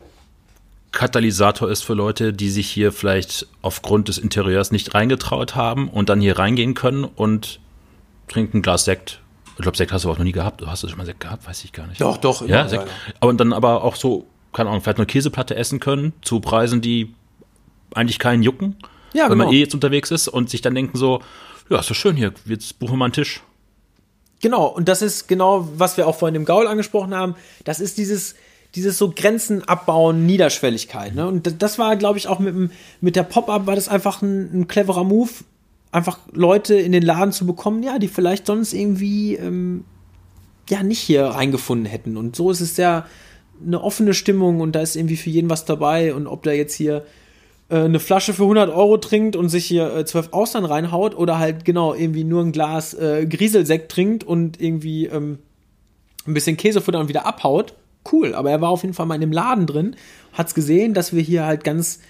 Katalysator 0.92 1.68
ist 1.70 1.82
für 1.82 1.94
Leute, 1.94 2.32
die 2.32 2.48
sich 2.48 2.68
hier 2.70 2.90
vielleicht 2.92 3.46
aufgrund 3.60 4.08
des 4.08 4.16
Interieurs 4.18 4.70
nicht 4.70 4.94
reingetraut 4.94 5.54
haben 5.54 5.88
und 5.88 6.08
dann 6.08 6.20
hier 6.20 6.38
reingehen 6.38 6.74
können 6.74 7.04
und 7.04 7.60
trinken 8.28 8.58
ein 8.58 8.62
Glas 8.62 8.84
Sekt. 8.84 9.20
Ich 9.56 9.62
glaube, 9.62 9.76
Sekt 9.76 9.92
hast 9.92 10.04
du 10.04 10.10
auch 10.10 10.16
noch 10.18 10.24
nie 10.24 10.32
gehabt. 10.32 10.64
Hast 10.66 10.82
du 10.82 10.88
schon 10.88 10.96
mal 10.98 11.04
Sekt 11.04 11.20
gehabt? 11.20 11.46
Weiß 11.46 11.64
ich 11.64 11.72
gar 11.72 11.86
nicht. 11.86 12.00
Doch, 12.00 12.16
doch, 12.18 12.46
Ja, 12.46 12.66
Sekt. 12.68 12.84
ja. 12.86 13.14
Aber 13.20 13.34
dann 13.34 13.52
aber 13.52 13.84
auch 13.84 13.96
so, 13.96 14.26
keine 14.52 14.70
Ahnung, 14.70 14.82
vielleicht 14.82 14.98
eine 14.98 15.06
Käseplatte 15.06 15.54
essen 15.56 15.80
können 15.80 16.12
zu 16.22 16.40
Preisen, 16.40 16.80
die 16.80 17.14
eigentlich 17.94 18.18
keinen 18.18 18.42
jucken. 18.42 18.76
Ja, 19.12 19.24
wenn 19.24 19.32
genau. 19.38 19.44
man 19.46 19.54
eh 19.54 19.60
jetzt 19.60 19.74
unterwegs 19.74 20.10
ist 20.10 20.28
und 20.28 20.50
sich 20.50 20.60
dann 20.62 20.74
denken 20.74 20.96
so, 20.98 21.20
ja, 21.70 21.78
ist 21.80 21.90
doch 21.90 21.94
schön 21.94 22.16
hier, 22.16 22.32
jetzt 22.44 22.78
buchen 22.78 22.92
wir 22.94 22.96
mal 22.98 23.04
einen 23.06 23.12
Tisch. 23.14 23.42
Genau, 24.42 24.66
und 24.66 24.88
das 24.88 25.00
ist 25.02 25.28
genau, 25.28 25.68
was 25.76 25.96
wir 25.96 26.06
auch 26.06 26.16
vorhin 26.16 26.34
im 26.34 26.44
Gaul 26.44 26.66
angesprochen 26.66 27.14
haben. 27.14 27.34
Das 27.64 27.80
ist 27.80 27.96
dieses, 27.96 28.34
dieses 28.74 28.98
so 28.98 29.10
Grenzen 29.14 29.66
abbauen, 29.66 30.26
Niederschwelligkeit. 30.26 31.14
Ne? 31.14 31.26
Und 31.26 31.62
das- 31.62 31.78
war, 31.78 31.96
glaube 31.96 32.18
ich, 32.18 32.28
auch 32.28 32.38
mit, 32.38 32.54
dem- 32.54 32.70
mit 33.00 33.16
der 33.16 33.22
Pop-Up 33.22 33.66
war 33.66 33.74
das 33.74 33.88
einfach 33.88 34.20
ein, 34.20 34.60
ein 34.60 34.68
cleverer 34.68 35.04
Move, 35.04 35.30
einfach 35.90 36.18
Leute 36.32 36.74
in 36.74 36.92
den 36.92 37.02
Laden 37.02 37.32
zu 37.32 37.46
bekommen, 37.46 37.82
ja, 37.82 37.98
die 37.98 38.08
vielleicht 38.08 38.46
sonst 38.46 38.74
irgendwie 38.74 39.36
ähm, 39.36 39.84
ja 40.68 40.82
nicht 40.82 41.00
hier 41.00 41.24
reingefunden 41.24 41.86
hätten. 41.86 42.18
Und 42.18 42.36
so 42.36 42.50
ist 42.50 42.60
es 42.60 42.76
ja 42.76 43.06
eine 43.64 43.82
offene 43.82 44.14
Stimmung 44.14 44.60
und 44.60 44.72
da 44.72 44.80
ist 44.80 44.96
irgendwie 44.96 45.16
für 45.16 45.30
jeden 45.30 45.50
was 45.50 45.64
dabei. 45.64 46.14
Und 46.14 46.26
ob 46.26 46.42
da 46.42 46.52
jetzt 46.52 46.74
hier 46.74 47.04
äh, 47.68 47.76
eine 47.78 48.00
Flasche 48.00 48.32
für 48.34 48.42
100 48.42 48.70
Euro 48.70 48.96
trinkt 48.98 49.36
und 49.36 49.48
sich 49.48 49.66
hier 49.66 49.94
äh, 49.94 50.04
12 50.04 50.32
Austern 50.32 50.64
reinhaut 50.64 51.16
oder 51.16 51.38
halt 51.38 51.64
genau 51.64 51.94
irgendwie 51.94 52.24
nur 52.24 52.42
ein 52.42 52.52
Glas 52.52 52.94
äh, 52.94 53.26
Grieselsekt 53.26 53.90
trinkt 53.90 54.24
und 54.24 54.60
irgendwie 54.60 55.06
ähm, 55.06 55.38
ein 56.26 56.34
bisschen 56.34 56.56
Käsefutter 56.56 56.98
und 57.00 57.08
wieder 57.08 57.26
abhaut, 57.26 57.74
cool. 58.12 58.34
Aber 58.34 58.50
er 58.50 58.60
war 58.60 58.70
auf 58.70 58.82
jeden 58.82 58.94
Fall 58.94 59.06
mal 59.06 59.14
in 59.14 59.20
dem 59.20 59.32
Laden 59.32 59.66
drin, 59.66 59.96
hat's 60.32 60.54
gesehen, 60.54 60.94
dass 60.94 61.12
wir 61.12 61.22
hier 61.22 61.44
halt 61.44 61.64
ganz, 61.64 62.00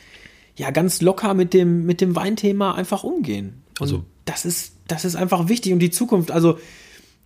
ja, 0.56 0.70
ganz 0.70 1.00
locker 1.02 1.34
mit 1.34 1.52
dem, 1.54 1.84
mit 1.86 2.00
dem 2.00 2.16
Weinthema 2.16 2.74
einfach 2.74 3.04
umgehen. 3.04 3.62
Und 3.78 3.82
Also- 3.86 4.04
das 4.24 4.44
ist, 4.44 4.72
das 4.88 5.04
ist 5.04 5.14
einfach 5.14 5.48
wichtig 5.48 5.72
und 5.72 5.78
die 5.78 5.90
Zukunft, 5.90 6.32
also 6.32 6.58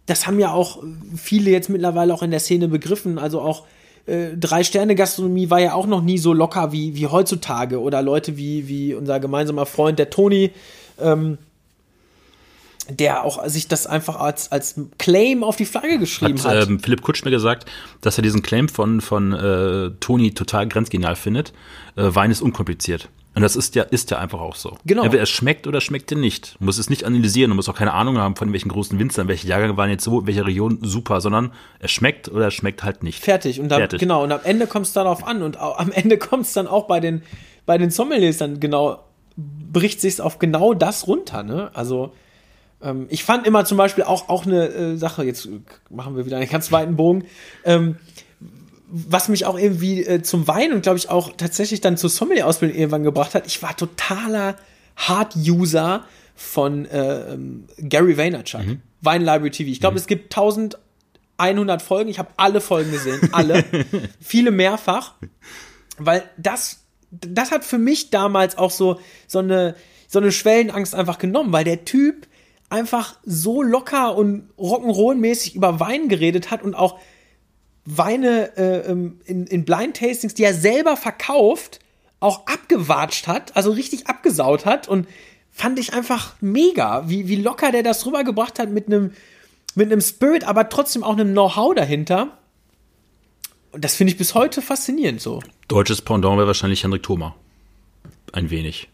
das 0.06 0.26
haben 0.26 0.38
ja 0.38 0.52
auch 0.52 0.82
viele 1.16 1.50
jetzt 1.50 1.70
mittlerweile 1.70 2.12
auch 2.12 2.22
in 2.22 2.30
der 2.30 2.40
Szene 2.40 2.68
begriffen. 2.68 3.18
Also 3.18 3.40
auch 3.40 3.64
äh, 4.10 4.36
Drei-Sterne-Gastronomie 4.36 5.50
war 5.50 5.60
ja 5.60 5.74
auch 5.74 5.86
noch 5.86 6.02
nie 6.02 6.18
so 6.18 6.32
locker 6.32 6.72
wie, 6.72 6.94
wie 6.96 7.06
heutzutage. 7.06 7.80
Oder 7.80 8.02
Leute 8.02 8.36
wie, 8.36 8.68
wie 8.68 8.94
unser 8.94 9.20
gemeinsamer 9.20 9.66
Freund, 9.66 9.98
der 9.98 10.10
Toni, 10.10 10.50
ähm, 10.98 11.38
der 12.88 13.24
auch 13.24 13.46
sich 13.46 13.68
das 13.68 13.86
einfach 13.86 14.16
als, 14.16 14.50
als 14.50 14.74
Claim 14.98 15.44
auf 15.44 15.56
die 15.56 15.64
Flagge 15.64 15.98
geschrieben 15.98 16.42
hat. 16.42 16.56
Hat 16.56 16.68
ähm, 16.68 16.80
Philipp 16.80 17.02
Kutsch 17.02 17.24
mir 17.24 17.30
gesagt, 17.30 17.70
dass 18.00 18.18
er 18.18 18.22
diesen 18.22 18.42
Claim 18.42 18.68
von, 18.68 19.00
von 19.00 19.32
äh, 19.32 19.90
Toni 20.00 20.32
total 20.34 20.66
grenzgenial 20.66 21.14
findet. 21.14 21.52
Äh, 21.96 22.14
Wein 22.14 22.30
ist 22.30 22.42
unkompliziert. 22.42 23.08
Und 23.34 23.42
das 23.42 23.54
ist 23.54 23.76
ja, 23.76 23.84
ist 23.84 24.10
ja 24.10 24.18
einfach 24.18 24.40
auch 24.40 24.56
so. 24.56 24.76
Genau. 24.84 25.04
Entweder 25.04 25.22
es 25.22 25.30
schmeckt 25.30 25.66
oder 25.68 25.80
schmeckt 25.80 26.10
dir 26.10 26.18
nicht. 26.18 26.56
Du 26.58 26.64
musst 26.64 26.80
es 26.80 26.90
nicht 26.90 27.04
analysieren, 27.04 27.50
du 27.50 27.54
musst 27.54 27.68
auch 27.68 27.76
keine 27.76 27.92
Ahnung 27.92 28.18
haben 28.18 28.34
von 28.34 28.52
welchen 28.52 28.68
großen 28.68 28.98
Winzern, 28.98 29.28
welche 29.28 29.46
Jahrgänge 29.46 29.76
waren 29.76 29.88
jetzt 29.88 30.02
so, 30.02 30.20
in 30.20 30.26
welcher 30.26 30.46
Region 30.46 30.78
super, 30.82 31.20
sondern 31.20 31.52
es 31.78 31.92
schmeckt 31.92 32.28
oder 32.28 32.48
es 32.48 32.54
schmeckt 32.54 32.82
halt 32.82 33.04
nicht. 33.04 33.22
Fertig. 33.22 33.60
Und 33.60 33.68
dann, 33.68 33.80
Fertig. 33.80 34.00
genau, 34.00 34.24
und 34.24 34.32
am 34.32 34.40
Ende 34.42 34.66
kommt 34.66 34.86
es 34.86 34.92
darauf 34.92 35.24
an. 35.26 35.42
Und 35.42 35.58
am 35.58 35.92
Ende 35.92 36.18
kommt 36.18 36.46
es 36.46 36.52
dann 36.52 36.66
auch 36.66 36.86
bei 36.86 36.98
den, 36.98 37.22
bei 37.66 37.78
den 37.78 37.90
Sommeliers 37.90 38.38
dann 38.38 38.58
genau, 38.58 39.04
bricht 39.36 40.00
sich 40.00 40.20
auf 40.20 40.40
genau 40.40 40.74
das 40.74 41.06
runter, 41.06 41.44
ne? 41.44 41.70
Also, 41.72 42.12
ähm, 42.82 43.06
ich 43.10 43.24
fand 43.24 43.46
immer 43.46 43.64
zum 43.64 43.78
Beispiel 43.78 44.04
auch, 44.04 44.28
auch 44.28 44.44
eine 44.44 44.66
äh, 44.68 44.96
Sache, 44.96 45.24
jetzt 45.24 45.48
machen 45.88 46.16
wir 46.16 46.26
wieder 46.26 46.38
einen 46.38 46.48
ganz 46.48 46.72
weiten 46.72 46.96
Bogen, 46.96 47.24
ähm, 47.64 47.96
was 48.90 49.28
mich 49.28 49.46
auch 49.46 49.58
irgendwie 49.58 50.04
äh, 50.04 50.22
zum 50.22 50.48
Wein 50.48 50.72
und 50.72 50.82
glaube 50.82 50.98
ich 50.98 51.08
auch 51.08 51.32
tatsächlich 51.36 51.80
dann 51.80 51.96
zur 51.96 52.10
Sommelier-Ausbildung 52.10 52.76
irgendwann 52.76 53.04
gebracht 53.04 53.34
hat, 53.34 53.46
ich 53.46 53.62
war 53.62 53.76
totaler 53.76 54.56
Hard-User 54.96 56.04
von 56.34 56.86
äh, 56.86 57.36
Gary 57.78 58.16
Vaynerchuk, 58.16 58.78
Wine 59.00 59.24
Library 59.24 59.50
TV. 59.50 59.70
Ich 59.70 59.80
glaube, 59.80 59.98
es 59.98 60.06
gibt 60.06 60.36
1100 60.36 61.82
Folgen, 61.82 62.10
ich 62.10 62.18
habe 62.18 62.30
alle 62.36 62.60
Folgen 62.60 62.90
gesehen, 62.90 63.30
alle, 63.32 63.64
viele 64.20 64.50
mehrfach, 64.50 65.14
weil 65.98 66.24
das, 66.36 66.84
das 67.10 67.50
hat 67.50 67.64
für 67.64 67.78
mich 67.78 68.10
damals 68.10 68.58
auch 68.58 68.70
so, 68.70 69.00
so 69.26 69.38
eine, 69.38 69.76
so 70.08 70.18
eine 70.18 70.32
Schwellenangst 70.32 70.94
einfach 70.94 71.18
genommen, 71.18 71.52
weil 71.52 71.64
der 71.64 71.84
Typ 71.84 72.26
einfach 72.70 73.16
so 73.24 73.62
locker 73.62 74.16
und 74.16 74.50
Rock'n'Roll-mäßig 74.58 75.54
über 75.54 75.78
Wein 75.80 76.08
geredet 76.08 76.50
hat 76.50 76.62
und 76.62 76.74
auch 76.74 76.98
Weine 77.96 78.56
äh, 78.56 78.90
ähm, 78.90 79.20
in, 79.24 79.46
in 79.46 79.64
Blind-Tastings, 79.64 80.34
die 80.34 80.44
er 80.44 80.54
selber 80.54 80.96
verkauft, 80.96 81.80
auch 82.20 82.46
abgewatscht 82.46 83.26
hat, 83.26 83.56
also 83.56 83.70
richtig 83.70 84.06
abgesaut 84.06 84.66
hat 84.66 84.88
und 84.88 85.08
fand 85.50 85.78
ich 85.78 85.92
einfach 85.92 86.34
mega, 86.40 87.08
wie, 87.08 87.28
wie 87.28 87.36
locker 87.36 87.72
der 87.72 87.82
das 87.82 88.06
rübergebracht 88.06 88.58
hat 88.58 88.70
mit 88.70 88.86
einem 88.86 89.12
mit 89.74 89.90
einem 89.90 90.00
Spirit, 90.00 90.44
aber 90.44 90.68
trotzdem 90.68 91.04
auch 91.04 91.12
einem 91.12 91.32
Know-how 91.32 91.74
dahinter. 91.74 92.36
Und 93.72 93.84
das 93.84 93.94
finde 93.94 94.12
ich 94.12 94.18
bis 94.18 94.34
heute 94.34 94.62
faszinierend 94.62 95.20
so. 95.20 95.42
Deutsches 95.68 96.02
Pendant 96.02 96.36
wäre 96.36 96.46
wahrscheinlich 96.46 96.82
Henrik 96.82 97.04
Thoma. 97.04 97.36
Ein 98.32 98.50
wenig. 98.50 98.88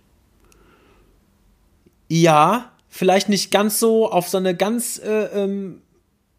Ja, 2.09 2.73
vielleicht 2.89 3.29
nicht 3.29 3.51
ganz 3.51 3.79
so 3.81 4.11
auf 4.11 4.29
so 4.29 4.37
eine 4.37 4.55
ganz 4.55 4.99
äh, 4.99 5.25
ähm, 5.45 5.81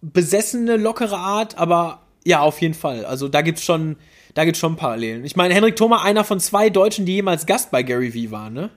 besessene, 0.01 0.78
lockere 0.78 1.18
Art, 1.18 1.58
aber 1.58 2.01
ja, 2.28 2.42
auf 2.42 2.62
jeden 2.62 2.74
Fall. 2.74 3.06
Also 3.06 3.30
da 3.30 3.42
gibt's 3.42 3.64
schon, 3.64 3.96
da 4.34 4.44
gibt's 4.44 4.60
schon 4.60 4.76
Parallelen. 4.76 5.24
Ich 5.24 5.38
meine, 5.38 5.54
Henrik 5.54 5.78
Thoma, 5.78 6.04
einer 6.04 6.26
von 6.26 6.42
zwei 6.42 6.70
Deutschen, 6.70 7.06
die 7.06 7.14
jemals 7.14 7.46
Gast 7.46 7.72
bei 7.72 7.84
Gary 7.84 8.14
Vee 8.14 8.32
waren, 8.32 8.54
ne? 8.54 8.70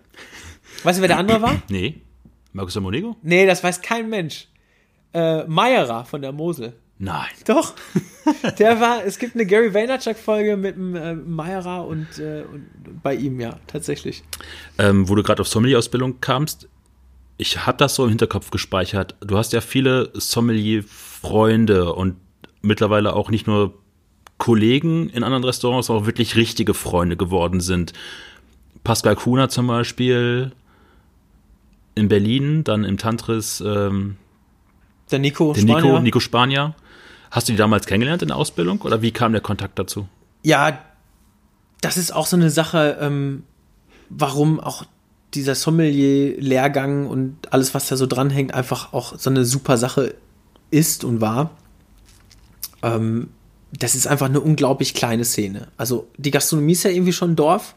Weißt 0.84 0.98
du, 0.98 1.02
wer 1.02 1.08
der 1.08 1.18
andere 1.18 1.42
war? 1.42 1.62
Nee. 1.68 2.00
Markus 2.52 2.76
Amonego? 2.76 3.16
Nee, 3.22 3.46
das 3.46 3.62
weiß 3.62 3.82
kein 3.82 4.08
Mensch. 4.08 4.48
Äh, 5.12 5.44
Meyerer 5.44 6.04
von 6.04 6.22
der 6.22 6.32
Mosel. 6.32 6.74
Nein. 6.98 7.30
Doch. 7.46 7.74
Der 8.58 8.80
war, 8.80 9.04
es 9.04 9.18
gibt 9.18 9.34
eine 9.34 9.46
Gary 9.46 9.72
Vaynerchuk-Folge 9.72 10.56
mit 10.56 10.76
dem 10.76 10.94
äh, 10.94 11.14
Meyerer 11.14 11.86
und, 11.86 12.18
äh, 12.18 12.42
und 12.42 13.02
bei 13.02 13.14
ihm, 13.14 13.40
ja, 13.40 13.58
tatsächlich. 13.66 14.22
Ähm, 14.78 15.08
wo 15.08 15.14
du 15.14 15.22
gerade 15.22 15.40
auf 15.40 15.48
Sommelier-Ausbildung 15.48 16.20
kamst, 16.20 16.68
ich 17.38 17.66
habe 17.66 17.78
das 17.78 17.94
so 17.94 18.04
im 18.04 18.10
Hinterkopf 18.10 18.50
gespeichert. 18.50 19.14
Du 19.20 19.38
hast 19.38 19.52
ja 19.52 19.60
viele 19.60 20.10
Sommelier-Freunde 20.14 21.94
und 21.94 22.16
mittlerweile 22.62 23.14
auch 23.14 23.30
nicht 23.30 23.46
nur 23.46 23.74
Kollegen 24.38 25.08
in 25.10 25.22
anderen 25.22 25.44
Restaurants, 25.44 25.86
sondern 25.86 26.04
auch 26.04 26.06
wirklich 26.06 26.36
richtige 26.36 26.74
Freunde 26.74 27.16
geworden 27.16 27.60
sind. 27.60 27.92
Pascal 28.84 29.16
Kuhner 29.16 29.48
zum 29.48 29.66
Beispiel 29.66 30.52
in 31.94 32.08
Berlin, 32.08 32.64
dann 32.64 32.84
im 32.84 32.96
Tantris 32.98 33.62
ähm, 33.64 34.16
Der 35.10 35.18
Nico 35.18 35.52
der 35.52 35.60
Spanier. 35.60 35.82
Nico, 35.82 36.00
Nico 36.00 36.20
Spanier. 36.20 36.74
Hast 37.30 37.48
du 37.48 37.52
die 37.52 37.58
damals 37.58 37.86
kennengelernt 37.86 38.22
in 38.22 38.28
der 38.28 38.36
Ausbildung 38.36 38.80
oder 38.82 39.02
wie 39.02 39.12
kam 39.12 39.32
der 39.32 39.40
Kontakt 39.40 39.78
dazu? 39.78 40.08
Ja, 40.42 40.80
das 41.80 41.96
ist 41.96 42.12
auch 42.12 42.26
so 42.26 42.36
eine 42.36 42.50
Sache, 42.50 42.98
ähm, 43.00 43.44
warum 44.08 44.58
auch 44.58 44.84
dieser 45.34 45.54
Sommelier-Lehrgang 45.54 47.06
und 47.06 47.52
alles, 47.52 47.74
was 47.74 47.88
da 47.88 47.96
so 47.96 48.06
dranhängt, 48.06 48.52
einfach 48.52 48.92
auch 48.92 49.16
so 49.16 49.30
eine 49.30 49.44
super 49.44 49.76
Sache 49.76 50.14
ist 50.70 51.04
und 51.04 51.20
war. 51.20 51.50
Ähm, 52.82 53.28
das 53.78 53.94
ist 53.94 54.06
einfach 54.06 54.26
eine 54.26 54.40
unglaublich 54.40 54.94
kleine 54.94 55.24
Szene. 55.24 55.68
Also 55.76 56.08
die 56.16 56.30
Gastronomie 56.30 56.72
ist 56.72 56.82
ja 56.82 56.90
irgendwie 56.90 57.12
schon 57.12 57.32
ein 57.32 57.36
Dorf, 57.36 57.76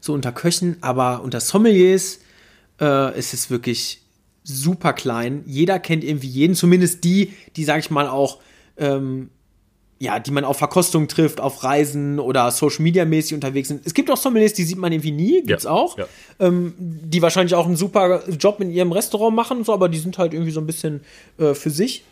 so 0.00 0.12
unter 0.12 0.30
Köchen, 0.32 0.76
aber 0.82 1.22
unter 1.22 1.40
Sommeliers 1.40 2.20
äh, 2.80 3.18
ist 3.18 3.34
es 3.34 3.50
wirklich 3.50 4.02
super 4.44 4.92
klein. 4.92 5.42
Jeder 5.46 5.80
kennt 5.80 6.04
irgendwie 6.04 6.28
jeden, 6.28 6.54
zumindest 6.54 7.02
die, 7.02 7.32
die, 7.56 7.64
sag 7.64 7.80
ich 7.80 7.90
mal, 7.90 8.06
auch 8.08 8.38
ähm, 8.76 9.30
ja, 9.98 10.18
die 10.20 10.30
man 10.30 10.44
auf 10.44 10.58
Verkostung 10.58 11.08
trifft, 11.08 11.40
auf 11.40 11.64
Reisen 11.64 12.20
oder 12.20 12.50
Social 12.50 12.82
Media 12.82 13.04
mäßig 13.04 13.34
unterwegs 13.34 13.68
sind. 13.68 13.80
Es 13.86 13.94
gibt 13.94 14.10
auch 14.10 14.16
Sommeliers, 14.18 14.52
die 14.52 14.64
sieht 14.64 14.76
man 14.76 14.92
irgendwie 14.92 15.10
nie, 15.10 15.42
gibt's 15.42 15.64
Ja, 15.64 15.70
auch, 15.70 15.96
ja. 15.96 16.04
ähm, 16.38 16.74
die 16.78 17.22
wahrscheinlich 17.22 17.54
auch 17.54 17.66
einen 17.66 17.76
super 17.76 18.22
Job 18.38 18.60
in 18.60 18.70
ihrem 18.70 18.92
Restaurant 18.92 19.34
machen, 19.34 19.64
so, 19.64 19.72
aber 19.72 19.88
die 19.88 19.98
sind 19.98 20.18
halt 20.18 20.34
irgendwie 20.34 20.52
so 20.52 20.60
ein 20.60 20.66
bisschen 20.66 21.00
äh, 21.38 21.54
für 21.54 21.70
sich. 21.70 22.04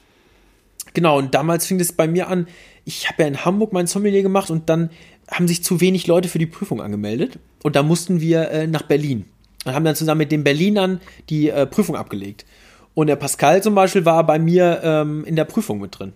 Genau, 0.94 1.18
und 1.18 1.34
damals 1.34 1.66
fing 1.66 1.80
es 1.80 1.92
bei 1.92 2.08
mir 2.08 2.28
an, 2.28 2.46
ich 2.84 3.08
habe 3.08 3.22
ja 3.22 3.28
in 3.28 3.44
Hamburg 3.44 3.72
mein 3.72 3.86
Sommelier 3.86 4.22
gemacht 4.22 4.50
und 4.50 4.68
dann 4.68 4.90
haben 5.30 5.48
sich 5.48 5.62
zu 5.62 5.80
wenig 5.80 6.06
Leute 6.06 6.28
für 6.28 6.38
die 6.38 6.46
Prüfung 6.46 6.80
angemeldet 6.80 7.38
und 7.62 7.76
da 7.76 7.82
mussten 7.82 8.20
wir 8.20 8.50
äh, 8.50 8.66
nach 8.66 8.82
Berlin 8.82 9.26
und 9.64 9.74
haben 9.74 9.84
dann 9.84 9.96
zusammen 9.96 10.18
mit 10.18 10.32
den 10.32 10.44
Berlinern 10.44 11.00
die 11.30 11.50
äh, 11.50 11.66
Prüfung 11.66 11.96
abgelegt. 11.96 12.44
Und 12.94 13.08
der 13.08 13.16
Pascal 13.16 13.62
zum 13.62 13.74
Beispiel 13.74 14.04
war 14.04 14.24
bei 14.24 14.38
mir 14.38 14.80
ähm, 14.84 15.24
in 15.24 15.34
der 15.34 15.44
Prüfung 15.44 15.80
mit 15.80 15.98
drin. 15.98 16.12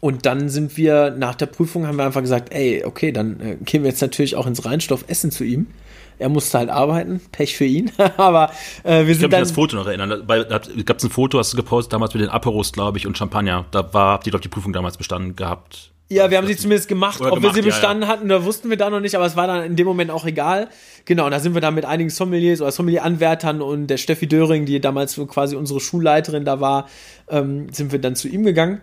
Und 0.00 0.26
dann 0.26 0.48
sind 0.48 0.76
wir 0.76 1.10
nach 1.10 1.34
der 1.34 1.46
Prüfung, 1.46 1.86
haben 1.86 1.96
wir 1.96 2.04
einfach 2.04 2.22
gesagt, 2.22 2.54
ey, 2.54 2.84
okay, 2.84 3.12
dann 3.12 3.40
äh, 3.40 3.56
gehen 3.64 3.82
wir 3.82 3.90
jetzt 3.90 4.00
natürlich 4.00 4.36
auch 4.36 4.46
ins 4.46 4.64
Rheinstoff 4.64 5.04
essen 5.08 5.30
zu 5.30 5.44
ihm. 5.44 5.66
Er 6.18 6.28
musste 6.28 6.58
halt 6.58 6.70
arbeiten, 6.70 7.20
Pech 7.32 7.56
für 7.56 7.64
ihn, 7.64 7.90
aber 8.16 8.50
äh, 8.82 9.04
wir 9.04 9.10
Ich 9.10 9.18
sind 9.18 9.22
kann 9.22 9.30
mich 9.30 9.36
an 9.36 9.42
das 9.42 9.52
Foto 9.52 9.76
noch 9.76 9.86
erinnern. 9.86 10.24
Da 10.26 10.44
gab 10.84 10.98
es 10.98 11.04
ein 11.04 11.10
Foto, 11.10 11.38
hast 11.38 11.52
du 11.52 11.56
gepostet 11.56 11.92
damals 11.92 12.14
mit 12.14 12.22
den 12.22 12.30
Aperos, 12.30 12.72
glaube 12.72 12.98
ich, 12.98 13.06
und 13.06 13.16
Champagner. 13.16 13.66
Da 13.70 13.92
war, 13.92 14.12
habt 14.12 14.26
ihr 14.26 14.32
doch 14.32 14.40
die 14.40 14.48
Prüfung 14.48 14.72
damals 14.72 14.96
bestanden 14.96 15.36
gehabt. 15.36 15.90
Ja, 16.10 16.30
wir 16.30 16.38
haben 16.38 16.46
sie 16.46 16.56
zumindest 16.56 16.88
gemacht. 16.88 17.20
Oder 17.20 17.32
Ob 17.32 17.42
wir 17.42 17.50
sie 17.50 17.60
gemacht, 17.60 17.82
ja, 17.82 17.88
bestanden 17.88 18.08
hatten, 18.08 18.28
da 18.28 18.42
wussten 18.44 18.70
wir 18.70 18.78
da 18.78 18.88
noch 18.88 19.00
nicht, 19.00 19.14
aber 19.14 19.26
es 19.26 19.36
war 19.36 19.46
dann 19.46 19.62
in 19.64 19.76
dem 19.76 19.86
Moment 19.86 20.10
auch 20.10 20.24
egal. 20.24 20.68
Genau, 21.04 21.26
und 21.26 21.32
da 21.32 21.40
sind 21.40 21.52
wir 21.52 21.60
dann 21.60 21.74
mit 21.74 21.84
einigen 21.84 22.08
Sommeliers 22.08 22.62
oder 22.62 22.72
Sommelier-Anwärtern 22.72 23.60
und 23.60 23.88
der 23.88 23.98
Steffi 23.98 24.26
Döring, 24.26 24.64
die 24.64 24.80
damals 24.80 25.20
quasi 25.28 25.54
unsere 25.54 25.80
Schulleiterin 25.80 26.46
da 26.46 26.60
war, 26.60 26.88
ähm, 27.28 27.66
sind 27.72 27.92
wir 27.92 27.98
dann 27.98 28.16
zu 28.16 28.28
ihm 28.28 28.42
gegangen. 28.44 28.80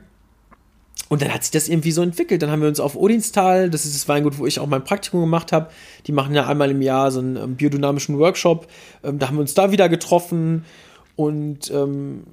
Und 1.07 1.21
dann 1.21 1.33
hat 1.33 1.43
sich 1.43 1.51
das 1.51 1.69
irgendwie 1.69 1.91
so 1.91 2.01
entwickelt. 2.01 2.41
Dann 2.41 2.49
haben 2.49 2.61
wir 2.61 2.67
uns 2.67 2.79
auf 2.79 2.95
Odinstal, 2.95 3.69
das 3.69 3.85
ist 3.85 3.95
das 3.95 4.07
Weingut, 4.07 4.39
wo 4.39 4.47
ich 4.47 4.59
auch 4.59 4.65
mein 4.65 4.83
Praktikum 4.83 5.21
gemacht 5.21 5.51
habe. 5.51 5.69
Die 6.07 6.11
machen 6.11 6.33
ja 6.33 6.47
einmal 6.47 6.71
im 6.71 6.81
Jahr 6.81 7.11
so 7.11 7.19
einen 7.19 7.35
ähm, 7.35 7.55
biodynamischen 7.55 8.17
Workshop. 8.17 8.67
Ähm, 9.03 9.19
da 9.19 9.27
haben 9.27 9.35
wir 9.35 9.41
uns 9.41 9.53
da 9.53 9.71
wieder 9.71 9.87
getroffen. 9.87 10.65
Und 11.15 11.69
ähm, 11.71 12.23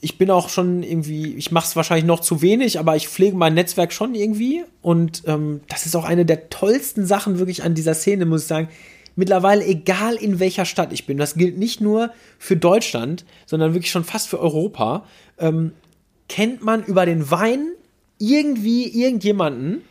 ich 0.00 0.18
bin 0.18 0.30
auch 0.32 0.48
schon 0.48 0.82
irgendwie, 0.82 1.34
ich 1.34 1.52
mache 1.52 1.66
es 1.66 1.76
wahrscheinlich 1.76 2.04
noch 2.04 2.18
zu 2.18 2.42
wenig, 2.42 2.80
aber 2.80 2.96
ich 2.96 3.08
pflege 3.08 3.36
mein 3.36 3.54
Netzwerk 3.54 3.92
schon 3.92 4.16
irgendwie. 4.16 4.64
Und 4.82 5.22
ähm, 5.26 5.60
das 5.68 5.86
ist 5.86 5.94
auch 5.94 6.04
eine 6.04 6.26
der 6.26 6.50
tollsten 6.50 7.06
Sachen 7.06 7.38
wirklich 7.38 7.62
an 7.62 7.74
dieser 7.74 7.94
Szene, 7.94 8.26
muss 8.26 8.42
ich 8.42 8.48
sagen. 8.48 8.68
Mittlerweile, 9.14 9.64
egal 9.64 10.16
in 10.16 10.40
welcher 10.40 10.64
Stadt 10.64 10.92
ich 10.92 11.06
bin, 11.06 11.18
das 11.18 11.34
gilt 11.34 11.58
nicht 11.58 11.80
nur 11.80 12.10
für 12.38 12.56
Deutschland, 12.56 13.24
sondern 13.46 13.74
wirklich 13.74 13.92
schon 13.92 14.04
fast 14.04 14.28
für 14.28 14.40
Europa, 14.40 15.04
ähm, 15.38 15.72
kennt 16.32 16.64
man 16.64 16.82
über 16.82 17.04
den 17.04 17.30
Wein 17.30 17.72
irgendwie 18.16 18.88
irgendjemanden 18.88 19.82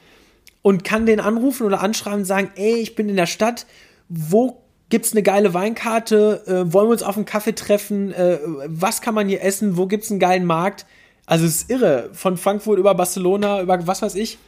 und 0.64 0.84
kann 0.84 1.06
den 1.06 1.20
anrufen 1.20 1.68
oder 1.68 1.82
anschreiben 1.82 2.22
und 2.22 2.26
sagen, 2.26 2.50
ey, 2.56 2.78
ich 2.78 2.96
bin 2.96 3.10
in 3.10 3.16
der 3.16 3.28
Stadt, 3.28 3.68
wo 4.10 4.64
gibt's 4.90 5.12
eine 5.12 5.22
geile 5.22 5.54
Weinkarte, 5.54 6.42
äh, 6.48 6.74
wollen 6.74 6.88
wir 6.88 6.94
uns 6.94 7.04
auf 7.04 7.16
einen 7.16 7.28
Kaffee 7.28 7.54
treffen, 7.54 8.12
äh, 8.12 8.40
was 8.66 9.02
kann 9.02 9.14
man 9.14 9.30
hier 9.30 9.44
essen, 9.44 9.78
wo 9.78 9.86
gibt's 9.86 10.10
einen 10.10 10.20
geilen 10.20 10.46
Markt? 10.46 10.88
Also 11.28 11.46
es 11.46 11.58
ist 11.58 11.70
irre, 11.70 12.10
von 12.14 12.38
Frankfurt 12.38 12.80
über 12.80 12.96
Barcelona, 12.96 13.62
über 13.62 13.86
was 13.86 14.02
weiß 14.02 14.16
ich, 14.16 14.40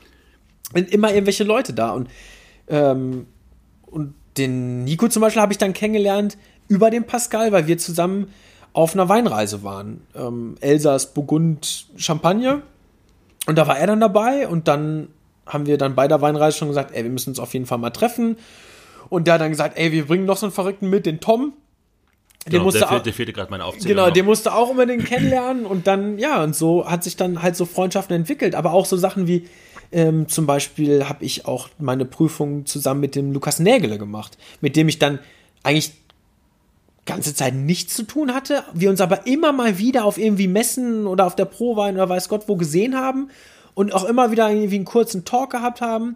sind 0.74 0.92
immer 0.92 1.14
irgendwelche 1.14 1.44
Leute 1.44 1.74
da 1.74 1.92
und 1.92 2.10
ähm, 2.70 3.28
und 3.86 4.16
den 4.40 4.84
Nico 4.84 5.08
zum 5.10 5.22
Beispiel 5.22 5.44
habe 5.44 5.54
ich 5.54 5.60
dann 5.60 5.74
kennengelernt 5.74 6.40
über 6.70 6.90
den 6.90 7.04
Pascal, 7.04 7.52
weil 7.52 7.68
wir 7.68 7.78
zusammen 7.78 8.34
auf 8.74 8.94
einer 8.94 9.08
Weinreise 9.08 9.64
waren. 9.64 10.02
Ähm, 10.16 10.56
Elsass, 10.60 11.14
Burgund, 11.14 11.86
Champagne. 11.96 12.62
Und 13.46 13.58
da 13.58 13.68
war 13.68 13.78
er 13.78 13.88
dann 13.88 14.00
dabei 14.00 14.48
und 14.48 14.68
dann 14.68 15.10
haben 15.46 15.66
wir 15.66 15.78
dann 15.78 15.96
bei 15.96 16.08
der 16.08 16.22
Weinreise 16.22 16.58
schon 16.58 16.70
gesagt, 16.70 16.92
ey, 16.94 17.04
wir 17.04 17.12
müssen 17.12 17.30
uns 17.30 17.40
auf 17.40 17.54
jeden 17.54 17.66
Fall 17.66 17.78
mal 17.78 17.92
treffen. 17.92 18.38
Und 19.10 19.28
der 19.28 19.36
hat 19.36 19.42
dann 19.42 19.52
gesagt, 19.52 19.78
ey, 19.78 19.92
wir 19.92 20.08
bringen 20.08 20.26
noch 20.26 20.38
so 20.38 20.46
einen 20.46 20.54
Verrückten 20.54 20.90
mit, 20.90 21.06
den 21.06 21.20
Tom. 21.20 21.54
Den 22.46 22.52
genau, 22.52 22.64
musste 22.64 22.80
der, 22.80 22.88
fehlt, 22.90 23.06
der 23.06 23.14
fehlte 23.14 23.34
gerade 23.34 23.52
meine 23.52 23.66
Aufzählung. 23.66 23.98
Genau, 23.98 24.10
den 24.10 24.26
musste 24.26 24.54
auch 24.54 24.70
unbedingt 24.70 25.06
kennenlernen. 25.06 25.66
Und 25.66 25.88
dann, 25.88 26.18
ja, 26.18 26.44
und 26.44 26.56
so 26.56 26.90
hat 26.90 27.04
sich 27.04 27.16
dann 27.16 27.42
halt 27.42 27.56
so 27.56 27.66
Freundschaften 27.66 28.16
entwickelt. 28.16 28.56
Aber 28.56 28.74
auch 28.74 28.86
so 28.86 28.98
Sachen 28.98 29.28
wie, 29.28 29.48
ähm, 29.92 30.28
zum 30.28 30.46
Beispiel 30.46 31.08
habe 31.08 31.24
ich 31.24 31.46
auch 31.46 31.70
meine 31.78 32.06
Prüfung 32.06 32.66
zusammen 32.66 33.02
mit 33.02 33.16
dem 33.16 33.32
Lukas 33.32 33.60
Nägele 33.60 33.98
gemacht, 33.98 34.38
mit 34.62 34.76
dem 34.76 34.88
ich 34.88 35.00
dann 35.00 35.20
eigentlich 35.64 35.94
ganze 37.06 37.36
Zeit 37.36 37.54
nichts 37.54 37.96
zu 37.96 38.04
tun 38.04 38.34
hatte, 38.34 38.64
wir 38.74 38.90
uns 38.90 39.02
aber 39.02 39.28
immer 39.28 39.52
mal 39.52 39.78
wieder 39.78 40.06
auf 40.06 40.18
irgendwie 40.18 40.48
Messen 40.48 41.06
oder 41.06 41.26
auf 41.26 41.36
der 41.36 41.46
Prowein 41.46 41.96
oder 41.96 42.10
weiß 42.10 42.30
Gott 42.30 42.48
wo 42.48 42.56
gesehen 42.56 42.96
haben 42.96 43.30
und 43.74 43.94
auch 43.94 44.06
immer 44.06 44.32
wieder 44.32 44.50
irgendwie 44.50 44.76
einen 44.76 44.86
kurzen 44.86 45.26
Talk 45.26 45.52
gehabt 45.52 45.82
haben. 45.82 46.16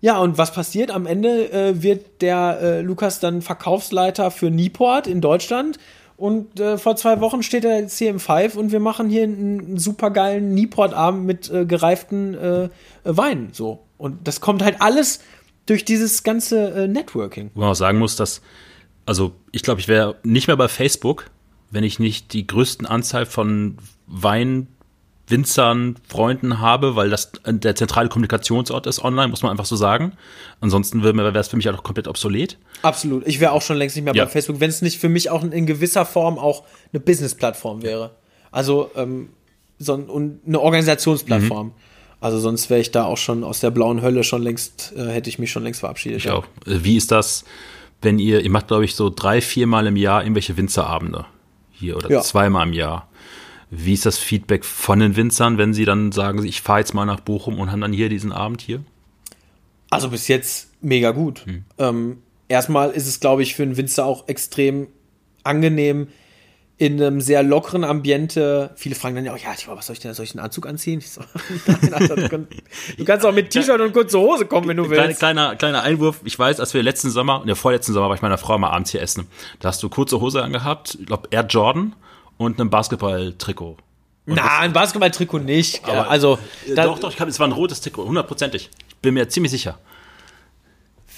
Ja, 0.00 0.18
und 0.18 0.38
was 0.38 0.52
passiert? 0.52 0.90
Am 0.90 1.06
Ende 1.06 1.50
äh, 1.50 1.82
wird 1.82 2.20
der 2.22 2.58
äh, 2.60 2.80
Lukas 2.82 3.20
dann 3.20 3.42
Verkaufsleiter 3.42 4.30
für 4.30 4.50
Nieport 4.50 5.06
in 5.06 5.20
Deutschland 5.20 5.78
und 6.18 6.58
äh, 6.58 6.78
vor 6.78 6.96
zwei 6.96 7.20
Wochen 7.20 7.44
steht 7.44 7.64
er 7.64 7.78
jetzt 7.78 7.96
hier 7.96 8.10
im 8.10 8.18
Five 8.18 8.56
und 8.56 8.72
wir 8.72 8.80
machen 8.80 9.08
hier 9.08 9.22
einen, 9.22 9.60
einen 9.60 9.78
super 9.78 10.10
geilen 10.10 10.52
Nieport-Abend 10.52 11.24
mit 11.24 11.48
äh, 11.48 11.64
gereiften 11.64 12.34
äh, 12.34 12.68
Weinen. 13.04 13.50
So. 13.52 13.84
Und 13.98 14.26
das 14.26 14.40
kommt 14.40 14.62
halt 14.62 14.80
alles 14.80 15.20
durch 15.66 15.84
dieses 15.84 16.24
ganze 16.24 16.70
äh, 16.72 16.88
Networking. 16.88 17.52
Wo 17.54 17.60
man 17.60 17.70
auch 17.70 17.74
sagen 17.74 17.98
muss, 17.98 18.16
dass 18.16 18.42
also 19.08 19.32
ich 19.52 19.62
glaube, 19.62 19.80
ich 19.80 19.88
wäre 19.88 20.16
nicht 20.22 20.48
mehr 20.48 20.56
bei 20.58 20.68
Facebook, 20.68 21.30
wenn 21.70 21.82
ich 21.82 21.98
nicht 21.98 22.34
die 22.34 22.46
größten 22.46 22.86
Anzahl 22.86 23.24
von 23.24 23.78
Weinwinzern, 24.06 25.96
Freunden 26.06 26.58
habe, 26.60 26.94
weil 26.94 27.08
das 27.08 27.32
der 27.46 27.74
zentrale 27.74 28.10
Kommunikationsort 28.10 28.86
ist 28.86 29.02
online, 29.02 29.28
muss 29.28 29.42
man 29.42 29.50
einfach 29.50 29.64
so 29.64 29.76
sagen. 29.76 30.12
Ansonsten 30.60 31.02
wäre 31.02 31.38
es 31.38 31.48
für 31.48 31.56
mich 31.56 31.66
auch 31.70 31.82
komplett 31.82 32.06
obsolet. 32.06 32.58
Absolut. 32.82 33.26
Ich 33.26 33.40
wäre 33.40 33.52
auch 33.52 33.62
schon 33.62 33.78
längst 33.78 33.96
nicht 33.96 34.04
mehr 34.04 34.14
ja. 34.14 34.26
bei 34.26 34.30
Facebook, 34.30 34.60
wenn 34.60 34.68
es 34.68 34.82
nicht 34.82 34.98
für 34.98 35.08
mich 35.08 35.30
auch 35.30 35.42
in 35.42 35.64
gewisser 35.64 36.04
Form 36.04 36.38
auch 36.38 36.64
eine 36.92 37.00
Business-Plattform 37.00 37.82
wäre. 37.82 38.10
Also 38.50 38.90
ähm, 38.94 39.30
so, 39.78 39.94
und 39.94 40.40
eine 40.46 40.60
Organisationsplattform. 40.60 41.68
Mhm. 41.68 41.72
Also 42.20 42.38
sonst 42.38 42.68
wäre 42.68 42.80
ich 42.80 42.90
da 42.90 43.04
auch 43.04 43.16
schon 43.16 43.42
aus 43.42 43.60
der 43.60 43.70
blauen 43.70 44.02
Hölle 44.02 44.22
schon 44.22 44.42
längst, 44.42 44.92
äh, 44.94 45.06
hätte 45.06 45.30
ich 45.30 45.38
mich 45.38 45.50
schon 45.50 45.62
längst 45.62 45.80
verabschiedet. 45.80 46.18
Ich 46.18 46.24
ja. 46.24 46.34
auch. 46.34 46.44
Wie 46.66 46.98
ist 46.98 47.10
das? 47.10 47.46
Wenn 48.02 48.18
ihr, 48.18 48.40
ihr 48.40 48.50
macht, 48.50 48.68
glaube 48.68 48.84
ich, 48.84 48.94
so 48.94 49.10
drei, 49.10 49.40
viermal 49.40 49.86
im 49.86 49.96
Jahr 49.96 50.22
irgendwelche 50.22 50.56
Winzerabende 50.56 51.26
hier 51.72 51.96
oder 51.96 52.10
ja. 52.10 52.20
zweimal 52.20 52.66
im 52.66 52.72
Jahr. 52.72 53.08
Wie 53.70 53.92
ist 53.92 54.06
das 54.06 54.18
Feedback 54.18 54.64
von 54.64 54.98
den 54.98 55.16
Winzern, 55.16 55.58
wenn 55.58 55.74
sie 55.74 55.84
dann 55.84 56.12
sagen, 56.12 56.44
ich 56.44 56.62
fahre 56.62 56.80
jetzt 56.80 56.94
mal 56.94 57.04
nach 57.04 57.20
Bochum 57.20 57.58
und 57.58 57.70
haben 57.70 57.80
dann 57.80 57.92
hier 57.92 58.08
diesen 58.08 58.32
Abend 58.32 58.62
hier? 58.62 58.82
Also 59.90 60.08
bis 60.10 60.28
jetzt 60.28 60.70
mega 60.80 61.10
gut. 61.10 61.44
Hm. 61.44 61.64
Ähm, 61.78 62.18
erstmal 62.48 62.90
ist 62.90 63.06
es, 63.06 63.20
glaube 63.20 63.42
ich, 63.42 63.54
für 63.54 63.62
einen 63.62 63.76
Winzer 63.76 64.06
auch 64.06 64.28
extrem 64.28 64.88
angenehm, 65.44 66.08
in 66.78 67.02
einem 67.02 67.20
sehr 67.20 67.42
lockeren 67.42 67.82
Ambiente. 67.82 68.70
Viele 68.76 68.94
fragen 68.94 69.16
dann 69.16 69.24
ja, 69.24 69.34
auch, 69.34 69.38
ja, 69.38 69.50
was 69.66 69.86
soll 69.86 69.94
ich 69.94 70.00
denn, 70.00 70.14
soll 70.14 70.24
ich 70.24 70.32
einen 70.32 70.44
Anzug 70.44 70.64
anziehen? 70.64 71.00
So, 71.00 71.20
du 72.96 73.04
kannst 73.04 73.26
auch 73.26 73.32
mit 73.32 73.50
T-Shirt 73.50 73.80
und 73.80 73.92
kurze 73.92 74.18
Hose 74.20 74.46
kommen, 74.46 74.68
wenn 74.68 74.76
du 74.76 74.88
willst. 74.88 75.18
Kleiner, 75.18 75.56
kleiner 75.56 75.82
Einwurf. 75.82 76.20
Ich 76.24 76.38
weiß, 76.38 76.60
als 76.60 76.74
wir 76.74 76.82
letzten 76.84 77.10
Sommer, 77.10 77.42
der 77.44 77.56
vorletzten 77.56 77.92
Sommer 77.92 78.08
war 78.08 78.14
ich 78.14 78.22
meiner 78.22 78.38
Frau 78.38 78.56
mal 78.58 78.70
abends 78.70 78.92
hier 78.92 79.02
essen. 79.02 79.26
Da 79.58 79.68
hast 79.68 79.82
du 79.82 79.88
kurze 79.88 80.20
Hose 80.20 80.40
angehabt, 80.40 80.96
ich 81.00 81.06
glaube 81.06 81.26
Air 81.32 81.46
Jordan 81.46 81.96
und 82.36 82.60
ein 82.60 82.70
Basketball-Trikot. 82.70 83.76
Na, 84.26 84.60
ein 84.60 84.72
Basketball-Trikot 84.72 85.40
nicht. 85.40 85.84
Aber 85.84 86.08
also, 86.08 86.38
äh, 86.68 86.76
doch, 86.76 87.00
doch, 87.00 87.12
ich 87.12 87.20
hab, 87.20 87.26
es 87.26 87.40
war 87.40 87.48
ein 87.48 87.52
rotes 87.52 87.80
Trikot, 87.80 88.06
hundertprozentig. 88.06 88.70
Ich 88.88 88.96
bin 88.98 89.14
mir 89.14 89.28
ziemlich 89.28 89.50
sicher. 89.50 89.78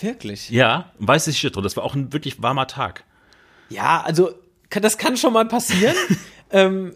Wirklich? 0.01 0.49
Ja, 0.49 0.93
ein 0.99 1.07
weißes 1.07 1.35
T-Shirt 1.35 1.55
Das 1.63 1.77
war 1.77 1.85
auch 1.85 1.95
ein 1.95 2.15
wirklich 2.15 2.43
warmer 2.43 2.67
Tag. 2.67 3.05
Ja, 3.69 4.01
also 4.01 4.31
das 4.71 4.99
kann 4.99 5.17
schon 5.17 5.33
mal 5.33 5.49
passieren. 5.49 5.97
ähm, 6.51 6.95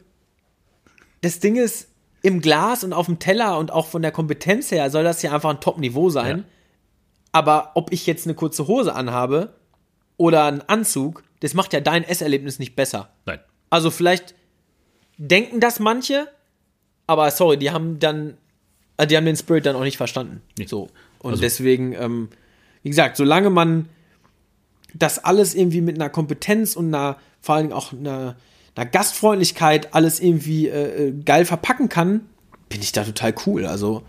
das 1.22 1.40
Ding 1.40 1.56
ist, 1.56 1.88
im 2.24 2.40
Glas 2.40 2.84
und 2.84 2.94
auf 2.94 3.04
dem 3.04 3.18
Teller 3.18 3.58
und 3.58 3.70
auch 3.70 3.86
von 3.86 4.00
der 4.00 4.10
Kompetenz 4.10 4.70
her 4.70 4.88
soll 4.88 5.04
das 5.04 5.20
ja 5.20 5.32
einfach 5.32 5.50
ein 5.50 5.60
Top-Niveau 5.60 6.08
sein. 6.08 6.38
Ja. 6.38 6.44
Aber 7.32 7.72
ob 7.74 7.92
ich 7.92 8.06
jetzt 8.06 8.26
eine 8.26 8.34
kurze 8.34 8.66
Hose 8.66 8.94
anhabe 8.94 9.52
oder 10.16 10.46
einen 10.46 10.62
Anzug, 10.62 11.22
das 11.40 11.52
macht 11.52 11.74
ja 11.74 11.80
dein 11.80 12.02
Esserlebnis 12.02 12.58
nicht 12.58 12.76
besser. 12.76 13.10
Nein. 13.26 13.40
Also 13.68 13.90
vielleicht 13.90 14.34
denken 15.18 15.60
das 15.60 15.80
manche, 15.80 16.26
aber 17.06 17.30
sorry, 17.30 17.58
die 17.58 17.72
haben 17.72 17.98
dann, 17.98 18.38
äh, 18.96 19.06
die 19.06 19.18
haben 19.18 19.26
den 19.26 19.36
Spirit 19.36 19.66
dann 19.66 19.76
auch 19.76 19.82
nicht 19.82 19.98
verstanden. 19.98 20.40
Nee. 20.58 20.64
So. 20.64 20.88
Und 21.18 21.32
also. 21.32 21.42
deswegen, 21.42 21.92
ähm, 21.92 22.30
wie 22.82 22.88
gesagt, 22.88 23.18
solange 23.18 23.50
man 23.50 23.90
das 24.94 25.22
alles 25.22 25.54
irgendwie 25.54 25.82
mit 25.82 25.96
einer 25.96 26.08
Kompetenz 26.08 26.74
und 26.74 26.86
einer 26.86 27.18
vor 27.44 27.56
allen 27.56 27.64
Dingen 27.64 27.76
auch 27.76 27.92
einer, 27.92 28.36
einer 28.74 28.86
Gastfreundlichkeit 28.86 29.94
alles 29.94 30.18
irgendwie 30.18 30.68
äh, 30.68 31.08
äh, 31.08 31.12
geil 31.24 31.44
verpacken 31.44 31.90
kann, 31.90 32.22
bin 32.70 32.80
ich 32.80 32.92
da 32.92 33.04
total 33.04 33.34
cool. 33.44 33.66
Also 33.66 34.02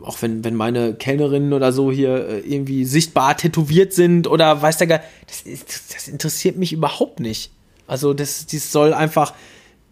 auch 0.00 0.22
wenn, 0.22 0.42
wenn 0.42 0.54
meine 0.54 0.94
Kellnerinnen 0.94 1.52
oder 1.52 1.70
so 1.70 1.92
hier 1.92 2.26
äh, 2.26 2.38
irgendwie 2.40 2.86
sichtbar 2.86 3.36
tätowiert 3.36 3.92
sind 3.92 4.26
oder 4.26 4.62
weiß 4.62 4.78
der 4.78 4.86
Geil, 4.86 5.02
das, 5.26 5.44
das 5.92 6.08
interessiert 6.08 6.56
mich 6.56 6.72
überhaupt 6.72 7.20
nicht. 7.20 7.52
Also 7.86 8.14
das, 8.14 8.46
das 8.46 8.72
soll 8.72 8.94
einfach 8.94 9.34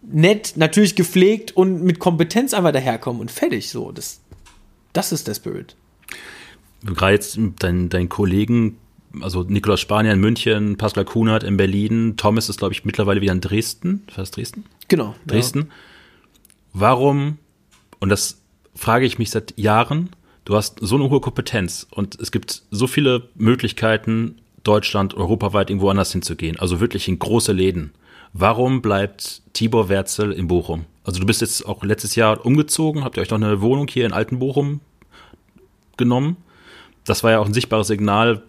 nett, 0.01 0.53
natürlich 0.55 0.95
gepflegt 0.95 1.55
und 1.55 1.83
mit 1.83 1.99
Kompetenz 1.99 2.55
einfach 2.55 2.71
daherkommen 2.71 3.21
und 3.21 3.29
fertig. 3.29 3.69
So, 3.69 3.91
das, 3.91 4.21
das 4.91 5.11
ist 5.11 5.27
der 5.27 5.35
Spirit. 5.35 5.75
Gerade 6.83 7.13
jetzt 7.13 7.37
dein, 7.59 7.89
dein 7.89 8.09
Kollegen 8.09 8.77
also 9.19 9.43
Nikolaus 9.43 9.79
Spanier 9.79 10.13
in 10.13 10.19
München, 10.19 10.77
Pascal 10.77 11.05
Kunert 11.05 11.43
in 11.43 11.57
Berlin, 11.57 12.15
Thomas 12.17 12.49
ist, 12.49 12.59
glaube 12.59 12.73
ich, 12.73 12.85
mittlerweile 12.85 13.21
wieder 13.21 13.33
in 13.33 13.41
Dresden. 13.41 14.03
Was 14.15 14.29
ist 14.29 14.37
Dresden? 14.37 14.65
Genau. 14.87 15.15
Dresden. 15.27 15.59
Ja. 15.59 15.65
Warum, 16.73 17.37
und 17.99 18.09
das 18.09 18.41
frage 18.75 19.05
ich 19.05 19.19
mich 19.19 19.29
seit 19.29 19.57
Jahren, 19.57 20.09
du 20.45 20.55
hast 20.55 20.79
so 20.81 20.95
eine 20.95 21.09
hohe 21.09 21.19
Kompetenz 21.19 21.87
und 21.91 22.19
es 22.19 22.31
gibt 22.31 22.63
so 22.71 22.87
viele 22.87 23.29
Möglichkeiten, 23.35 24.35
Deutschland, 24.63 25.15
europaweit 25.15 25.69
irgendwo 25.69 25.89
anders 25.89 26.11
hinzugehen, 26.11 26.59
also 26.59 26.79
wirklich 26.79 27.07
in 27.07 27.19
große 27.19 27.51
Läden. 27.51 27.91
Warum 28.33 28.81
bleibt 28.81 29.41
Tibor 29.53 29.89
Werzel 29.89 30.31
in 30.31 30.47
Bochum? 30.47 30.85
Also 31.03 31.19
du 31.19 31.25
bist 31.25 31.41
jetzt 31.41 31.65
auch 31.65 31.83
letztes 31.83 32.15
Jahr 32.15 32.45
umgezogen, 32.45 33.03
habt 33.03 33.17
ihr 33.17 33.21
euch 33.21 33.29
noch 33.29 33.37
eine 33.37 33.61
Wohnung 33.61 33.87
hier 33.87 34.05
in 34.05 34.13
Altenbochum 34.13 34.79
genommen? 35.97 36.37
Das 37.05 37.23
war 37.23 37.31
ja 37.31 37.39
auch 37.39 37.47
ein 37.47 37.53
sichtbares 37.53 37.87
Signal, 37.87 38.43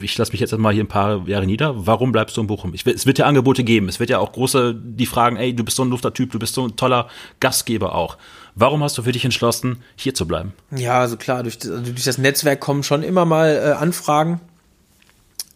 ich 0.00 0.16
lasse 0.18 0.32
mich 0.32 0.40
jetzt 0.40 0.56
mal 0.56 0.72
hier 0.72 0.84
ein 0.84 0.88
paar 0.88 1.26
Jahre 1.28 1.46
nieder, 1.46 1.86
warum 1.86 2.12
bleibst 2.12 2.36
du 2.36 2.40
in 2.40 2.46
Bochum? 2.46 2.74
Ich, 2.74 2.86
es 2.86 3.06
wird 3.06 3.18
ja 3.18 3.26
Angebote 3.26 3.64
geben, 3.64 3.88
es 3.88 4.00
wird 4.00 4.10
ja 4.10 4.18
auch 4.18 4.32
große, 4.32 4.74
die 4.74 5.06
fragen, 5.06 5.36
ey, 5.36 5.54
du 5.54 5.64
bist 5.64 5.76
so 5.76 5.84
ein 5.84 5.90
lufter 5.90 6.12
Typ, 6.12 6.32
du 6.32 6.38
bist 6.38 6.54
so 6.54 6.66
ein 6.66 6.76
toller 6.76 7.08
Gastgeber 7.40 7.94
auch. 7.94 8.18
Warum 8.54 8.82
hast 8.82 8.96
du 8.98 9.02
für 9.02 9.12
dich 9.12 9.24
entschlossen, 9.24 9.82
hier 9.96 10.14
zu 10.14 10.26
bleiben? 10.26 10.52
Ja, 10.70 11.00
also 11.00 11.16
klar, 11.16 11.42
durch, 11.42 11.58
also 11.62 11.80
durch 11.80 12.04
das 12.04 12.18
Netzwerk 12.18 12.60
kommen 12.60 12.82
schon 12.82 13.02
immer 13.02 13.24
mal 13.24 13.54
äh, 13.54 13.72
Anfragen. 13.72 14.40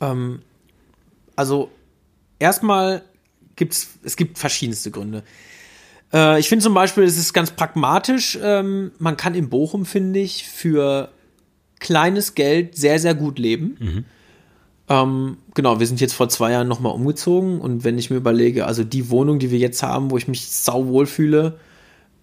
Ähm, 0.00 0.42
also 1.36 1.70
erstmal 2.38 3.02
gibt's, 3.56 3.90
es 4.02 4.16
gibt 4.16 4.38
verschiedenste 4.38 4.90
Gründe. 4.90 5.22
Äh, 6.12 6.40
ich 6.40 6.48
finde 6.48 6.62
zum 6.62 6.74
Beispiel, 6.74 7.04
es 7.04 7.16
ist 7.16 7.32
ganz 7.32 7.50
pragmatisch, 7.50 8.38
ähm, 8.42 8.92
man 8.98 9.16
kann 9.16 9.34
in 9.34 9.48
Bochum, 9.48 9.86
finde 9.86 10.20
ich, 10.20 10.46
für 10.46 11.10
kleines 11.78 12.34
Geld 12.34 12.76
sehr, 12.76 12.98
sehr 12.98 13.14
gut 13.14 13.38
leben. 13.38 13.76
Mhm 13.78 14.04
ähm, 14.90 15.38
genau, 15.54 15.78
wir 15.78 15.86
sind 15.86 16.00
jetzt 16.00 16.14
vor 16.14 16.28
zwei 16.28 16.50
Jahren 16.50 16.66
nochmal 16.66 16.92
umgezogen 16.92 17.60
und 17.60 17.84
wenn 17.84 17.96
ich 17.96 18.10
mir 18.10 18.16
überlege, 18.16 18.66
also 18.66 18.82
die 18.82 19.08
Wohnung, 19.08 19.38
die 19.38 19.52
wir 19.52 19.58
jetzt 19.58 19.84
haben, 19.84 20.10
wo 20.10 20.18
ich 20.18 20.26
mich 20.26 20.50
sau 20.50 20.88
wohl 20.88 21.06
fühle, 21.06 21.60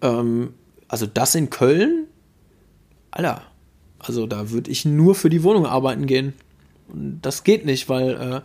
ähm, 0.02 0.54
also 0.90 1.06
das 1.06 1.34
in 1.34 1.50
Köln, 1.50 2.08
Alter, 3.10 3.42
also 4.00 4.28
da 4.28 4.52
würde 4.52 4.70
ich 4.70 4.84
nur 4.84 5.16
für 5.16 5.30
die 5.30 5.44
Wohnung 5.44 5.66
arbeiten 5.66 6.08
gehen. 6.08 6.34
Und 6.90 7.22
das 7.22 7.46
geht 7.46 7.66
nicht, 7.66 7.88
weil 7.88 8.10
äh, 8.12 8.42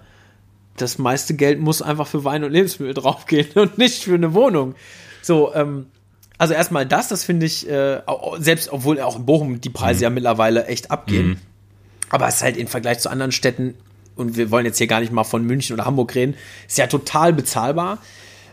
das 0.77 0.99
meiste 0.99 1.35
Geld 1.35 1.61
muss 1.61 1.83
einfach 1.83 2.07
für 2.07 2.23
Wein 2.23 2.45
und 2.45 2.53
Lebensmittel 2.53 2.95
draufgehen 3.03 3.49
und 3.57 3.77
nicht 3.77 4.05
für 4.05 4.15
eine 4.15 4.35
Wohnung. 4.35 4.77
So, 5.21 5.53
ähm, 5.53 5.87
also 6.39 6.55
erstmal 6.55 6.87
das, 6.87 7.09
das 7.09 7.25
finde 7.25 7.47
ich, 7.47 7.69
äh, 7.69 8.03
selbst 8.39 8.71
obwohl 8.71 9.01
auch 9.01 9.17
in 9.17 9.27
Bochum 9.27 9.61
die 9.61 9.69
Preise 9.69 9.99
mhm. 9.99 10.03
ja 10.05 10.11
mittlerweile 10.11 10.67
echt 10.67 10.93
abgehen. 10.93 11.27
Mhm. 11.27 11.37
Aber 12.11 12.29
es 12.29 12.37
ist 12.37 12.43
halt 12.43 12.57
im 12.57 12.69
Vergleich 12.69 13.01
zu 13.01 13.11
anderen 13.11 13.33
Städten 13.33 13.75
und 14.17 14.37
wir 14.37 14.51
wollen 14.51 14.67
jetzt 14.67 14.79
hier 14.79 14.87
gar 14.87 15.01
nicht 15.01 15.13
mal 15.13 15.25
von 15.25 15.45
München 15.45 15.75
oder 15.75 15.85
Hamburg 15.85 16.15
reden, 16.15 16.35
ist 16.67 16.79
ja 16.79 16.87
total 16.87 17.33
bezahlbar. 17.33 17.99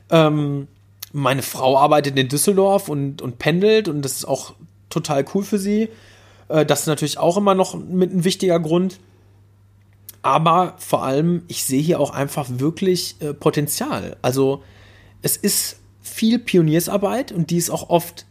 Ähm, 0.10 0.68
meine 1.12 1.42
Frau 1.42 1.78
arbeitet 1.78 2.18
in 2.18 2.28
Düsseldorf 2.28 2.90
und, 2.90 3.22
und 3.22 3.40
pendelt 3.40 3.88
und 3.88 4.04
das 4.04 4.14
ist 4.14 4.26
auch 4.26 4.54
total 4.90 5.26
cool 5.34 5.44
für 5.44 5.60
sie. 5.60 5.90
Äh, 6.48 6.66
das 6.66 6.82
ist 6.82 6.88
natürlich 6.88 7.18
auch 7.18 7.38
immer 7.38 7.56
noch 7.56 7.76
mit 7.76 8.14
ein 8.14 8.24
wichtiger 8.24 8.60
Grund. 8.60 9.00
Aber 10.22 10.76
vor 10.78 11.04
allem, 11.04 11.44
ich 11.48 11.64
sehe 11.64 11.82
hier 11.82 12.00
auch 12.00 12.12
einfach 12.12 12.48
wirklich 12.50 13.16
äh, 13.22 13.34
Potenzial. 13.34 14.18
Also 14.22 14.64
es 15.22 15.38
ist 15.38 15.78
viel 16.02 16.40
Pioniersarbeit 16.40 17.32
und 17.32 17.52
die 17.52 17.58
ist 17.58 17.70
auch 17.70 17.90
oft 17.90 18.26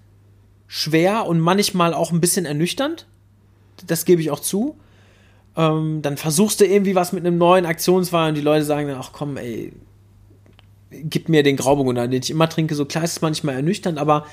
schwer 0.67 1.27
und 1.27 1.41
manchmal 1.41 1.95
auch 1.95 2.13
ein 2.13 2.21
bisschen 2.21 2.45
ernüchternd. 2.45 3.07
Das 3.87 4.05
gebe 4.05 4.21
ich 4.21 4.31
auch 4.31 4.41
zu. 4.41 4.77
Ähm, 5.59 6.03
dann 6.03 6.17
versuchst 6.17 6.61
du 6.61 6.65
irgendwie 6.65 6.95
was 6.95 7.13
mit 7.13 7.27
einem 7.27 7.37
neuen 7.37 7.67
Aktionswagen 7.67 8.29
und 8.29 8.35
die 8.37 8.45
Leute 8.45 8.65
sagen 8.65 8.87
dann, 8.87 8.99
ach 9.01 9.11
komm, 9.13 9.37
ey, 9.37 9.73
gib 10.91 11.29
mir 11.29 11.43
den 11.43 11.57
Grauburgunder, 11.57 12.07
den 12.07 12.23
ich 12.23 12.31
immer 12.31 12.49
trinke. 12.49 12.77
So 12.77 12.85
klar 12.85 13.03
ist 13.03 13.13
es 13.13 13.21
manchmal 13.21 13.57
ernüchternd, 13.57 13.99
aber 13.99 14.25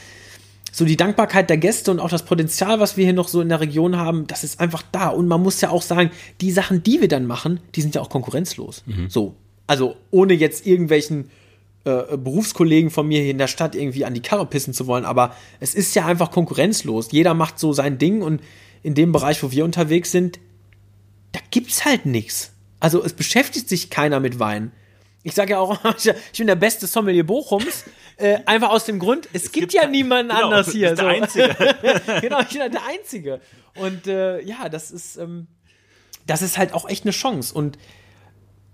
so 0.72 0.86
die 0.86 0.98
Dankbarkeit 0.98 1.50
der 1.50 1.58
Gäste 1.58 1.90
und 1.90 2.00
auch 2.00 2.10
das 2.10 2.26
Potenzial, 2.26 2.80
was 2.80 2.96
wir 2.96 3.06
hier 3.06 3.14
noch 3.14 3.28
so 3.28 3.42
in 3.42 3.50
der 3.50 3.60
Region 3.60 3.98
haben, 3.98 4.28
das 4.28 4.44
ist 4.44 4.60
einfach 4.60 4.84
da. 4.92 5.10
Und 5.10 5.28
man 5.28 5.42
muss 5.42 5.62
ja 5.62 5.70
auch 5.72 5.82
sagen, 5.82 6.12
die 6.42 6.52
Sachen, 6.52 6.84
die 6.84 7.02
wir 7.02 7.08
dann 7.08 7.26
machen, 7.26 7.60
die 7.74 7.82
sind 7.82 7.96
ja 7.96 8.02
auch 8.02 8.10
konkurrenzlos. 8.10 8.84
Mhm. 8.86 9.10
So. 9.10 9.36
Also 9.66 9.96
ohne 10.12 10.34
jetzt 10.34 10.68
irgendwelchen 10.68 11.32
äh, 11.86 12.18
Berufskollegen 12.18 12.92
von 12.92 13.08
mir 13.08 13.22
hier 13.22 13.32
in 13.32 13.40
der 13.40 13.48
Stadt 13.48 13.74
irgendwie 13.74 14.06
an 14.06 14.14
die 14.14 14.22
Karre 14.22 14.46
pissen 14.46 14.76
zu 14.76 14.86
wollen, 14.86 15.06
aber 15.06 15.36
es 15.60 15.74
ist 15.74 15.96
ja 15.96 16.06
einfach 16.06 16.30
konkurrenzlos. 16.30 17.12
Jeder 17.12 17.34
macht 17.34 17.58
so 17.58 17.74
sein 17.74 17.98
Ding 17.98 18.22
und 18.22 18.42
in 18.84 18.94
dem 18.94 19.12
Bereich, 19.12 19.42
wo 19.42 19.50
wir 19.50 19.66
unterwegs 19.66 20.12
sind, 20.12 20.40
da 21.36 21.42
gibt's 21.52 21.84
halt 21.84 22.06
nichts. 22.06 22.54
Also 22.80 23.04
es 23.04 23.14
beschäftigt 23.14 23.68
sich 23.68 23.90
keiner 23.90 24.22
mit 24.22 24.40
Wein. 24.40 24.72
Ich 25.24 25.34
sage 25.34 25.52
ja 25.52 25.60
auch, 25.60 25.78
ich 26.32 26.38
bin 26.38 26.48
der 26.48 26.56
beste 26.56 26.88
Sommelier 26.88 27.26
Bochums. 27.26 27.84
Äh, 28.18 28.40
einfach 28.46 28.70
aus 28.70 28.86
dem 28.86 28.98
Grund, 28.98 29.28
es, 29.34 29.44
es 29.44 29.52
gibt, 29.52 29.72
gibt, 29.72 29.74
ja 29.74 29.90
niemanden 29.90 30.34
genau, 30.34 30.46
anders 30.46 30.72
hier. 30.72 30.96
Der 30.96 31.04
so. 31.04 31.06
Einzige. 31.06 31.50
genau, 32.22 32.40
ich 32.40 32.48
bin 32.48 32.62
halt 32.62 32.74
der 32.74 32.86
Einzige. 32.86 33.42
Und 33.76 34.08
äh, 34.08 34.40
ja, 34.40 34.70
das 34.70 34.90
ist, 34.90 35.18
ähm, 35.18 35.48
das 36.26 36.42
ist 36.42 36.58
halt 36.58 36.74
auch 36.74 36.88
echt 36.88 37.04
eine 37.04 37.12
Chance. 37.12 37.54
Und 37.54 37.78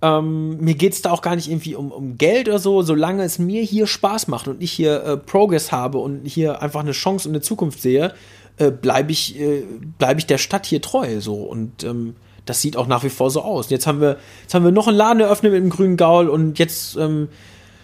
ähm, 0.04 0.58
mir 0.58 0.76
geht 0.76 0.94
es 0.94 1.02
da 1.02 1.10
auch 1.10 1.24
gar 1.24 1.36
nicht 1.36 1.50
irgendwie 1.50 1.74
um, 1.74 1.92
um 1.92 2.20
Geld 2.20 2.50
oder 2.50 2.60
so, 2.60 2.84
solange 2.84 3.24
es 3.24 3.40
mir 3.40 3.64
hier 3.64 3.88
Spaß 3.88 4.28
macht 4.28 4.48
und 4.48 4.62
ich 4.62 4.72
hier 4.72 5.04
äh, 5.04 5.18
Progress 5.18 5.72
habe 5.72 5.98
und 5.98 6.24
hier 6.24 6.62
einfach 6.62 6.82
eine 6.82 6.92
Chance 6.92 7.28
und 7.28 7.34
eine 7.34 7.42
Zukunft 7.42 7.82
sehe, 7.82 8.14
äh, 8.58 8.70
bleibe 8.70 9.12
ich, 9.12 9.40
äh, 9.40 9.64
bleib 9.98 10.20
ich 10.20 10.28
der 10.28 10.38
Stadt 10.38 10.68
hier 10.68 10.84
treu. 10.84 11.20
So. 11.20 11.34
Und 11.34 11.84
ähm, 11.84 12.16
das 12.52 12.62
sieht 12.62 12.76
auch 12.76 12.88
nach 12.88 13.06
wie 13.06 13.10
vor 13.10 13.32
so 13.32 13.42
aus. 13.42 13.70
Jetzt 13.70 13.88
haben 13.88 14.02
wir, 14.02 14.18
jetzt 14.42 14.54
haben 14.54 14.66
wir 14.66 14.74
noch 14.74 14.90
einen 14.90 14.98
Laden 14.98 15.22
eröffnet 15.22 15.54
mit 15.54 15.64
dem 15.64 15.70
grünen 15.70 15.96
Gaul 15.96 16.28
und 16.28 16.60
jetzt 16.60 16.98
ähm, 16.98 17.30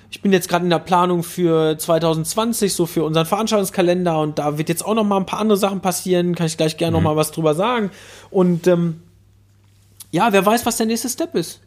ich 0.09 0.21
bin 0.21 0.33
jetzt 0.33 0.49
gerade 0.49 0.65
in 0.65 0.69
der 0.69 0.79
Planung 0.79 1.23
für 1.23 1.77
2020, 1.77 2.73
so 2.73 2.85
für 2.85 3.05
unseren 3.05 3.25
Veranstaltungskalender 3.25 4.19
und 4.19 4.39
da 4.39 4.57
wird 4.57 4.67
jetzt 4.67 4.85
auch 4.85 4.93
noch 4.93 5.05
mal 5.05 5.17
ein 5.17 5.25
paar 5.25 5.39
andere 5.39 5.57
Sachen 5.57 5.79
passieren, 5.79 6.35
kann 6.35 6.47
ich 6.47 6.57
gleich 6.57 6.75
gerne 6.75 6.97
mhm. 6.97 7.03
noch 7.03 7.09
mal 7.11 7.15
was 7.15 7.31
drüber 7.31 7.55
sagen. 7.55 7.91
Und 8.29 8.67
ähm, 8.67 9.01
ja, 10.11 10.33
wer 10.33 10.45
weiß, 10.45 10.65
was 10.65 10.77
der 10.77 10.85
nächste 10.85 11.07
Step 11.07 11.33
ist. 11.35 11.61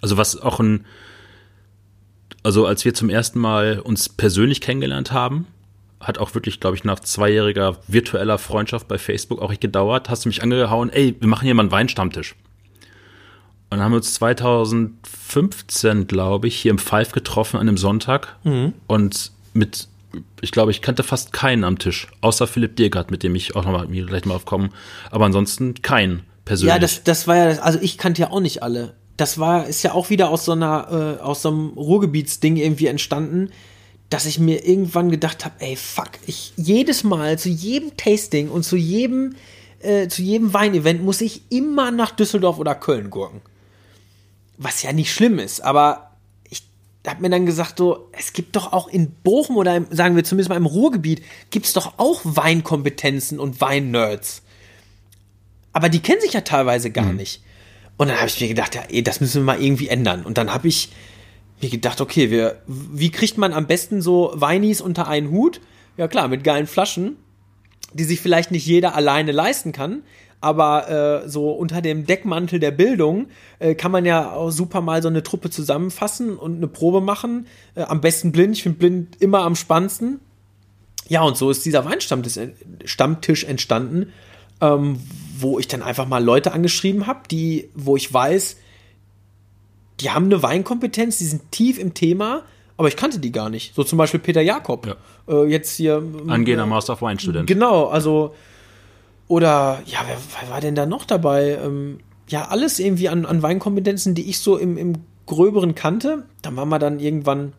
Also 0.00 0.16
was 0.16 0.40
auch 0.40 0.60
ein, 0.60 0.84
also 2.44 2.64
als 2.64 2.84
wir 2.84 2.94
zum 2.94 3.08
ersten 3.08 3.40
Mal 3.40 3.80
uns 3.80 4.08
persönlich 4.08 4.60
kennengelernt 4.60 5.10
haben, 5.10 5.48
hat 6.00 6.18
auch 6.18 6.34
wirklich, 6.34 6.60
glaube 6.60 6.76
ich, 6.76 6.84
nach 6.84 7.00
zweijähriger 7.00 7.78
virtueller 7.88 8.38
Freundschaft 8.38 8.88
bei 8.88 8.98
Facebook 8.98 9.40
auch 9.40 9.50
nicht 9.50 9.60
gedauert, 9.60 10.08
hast 10.10 10.24
du 10.24 10.28
mich 10.28 10.42
angehauen, 10.42 10.90
ey, 10.90 11.16
wir 11.18 11.28
machen 11.28 11.44
hier 11.44 11.54
mal 11.54 11.62
einen 11.62 11.72
Weinstammtisch. 11.72 12.34
Und 13.68 13.78
dann 13.78 13.82
haben 13.82 13.92
wir 13.92 13.96
uns 13.96 14.14
2015, 14.14 16.06
glaube 16.06 16.46
ich, 16.46 16.56
hier 16.56 16.70
im 16.70 16.78
Five 16.78 17.12
getroffen 17.12 17.56
an 17.56 17.68
einem 17.68 17.78
Sonntag. 17.78 18.36
Mhm. 18.44 18.74
Und 18.86 19.32
mit, 19.54 19.88
ich 20.40 20.52
glaube, 20.52 20.70
ich 20.70 20.82
kannte 20.82 21.02
fast 21.02 21.32
keinen 21.32 21.64
am 21.64 21.78
Tisch, 21.78 22.06
außer 22.20 22.46
Philipp 22.46 22.76
Diergard, 22.76 23.10
mit 23.10 23.24
dem 23.24 23.34
ich 23.34 23.56
auch 23.56 23.64
nochmal 23.64 23.88
gleich 23.88 24.24
mal 24.24 24.34
aufkommen. 24.34 24.70
Aber 25.10 25.24
ansonsten 25.24 25.74
keinen 25.82 26.22
persönlich. 26.44 26.74
Ja, 26.74 26.78
das, 26.78 27.02
das 27.02 27.26
war 27.26 27.36
ja, 27.36 27.60
also 27.60 27.80
ich 27.82 27.98
kannte 27.98 28.22
ja 28.22 28.30
auch 28.30 28.40
nicht 28.40 28.62
alle. 28.62 28.94
Das 29.16 29.38
war, 29.38 29.66
ist 29.66 29.82
ja 29.82 29.94
auch 29.94 30.10
wieder 30.10 30.28
aus 30.28 30.44
so 30.44 30.52
einer, 30.52 31.16
äh, 31.18 31.22
aus 31.22 31.42
so 31.42 31.48
einem 31.48 31.70
Ruhrgebietsding 31.70 32.56
irgendwie 32.56 32.86
entstanden, 32.86 33.50
dass 34.10 34.26
ich 34.26 34.38
mir 34.38 34.66
irgendwann 34.66 35.10
gedacht 35.10 35.44
habe, 35.44 35.54
ey, 35.58 35.76
fuck, 35.76 36.10
ich 36.26 36.52
jedes 36.56 37.04
Mal 37.04 37.38
zu 37.38 37.48
jedem 37.48 37.96
Tasting 37.96 38.48
und 38.48 38.64
zu 38.64 38.76
jedem, 38.76 39.34
äh, 39.80 40.08
zu 40.08 40.22
jedem 40.22 40.54
Weinevent 40.54 41.02
muss 41.02 41.20
ich 41.20 41.42
immer 41.50 41.90
nach 41.90 42.12
Düsseldorf 42.12 42.58
oder 42.58 42.74
Köln 42.74 43.10
gurken 43.10 43.40
was 44.58 44.82
ja 44.82 44.92
nicht 44.92 45.12
schlimm 45.12 45.38
ist, 45.38 45.60
aber 45.60 46.10
ich 46.48 46.62
habe 47.06 47.22
mir 47.22 47.30
dann 47.30 47.46
gesagt, 47.46 47.78
so, 47.78 48.08
es 48.12 48.32
gibt 48.32 48.56
doch 48.56 48.72
auch 48.72 48.88
in 48.88 49.10
Bochum 49.10 49.56
oder 49.56 49.76
im, 49.76 49.86
sagen 49.90 50.16
wir 50.16 50.24
zumindest 50.24 50.48
mal 50.48 50.56
im 50.56 50.66
Ruhrgebiet, 50.66 51.22
gibt 51.50 51.66
es 51.66 51.72
doch 51.72 51.98
auch 51.98 52.20
Weinkompetenzen 52.24 53.38
und 53.38 53.60
Weinnerds. 53.60 54.42
Aber 55.72 55.88
die 55.88 56.00
kennen 56.00 56.20
sich 56.20 56.32
ja 56.32 56.40
teilweise 56.40 56.90
gar 56.90 57.06
mhm. 57.06 57.16
nicht. 57.16 57.42
Und 57.98 58.08
dann 58.08 58.16
habe 58.16 58.28
ich 58.28 58.40
mir 58.40 58.48
gedacht, 58.48 58.74
ja, 58.74 58.82
ey, 58.88 59.02
das 59.02 59.20
müssen 59.20 59.42
wir 59.42 59.54
mal 59.54 59.62
irgendwie 59.62 59.88
ändern. 59.88 60.24
Und 60.24 60.38
dann 60.38 60.52
habe 60.52 60.68
ich 60.68 60.90
mir 61.60 61.70
gedacht, 61.70 62.00
okay, 62.00 62.30
wir, 62.30 62.60
wie 62.66 63.10
kriegt 63.10 63.38
man 63.38 63.52
am 63.52 63.66
besten 63.66 64.02
so 64.02 64.32
Weinis 64.34 64.80
unter 64.80 65.08
einen 65.08 65.30
Hut? 65.30 65.60
Ja 65.96 66.08
klar, 66.08 66.28
mit 66.28 66.44
geilen 66.44 66.66
Flaschen, 66.66 67.16
die 67.92 68.04
sich 68.04 68.20
vielleicht 68.20 68.50
nicht 68.50 68.66
jeder 68.66 68.94
alleine 68.94 69.32
leisten 69.32 69.72
kann, 69.72 70.02
aber 70.40 71.22
äh, 71.24 71.28
so 71.28 71.50
unter 71.50 71.80
dem 71.80 72.04
Deckmantel 72.06 72.60
der 72.60 72.70
Bildung 72.70 73.26
äh, 73.58 73.74
kann 73.74 73.90
man 73.90 74.04
ja 74.04 74.32
auch 74.32 74.50
super 74.50 74.80
mal 74.80 75.02
so 75.02 75.08
eine 75.08 75.22
Truppe 75.22 75.50
zusammenfassen 75.50 76.36
und 76.36 76.56
eine 76.56 76.68
Probe 76.68 77.00
machen. 77.00 77.46
Äh, 77.74 77.82
am 77.82 78.00
besten 78.00 78.32
blind. 78.32 78.56
Ich 78.56 78.62
finde 78.62 78.78
blind 78.78 79.16
immer 79.20 79.40
am 79.40 79.56
spannendsten. 79.56 80.20
Ja, 81.08 81.22
und 81.22 81.36
so 81.36 81.50
ist 81.50 81.64
dieser 81.64 81.84
Weinstammtisch 81.84 83.44
entstanden, 83.44 84.12
ähm, 84.60 85.00
wo 85.38 85.58
ich 85.58 85.68
dann 85.68 85.82
einfach 85.82 86.06
mal 86.06 86.22
Leute 86.22 86.52
angeschrieben 86.52 87.06
habe, 87.06 87.20
die, 87.30 87.70
wo 87.74 87.96
ich 87.96 88.12
weiß, 88.12 88.56
die 90.00 90.10
haben 90.10 90.26
eine 90.26 90.42
Weinkompetenz, 90.42 91.18
die 91.18 91.24
sind 91.24 91.50
tief 91.52 91.78
im 91.78 91.94
Thema, 91.94 92.42
aber 92.76 92.88
ich 92.88 92.96
kannte 92.96 93.18
die 93.18 93.32
gar 93.32 93.48
nicht. 93.48 93.74
So 93.74 93.84
zum 93.84 93.96
Beispiel 93.98 94.20
Peter 94.20 94.42
Jakob. 94.42 94.86
Ja. 94.86 94.96
Äh, 95.28 95.46
jetzt 95.46 95.76
hier. 95.76 96.02
Angehender 96.26 96.64
äh, 96.64 96.68
Master 96.68 96.94
of 96.94 97.02
Wine 97.02 97.18
Student. 97.18 97.46
Genau, 97.46 97.86
also 97.86 98.34
oder, 99.28 99.82
ja, 99.86 100.00
wer, 100.06 100.16
wer 100.40 100.50
war 100.50 100.60
denn 100.60 100.74
da 100.74 100.86
noch 100.86 101.04
dabei? 101.04 101.58
Ähm, 101.62 101.98
ja, 102.28 102.48
alles 102.48 102.78
irgendwie 102.78 103.08
an, 103.08 103.26
an 103.26 103.42
Weinkompetenzen, 103.42 104.14
die 104.14 104.28
ich 104.28 104.38
so 104.38 104.56
im, 104.56 104.78
im 104.78 104.94
Gröberen 105.26 105.74
kannte. 105.74 106.24
Da 106.42 106.54
waren 106.54 106.68
wir 106.68 106.78
dann 106.78 107.00
irgendwann 107.00 107.52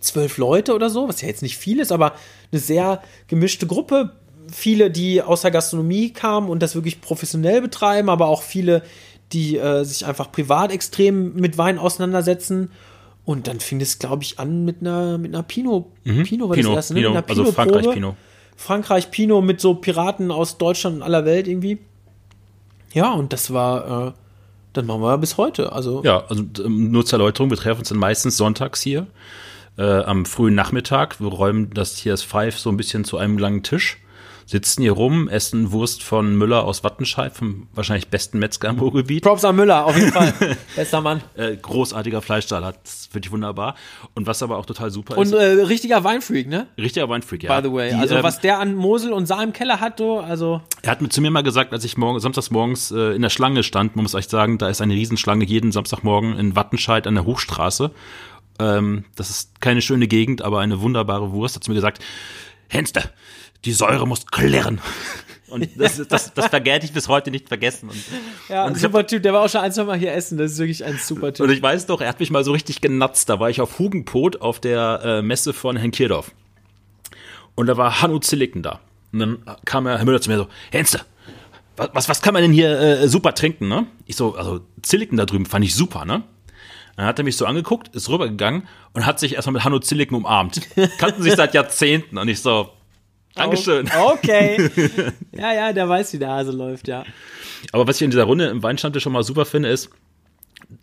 zwölf 0.00 0.36
Leute 0.36 0.74
oder 0.74 0.90
so, 0.90 1.08
was 1.08 1.20
ja 1.22 1.28
jetzt 1.28 1.42
nicht 1.42 1.56
viel 1.56 1.80
ist, 1.80 1.92
aber 1.92 2.14
eine 2.52 2.60
sehr 2.60 3.02
gemischte 3.28 3.66
Gruppe. 3.66 4.12
Viele, 4.52 4.90
die 4.90 5.22
aus 5.22 5.42
der 5.42 5.50
Gastronomie 5.50 6.12
kamen 6.12 6.50
und 6.50 6.60
das 6.62 6.74
wirklich 6.74 7.00
professionell 7.00 7.62
betreiben, 7.62 8.10
aber 8.10 8.26
auch 8.26 8.42
viele, 8.42 8.82
die 9.32 9.56
äh, 9.58 9.84
sich 9.84 10.06
einfach 10.06 10.30
privat 10.30 10.70
extrem 10.72 11.34
mit 11.34 11.58
Wein 11.58 11.78
auseinandersetzen. 11.78 12.70
Und 13.24 13.48
dann 13.48 13.58
fing 13.60 13.80
es, 13.80 13.98
glaube 13.98 14.22
ich, 14.22 14.38
an 14.38 14.64
mit 14.64 14.80
einer, 14.80 15.16
mit 15.16 15.34
einer 15.34 15.42
Pinot. 15.42 15.86
Mhm. 16.04 16.24
Pinot 16.24 16.48
war 16.50 16.56
Pinot, 16.56 16.72
das 16.72 16.76
erste, 16.76 16.94
ne? 16.94 17.00
Pinot, 17.00 17.28
also 17.28 17.52
Frankreich 17.52 17.90
Pinot. 17.90 18.16
Frankreich 18.56 19.10
Pinot 19.10 19.44
mit 19.44 19.60
so 19.60 19.74
Piraten 19.74 20.30
aus 20.30 20.58
Deutschland 20.58 20.96
und 20.96 21.02
aller 21.02 21.24
Welt 21.24 21.48
irgendwie. 21.48 21.78
Ja, 22.92 23.12
und 23.12 23.32
das 23.32 23.52
war, 23.52 24.08
äh, 24.08 24.12
dann 24.74 24.86
machen 24.86 25.00
wir 25.00 25.18
bis 25.18 25.36
heute. 25.38 25.72
Also 25.72 26.02
ja, 26.04 26.24
also 26.28 26.44
ähm, 26.64 26.90
nur 26.90 27.04
zur 27.04 27.18
Erläuterung, 27.18 27.50
wir 27.50 27.56
treffen 27.56 27.80
uns 27.80 27.88
dann 27.88 27.98
meistens 27.98 28.36
sonntags 28.36 28.82
hier 28.82 29.06
äh, 29.78 29.82
am 29.82 30.26
frühen 30.26 30.54
Nachmittag. 30.54 31.20
Wir 31.20 31.28
räumen 31.28 31.70
das 31.74 31.96
hier 31.96 32.12
das 32.12 32.22
Five 32.22 32.58
so 32.58 32.70
ein 32.70 32.76
bisschen 32.76 33.04
zu 33.04 33.16
einem 33.16 33.38
langen 33.38 33.62
Tisch 33.62 33.98
sitzen 34.46 34.82
hier 34.82 34.92
rum, 34.92 35.28
essen 35.28 35.72
Wurst 35.72 36.02
von 36.02 36.36
Müller 36.36 36.64
aus 36.64 36.84
Wattenscheid, 36.84 37.34
vom 37.34 37.68
wahrscheinlich 37.74 38.08
besten 38.08 38.38
Metzger 38.38 38.68
im 38.68 38.78
Ruhrgebiet. 38.78 39.22
Props 39.22 39.44
an 39.44 39.56
Müller, 39.56 39.86
auf 39.86 39.96
jeden 39.96 40.12
Fall. 40.12 40.34
Bester 40.76 41.00
Mann. 41.00 41.22
Äh, 41.34 41.56
großartiger 41.56 42.20
Fleischsalat, 42.20 42.78
das 42.82 42.94
ist 42.94 43.14
wirklich 43.14 43.32
wunderbar. 43.32 43.74
Und 44.14 44.26
was 44.26 44.42
aber 44.42 44.58
auch 44.58 44.66
total 44.66 44.90
super 44.90 45.16
und, 45.16 45.26
ist. 45.26 45.32
Und 45.32 45.40
äh, 45.40 45.62
richtiger 45.62 46.04
Weinfreak, 46.04 46.48
ne? 46.48 46.66
Richtiger 46.76 47.08
Weinfreak, 47.08 47.44
ja. 47.44 47.60
By 47.60 47.66
the 47.66 47.74
way. 47.74 47.90
Die, 47.90 47.96
also, 47.96 48.16
ähm, 48.16 48.22
was 48.22 48.40
der 48.40 48.58
an 48.58 48.74
Mosel 48.74 49.12
und 49.12 49.26
Saar 49.26 49.42
im 49.42 49.52
Keller 49.52 49.80
hat, 49.80 50.00
du, 50.00 50.18
also. 50.18 50.60
Er 50.82 50.90
hat 50.90 51.12
zu 51.12 51.20
mir 51.20 51.30
mal 51.30 51.42
gesagt, 51.42 51.72
als 51.72 51.84
ich 51.84 51.96
morgen, 51.96 52.20
samstags 52.20 52.50
morgens 52.50 52.90
äh, 52.90 53.14
in 53.14 53.22
der 53.22 53.30
Schlange 53.30 53.62
stand, 53.62 53.96
man 53.96 54.02
muss 54.02 54.14
euch 54.14 54.28
sagen, 54.28 54.58
da 54.58 54.68
ist 54.68 54.80
eine 54.80 54.94
Riesenschlange 54.94 55.44
jeden 55.44 55.72
Samstagmorgen 55.72 56.38
in 56.38 56.56
Wattenscheid 56.56 57.06
an 57.06 57.14
der 57.14 57.24
Hochstraße. 57.24 57.90
Ähm, 58.58 59.04
das 59.16 59.30
ist 59.30 59.60
keine 59.60 59.82
schöne 59.82 60.06
Gegend, 60.06 60.42
aber 60.42 60.60
eine 60.60 60.80
wunderbare 60.80 61.32
Wurst. 61.32 61.56
Hat 61.56 61.64
zu 61.64 61.70
mir 61.70 61.76
gesagt, 61.76 62.00
Henste, 62.68 63.10
die 63.64 63.72
Säure 63.72 64.06
muss 64.06 64.26
klirren. 64.26 64.80
Und 65.48 65.68
das, 65.76 66.02
das, 66.08 66.34
das 66.34 66.46
vergärt 66.46 66.84
ich 66.84 66.92
bis 66.92 67.06
heute 67.06 67.30
nicht 67.30 67.48
vergessen. 67.48 67.88
Und, 67.88 68.02
ja, 68.48 68.64
und 68.66 68.76
super 68.76 68.98
hab, 69.00 69.08
Typ, 69.08 69.22
der 69.22 69.32
war 69.32 69.42
auch 69.42 69.48
schon 69.48 69.60
ein, 69.60 69.72
zwei 69.72 69.84
Mal 69.84 69.98
hier 69.98 70.12
essen, 70.12 70.36
das 70.36 70.52
ist 70.52 70.58
wirklich 70.58 70.84
ein 70.84 70.98
super 70.98 71.32
Typ. 71.32 71.46
Und 71.46 71.52
ich 71.52 71.62
weiß 71.62 71.86
doch, 71.86 72.00
er 72.00 72.08
hat 72.08 72.18
mich 72.18 72.30
mal 72.30 72.42
so 72.42 72.52
richtig 72.52 72.80
genatzt, 72.80 73.28
da 73.28 73.38
war 73.38 73.50
ich 73.50 73.60
auf 73.60 73.78
Hugenpot 73.78 74.40
auf 74.40 74.58
der 74.58 75.00
äh, 75.04 75.22
Messe 75.22 75.52
von 75.52 75.76
Herrn 75.76 75.92
Kierdorf. 75.92 76.32
Und 77.54 77.66
da 77.66 77.76
war 77.76 78.02
Hanno 78.02 78.18
Zilliken 78.18 78.62
da. 78.62 78.80
Und 79.12 79.18
dann 79.20 79.38
kam 79.64 79.86
er, 79.86 79.98
Herr 79.98 80.04
Müller 80.04 80.20
zu 80.20 80.28
mir 80.28 80.38
so, 80.38 80.48
Henste, 80.72 81.02
was, 81.76 81.90
was, 81.92 82.08
was 82.08 82.22
kann 82.22 82.34
man 82.34 82.42
denn 82.42 82.52
hier 82.52 82.78
äh, 82.78 83.08
super 83.08 83.34
trinken, 83.34 83.68
ne? 83.68 83.86
Ich 84.06 84.16
so, 84.16 84.34
also 84.34 84.60
Zilliken 84.82 85.16
da 85.16 85.24
drüben 85.24 85.46
fand 85.46 85.64
ich 85.64 85.74
super, 85.74 86.04
ne? 86.04 86.24
Dann 86.96 87.06
hat 87.06 87.18
er 87.18 87.24
mich 87.24 87.36
so 87.36 87.46
angeguckt, 87.46 87.94
ist 87.94 88.08
rübergegangen 88.08 88.68
und 88.92 89.06
hat 89.06 89.18
sich 89.18 89.34
erstmal 89.34 89.54
mit 89.54 89.64
Hanno 89.64 89.78
Zilliken 89.80 90.16
umarmt. 90.16 90.60
Kannten 90.98 91.22
sich 91.22 91.34
seit 91.34 91.54
Jahrzehnten 91.54 92.18
und 92.18 92.28
ich 92.28 92.40
so, 92.40 92.70
Dankeschön. 93.34 93.90
Okay. 94.12 94.70
ja, 95.32 95.52
ja, 95.52 95.72
der 95.72 95.88
weiß, 95.88 96.12
wie 96.12 96.18
der 96.18 96.30
Hase 96.30 96.52
läuft, 96.52 96.88
ja. 96.88 97.04
Aber 97.72 97.86
was 97.86 97.96
ich 97.96 98.02
in 98.02 98.10
dieser 98.10 98.24
Runde 98.24 98.46
im 98.46 98.62
Weinstand 98.62 99.00
schon 99.00 99.12
mal 99.12 99.24
super 99.24 99.44
finde, 99.44 99.70
ist, 99.70 99.90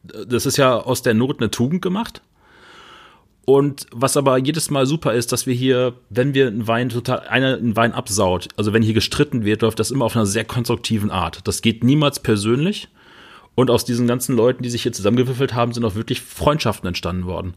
das 0.04 0.46
ist 0.46 0.58
ja 0.58 0.78
aus 0.78 1.02
der 1.02 1.14
Not 1.14 1.40
eine 1.40 1.52
Tugend 1.52 1.82
gemacht. 1.82 2.22
Und 3.46 3.88
was 3.92 4.18
aber 4.18 4.38
jedes 4.38 4.70
Mal 4.70 4.86
super 4.86 5.14
ist, 5.14 5.32
dass 5.32 5.48
wir 5.48 5.54
hier, 5.54 5.94
wenn 6.10 6.34
wir 6.34 6.48
einen 6.48 6.68
Wein 6.68 6.90
total, 6.90 7.22
einer 7.22 7.58
einen 7.58 7.76
Wein 7.76 7.92
absaut, 7.94 8.50
also 8.56 8.72
wenn 8.72 8.84
hier 8.84 8.94
gestritten 8.94 9.46
wird, 9.46 9.62
läuft 9.62 9.80
das 9.80 9.92
immer 9.92 10.06
auf 10.06 10.16
einer 10.16 10.26
sehr 10.26 10.46
konstruktiven 10.46 11.10
Art. 11.10 11.40
Das 11.48 11.62
geht 11.62 11.84
niemals 11.84 12.20
persönlich. 12.20 12.88
Und 13.56 13.70
aus 13.70 13.84
diesen 13.84 14.08
ganzen 14.08 14.36
Leuten, 14.36 14.64
die 14.64 14.70
sich 14.70 14.84
hier 14.84 14.94
zusammengewürfelt 14.94 15.54
haben, 15.54 15.74
sind 15.74 15.84
auch 15.84 15.96
wirklich 15.96 16.22
Freundschaften 16.22 16.88
entstanden 16.88 17.26
worden. 17.26 17.56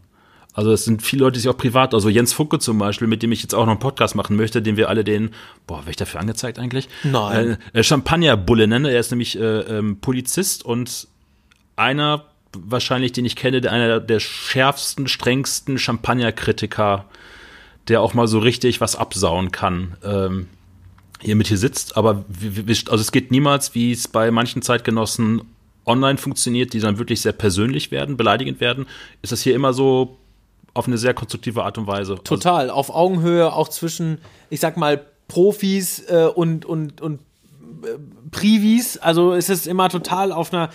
Also 0.55 0.71
es 0.71 0.85
sind 0.85 1.01
viele 1.01 1.25
Leute, 1.25 1.33
die 1.33 1.41
sich 1.41 1.49
auch 1.49 1.57
privat, 1.57 1.93
also 1.93 2.07
Jens 2.07 2.31
Fucke 2.31 2.59
zum 2.59 2.77
Beispiel, 2.77 3.09
mit 3.09 3.21
dem 3.21 3.33
ich 3.33 3.43
jetzt 3.43 3.53
auch 3.53 3.65
noch 3.65 3.73
einen 3.73 3.79
Podcast 3.79 4.15
machen 4.15 4.37
möchte, 4.37 4.61
den 4.61 4.77
wir 4.77 4.87
alle 4.87 5.03
den, 5.03 5.31
boah, 5.67 5.81
wer 5.83 5.89
ich 5.89 5.97
dafür 5.97 6.21
angezeigt 6.21 6.59
eigentlich? 6.59 6.87
Nein. 7.03 7.57
Äh, 7.73 7.83
Champagnerbulle 7.83 8.65
nennen. 8.65 8.85
Er 8.85 9.01
ist 9.01 9.11
nämlich 9.11 9.37
äh, 9.37 9.59
ähm, 9.59 9.99
Polizist 9.99 10.63
und 10.63 11.09
einer 11.75 12.23
wahrscheinlich, 12.57 13.11
den 13.11 13.25
ich 13.25 13.35
kenne, 13.35 13.59
der 13.59 13.73
einer 13.73 13.99
der 13.99 14.21
schärfsten, 14.21 15.09
strengsten 15.09 15.77
Champagnerkritiker, 15.77 17.03
der 17.89 18.01
auch 18.01 18.13
mal 18.13 18.29
so 18.29 18.39
richtig 18.39 18.79
was 18.79 18.95
absauen 18.95 19.51
kann. 19.51 19.97
Ähm, 20.05 20.47
hier 21.19 21.35
mit 21.35 21.47
hier 21.47 21.57
sitzt, 21.57 21.97
aber 21.97 22.23
also 22.89 22.95
es 22.95 23.11
geht 23.11 23.29
niemals, 23.29 23.75
wie 23.75 23.91
es 23.91 24.07
bei 24.07 24.31
manchen 24.31 24.61
Zeitgenossen 24.61 25.41
online 25.85 26.17
funktioniert, 26.17 26.71
die 26.71 26.79
dann 26.79 26.97
wirklich 26.97 27.19
sehr 27.19 27.33
persönlich 27.33 27.91
werden, 27.91 28.15
beleidigend 28.15 28.61
werden, 28.61 28.85
ist 29.21 29.33
das 29.33 29.41
hier 29.41 29.53
immer 29.53 29.73
so 29.73 30.17
auf 30.75 30.87
eine 30.87 30.99
sehr 30.99 31.15
konstruktive 31.15 31.63
Art 31.63 31.79
und 31.79 31.87
Weise. 31.87 32.19
Total, 32.23 32.63
also, 32.63 32.73
auf 32.73 32.89
Augenhöhe, 32.93 33.51
auch 33.51 33.69
zwischen, 33.69 34.19
ich 34.51 34.59
sag 34.59 34.77
mal, 34.77 35.03
Profis 35.27 36.01
äh, 36.07 36.27
und, 36.27 36.65
und, 36.65 37.01
und 37.01 37.21
äh, 37.83 37.97
Privis. 38.29 38.97
Also 38.97 39.33
es 39.33 39.49
ist 39.49 39.65
immer 39.65 39.89
total 39.89 40.31
auf 40.31 40.53
einer, 40.53 40.69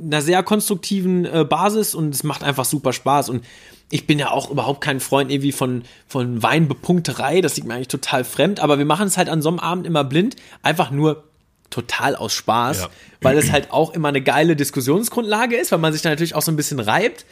einer 0.00 0.22
sehr 0.22 0.42
konstruktiven 0.44 1.24
äh, 1.26 1.44
Basis 1.44 1.94
und 1.94 2.14
es 2.14 2.22
macht 2.22 2.44
einfach 2.44 2.64
super 2.64 2.92
Spaß. 2.92 3.28
Und 3.28 3.44
ich 3.90 4.06
bin 4.06 4.18
ja 4.20 4.30
auch 4.30 4.48
überhaupt 4.48 4.80
kein 4.80 5.00
Freund 5.00 5.30
irgendwie 5.30 5.52
von, 5.52 5.82
von 6.06 6.42
Weinbepunkterei, 6.42 7.40
das 7.40 7.56
liegt 7.56 7.66
mir 7.66 7.74
eigentlich 7.74 7.88
total 7.88 8.24
fremd, 8.24 8.60
aber 8.60 8.78
wir 8.78 8.84
machen 8.84 9.08
es 9.08 9.16
halt 9.16 9.28
an 9.28 9.42
so 9.42 9.48
einem 9.48 9.58
Abend 9.58 9.86
immer 9.86 10.04
blind, 10.04 10.36
einfach 10.62 10.90
nur 10.90 11.24
total 11.70 12.14
aus 12.14 12.32
Spaß, 12.32 12.82
ja. 12.82 12.88
weil 13.20 13.36
es 13.36 13.50
halt 13.50 13.72
auch 13.72 13.92
immer 13.92 14.08
eine 14.08 14.22
geile 14.22 14.54
Diskussionsgrundlage 14.54 15.56
ist, 15.56 15.72
weil 15.72 15.80
man 15.80 15.92
sich 15.92 16.02
da 16.02 16.10
natürlich 16.10 16.36
auch 16.36 16.42
so 16.42 16.52
ein 16.52 16.56
bisschen 16.56 16.78
reibt. 16.78 17.26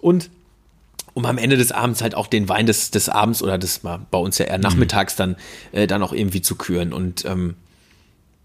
Und 0.00 0.30
um 1.14 1.24
am 1.26 1.38
Ende 1.38 1.56
des 1.56 1.72
Abends 1.72 2.02
halt 2.02 2.14
auch 2.14 2.26
den 2.26 2.48
Wein 2.48 2.66
des, 2.66 2.90
des 2.90 3.08
Abends 3.08 3.42
oder 3.42 3.56
des 3.56 3.80
bei 4.10 4.18
uns 4.18 4.38
ja 4.38 4.46
eher 4.46 4.58
nachmittags 4.58 5.16
dann, 5.16 5.36
äh, 5.72 5.86
dann 5.86 6.02
auch 6.02 6.12
irgendwie 6.12 6.42
zu 6.42 6.56
küren. 6.56 6.92
Und 6.92 7.24
ähm, 7.24 7.54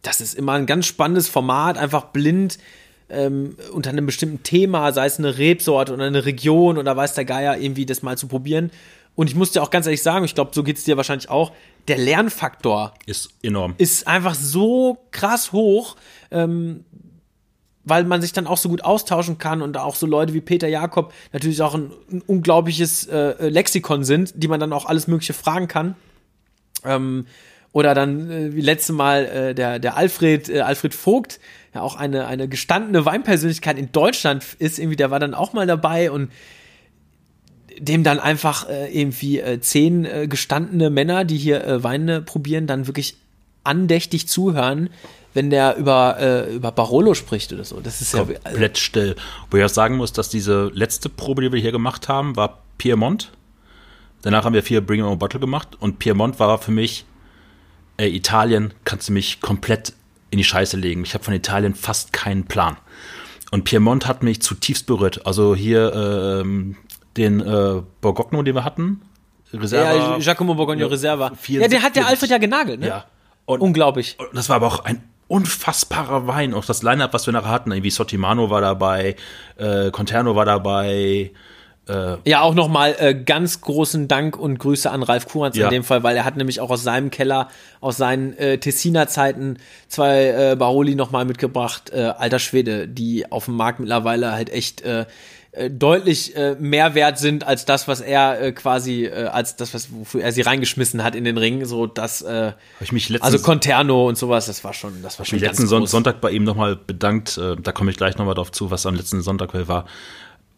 das 0.01 0.21
ist 0.21 0.35
immer 0.35 0.53
ein 0.53 0.65
ganz 0.65 0.85
spannendes 0.85 1.27
Format, 1.27 1.77
einfach 1.77 2.05
blind 2.05 2.59
ähm, 3.09 3.57
unter 3.73 3.89
einem 3.89 4.05
bestimmten 4.05 4.43
Thema, 4.43 4.93
sei 4.93 5.07
es 5.07 5.17
eine 5.17 5.37
Rebsorte 5.37 5.93
oder 5.93 6.05
eine 6.05 6.25
Region 6.25 6.77
oder 6.77 6.95
weiß 6.95 7.15
der 7.15 7.25
Geier, 7.25 7.57
irgendwie 7.57 7.85
das 7.85 8.03
mal 8.03 8.17
zu 8.17 8.27
probieren. 8.27 8.71
Und 9.15 9.27
ich 9.27 9.35
muss 9.35 9.51
dir 9.51 9.61
auch 9.61 9.71
ganz 9.71 9.85
ehrlich 9.85 10.03
sagen, 10.03 10.23
ich 10.23 10.35
glaube, 10.35 10.51
so 10.53 10.63
geht 10.63 10.77
es 10.77 10.83
dir 10.83 10.95
wahrscheinlich 10.95 11.29
auch, 11.29 11.51
der 11.87 11.97
Lernfaktor 11.97 12.93
ist 13.05 13.31
enorm. 13.41 13.73
Ist 13.77 14.07
einfach 14.07 14.35
so 14.35 14.99
krass 15.11 15.51
hoch. 15.51 15.97
Ähm, 16.31 16.85
weil 17.83 18.03
man 18.03 18.21
sich 18.21 18.33
dann 18.33 18.47
auch 18.47 18.57
so 18.57 18.69
gut 18.69 18.83
austauschen 18.83 19.37
kann 19.37 19.61
und 19.61 19.77
auch 19.77 19.95
so 19.95 20.05
Leute 20.05 20.33
wie 20.33 20.41
Peter 20.41 20.67
Jakob 20.67 21.13
natürlich 21.33 21.61
auch 21.61 21.75
ein, 21.75 21.91
ein 22.11 22.21
unglaubliches 22.21 23.07
äh, 23.07 23.49
Lexikon 23.49 24.03
sind, 24.03 24.33
die 24.35 24.47
man 24.47 24.59
dann 24.59 24.73
auch 24.73 24.85
alles 24.85 25.07
Mögliche 25.07 25.33
fragen 25.33 25.67
kann. 25.67 25.95
Ähm, 26.85 27.25
oder 27.71 27.93
dann 27.93 28.29
äh, 28.29 28.55
wie 28.55 28.61
letzte 28.61 28.93
Mal 28.93 29.25
äh, 29.25 29.55
der, 29.55 29.79
der 29.79 29.95
Alfred, 29.95 30.49
äh, 30.49 30.61
Alfred 30.61 30.93
Vogt, 30.93 31.39
ja 31.73 31.81
auch 31.81 31.95
eine, 31.95 32.25
eine 32.27 32.47
gestandene 32.47 33.05
Weinpersönlichkeit 33.05 33.77
in 33.77 33.91
Deutschland 33.91 34.43
ist, 34.57 34.79
irgendwie, 34.79 34.95
der 34.95 35.11
war 35.11 35.19
dann 35.19 35.33
auch 35.33 35.53
mal 35.53 35.67
dabei 35.67 36.11
und 36.11 36.31
dem 37.77 38.03
dann 38.03 38.19
einfach 38.19 38.67
äh, 38.67 38.91
irgendwie 38.99 39.39
äh, 39.39 39.59
zehn 39.61 40.03
äh, 40.05 40.27
gestandene 40.27 40.89
Männer, 40.89 41.23
die 41.25 41.37
hier 41.37 41.63
äh, 41.63 41.83
Weine 41.83 42.21
probieren, 42.21 42.67
dann 42.67 42.87
wirklich 42.87 43.15
andächtig 43.63 44.27
zuhören, 44.27 44.89
wenn 45.33 45.49
der 45.49 45.77
über, 45.77 46.17
äh, 46.19 46.55
über 46.55 46.71
Barolo 46.71 47.13
spricht 47.13 47.53
oder 47.53 47.63
so. 47.63 47.79
Das 47.79 48.01
ist 48.01 48.13
Komplett 48.13 48.43
ja 48.43 48.49
komplett 48.49 48.77
still. 48.77 49.15
Wo 49.49 49.57
ich 49.57 49.63
auch 49.63 49.69
sagen 49.69 49.97
muss, 49.97 50.13
dass 50.13 50.29
diese 50.29 50.71
letzte 50.73 51.09
Probe, 51.09 51.43
die 51.43 51.51
wir 51.51 51.59
hier 51.59 51.71
gemacht 51.71 52.07
haben, 52.07 52.35
war 52.35 52.59
Piemont. 52.77 53.31
Danach 54.21 54.43
haben 54.43 54.53
wir 54.53 54.63
vier 54.63 54.81
Bring 54.81 55.01
Your 55.01 55.09
Own 55.09 55.19
Bottle 55.19 55.39
gemacht 55.39 55.77
und 55.79 55.99
Piemont 55.99 56.39
war 56.39 56.57
für 56.57 56.71
mich, 56.71 57.05
ey, 57.97 58.13
Italien 58.13 58.73
kannst 58.83 59.09
du 59.09 59.13
mich 59.13 59.39
komplett 59.39 59.93
in 60.31 60.37
die 60.37 60.43
Scheiße 60.43 60.77
legen. 60.77 61.03
Ich 61.03 61.13
habe 61.13 61.23
von 61.23 61.33
Italien 61.33 61.75
fast 61.75 62.11
keinen 62.11 62.45
Plan. 62.45 62.77
Und 63.51 63.63
Piemont 63.63 64.07
hat 64.07 64.23
mich 64.23 64.41
zutiefst 64.41 64.85
berührt. 64.85 65.25
Also 65.25 65.55
hier 65.55 65.93
ähm, 66.41 66.75
den 67.17 67.39
äh, 67.39 67.81
Borgogno, 68.01 68.43
den 68.43 68.55
wir 68.55 68.63
hatten, 68.63 69.01
Reserva. 69.51 69.93
Ja, 69.95 70.17
Giacomo 70.19 70.53
Borgogno 70.53 70.83
ja, 70.83 70.87
Reserva. 70.87 71.31
Ja, 71.47 71.67
den 71.67 71.81
hat 71.81 71.95
der 71.95 72.07
Alfred 72.07 72.29
ja 72.29 72.37
genagelt, 72.37 72.79
ne? 72.79 72.87
Ja. 72.87 73.05
Und, 73.45 73.61
Unglaublich. 73.61 74.15
Und 74.19 74.35
das 74.35 74.47
war 74.49 74.57
aber 74.57 74.67
auch 74.67 74.85
ein 74.85 75.08
unfassbarer 75.29 76.27
Wein. 76.27 76.53
Auch 76.53 76.65
das 76.65 76.83
Line-Up, 76.83 77.13
was 77.13 77.25
wir 77.25 77.31
nachher 77.31 77.51
hatten, 77.51 77.71
irgendwie 77.71 77.91
Sottimano 77.91 78.49
war 78.49 78.59
dabei, 78.59 79.15
äh, 79.57 79.91
Conterno 79.91 80.35
war 80.35 80.43
dabei. 80.43 81.31
Äh, 81.87 82.17
ja, 82.25 82.41
auch 82.41 82.53
nochmal 82.53 82.95
äh, 82.99 83.15
ganz 83.15 83.61
großen 83.61 84.07
Dank 84.07 84.37
und 84.37 84.59
Grüße 84.59 84.89
an 84.89 85.01
Ralf 85.01 85.27
Kuranz 85.27 85.55
ja. 85.55 85.65
in 85.65 85.71
dem 85.71 85.83
Fall, 85.83 86.03
weil 86.03 86.17
er 86.17 86.25
hat 86.25 86.35
nämlich 86.35 86.59
auch 86.59 86.69
aus 86.69 86.83
seinem 86.83 87.09
Keller, 87.09 87.47
aus 87.79 87.97
seinen 87.97 88.37
äh, 88.37 88.57
Tessiner 88.57 89.07
Zeiten 89.07 89.57
zwei 89.87 90.51
äh, 90.51 90.55
Baroli 90.55 90.95
nochmal 90.95 91.25
mitgebracht. 91.25 91.91
Äh, 91.91 92.13
alter 92.17 92.39
Schwede, 92.39 92.87
die 92.87 93.31
auf 93.31 93.45
dem 93.45 93.55
Markt 93.55 93.79
mittlerweile 93.79 94.31
halt 94.31 94.49
echt 94.51 94.81
äh, 94.81 95.05
äh, 95.51 95.69
deutlich 95.69 96.35
äh, 96.35 96.55
mehr 96.59 96.93
wert 96.93 97.17
sind 97.17 97.43
als 97.43 97.65
das, 97.65 97.87
was 97.87 98.01
er 98.01 98.41
äh, 98.41 98.51
quasi, 98.51 99.05
äh, 99.05 99.25
als 99.25 99.55
das, 99.55 99.73
was 99.73 99.91
wofür 99.91 100.21
er 100.21 100.31
sie 100.31 100.41
reingeschmissen 100.41 101.03
hat 101.03 101.15
in 101.15 101.23
den 101.23 101.37
Ring. 101.37 101.65
So 101.65 101.87
dass, 101.87 102.21
äh, 102.21 102.53
ich 102.79 102.91
mich 102.91 103.09
letztens, 103.09 103.33
also 103.33 103.43
Conterno 103.43 104.07
und 104.07 104.17
sowas, 104.17 104.45
das 104.45 104.63
war 104.63 104.73
schon, 104.73 105.01
das 105.01 105.17
war 105.17 105.25
schon. 105.25 105.37
Ich 105.37 105.41
mich 105.41 105.49
letzten 105.49 105.67
Son 105.67 105.87
Sonntag 105.87 106.21
bei 106.21 106.31
ihm 106.31 106.43
nochmal 106.43 106.75
bedankt. 106.75 107.37
Äh, 107.37 107.55
da 107.55 107.71
komme 107.71 107.89
ich 107.89 107.97
gleich 107.97 108.17
nochmal 108.17 108.35
drauf 108.35 108.51
zu, 108.51 108.69
was 108.69 108.85
am 108.85 108.95
letzten 108.95 109.21
Sonntag 109.21 109.49
war. 109.67 109.85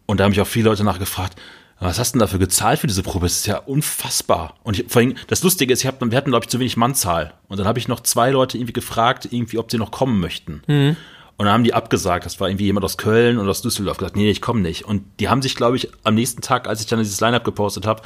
Und 0.06 0.20
da 0.20 0.24
haben 0.24 0.30
mich 0.30 0.40
auch 0.40 0.46
viele 0.46 0.68
Leute 0.68 0.84
nachgefragt. 0.84 1.36
Was 1.82 1.98
hast 1.98 2.14
du 2.14 2.18
denn 2.18 2.20
dafür 2.20 2.38
gezahlt 2.38 2.78
für 2.78 2.86
diese 2.86 3.02
Probe? 3.02 3.26
Das 3.26 3.38
ist 3.38 3.46
ja 3.46 3.56
unfassbar. 3.58 4.54
Und 4.62 4.78
ich, 4.78 4.86
vor 4.88 5.00
allem, 5.00 5.14
das 5.26 5.42
Lustige 5.42 5.72
ist, 5.72 5.80
ich 5.80 5.86
hab, 5.86 6.00
wir 6.00 6.16
hatten, 6.16 6.30
glaube 6.30 6.44
ich, 6.44 6.48
zu 6.50 6.60
wenig 6.60 6.76
Mannzahl. 6.76 7.34
Und 7.48 7.58
dann 7.58 7.66
habe 7.66 7.80
ich 7.80 7.88
noch 7.88 8.00
zwei 8.00 8.30
Leute 8.30 8.56
irgendwie 8.56 8.72
gefragt, 8.72 9.28
irgendwie, 9.30 9.58
ob 9.58 9.70
sie 9.70 9.78
noch 9.78 9.90
kommen 9.90 10.20
möchten. 10.20 10.62
Mhm. 10.68 10.96
Und 11.36 11.46
dann 11.46 11.54
haben 11.54 11.64
die 11.64 11.74
abgesagt. 11.74 12.26
Das 12.26 12.40
war 12.40 12.48
irgendwie 12.48 12.66
jemand 12.66 12.84
aus 12.84 12.98
Köln 12.98 13.38
und 13.38 13.48
aus 13.48 13.62
Düsseldorf 13.62 13.96
gesagt, 13.96 14.16
nee, 14.16 14.30
ich 14.30 14.40
komme 14.40 14.60
nicht. 14.60 14.84
Und 14.84 15.02
die 15.18 15.28
haben 15.28 15.42
sich, 15.42 15.56
glaube 15.56 15.76
ich, 15.76 15.88
am 16.04 16.14
nächsten 16.14 16.42
Tag, 16.42 16.68
als 16.68 16.80
ich 16.80 16.86
dann 16.86 16.98
dieses 16.98 17.20
Line-Up 17.20 17.44
gepostet 17.44 17.86
habe, 17.86 18.02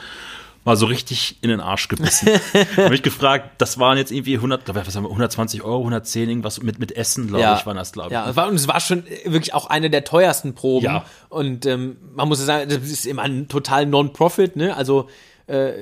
mal 0.66 0.77
so 0.77 0.86
richtig 0.86 1.39
in 1.43 1.48
den 1.48 1.61
Arsch 1.61 1.86
gebissen. 1.89 2.28
habe 2.77 2.94
ich 2.94 3.03
gefragt, 3.03 3.51
das 3.59 3.78
waren 3.78 3.97
jetzt 3.98 4.11
irgendwie 4.11 4.35
100, 4.35 4.74
was 4.74 4.97
haben 4.97 5.05
wir, 5.05 5.11
120 5.11 5.62
Euro, 5.62 5.78
110 5.78 6.28
irgendwas 6.28 6.61
mit 6.61 6.81
mit 6.81 6.90
Essen, 6.90 7.28
glaube 7.28 7.43
ja. 7.43 7.57
ich, 7.57 7.65
waren 7.66 7.77
das, 7.77 7.93
glaube 7.93 8.09
ich. 8.09 8.12
Ja, 8.15 8.24
und 8.28 8.57
es 8.57 8.66
war 8.66 8.81
schon 8.81 9.05
wirklich 9.24 9.55
auch 9.55 9.66
eine 9.70 9.90
der 9.90 10.03
teuersten 10.03 10.55
Proben. 10.55 10.86
Ja. 10.86 11.05
Und 11.28 11.66
ähm, 11.66 11.98
man 12.15 12.27
muss 12.27 12.44
sagen, 12.44 12.69
das 12.69 12.78
ist 12.78 13.07
immer 13.07 13.23
ein 13.23 13.47
total 13.47 13.86
Non-Profit, 13.86 14.57
ne? 14.57 14.77
Also 14.77 15.09
äh, 15.47 15.74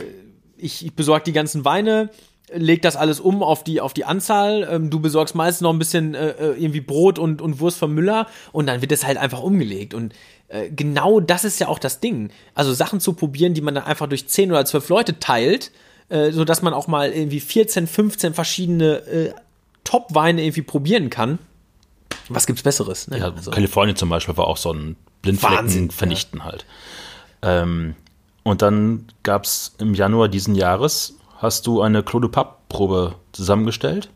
ich, 0.58 0.84
ich 0.84 0.94
besorge 0.94 1.24
die 1.24 1.32
ganzen 1.32 1.64
Weine, 1.64 2.10
legt 2.54 2.84
das 2.84 2.96
alles 2.96 3.20
um 3.20 3.42
auf 3.42 3.64
die, 3.64 3.80
auf 3.80 3.94
die 3.94 4.04
Anzahl. 4.04 4.66
Ähm, 4.70 4.90
du 4.90 5.00
besorgst 5.00 5.34
meistens 5.34 5.62
noch 5.62 5.72
ein 5.72 5.78
bisschen 5.78 6.14
äh, 6.14 6.30
äh, 6.30 6.62
irgendwie 6.62 6.80
Brot 6.80 7.18
und, 7.18 7.42
und 7.42 7.60
Wurst 7.60 7.78
vom 7.78 7.94
Müller 7.94 8.26
und 8.52 8.66
dann 8.66 8.80
wird 8.80 8.92
das 8.92 9.04
halt 9.04 9.18
einfach 9.18 9.42
umgelegt. 9.42 9.94
Und 9.94 10.14
äh, 10.48 10.70
genau 10.70 11.20
das 11.20 11.44
ist 11.44 11.60
ja 11.60 11.68
auch 11.68 11.78
das 11.78 12.00
Ding. 12.00 12.30
Also 12.54 12.72
Sachen 12.72 13.00
zu 13.00 13.14
probieren, 13.14 13.54
die 13.54 13.60
man 13.60 13.74
dann 13.74 13.84
einfach 13.84 14.08
durch 14.08 14.28
10 14.28 14.50
oder 14.50 14.64
12 14.64 14.88
Leute 14.88 15.18
teilt, 15.18 15.70
äh, 16.08 16.30
sodass 16.30 16.62
man 16.62 16.74
auch 16.74 16.86
mal 16.86 17.12
irgendwie 17.12 17.40
14, 17.40 17.86
15 17.86 18.34
verschiedene 18.34 18.96
äh, 19.06 19.32
Top-Weine 19.84 20.42
irgendwie 20.42 20.62
probieren 20.62 21.10
kann. 21.10 21.38
Was 22.28 22.46
gibt's 22.46 22.62
Besseres? 22.62 23.08
Ne? 23.08 23.18
Ja, 23.18 23.32
also. 23.32 23.50
Kalifornien 23.50 23.96
zum 23.96 24.08
Beispiel 24.08 24.36
war 24.36 24.46
auch 24.46 24.56
so 24.56 24.72
ein 24.72 24.96
Blindflecken 25.22 25.58
Wahnsinn, 25.58 25.90
vernichten 25.90 26.40
ja. 26.40 26.44
halt. 26.44 26.64
Ähm, 27.42 27.94
und 28.42 28.62
dann 28.62 29.06
gab's 29.22 29.74
im 29.78 29.94
Januar 29.94 30.28
diesen 30.28 30.54
Jahres 30.54 31.16
hast 31.44 31.66
du 31.66 31.80
eine 31.80 32.02
Claude 32.02 32.28
Papp-Probe 32.28 33.14
zusammengestellt. 33.32 34.08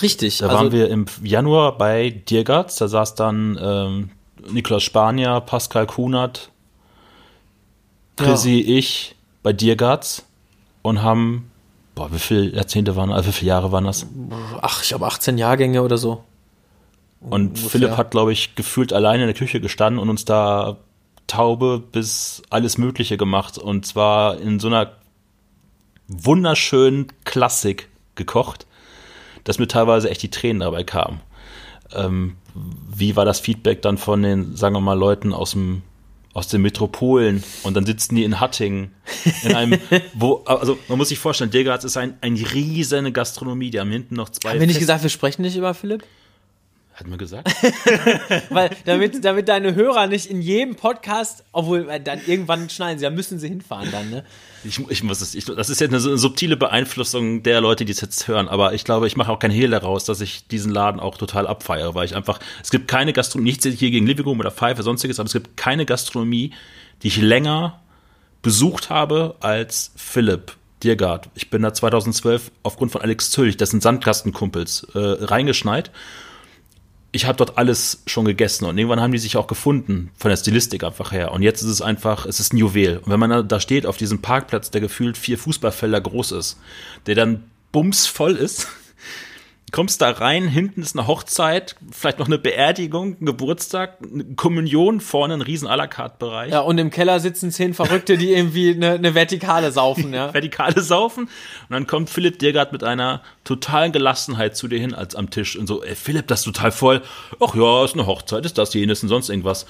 Richtig. 0.00 0.38
Da 0.38 0.46
also 0.46 0.56
waren 0.58 0.72
wir 0.72 0.88
im 0.88 1.06
Januar 1.22 1.76
bei 1.76 2.10
Diergatz, 2.10 2.76
da 2.76 2.88
saß 2.88 3.14
dann 3.16 3.58
ähm, 3.60 4.10
Niklas 4.50 4.82
Spanier, 4.82 5.40
Pascal 5.40 5.86
Kunert, 5.86 6.50
Chrissy, 8.16 8.60
ja. 8.60 8.78
ich 8.78 9.16
bei 9.42 9.52
Diergatz 9.52 10.24
und 10.82 11.02
haben 11.02 11.50
boah, 11.94 12.12
wie 12.12 12.18
viele 12.18 12.54
Jahrzehnte 12.54 12.96
waren, 12.96 13.12
also 13.12 13.28
wie 13.28 13.32
viele 13.32 13.50
Jahre 13.50 13.72
waren 13.72 13.84
das? 13.84 14.06
Ach, 14.62 14.82
ich 14.82 14.92
habe 14.92 15.06
18 15.06 15.36
Jahrgänge 15.36 15.82
oder 15.82 15.98
so. 15.98 16.24
Und 17.20 17.48
Ungefähr. 17.48 17.70
Philipp 17.70 17.96
hat, 17.98 18.10
glaube 18.10 18.32
ich, 18.32 18.54
gefühlt 18.54 18.94
alleine 18.94 19.24
in 19.24 19.26
der 19.26 19.36
Küche 19.36 19.60
gestanden 19.60 20.00
und 20.00 20.08
uns 20.08 20.24
da 20.24 20.78
Taube 21.26 21.78
bis 21.78 22.42
alles 22.48 22.78
Mögliche 22.78 23.18
gemacht. 23.18 23.58
Und 23.58 23.84
zwar 23.84 24.38
in 24.38 24.58
so 24.58 24.68
einer 24.68 24.92
wunderschönen 26.10 27.06
Klassik 27.24 27.88
gekocht, 28.16 28.66
dass 29.44 29.58
mir 29.58 29.68
teilweise 29.68 30.10
echt 30.10 30.22
die 30.22 30.30
Tränen 30.30 30.60
dabei 30.60 30.84
kamen. 30.84 31.20
Ähm, 31.94 32.36
wie 32.54 33.16
war 33.16 33.24
das 33.24 33.40
Feedback 33.40 33.82
dann 33.82 33.96
von 33.96 34.22
den, 34.22 34.56
sagen 34.56 34.74
wir 34.74 34.80
mal, 34.80 34.98
Leuten 34.98 35.32
aus 35.32 35.52
dem 35.52 35.82
aus 36.32 36.46
den 36.46 36.62
Metropolen 36.62 37.42
und 37.64 37.74
dann 37.74 37.84
sitzen 37.84 38.14
die 38.14 38.22
in 38.22 38.38
Hattingen 38.38 38.92
in 39.42 39.54
einem, 39.54 39.80
wo, 40.14 40.44
also 40.44 40.78
man 40.86 40.96
muss 40.96 41.08
sich 41.08 41.18
vorstellen, 41.18 41.50
Degerhardt 41.50 41.82
ist 41.82 41.96
ein, 41.96 42.16
ein 42.20 42.34
riesige 42.34 43.10
Gastronomie, 43.10 43.70
die 43.70 43.80
haben 43.80 43.90
hinten 43.90 44.14
noch 44.14 44.28
zwei. 44.28 44.50
Haben 44.50 44.60
wir 44.60 44.68
nicht 44.68 44.78
gesagt, 44.78 45.02
wir 45.02 45.10
sprechen 45.10 45.42
nicht 45.42 45.56
über 45.56 45.74
Philipp? 45.74 46.04
Hat 47.00 47.06
man 47.06 47.18
gesagt? 47.18 47.50
Weil, 48.50 48.76
damit, 48.84 49.24
damit 49.24 49.48
deine 49.48 49.74
Hörer 49.74 50.06
nicht 50.06 50.26
in 50.26 50.42
jedem 50.42 50.76
Podcast, 50.76 51.44
obwohl 51.50 51.88
äh, 51.88 51.98
dann 51.98 52.20
irgendwann 52.26 52.68
schneiden 52.68 52.98
sie, 52.98 53.04
da 53.04 53.10
müssen 53.10 53.38
sie 53.38 53.48
hinfahren 53.48 53.90
dann, 53.90 54.10
ne? 54.10 54.24
Ich, 54.64 54.78
ich 54.90 55.02
muss 55.02 55.22
es, 55.22 55.34
ich, 55.34 55.46
das 55.46 55.70
ist 55.70 55.80
jetzt 55.80 55.94
eine 55.94 56.18
subtile 56.18 56.58
Beeinflussung 56.58 57.42
der 57.42 57.62
Leute, 57.62 57.86
die 57.86 57.92
es 57.92 58.02
jetzt 58.02 58.28
hören, 58.28 58.48
aber 58.48 58.74
ich 58.74 58.84
glaube, 58.84 59.06
ich 59.06 59.16
mache 59.16 59.32
auch 59.32 59.38
kein 59.38 59.50
Hehl 59.50 59.70
daraus, 59.70 60.04
dass 60.04 60.20
ich 60.20 60.46
diesen 60.48 60.70
Laden 60.70 61.00
auch 61.00 61.16
total 61.16 61.46
abfeiere, 61.46 61.94
weil 61.94 62.04
ich 62.04 62.14
einfach, 62.14 62.38
es 62.62 62.70
gibt 62.70 62.86
keine 62.86 63.14
Gastronomie, 63.14 63.48
nichts 63.48 63.64
hier 63.64 63.90
gegen 63.90 64.06
Livigum 64.06 64.38
oder 64.38 64.50
Pfeife, 64.50 64.82
sonstiges, 64.82 65.18
aber 65.18 65.26
es 65.28 65.32
gibt 65.32 65.56
keine 65.56 65.86
Gastronomie, 65.86 66.52
die 67.02 67.08
ich 67.08 67.16
länger 67.16 67.80
besucht 68.42 68.90
habe 68.90 69.36
als 69.40 69.92
Philipp 69.96 70.54
Diergard. 70.82 71.30
Ich 71.34 71.48
bin 71.48 71.62
da 71.62 71.72
2012 71.72 72.50
aufgrund 72.62 72.92
von 72.92 73.00
Alex 73.00 73.30
Zülch, 73.30 73.56
dessen 73.56 73.80
Sandkastenkumpels, 73.80 74.86
äh, 74.94 74.98
reingeschneit. 74.98 75.90
Ich 77.12 77.26
habe 77.26 77.36
dort 77.36 77.58
alles 77.58 78.02
schon 78.06 78.24
gegessen 78.24 78.66
und 78.66 78.78
irgendwann 78.78 79.00
haben 79.00 79.10
die 79.12 79.18
sich 79.18 79.36
auch 79.36 79.48
gefunden, 79.48 80.10
von 80.16 80.28
der 80.28 80.36
Stilistik 80.36 80.84
einfach 80.84 81.10
her. 81.10 81.32
Und 81.32 81.42
jetzt 81.42 81.60
ist 81.62 81.68
es 81.68 81.82
einfach, 81.82 82.24
es 82.24 82.38
ist 82.38 82.52
ein 82.52 82.56
Juwel. 82.56 82.98
Und 82.98 83.10
wenn 83.10 83.18
man 83.18 83.48
da- 83.48 83.58
steht 83.60 83.84
auf 83.84 83.96
diesem 83.96 84.22
Parkplatz, 84.22 84.70
der 84.70 84.80
gefühlt 84.80 85.18
vier 85.18 85.36
Fußballfelder 85.36 86.00
groß 86.00 86.32
ist, 86.32 86.58
der 87.06 87.16
dann 87.16 87.44
bumsvoll 87.72 88.36
ist, 88.36 88.68
kommst 89.70 90.00
da 90.00 90.10
rein, 90.10 90.48
hinten 90.48 90.82
ist 90.82 90.96
eine 90.96 91.06
Hochzeit, 91.06 91.76
vielleicht 91.90 92.18
noch 92.18 92.26
eine 92.26 92.38
Beerdigung, 92.38 93.16
ein 93.20 93.26
Geburtstag, 93.26 93.98
eine 94.02 94.24
Kommunion, 94.36 95.00
vorne 95.00 95.34
ein 95.34 95.42
riesen 95.42 95.68
à 95.68 95.76
la 95.76 95.86
carte 95.86 96.16
Bereich. 96.18 96.52
Ja, 96.52 96.60
und 96.60 96.78
im 96.78 96.90
Keller 96.90 97.20
sitzen 97.20 97.50
zehn 97.50 97.74
Verrückte, 97.74 98.16
die 98.16 98.32
irgendwie 98.32 98.74
eine, 98.74 98.92
eine 98.92 99.14
Vertikale 99.14 99.72
saufen, 99.72 100.14
ja. 100.14 100.32
Vertikale 100.34 100.80
saufen. 100.80 101.24
Und 101.24 101.30
dann 101.70 101.86
kommt 101.86 102.10
Philipp 102.10 102.38
Dirgard 102.38 102.72
mit 102.72 102.84
einer 102.84 103.22
totalen 103.44 103.92
Gelassenheit 103.92 104.56
zu 104.56 104.68
dir 104.68 104.78
hin 104.78 104.94
als 104.94 105.14
am 105.14 105.30
Tisch 105.30 105.56
und 105.56 105.66
so, 105.66 105.82
ey, 105.82 105.94
Philipp, 105.94 106.26
das 106.28 106.40
ist 106.40 106.46
total 106.46 106.72
voll. 106.72 107.02
Ach 107.40 107.54
ja, 107.54 107.84
ist 107.84 107.94
eine 107.94 108.06
Hochzeit, 108.06 108.44
ist 108.46 108.58
das, 108.58 108.72
jenes 108.74 109.02
und 109.02 109.08
sonst 109.08 109.28
irgendwas. 109.28 109.66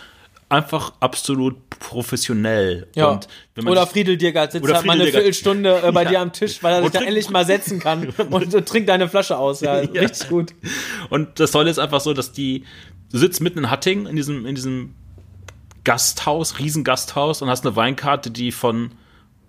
Einfach 0.51 0.93
absolut 1.01 1.71
professionell. 1.71 2.89
Ja. 2.95 3.19
Oder 3.65 3.87
Friedel 3.87 4.17
Diergard 4.17 4.53
sitzt 4.53 4.65
Oder 4.65 4.75
halt 4.77 4.87
mal 4.87 4.95
eine. 5.01 5.05
Viertelstunde 5.11 5.81
äh, 5.83 5.93
bei 5.93 6.03
Ja. 6.03 6.11
dir 6.11 6.21
am 6.21 6.33
Tisch, 6.33 6.63
weil 6.63 6.75
er 6.75 6.83
sich 6.83 6.91
trinkt- 6.91 7.07
endlich 7.07 7.31
mal 7.31 7.47
setzen 7.47 7.79
kann 7.81 8.09
und, 8.31 8.55
und 8.55 8.69
trinkt 8.69 8.89
deine 8.89 9.09
Flasche 9.09 9.39
aus. 9.39 9.61
Ja, 9.61 9.81
Ja. 9.93 10.03
richtig 10.03 10.29
gut. 10.29 10.53
Und 11.09 11.41
das 11.41 11.53
Tolle 11.53 11.71
ist 11.71 11.79
einfach 11.79 12.01
so, 12.01 12.13
dass 12.15 12.33
die, 12.33 12.65
du 13.13 13.19
sitzt 13.19 13.41
mitten 13.41 13.61
in 13.61 13.71
Hattingen 13.71 14.07
in 14.07 14.17
diesem, 14.17 14.45
in 14.45 14.55
diesem 14.57 14.95
Gasthaus, 15.85 16.59
Riesengasthaus 16.59 17.43
und 17.43 17.49
hast 17.49 17.65
eine 17.65 17.77
Weinkarte, 17.77 18.31
die 18.31 18.53
von 18.53 18.91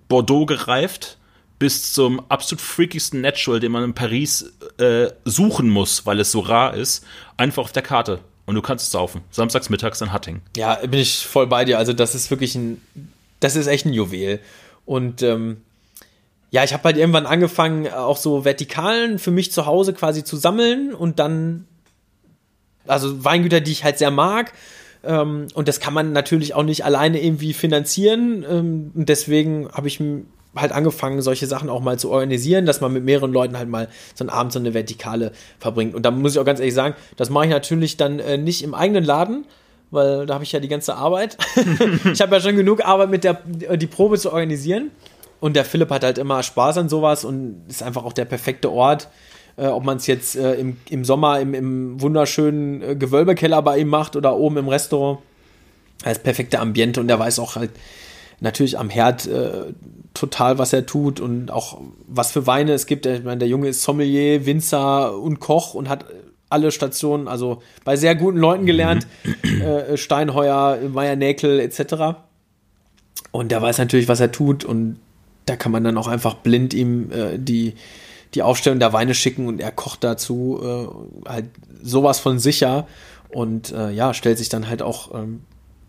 Bordeaux 0.07 0.45
gereift 0.45 1.17
bis 1.59 1.93
zum 1.93 2.19
absolut 2.29 2.61
freakigsten 2.61 3.21
Natural, 3.21 3.59
den 3.59 3.71
man 3.71 3.83
in 3.83 3.93
Paris 3.93 4.53
äh, 4.77 5.07
suchen 5.25 5.69
muss, 5.69 6.05
weil 6.05 6.19
es 6.19 6.31
so 6.31 6.39
rar 6.39 6.73
ist, 6.75 7.05
einfach 7.37 7.63
auf 7.63 7.71
der 7.71 7.83
Karte. 7.83 8.19
Und 8.51 8.55
du 8.55 8.61
kannst 8.61 8.83
es 8.83 8.91
saufen. 8.91 9.21
Samstags 9.31 9.69
mittags 9.69 10.01
in 10.01 10.11
Hattingen. 10.11 10.41
Ja, 10.57 10.75
bin 10.75 10.99
ich 10.99 11.25
voll 11.25 11.47
bei 11.47 11.63
dir. 11.63 11.77
Also 11.77 11.93
das 11.93 12.15
ist 12.15 12.29
wirklich 12.31 12.53
ein, 12.55 12.81
das 13.39 13.55
ist 13.55 13.67
echt 13.67 13.85
ein 13.85 13.93
Juwel. 13.93 14.41
Und 14.85 15.21
ähm, 15.21 15.61
ja, 16.49 16.65
ich 16.65 16.73
habe 16.73 16.83
halt 16.83 16.97
irgendwann 16.97 17.25
angefangen, 17.25 17.87
auch 17.87 18.17
so 18.17 18.43
Vertikalen 18.43 19.19
für 19.19 19.31
mich 19.31 19.53
zu 19.53 19.65
Hause 19.67 19.93
quasi 19.93 20.25
zu 20.25 20.35
sammeln 20.35 20.93
und 20.93 21.17
dann, 21.19 21.65
also 22.87 23.23
Weingüter, 23.23 23.61
die 23.61 23.71
ich 23.71 23.85
halt 23.85 23.97
sehr 23.97 24.11
mag. 24.11 24.51
Ähm, 25.05 25.47
und 25.53 25.69
das 25.69 25.79
kann 25.79 25.93
man 25.93 26.11
natürlich 26.11 26.53
auch 26.53 26.63
nicht 26.63 26.83
alleine 26.83 27.23
irgendwie 27.23 27.53
finanzieren. 27.53 28.45
Ähm, 28.49 28.91
und 28.93 29.07
deswegen 29.07 29.69
habe 29.71 29.87
ich 29.87 30.01
halt 30.55 30.71
angefangen, 30.71 31.21
solche 31.21 31.47
Sachen 31.47 31.69
auch 31.69 31.81
mal 31.81 31.97
zu 31.97 32.09
organisieren, 32.11 32.65
dass 32.65 32.81
man 32.81 32.91
mit 32.91 33.03
mehreren 33.03 33.31
Leuten 33.31 33.57
halt 33.57 33.69
mal 33.69 33.87
so 34.15 34.23
einen 34.23 34.29
Abend 34.29 34.51
so 34.51 34.59
eine 34.59 34.73
Vertikale 34.73 35.31
verbringt. 35.59 35.95
Und 35.95 36.03
da 36.03 36.11
muss 36.11 36.33
ich 36.33 36.39
auch 36.39 36.45
ganz 36.45 36.59
ehrlich 36.59 36.73
sagen, 36.73 36.95
das 37.15 37.29
mache 37.29 37.45
ich 37.45 37.51
natürlich 37.51 37.97
dann 37.97 38.19
äh, 38.19 38.37
nicht 38.37 38.63
im 38.63 38.73
eigenen 38.73 39.03
Laden, 39.03 39.45
weil 39.91 40.25
da 40.25 40.33
habe 40.35 40.43
ich 40.43 40.51
ja 40.51 40.59
die 40.59 40.67
ganze 40.67 40.95
Arbeit. 40.95 41.37
ich 42.11 42.21
habe 42.21 42.35
ja 42.35 42.41
schon 42.41 42.55
genug 42.55 42.85
Arbeit 42.85 43.09
mit 43.09 43.23
der 43.23 43.41
die 43.43 43.87
Probe 43.87 44.17
zu 44.17 44.31
organisieren. 44.31 44.91
Und 45.39 45.55
der 45.55 45.65
Philipp 45.65 45.89
hat 45.89 46.03
halt 46.03 46.17
immer 46.17 46.43
Spaß 46.43 46.77
an 46.77 46.89
sowas 46.89 47.25
und 47.25 47.63
ist 47.67 47.81
einfach 47.81 48.03
auch 48.03 48.13
der 48.13 48.25
perfekte 48.25 48.71
Ort. 48.71 49.09
Äh, 49.57 49.67
ob 49.67 49.83
man 49.83 49.97
es 49.97 50.07
jetzt 50.07 50.35
äh, 50.35 50.53
im, 50.53 50.77
im 50.89 51.03
Sommer 51.03 51.39
im, 51.39 51.53
im 51.53 52.01
wunderschönen 52.01 52.81
äh, 52.81 52.95
Gewölbekeller 52.95 53.61
bei 53.61 53.79
ihm 53.79 53.89
macht 53.89 54.15
oder 54.15 54.35
oben 54.37 54.57
im 54.57 54.67
Restaurant. 54.67 55.19
Ist 56.05 56.23
perfekte 56.23 56.59
Ambiente 56.59 56.99
und 56.99 57.09
er 57.09 57.19
weiß 57.19 57.37
auch 57.39 57.55
halt 57.55 57.71
natürlich 58.41 58.77
am 58.77 58.89
Herd 58.89 59.27
äh, 59.27 59.73
total, 60.13 60.57
was 60.57 60.73
er 60.73 60.85
tut 60.85 61.19
und 61.19 61.51
auch 61.51 61.79
was 62.07 62.31
für 62.31 62.45
Weine 62.47 62.73
es 62.73 62.85
gibt. 62.85 63.05
Ich 63.05 63.23
meine, 63.23 63.39
der 63.39 63.47
Junge 63.47 63.69
ist 63.69 63.81
Sommelier, 63.83 64.45
Winzer 64.45 65.17
und 65.17 65.39
Koch 65.39 65.73
und 65.73 65.87
hat 65.87 66.05
alle 66.49 66.71
Stationen, 66.71 67.27
also 67.27 67.61
bei 67.85 67.95
sehr 67.95 68.15
guten 68.15 68.37
Leuten 68.37 68.65
gelernt, 68.65 69.07
äh, 69.43 69.95
Steinheuer, 69.95 70.79
Meier 70.89 71.15
Näkel 71.15 71.59
etc. 71.59 72.17
Und 73.31 73.51
der 73.51 73.61
weiß 73.61 73.77
natürlich, 73.77 74.09
was 74.09 74.19
er 74.19 74.33
tut 74.33 74.65
und 74.65 74.99
da 75.45 75.55
kann 75.55 75.71
man 75.71 75.83
dann 75.83 75.97
auch 75.97 76.07
einfach 76.07 76.35
blind 76.35 76.73
ihm 76.73 77.11
äh, 77.11 77.37
die, 77.37 77.75
die 78.33 78.43
Aufstellung 78.43 78.79
der 78.79 78.91
Weine 78.91 79.13
schicken 79.13 79.47
und 79.47 79.61
er 79.61 79.71
kocht 79.71 80.03
dazu 80.03 80.59
äh, 80.61 81.29
halt 81.29 81.45
sowas 81.81 82.19
von 82.19 82.37
sicher 82.37 82.87
und 83.29 83.71
äh, 83.71 83.91
ja, 83.91 84.13
stellt 84.13 84.37
sich 84.37 84.49
dann 84.49 84.67
halt 84.67 84.81
auch 84.81 85.13
ähm, 85.15 85.41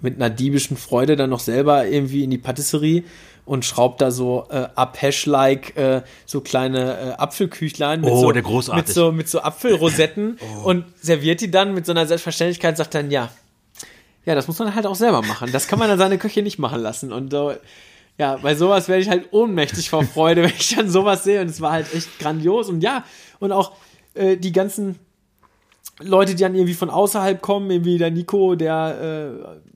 mit 0.02 0.16
einer 0.16 0.30
diebischen 0.30 0.76
Freude 0.76 1.16
dann 1.16 1.30
noch 1.30 1.40
selber 1.40 1.86
irgendwie 1.86 2.24
in 2.24 2.30
die 2.30 2.38
Patisserie 2.38 3.04
und 3.44 3.64
schraubt 3.64 4.00
da 4.00 4.10
so 4.10 4.46
äh, 4.50 4.68
Apeche-like 4.74 5.76
äh, 5.76 6.02
so 6.26 6.40
kleine 6.40 6.98
äh, 6.98 7.10
Apfelküchlein 7.18 8.00
mit, 8.00 8.10
Oh, 8.10 8.20
so, 8.20 8.74
mit 8.74 8.88
so 8.88 9.12
mit 9.12 9.28
so 9.28 9.40
Apfelrosetten 9.40 10.38
und 10.64 10.84
serviert 11.00 11.40
die 11.40 11.50
dann 11.50 11.74
mit 11.74 11.86
so 11.86 11.92
einer 11.92 12.06
Selbstverständlichkeit 12.06 12.76
sagt 12.76 12.94
dann 12.94 13.10
ja. 13.10 13.30
Ja 14.24 14.34
das 14.36 14.46
muss 14.46 14.58
man 14.58 14.74
halt 14.74 14.86
auch 14.86 14.94
selber 14.94 15.22
machen. 15.22 15.50
Das 15.52 15.66
kann 15.66 15.78
man 15.78 15.90
an 15.90 15.98
seine 15.98 16.18
Küche 16.18 16.42
nicht 16.42 16.58
machen 16.58 16.80
lassen. 16.80 17.12
Und 17.12 17.34
äh, 17.34 17.58
ja 18.18 18.36
bei 18.36 18.54
sowas 18.54 18.88
werde 18.88 19.02
ich 19.02 19.08
halt 19.08 19.32
ohnmächtig 19.32 19.90
vor 19.90 20.04
Freude 20.04 20.42
wenn 20.44 20.52
ich 20.56 20.76
dann 20.76 20.88
sowas 20.88 21.24
sehe. 21.24 21.40
Und 21.40 21.48
es 21.48 21.60
war 21.60 21.72
halt 21.72 21.92
echt 21.94 22.18
grandios. 22.20 22.68
Und 22.68 22.82
ja 22.82 23.04
und 23.40 23.50
auch 23.50 23.72
äh, 24.14 24.36
die 24.36 24.52
ganzen 24.52 24.98
Leute, 26.00 26.34
die 26.34 26.42
dann 26.42 26.54
irgendwie 26.54 26.74
von 26.74 26.90
außerhalb 26.90 27.40
kommen, 27.42 27.70
irgendwie 27.70 27.98
der 27.98 28.10
Nico, 28.10 28.54
der 28.54 29.32
äh, 29.42 29.72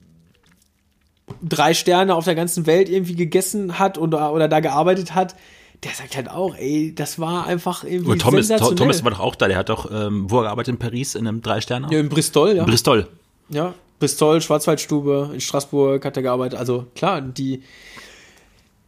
drei 1.41 1.73
Sterne 1.73 2.15
auf 2.15 2.25
der 2.25 2.35
ganzen 2.35 2.65
Welt 2.65 2.89
irgendwie 2.89 3.15
gegessen 3.15 3.79
hat 3.79 3.97
oder, 3.97 4.33
oder 4.33 4.47
da 4.47 4.59
gearbeitet 4.59 5.13
hat, 5.13 5.35
der 5.83 5.91
sagt 5.91 6.15
halt 6.15 6.29
auch, 6.29 6.55
ey, 6.55 6.93
das 6.95 7.19
war 7.19 7.45
einfach 7.45 7.83
irgendwie 7.83 8.11
Und 8.11 8.21
Tom, 8.21 8.35
sensationell. 8.35 8.75
Thomas 8.75 9.03
war 9.03 9.11
doch 9.11 9.19
auch 9.19 9.35
da, 9.35 9.47
der 9.47 9.57
hat 9.57 9.69
doch, 9.69 9.91
ähm, 9.91 10.29
wo 10.29 10.39
er 10.39 10.43
gearbeitet 10.43 10.73
in 10.73 10.79
Paris, 10.79 11.15
in 11.15 11.27
einem 11.27 11.41
Drei-Sterne? 11.41 11.87
ja, 11.91 11.99
in 11.99 12.09
Bristol, 12.09 12.55
ja. 12.55 12.63
Bristol. 12.63 13.07
Ja, 13.49 13.73
Bristol, 13.99 14.41
Schwarzwaldstube, 14.41 15.31
in 15.33 15.41
Straßburg 15.41 16.03
hat 16.03 16.17
er 16.17 16.23
gearbeitet. 16.23 16.57
Also 16.57 16.87
klar, 16.95 17.21
die. 17.21 17.61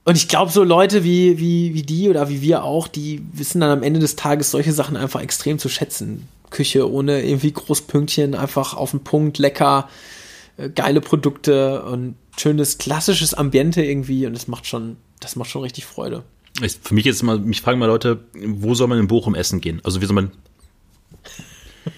Und 0.06 0.16
ich 0.16 0.28
glaube, 0.28 0.52
so 0.52 0.64
Leute 0.64 1.04
wie, 1.04 1.38
wie, 1.38 1.74
wie 1.74 1.84
die 1.84 2.10
oder 2.10 2.30
wie 2.30 2.42
wir 2.42 2.64
auch, 2.64 2.88
die 2.88 3.22
wissen 3.34 3.62
dann 3.62 3.70
am 3.70 3.84
Ende 3.84 4.00
des 4.00 4.16
Tages 4.16 4.50
solche 4.50 4.72
Sachen 4.72 4.98
einfach 4.98 5.22
extrem 5.22 5.60
zu 5.60 5.70
schätzen. 5.70 6.28
Küche 6.50 6.90
ohne 6.92 7.24
irgendwie 7.24 7.52
Großpünktchen, 7.52 8.34
einfach 8.34 8.76
auf 8.76 8.92
den 8.92 9.02
Punkt, 9.02 9.38
lecker, 9.38 9.88
äh, 10.58 10.70
geile 10.70 11.02
Produkte 11.02 11.84
und 11.84 12.16
schönes 12.40 12.78
klassisches 12.78 13.34
Ambiente 13.34 13.84
irgendwie 13.84 14.26
und 14.26 14.34
das 14.34 14.48
macht 14.48 14.68
schon, 14.68 14.98
das 15.20 15.36
macht 15.36 15.50
schon 15.50 15.62
richtig 15.62 15.86
Freude. 15.86 16.24
Ich, 16.62 16.78
für 16.82 16.94
mich 16.94 17.06
ist 17.06 17.22
immer, 17.22 17.38
mich 17.38 17.62
fragen 17.62 17.80
mal 17.80 17.86
Leute, 17.86 18.24
wo 18.34 18.74
soll 18.76 18.88
man 18.88 19.00
in 19.00 19.08
Bochum 19.08 19.36
essen 19.36 19.62
gehen? 19.62 19.82
Also 19.84 20.02
wie 20.02 20.06
soll 20.06 20.16
man. 20.16 20.32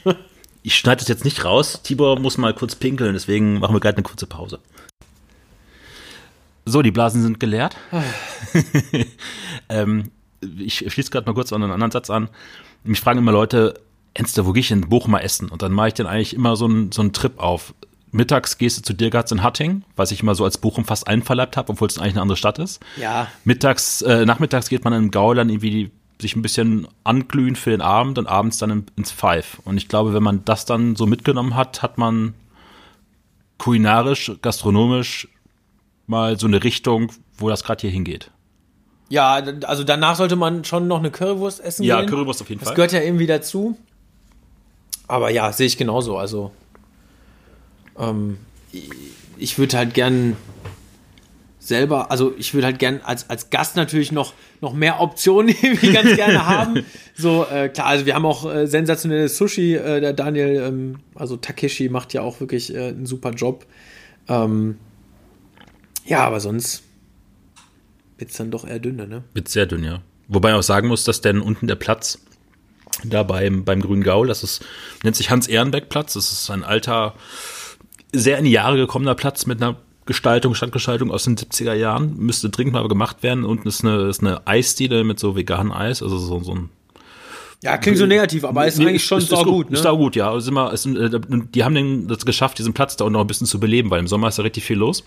Ich 0.63 0.75
schneide 0.75 0.99
das 0.99 1.07
jetzt 1.07 1.25
nicht 1.25 1.43
raus. 1.43 1.81
Tibor 1.81 2.19
muss 2.19 2.37
mal 2.37 2.53
kurz 2.53 2.75
pinkeln, 2.75 3.13
deswegen 3.13 3.57
machen 3.57 3.73
wir 3.73 3.79
gerade 3.79 3.97
eine 3.97 4.03
kurze 4.03 4.27
Pause. 4.27 4.59
So, 6.67 6.83
die 6.83 6.91
Blasen 6.91 7.23
sind 7.23 7.39
geleert. 7.39 7.75
ähm, 9.69 10.11
ich 10.59 10.85
schließe 10.87 11.09
gerade 11.09 11.25
mal 11.25 11.33
kurz 11.33 11.51
an 11.51 11.63
einen 11.63 11.71
anderen 11.71 11.89
Satz 11.89 12.11
an. 12.11 12.29
Mich 12.83 12.99
fragen 12.99 13.17
immer 13.17 13.31
Leute, 13.31 13.73
Enste, 14.13 14.45
wo 14.45 14.51
gehe 14.51 14.61
ich 14.61 14.71
in 14.71 14.81
Bochum 14.81 15.11
mal 15.11 15.19
essen? 15.19 15.49
Und 15.49 15.61
dann 15.61 15.71
mache 15.71 15.89
ich 15.89 15.93
dann 15.93 16.07
eigentlich 16.07 16.33
immer 16.33 16.55
so 16.55 16.65
einen, 16.65 16.91
so 16.91 17.01
einen 17.01 17.13
Trip 17.13 17.39
auf. 17.39 17.73
Mittags 18.11 18.57
gehst 18.57 18.77
du 18.77 18.81
zu 18.81 18.93
Dirgatz 18.93 19.31
in 19.31 19.41
Hatting, 19.43 19.83
was 19.95 20.11
ich 20.11 20.21
immer 20.21 20.35
so 20.35 20.43
als 20.43 20.57
Bochum 20.57 20.85
fast 20.85 21.07
einverleibt 21.07 21.55
habe, 21.57 21.69
obwohl 21.71 21.87
es 21.87 21.97
eigentlich 21.97 22.13
eine 22.13 22.21
andere 22.23 22.37
Stadt 22.37 22.59
ist. 22.59 22.81
Ja. 22.97 23.27
Mittags, 23.45 24.01
äh, 24.01 24.25
nachmittags 24.25 24.67
geht 24.69 24.83
man 24.83 24.93
in 24.93 25.11
Gauland 25.11 25.49
irgendwie 25.49 25.91
sich 26.21 26.35
ein 26.35 26.41
bisschen 26.41 26.87
anglühen 27.03 27.55
für 27.55 27.71
den 27.71 27.81
Abend 27.81 28.19
und 28.19 28.27
abends 28.27 28.57
dann 28.57 28.85
ins 28.95 29.11
Five. 29.11 29.59
Und 29.65 29.77
ich 29.77 29.87
glaube, 29.87 30.13
wenn 30.13 30.21
man 30.23 30.43
das 30.45 30.65
dann 30.65 30.95
so 30.95 31.05
mitgenommen 31.05 31.55
hat, 31.55 31.81
hat 31.81 31.97
man 31.97 32.33
kulinarisch, 33.57 34.31
gastronomisch 34.41 35.27
mal 36.07 36.37
so 36.39 36.47
eine 36.47 36.63
Richtung, 36.63 37.11
wo 37.37 37.49
das 37.49 37.63
gerade 37.63 37.81
hier 37.81 37.89
hingeht. 37.91 38.29
Ja, 39.09 39.33
also 39.65 39.83
danach 39.83 40.15
sollte 40.15 40.35
man 40.35 40.63
schon 40.63 40.87
noch 40.87 40.99
eine 40.99 41.11
Currywurst 41.11 41.59
essen 41.59 41.83
Ja, 41.83 41.99
gehen. 42.01 42.09
Currywurst 42.09 42.41
auf 42.41 42.49
jeden 42.49 42.59
Das 42.59 42.69
Fall. 42.69 42.75
gehört 42.75 42.91
ja 42.93 43.01
irgendwie 43.01 43.27
dazu. 43.27 43.77
Aber 45.07 45.29
ja, 45.29 45.51
sehe 45.51 45.67
ich 45.67 45.77
genauso. 45.77 46.17
Also 46.17 46.51
ähm, 47.97 48.37
ich- 48.71 48.89
ich 49.37 49.57
würde 49.57 49.77
halt 49.77 49.93
gern 49.93 50.35
selber, 51.59 52.09
also 52.11 52.33
ich 52.37 52.53
würde 52.53 52.65
halt 52.67 52.79
gern 52.79 53.01
als, 53.03 53.29
als 53.29 53.49
Gast 53.49 53.75
natürlich 53.75 54.11
noch, 54.11 54.33
noch 54.61 54.73
mehr 54.73 54.99
Optionen 54.99 55.49
irgendwie 55.61 55.91
ganz 55.93 56.15
gerne 56.15 56.45
haben. 56.47 56.83
So, 57.15 57.45
äh, 57.45 57.69
klar, 57.69 57.87
also 57.87 58.05
wir 58.05 58.15
haben 58.15 58.25
auch 58.25 58.51
äh, 58.51 58.65
sensationelles 58.67 59.37
Sushi. 59.37 59.75
Äh, 59.75 60.01
der 60.01 60.13
Daniel, 60.13 60.61
ähm, 60.67 60.99
also 61.15 61.37
Takeshi, 61.37 61.89
macht 61.89 62.13
ja 62.13 62.21
auch 62.21 62.39
wirklich 62.39 62.73
äh, 62.73 62.89
einen 62.89 63.05
super 63.05 63.31
Job. 63.31 63.65
Ähm, 64.27 64.77
ja, 66.05 66.19
aber 66.25 66.39
sonst 66.39 66.83
wird's 68.17 68.37
dann 68.37 68.51
doch 68.51 68.65
eher 68.67 68.79
dünner, 68.79 69.05
ne? 69.07 69.23
Wird 69.33 69.47
sehr 69.49 69.65
dünn, 69.65 69.83
ja. 69.83 70.01
Wobei 70.27 70.51
man 70.51 70.59
auch 70.59 70.63
sagen 70.63 70.87
muss, 70.87 71.03
dass 71.03 71.21
denn 71.21 71.41
unten 71.41 71.67
der 71.67 71.75
Platz 71.75 72.19
da 73.03 73.23
beim, 73.23 73.65
beim 73.65 73.81
Grünen 73.81 74.03
Gaul, 74.03 74.27
das 74.27 74.43
ist, 74.43 74.63
nennt 75.03 75.15
sich 75.15 75.29
Hans-Ehrenbeck-Platz. 75.29 76.13
Das 76.13 76.31
ist 76.31 76.49
ein 76.49 76.63
alter, 76.63 77.15
sehr 78.13 78.37
in 78.37 78.45
die 78.45 78.51
Jahre 78.51 78.77
gekommener 78.77 79.15
Platz 79.15 79.45
mit 79.45 79.61
einer 79.61 79.77
Gestaltung, 80.05 80.55
Standgestaltung 80.55 81.11
aus 81.11 81.23
den 81.23 81.37
70er 81.37 81.73
Jahren. 81.73 82.17
Müsste 82.17 82.49
dringend 82.49 82.73
mal 82.73 82.87
gemacht 82.87 83.23
werden. 83.23 83.45
Unten 83.45 83.67
ist 83.67 83.83
eine, 83.83 84.09
ist 84.09 84.21
eine 84.21 84.45
Eisdiele 84.47 85.03
mit 85.03 85.19
so 85.19 85.35
veganem 85.35 85.71
Eis, 85.71 86.01
also 86.01 86.17
so, 86.17 86.39
so 86.43 86.53
ein 86.53 86.69
Ja, 87.61 87.77
klingt 87.77 87.97
so 87.97 88.05
negativ, 88.05 88.43
aber 88.43 88.65
ist 88.67 88.79
Nee, 88.79 88.87
eigentlich 88.87 89.05
schon 89.05 89.19
ist, 89.19 89.31
ist 89.31 89.43
gut, 89.43 89.69
ne? 89.69 89.77
Ist 89.77 89.85
auch 89.85 89.97
gut, 89.97 90.15
ja. 90.15 90.31
Also 90.31 90.51
immer, 90.51 90.73
es, 90.73 90.85
äh, 90.85 91.19
die 91.53 91.63
haben 91.63 91.75
den, 91.75 92.07
das 92.07 92.25
geschafft, 92.25 92.57
diesen 92.57 92.73
Platz 92.73 92.97
da 92.97 93.05
unten 93.05 93.13
noch 93.13 93.21
ein 93.21 93.27
bisschen 93.27 93.47
zu 93.47 93.59
beleben, 93.59 93.89
weil 93.91 93.99
im 93.99 94.07
Sommer 94.07 94.27
ist 94.27 94.39
da 94.39 94.43
richtig 94.43 94.63
viel 94.65 94.77
los. 94.77 95.03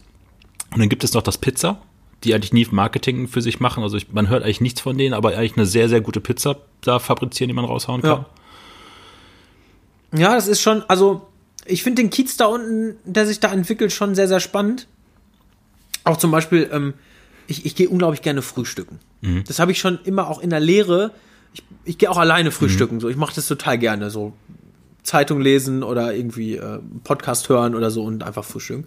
Und 0.73 0.81
dann 0.81 0.89
gibt 0.89 1.05
es 1.05 1.13
noch 1.13 1.23
das 1.23 1.39
Pizza, 1.39 1.81
die 2.23 2.35
eigentlich 2.35 2.53
nie 2.53 2.67
Marketing 2.71 3.29
für 3.29 3.43
sich 3.43 3.61
machen. 3.61 3.83
Also 3.83 3.97
ich, 3.97 4.13
man 4.13 4.29
hört 4.29 4.45
eigentlich 4.45 4.61
nichts 4.61 4.81
von 4.81 4.97
denen, 4.97 5.13
aber 5.13 5.37
eigentlich 5.37 5.57
eine 5.57 5.67
sehr, 5.67 5.89
sehr 5.89 6.01
gute 6.01 6.21
Pizza 6.21 6.57
da 6.81 6.99
fabrizieren, 7.01 7.49
die 7.49 7.55
man 7.55 7.65
raushauen 7.65 8.01
kann. 8.01 8.25
Ja. 10.13 10.19
Ja, 10.19 10.35
das 10.37 10.47
ist 10.47 10.63
schon, 10.63 10.85
also 10.89 11.27
ich 11.67 11.83
finde 11.83 12.03
den 12.03 12.11
Kiez 12.11 12.37
da 12.37 12.47
unten, 12.47 12.97
der 13.05 13.27
sich 13.27 13.41
da 13.41 13.53
entwickelt, 13.53 13.93
schon 13.93 14.15
sehr, 14.15 14.29
sehr 14.29 14.41
spannend. 14.41 14.87
Auch 16.05 16.17
zum 16.17 16.31
Beispiel, 16.31 16.69
ähm, 16.73 16.95
ich, 17.47 17.65
ich 17.67 17.75
gehe 17.75 17.89
unglaublich 17.89 18.23
gerne 18.23 18.43
frühstücken. 18.43 18.99
Das 19.47 19.59
habe 19.59 19.73
ich 19.73 19.79
schon 19.79 19.99
immer 20.05 20.29
auch 20.29 20.41
in 20.41 20.51
der 20.51 20.61
Lehre. 20.61 21.13
Ich, 21.55 21.63
ich 21.85 21.99
gehe 21.99 22.11
auch 22.11 22.19
alleine 22.19 22.51
frühstücken. 22.51 23.01
So, 23.01 23.09
ich 23.09 23.17
mache 23.17 23.35
das 23.35 23.47
total 23.47 23.79
gerne. 23.79 24.11
So 24.11 24.35
Zeitung 25.03 25.41
lesen 25.41 25.83
oder 25.83 26.15
irgendwie 26.15 26.57
äh, 26.57 26.81
Podcast 27.05 27.49
hören 27.49 27.75
oder 27.75 27.91
so 27.91 28.03
und 28.05 28.23
einfach 28.23 28.45
frühstücken. 28.45 28.87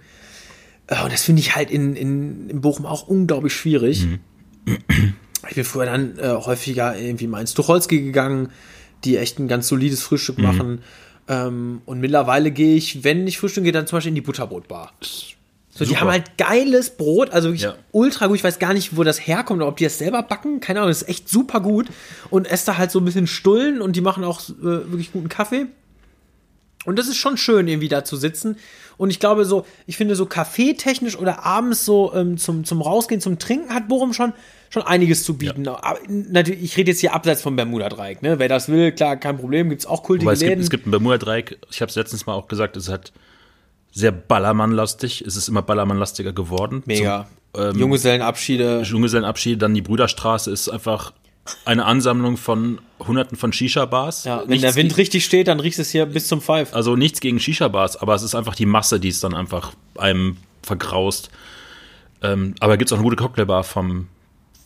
Äh, 0.87 1.03
und 1.03 1.11
das 1.11 1.23
finde 1.23 1.41
ich 1.41 1.55
halt 1.55 1.71
in, 1.71 1.95
in, 1.95 2.49
in 2.49 2.61
Bochum 2.61 2.85
auch 2.85 3.07
unglaublich 3.07 3.53
schwierig. 3.53 4.07
Ich 5.49 5.55
bin 5.55 5.63
früher 5.63 5.85
dann 5.85 6.17
äh, 6.19 6.29
häufiger 6.29 6.97
irgendwie 6.97 7.27
mal 7.27 7.39
ins 7.39 7.53
Tucholsky 7.53 8.01
gegangen, 8.01 8.49
die 9.03 9.17
echt 9.17 9.39
ein 9.39 9.47
ganz 9.47 9.67
solides 9.67 10.01
Frühstück 10.01 10.39
machen. 10.39 10.79
Ähm, 11.27 11.81
und 11.85 11.99
mittlerweile 11.99 12.51
gehe 12.51 12.75
ich, 12.75 13.03
wenn 13.03 13.27
ich 13.27 13.37
frühstücken 13.39 13.65
gehe, 13.65 13.73
dann 13.73 13.87
zum 13.87 13.97
Beispiel 13.97 14.09
in 14.09 14.15
die 14.15 14.21
Butterbrotbar. 14.21 14.93
So, 15.69 15.85
die 15.85 15.97
haben 15.97 16.09
halt 16.09 16.37
geiles 16.37 16.89
Brot, 16.91 17.29
also 17.29 17.49
wirklich 17.49 17.61
Ja. 17.63 17.75
ultra 17.91 18.27
gut. 18.27 18.37
Ich 18.37 18.43
weiß 18.43 18.57
gar 18.57 18.73
nicht, 18.73 18.97
wo 18.97 19.03
das 19.03 19.27
herkommt, 19.27 19.61
oder 19.61 19.67
ob 19.69 19.77
die 19.77 19.83
das 19.83 19.97
selber 19.99 20.23
backen. 20.23 20.59
Keine 20.59 20.79
Ahnung, 20.79 20.89
das 20.89 21.03
ist 21.03 21.09
echt 21.09 21.29
super 21.29 21.59
gut. 21.59 21.87
Und 22.31 22.47
esse 22.49 22.65
da 22.67 22.77
halt 22.77 22.89
so 22.91 22.99
ein 22.99 23.05
bisschen 23.05 23.27
Stullen 23.27 23.81
und 23.81 23.95
die 23.95 24.01
machen 24.01 24.23
auch 24.23 24.41
äh, 24.49 24.53
wirklich 24.63 25.11
guten 25.11 25.29
Kaffee. 25.29 25.67
Und 26.85 26.97
das 26.97 27.07
ist 27.07 27.17
schon 27.17 27.37
schön, 27.37 27.67
irgendwie 27.67 27.89
da 27.89 28.03
zu 28.05 28.15
sitzen. 28.15 28.57
Und 28.95 29.09
ich 29.11 29.19
glaube, 29.19 29.45
so, 29.45 29.65
ich 29.85 29.97
finde, 29.97 30.15
so 30.15 30.25
kaffeetechnisch 30.25 31.17
oder 31.17 31.45
abends 31.45 31.85
so 31.85 32.13
ähm, 32.15 32.37
zum, 32.37 32.63
zum 32.63 32.81
Rausgehen, 32.81 33.21
zum 33.21 33.37
Trinken 33.37 33.73
hat 33.73 33.87
Bochum 33.87 34.13
schon, 34.13 34.33
schon 34.69 34.83
einiges 34.83 35.23
zu 35.23 35.37
bieten. 35.37 35.67
Aber 35.67 35.97
natürlich, 36.07 36.63
ich 36.63 36.77
rede 36.77 36.91
jetzt 36.91 36.99
hier 36.99 37.13
abseits 37.13 37.41
vom 37.41 37.55
Bermuda-Dreieck. 37.55 38.21
Ne? 38.21 38.39
Wer 38.39 38.49
das 38.49 38.69
will, 38.69 38.91
klar, 38.91 39.17
kein 39.17 39.37
Problem. 39.37 39.69
Gibt's 39.69 39.85
auch 39.85 40.03
kultige 40.03 40.25
Wobei 40.25 40.33
es 40.33 40.39
gibt, 40.39 40.49
Läden. 40.49 40.63
es 40.63 40.69
gibt 40.69 40.87
ein 40.87 40.91
Bermuda-Dreieck, 40.91 41.57
ich 41.71 41.81
habe 41.81 41.89
es 41.89 41.95
letztens 41.95 42.25
mal 42.25 42.33
auch 42.33 42.47
gesagt, 42.47 42.77
es 42.77 42.85
ist 42.85 42.89
halt 42.89 43.11
sehr 43.91 44.11
Ballermann-lastig. 44.11 45.21
Es 45.21 45.35
ist 45.35 45.47
immer 45.47 45.61
Ballermann-lastiger 45.61 46.33
geworden. 46.33 46.83
Mega. 46.85 47.27
Zum, 47.53 47.63
ähm, 47.63 47.79
Junggesellenabschiede. 47.79 48.81
Junggesellenabschied, 48.83 49.61
dann 49.61 49.73
die 49.73 49.81
Brüderstraße 49.81 50.51
ist 50.51 50.69
einfach 50.69 51.13
eine 51.65 51.85
Ansammlung 51.85 52.37
von 52.37 52.79
hunderten 52.99 53.37
von 53.37 53.53
Shisha-Bars. 53.53 54.25
Ja, 54.25 54.41
wenn 54.41 54.49
Nichts 54.49 54.61
der 54.63 54.75
Wind 54.75 54.97
richtig 54.97 55.25
steht, 55.25 55.47
dann 55.47 55.59
riecht 55.59 55.79
es 55.79 55.89
hier 55.89 56.05
bis 56.05 56.27
zum 56.27 56.41
Pfeif. 56.41 56.73
Also 56.73 56.95
nichts 56.95 57.21
gegen 57.21 57.39
Shisha-Bars, 57.39 57.97
aber 57.97 58.15
es 58.15 58.23
ist 58.23 58.35
einfach 58.35 58.55
die 58.55 58.65
Masse, 58.65 58.99
die 58.99 59.07
es 59.07 59.19
dann 59.19 59.33
einfach 59.33 59.71
einem 59.97 60.37
vergraust. 60.61 61.29
Ähm, 62.21 62.55
aber 62.59 62.77
gibt 62.77 62.89
es 62.89 62.93
auch 62.93 62.97
eine 62.97 63.03
gute 63.03 63.15
Cocktailbar 63.15 63.63
vom, 63.63 64.09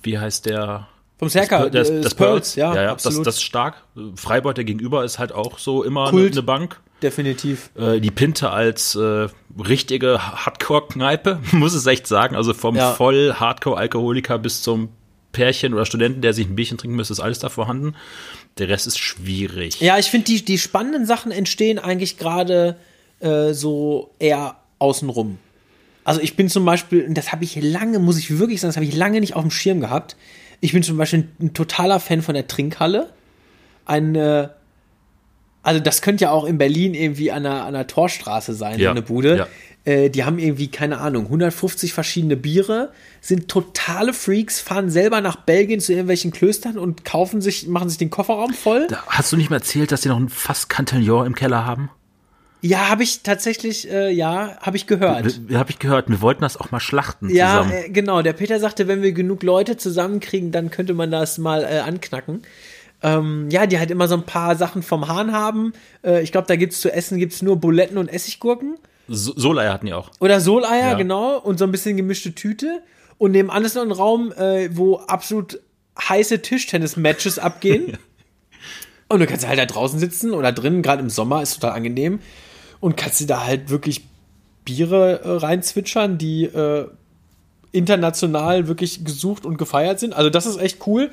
wie 0.03 0.18
heißt 0.19 0.45
der? 0.45 0.88
Vom 1.18 1.30
Serka, 1.30 1.69
das, 1.69 1.90
äh, 1.90 1.95
das, 1.95 2.03
das 2.03 2.15
Pearls, 2.15 2.56
ja, 2.56 2.73
ja, 2.76 2.91
absolut. 2.91 3.19
Das, 3.19 3.26
das 3.26 3.36
ist 3.36 3.44
stark. 3.44 3.84
Freibeuter 4.15 4.64
gegenüber 4.64 5.03
ist 5.06 5.19
halt 5.19 5.32
auch 5.32 5.60
so 5.60 5.84
immer 5.84 6.03
eine, 6.03 6.11
Kult. 6.11 6.32
eine 6.34 6.41
Bank. 6.44 6.80
Definitiv. 7.03 7.69
Äh, 7.76 7.99
die 7.99 8.11
Pinte 8.11 8.49
als 8.49 8.95
äh, 8.95 9.28
richtige 9.57 10.19
Hardcore-Kneipe, 10.45 11.40
muss 11.52 11.73
es 11.73 11.86
echt 11.86 12.07
sagen. 12.07 12.36
Also 12.36 12.53
vom 12.53 12.76
Ja. 12.76 12.94
voll 12.94 13.34
Hardcore-Alkoholiker 13.36 14.40
bis 14.40 14.61
zum 14.64 14.90
Pärchen 15.32 15.73
oder 15.73 15.86
Studenten, 15.86 16.22
der 16.22 16.34
sich 16.34 16.48
ein 16.48 16.56
Bierchen 16.56 16.78
trinken 16.78 16.95
müsste, 16.95 17.14
ist 17.14 17.19
alles 17.19 17.40
da 17.40 17.49
vorhanden. 17.49 17.95
Der 18.57 18.68
Rest 18.68 18.86
ist 18.88 18.99
schwierig. 18.99 19.80
Ja, 19.80 19.98
ich 19.98 20.07
finde, 20.11 20.26
die, 20.26 20.44
die 20.44 20.57
spannenden 20.57 21.06
Sachen 21.06 21.32
entstehen 21.32 21.80
eigentlich 21.80 22.18
gerade 22.18 22.76
äh, 23.19 23.53
so 23.53 24.11
eher 24.19 24.57
außenrum. 24.80 25.38
Also 26.03 26.19
ich 26.22 26.36
bin 26.36 26.49
zum 26.49 26.65
Beispiel, 26.65 27.06
und 27.06 27.15
das 27.15 27.32
habe 27.32 27.44
ich 27.44 27.56
lange, 27.61 27.99
muss 27.99 28.18
ich 28.18 28.38
wirklich 28.40 28.60
sagen, 28.61 28.69
das 28.69 28.76
habe 28.78 28.86
ich 28.86 28.95
lange 28.95 29.19
nicht 29.19 29.36
auf 29.36 29.44
dem 29.44 29.52
Schirm 29.52 29.80
gehabt. 29.82 30.15
Ich 30.60 30.73
bin 30.73 30.84
zum 30.84 30.98
Beispiel 30.98 31.28
ein 31.40 31.53
totaler 31.53 31.99
Fan 31.99 32.22
von 32.22 32.34
der 32.36 32.48
Trinkhalle. 32.48 33.10
Eine, 33.86 34.56
also 35.64 35.80
das 35.80 36.02
könnte 36.02 36.23
ja 36.26 36.32
auch 36.32 36.45
in 36.45 36.57
Berlin 36.57 36.94
irgendwie 36.94 37.32
an 37.32 37.44
der, 37.44 37.65
an 37.65 37.73
der 37.73 37.88
Torstraße 37.88 38.53
sein, 38.53 38.76
so 38.78 38.84
Ja, 38.84 38.91
eine 38.91 39.02
Bude. 39.02 39.38
ja. 39.38 39.48
Äh, 39.84 40.10
die 40.11 40.23
haben 40.23 40.38
irgendwie, 40.38 40.68
keine 40.68 40.99
Ahnung, 40.99 41.26
150 41.26 41.94
verschiedene 41.94 42.36
Biere, 42.38 42.91
sind 43.19 43.48
totale 43.48 44.14
Freaks, 44.14 44.60
fahren 44.61 44.91
selber 44.91 45.22
nach 45.22 45.38
Belgien 45.38 45.80
zu 45.80 45.91
irgendwelchen 45.94 46.32
Klöstern 46.32 46.78
und 46.78 47.03
kaufen 47.03 47.41
sich, 47.41 47.68
machen 47.68 47.90
sich 47.90 47.98
den 47.98 48.11
Kofferraum 48.11 48.53
voll. 48.53 48.86
Da- 48.90 49.03
Hast 49.07 49.32
du 49.32 49.38
nicht 49.38 49.49
mehr 49.49 49.57
erzählt, 49.57 49.91
dass 49.91 50.02
die 50.02 50.10
noch 50.10 50.19
ein 50.19 50.30
fast 50.30 50.69
Cantillon 50.69 51.26
im 51.26 51.34
Keller 51.36 51.65
haben? 51.65 51.90
Ja, 52.64 52.90
habe 52.90 53.02
ich 53.04 53.24
tatsächlich, 53.24 53.90
äh, 53.90 54.12
ja, 54.12 54.58
habe 54.62 54.78
ich 54.78 54.86
gehört. 54.86 55.26
Habe 55.54 55.72
ich 55.72 55.80
gehört. 55.80 56.10
Wir 56.10 56.22
wollten 56.22 56.42
das 56.42 56.58
auch 56.58 56.70
mal 56.72 56.80
schlachten 56.80 57.30
Ja, 57.30 57.64
zusammen. 57.64 57.72
äh, 57.86 57.90
genau. 57.90 58.22
Der 58.22 58.34
Peter 58.34 58.60
sagte, 58.60 58.88
wenn 58.88 59.02
wir 59.02 59.14
genug 59.14 59.42
Leute 59.42 59.78
zusammenkriegen, 59.78 60.52
dann 60.52 60.70
könnte 60.70 60.94
man 60.94 61.10
das 61.10 61.40
mal 61.40 61.64
äh, 61.64 61.80
anknacken. 61.80 62.44
Ähm, 63.04 63.50
ja, 63.50 63.66
die 63.66 63.80
halt 63.80 63.90
immer 63.90 64.08
so 64.08 64.14
ein 64.16 64.28
paar 64.28 64.56
Sachen 64.56 64.84
vom 64.84 65.08
Hahn 65.08 65.32
haben. 65.32 65.74
Äh, 66.04 66.22
ich 66.22 66.32
glaube, 66.32 66.46
da 66.48 66.56
gibt's 66.56 66.82
zu 66.82 66.94
essen 66.94 67.18
gibt's 67.18 67.42
nur 67.42 67.56
Buletten 67.56 67.98
und 67.98 68.10
Essiggurken. 68.10 68.78
So 69.08 69.34
Soleier 69.36 69.74
hatten 69.74 69.88
die 69.88 69.94
auch. 69.94 70.12
Oder 70.20 70.40
Soleier, 70.40 70.92
Ja. 70.92 70.94
genau. 70.94 71.40
Und 71.40 71.58
so 71.58 71.66
ein 71.66 71.72
bisschen 71.72 71.98
gemischte 71.98 72.36
Tüte. 72.36 72.84
Und 73.18 73.32
nebenan 73.32 73.66
ist 73.66 73.74
noch 73.76 73.82
ein 73.82 73.92
Raum, 73.92 74.32
äh, 74.34 74.70
wo 74.78 74.98
absolut 74.98 75.60
heiße 76.00 76.44
Tischtennis-Matches 76.44 77.40
abgehen. 77.40 77.98
Und 79.08 79.20
du 79.20 79.26
kannst 79.28 79.46
halt 79.48 79.60
da 79.60 79.66
draußen 79.66 80.00
sitzen 80.00 80.32
oder 80.34 80.52
drinnen, 80.54 80.82
gerade 80.84 81.02
im 81.02 81.10
Sommer, 81.10 81.42
ist 81.42 81.56
total 81.56 81.76
angenehm. 81.76 82.20
Und 82.82 82.98
kannst 82.98 83.22
dir 83.22 83.28
da 83.28 83.45
halt 83.45 83.70
wirklich 83.70 84.03
Biere 84.66 85.22
äh, 85.24 85.38
reinzwitschern, 85.38 86.18
die 86.18 86.44
äh, 86.44 86.88
international 87.72 88.68
wirklich 88.68 89.06
gesucht 89.06 89.45
und 89.45 89.58
gefeiert 89.58 89.99
sind. 89.99 90.14
Also 90.14 90.30
das 90.30 90.45
ist 90.45 90.58
echt 90.60 90.86
cool. 90.86 91.10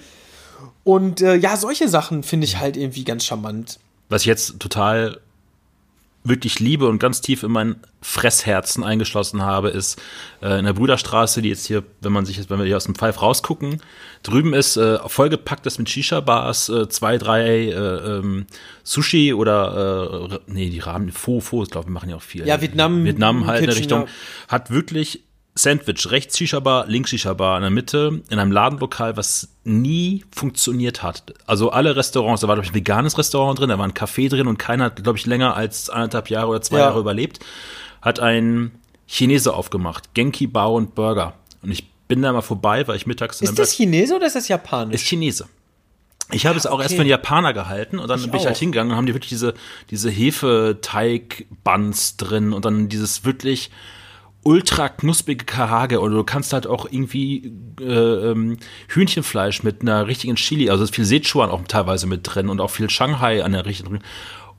Und 0.82 1.20
äh, 1.20 1.36
ja, 1.36 1.56
solche 1.56 1.88
Sachen 1.88 2.22
finde 2.22 2.46
ich 2.46 2.58
halt 2.58 2.76
irgendwie 2.76 3.04
ganz 3.04 3.24
charmant. 3.24 3.78
Was 4.08 4.22
ich 4.22 4.26
jetzt 4.26 4.58
total 4.58 5.20
wirklich 6.28 6.60
liebe 6.60 6.86
und 6.88 6.98
ganz 6.98 7.20
tief 7.20 7.42
in 7.42 7.50
mein 7.52 7.76
Fressherzen 8.02 8.84
eingeschlossen 8.84 9.42
habe, 9.42 9.68
ist 9.70 10.00
äh, 10.42 10.58
in 10.58 10.64
der 10.64 10.72
Brüderstraße, 10.72 11.42
die 11.42 11.48
jetzt 11.48 11.66
hier, 11.66 11.82
wenn 12.00 12.12
man 12.12 12.26
sich 12.26 12.36
jetzt, 12.36 12.50
wenn 12.50 12.58
wir 12.58 12.66
hier 12.66 12.76
aus 12.76 12.84
dem 12.84 12.94
Pfeif 12.94 13.20
rausgucken, 13.22 13.80
drüben 14.22 14.54
ist 14.54 14.76
äh, 14.76 14.98
vollgepackt 15.06 15.66
ist 15.66 15.78
mit 15.78 15.88
Shisha-Bars, 15.88 16.68
äh, 16.68 16.88
zwei, 16.88 17.18
drei 17.18 17.68
äh, 17.68 17.72
ähm, 17.72 18.46
Sushi 18.82 19.32
oder 19.34 20.28
äh, 20.30 20.38
nee, 20.46 20.70
die 20.70 20.78
Rahmen, 20.80 21.10
Pho, 21.12 21.40
Pho, 21.40 21.62
ich 21.62 21.70
glaube, 21.70 21.88
wir 21.88 21.92
machen 21.92 22.10
ja 22.10 22.16
auch 22.16 22.22
viel. 22.22 22.46
Ja, 22.46 22.60
Vietnam- 22.60 23.04
Vietnam 23.04 23.46
halt 23.46 23.60
in 23.60 23.66
der 23.66 23.74
Kitchen, 23.74 23.92
Richtung, 23.98 24.08
hat 24.48 24.70
wirklich 24.70 25.22
Sandwich, 25.58 26.10
rechts 26.10 26.38
Shisha-Bar, 26.38 26.86
links 26.86 27.10
Shisha-Bar 27.10 27.56
in 27.56 27.62
der 27.62 27.70
Mitte, 27.70 28.22
in 28.28 28.38
einem 28.38 28.52
Ladenlokal, 28.52 29.16
was 29.16 29.48
nie 29.64 30.24
funktioniert 30.34 31.02
hat. 31.02 31.34
Also 31.46 31.70
alle 31.70 31.96
Restaurants, 31.96 32.42
da 32.42 32.48
war, 32.48 32.54
glaube 32.54 32.66
ich, 32.66 32.72
ein 32.72 32.76
veganes 32.76 33.18
Restaurant 33.18 33.58
drin, 33.58 33.68
da 33.68 33.78
war 33.78 33.86
ein 33.86 33.92
Café 33.92 34.28
drin 34.28 34.46
und 34.46 34.58
keiner 34.58 34.84
hat, 34.84 35.02
glaube 35.02 35.18
ich, 35.18 35.26
länger 35.26 35.56
als 35.56 35.90
anderthalb 35.90 36.30
Jahre 36.30 36.48
oder 36.48 36.62
zwei 36.62 36.78
Ja. 36.78 36.84
Jahre 36.86 37.00
überlebt, 37.00 37.40
hat 38.02 38.20
ein 38.20 38.72
Chinese 39.06 39.54
aufgemacht, 39.54 40.14
Genki 40.14 40.46
Bar 40.46 40.72
und 40.72 40.94
Burger. 40.94 41.34
Und 41.62 41.72
ich 41.72 41.88
bin 42.08 42.22
da 42.22 42.32
mal 42.32 42.42
vorbei, 42.42 42.86
weil 42.86 42.96
ich 42.96 43.06
mittags 43.06 43.40
Ist 43.40 43.58
das 43.58 43.72
Chinese 43.72 44.14
oder 44.16 44.26
ist 44.26 44.36
das 44.36 44.48
Japanisch? 44.48 44.94
ist 44.94 45.06
Chinese. 45.08 45.46
Ich 46.30 46.44
habe 46.46 46.58
es 46.58 46.66
auch 46.66 46.80
erst 46.80 46.94
für 46.94 47.00
einen 47.00 47.08
Japaner 47.10 47.54
gehalten 47.54 47.98
und 47.98 48.08
dann 48.08 48.20
Ich 48.20 48.30
bin 48.30 48.38
ich 48.38 48.46
halt 48.46 48.56
auch. 48.56 48.60
hingegangen 48.60 48.92
und 48.92 48.96
haben 48.98 49.06
die 49.06 49.14
wirklich 49.14 49.30
diese, 49.30 49.54
diese 49.90 50.10
Hefeteig-Buns 50.10 52.16
drin 52.16 52.52
und 52.52 52.64
dann 52.64 52.88
dieses 52.88 53.24
wirklich 53.24 53.70
ultra 54.44 54.88
knusprige 54.88 55.44
Karage 55.44 56.00
oder 56.00 56.14
du 56.14 56.24
kannst 56.24 56.52
halt 56.52 56.66
auch 56.66 56.86
irgendwie 56.90 57.52
äh, 57.80 57.84
ähm, 58.30 58.56
Hühnchenfleisch 58.88 59.62
mit 59.62 59.82
einer 59.82 60.06
richtigen 60.06 60.36
Chili, 60.36 60.70
also 60.70 60.86
viel 60.86 61.04
Sichuan 61.04 61.50
auch 61.50 61.62
teilweise 61.68 62.06
mit 62.06 62.20
drin 62.22 62.48
und 62.48 62.60
auch 62.60 62.70
viel 62.70 62.88
Shanghai 62.88 63.44
an 63.44 63.52
der 63.52 63.66
richtigen 63.66 64.00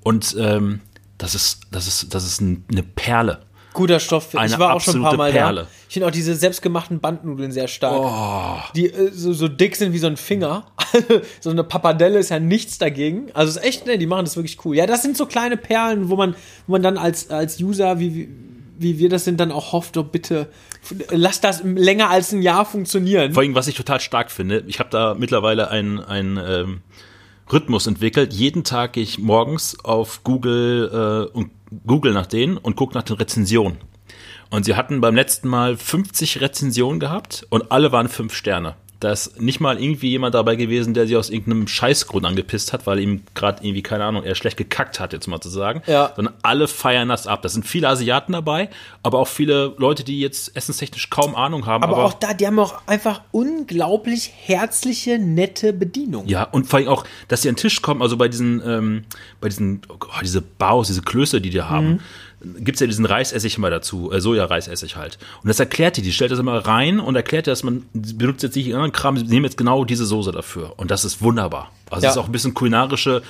und 0.01 0.35
ähm, 0.39 0.81
das 1.17 1.35
ist 1.35 1.61
das 1.71 1.87
ist 1.87 2.13
das 2.13 2.25
ist 2.25 2.41
ein, 2.41 2.65
eine 2.71 2.83
Perle. 2.83 3.41
Guter 3.73 3.99
Stoff. 3.99 4.35
Eine 4.35 4.51
ich 4.51 4.59
war 4.59 4.73
auch 4.73 4.81
schon 4.81 4.97
ein 4.97 5.03
paar 5.03 5.15
Mal 5.15 5.31
Perle. 5.31 5.61
da. 5.61 5.67
Ich 5.87 5.93
finde 5.93 6.07
auch 6.07 6.11
diese 6.11 6.35
selbstgemachten 6.35 6.99
Bandnudeln 6.99 7.51
sehr 7.51 7.67
stark. 7.67 8.73
Die 8.73 8.87
äh, 8.87 9.11
so, 9.11 9.31
so 9.33 9.47
dick 9.47 9.75
sind 9.75 9.93
wie 9.93 9.99
so 9.99 10.07
ein 10.07 10.17
Finger. 10.17 10.65
so 11.39 11.49
eine 11.49 11.63
Pappardelle 11.63 12.19
ist 12.19 12.29
ja 12.29 12.39
nichts 12.39 12.77
dagegen. 12.77 13.27
Also 13.33 13.57
ist 13.57 13.63
echt, 13.63 13.85
ne, 13.85 13.97
die 13.97 14.07
machen 14.07 14.25
das 14.25 14.35
wirklich 14.35 14.57
cool. 14.65 14.75
Ja, 14.75 14.87
das 14.87 15.03
sind 15.03 15.15
so 15.15 15.25
kleine 15.25 15.55
Perlen, 15.55 16.09
wo 16.09 16.15
man, 16.15 16.35
wo 16.65 16.73
man 16.73 16.81
dann 16.81 16.97
als, 16.97 17.29
als 17.29 17.59
User, 17.61 17.99
wie, 17.99 18.15
wie, 18.15 18.29
wie 18.81 18.99
wir 18.99 19.09
das 19.09 19.25
sind, 19.25 19.39
dann 19.39 19.51
auch 19.51 19.73
hofft, 19.73 19.97
oh 19.97 20.03
bitte, 20.03 20.47
lass 21.09 21.41
das 21.41 21.63
länger 21.63 22.09
als 22.09 22.31
ein 22.31 22.41
Jahr 22.41 22.65
funktionieren. 22.65 23.33
Vor 23.33 23.43
allem, 23.43 23.55
was 23.55 23.67
ich 23.67 23.75
total 23.75 23.99
stark 23.99 24.31
finde, 24.31 24.63
ich 24.67 24.79
habe 24.79 24.89
da 24.89 25.15
mittlerweile 25.17 25.69
einen 25.69 25.99
ähm, 26.09 26.81
Rhythmus 27.51 27.87
entwickelt. 27.87 28.33
Jeden 28.33 28.63
Tag 28.63 28.93
gehe 28.93 29.03
ich 29.03 29.19
morgens 29.19 29.77
auf 29.83 30.23
Google 30.23 31.29
äh, 31.33 31.37
und 31.37 31.51
Google 31.85 32.13
nach 32.13 32.27
denen 32.27 32.57
und 32.57 32.75
gucke 32.75 32.95
nach 32.95 33.03
den 33.03 33.17
Rezensionen. 33.17 33.77
Und 34.49 34.65
sie 34.65 34.75
hatten 34.75 35.01
beim 35.01 35.15
letzten 35.15 35.47
Mal 35.47 35.77
50 35.77 36.41
Rezensionen 36.41 36.99
gehabt 36.99 37.45
und 37.49 37.71
alle 37.71 37.91
waren 37.91 38.07
fünf 38.07 38.33
Sterne. 38.33 38.75
Da 38.99 39.11
ist 39.13 39.39
nicht 39.39 39.61
mal 39.61 39.81
irgendwie 39.81 40.09
jemand 40.09 40.35
dabei 40.35 40.55
gewesen, 40.55 40.93
der 40.93 41.07
sich 41.07 41.15
aus 41.15 41.29
irgendeinem 41.29 41.67
Scheißgrund 41.67 42.25
angepisst 42.25 42.73
hat, 42.73 42.85
weil 42.85 42.99
ihm 42.99 43.23
gerade 43.33 43.63
irgendwie, 43.63 43.81
keine 43.81 44.03
Ahnung, 44.03 44.23
er 44.23 44.35
schlecht 44.35 44.57
gekackt 44.57 44.99
hat, 44.99 45.13
jetzt 45.13 45.27
mal 45.27 45.39
zu 45.39 45.49
sagen. 45.49 45.81
Ja. 45.87 46.11
Sondern 46.15 46.33
alle 46.41 46.67
feiern 46.67 47.07
das 47.07 47.25
ab. 47.25 47.41
Da 47.41 47.49
sind 47.49 47.65
viele 47.65 47.87
Asiaten 47.87 48.33
dabei, 48.33 48.69
aber 49.01 49.19
auch 49.19 49.27
viele 49.27 49.73
Leute, 49.77 50.03
die 50.03 50.19
jetzt 50.19 50.55
essenstechnisch 50.55 51.09
kaum 51.09 51.35
Ahnung 51.35 51.65
haben. 51.65 51.83
aber, 51.83 52.03
auch 52.03 52.13
da, 52.13 52.33
die 52.33 52.45
haben 52.45 52.59
auch 52.59 52.81
einfach 52.87 53.21
unglaublich 53.31 54.33
herzliche, 54.35 55.17
nette 55.17 55.71
Bedienung. 55.71 56.27
Ja, 56.27 56.43
und 56.43 56.67
vor 56.67 56.79
allem 56.79 56.89
auch, 56.89 57.05
dass 57.29 57.41
sie 57.41 57.49
an 57.49 57.55
den 57.55 57.61
Tisch 57.61 57.81
kommen, 57.81 58.01
also 58.01 58.17
bei 58.17 58.27
diesen, 58.27 58.61
ähm, 58.65 59.03
bei 59.39 59.47
diesen, 59.47 59.81
oh, 59.89 59.97
diese 60.21 60.41
Baus, 60.41 60.87
diese 60.87 61.01
Klöße, 61.01 61.39
die 61.39 61.49
die 61.49 61.61
haben, 61.61 62.01
gibt's 62.41 62.79
ja 62.81 62.87
diesen 62.87 63.05
Reisessig 63.05 63.57
immer 63.57 63.69
dazu, 63.69 64.11
äh, 64.11 64.21
Soja-Reisessig 64.21 64.95
halt. 64.95 65.17
Und 65.43 65.47
das 65.49 65.59
erklärt 65.59 65.97
die, 65.97 66.01
die 66.01 66.11
stellt 66.13 66.31
das 66.31 66.39
immer 66.39 66.57
rein 66.65 66.99
und 66.99 67.15
erklärt, 67.15 67.47
dass 67.47 67.63
man 67.63 67.85
benutzt 67.93 68.43
jetzt 68.43 68.55
nicht 68.55 68.73
anderen 68.73 68.91
Kram, 68.91 69.17
sie 69.17 69.25
nehmen 69.25 69.45
jetzt 69.45 69.57
genau 69.57 69.83
diese 69.85 70.05
Soße 70.05 70.31
dafür. 70.31 70.73
Und 70.77 70.91
das 70.91 71.03
ist 71.05 71.21
wunderbar. 71.21 71.71
Also 71.89 72.03
Ja. 72.03 72.09
es 72.09 72.15
ist 72.15 72.21
auch 72.21 72.27
ein 72.27 72.31
bisschen 72.31 72.53
kulinarische, 72.53 73.21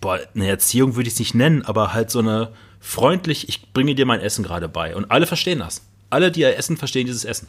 boah, 0.00 0.18
eine 0.34 0.48
Erziehung 0.48 0.96
würde 0.96 1.08
ich 1.08 1.14
es 1.14 1.18
nicht 1.18 1.34
nennen, 1.34 1.62
aber 1.64 1.92
halt 1.94 2.10
so 2.10 2.18
eine 2.18 2.48
freundlich, 2.80 3.48
ich 3.48 3.72
bringe 3.72 3.94
dir 3.94 4.06
mein 4.06 4.20
Essen 4.20 4.44
gerade 4.44 4.68
bei. 4.68 4.94
Und 4.94 5.10
alle 5.10 5.26
verstehen 5.26 5.58
das. 5.60 5.82
Alle, 6.10 6.30
die 6.30 6.40
ihr 6.40 6.56
essen, 6.56 6.76
verstehen 6.76 7.06
dieses 7.06 7.24
Essen. 7.24 7.48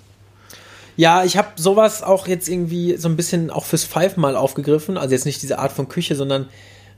Ja, 0.98 1.24
ich 1.24 1.38
habe 1.38 1.50
sowas 1.56 2.04
auch 2.04 2.28
jetzt 2.28 2.50
irgendwie 2.50 2.98
so 2.98 3.08
ein 3.08 3.16
bisschen 3.16 3.52
auch 3.52 3.64
fürs 3.66 3.86
Five 3.86 4.18
mal 4.18 4.36
aufgegriffen. 4.36 4.98
Also 4.98 5.14
jetzt 5.16 5.26
nicht 5.26 5.42
diese 5.42 5.60
Art 5.60 5.72
von 5.72 5.88
Küche, 5.88 6.16
sondern 6.16 6.50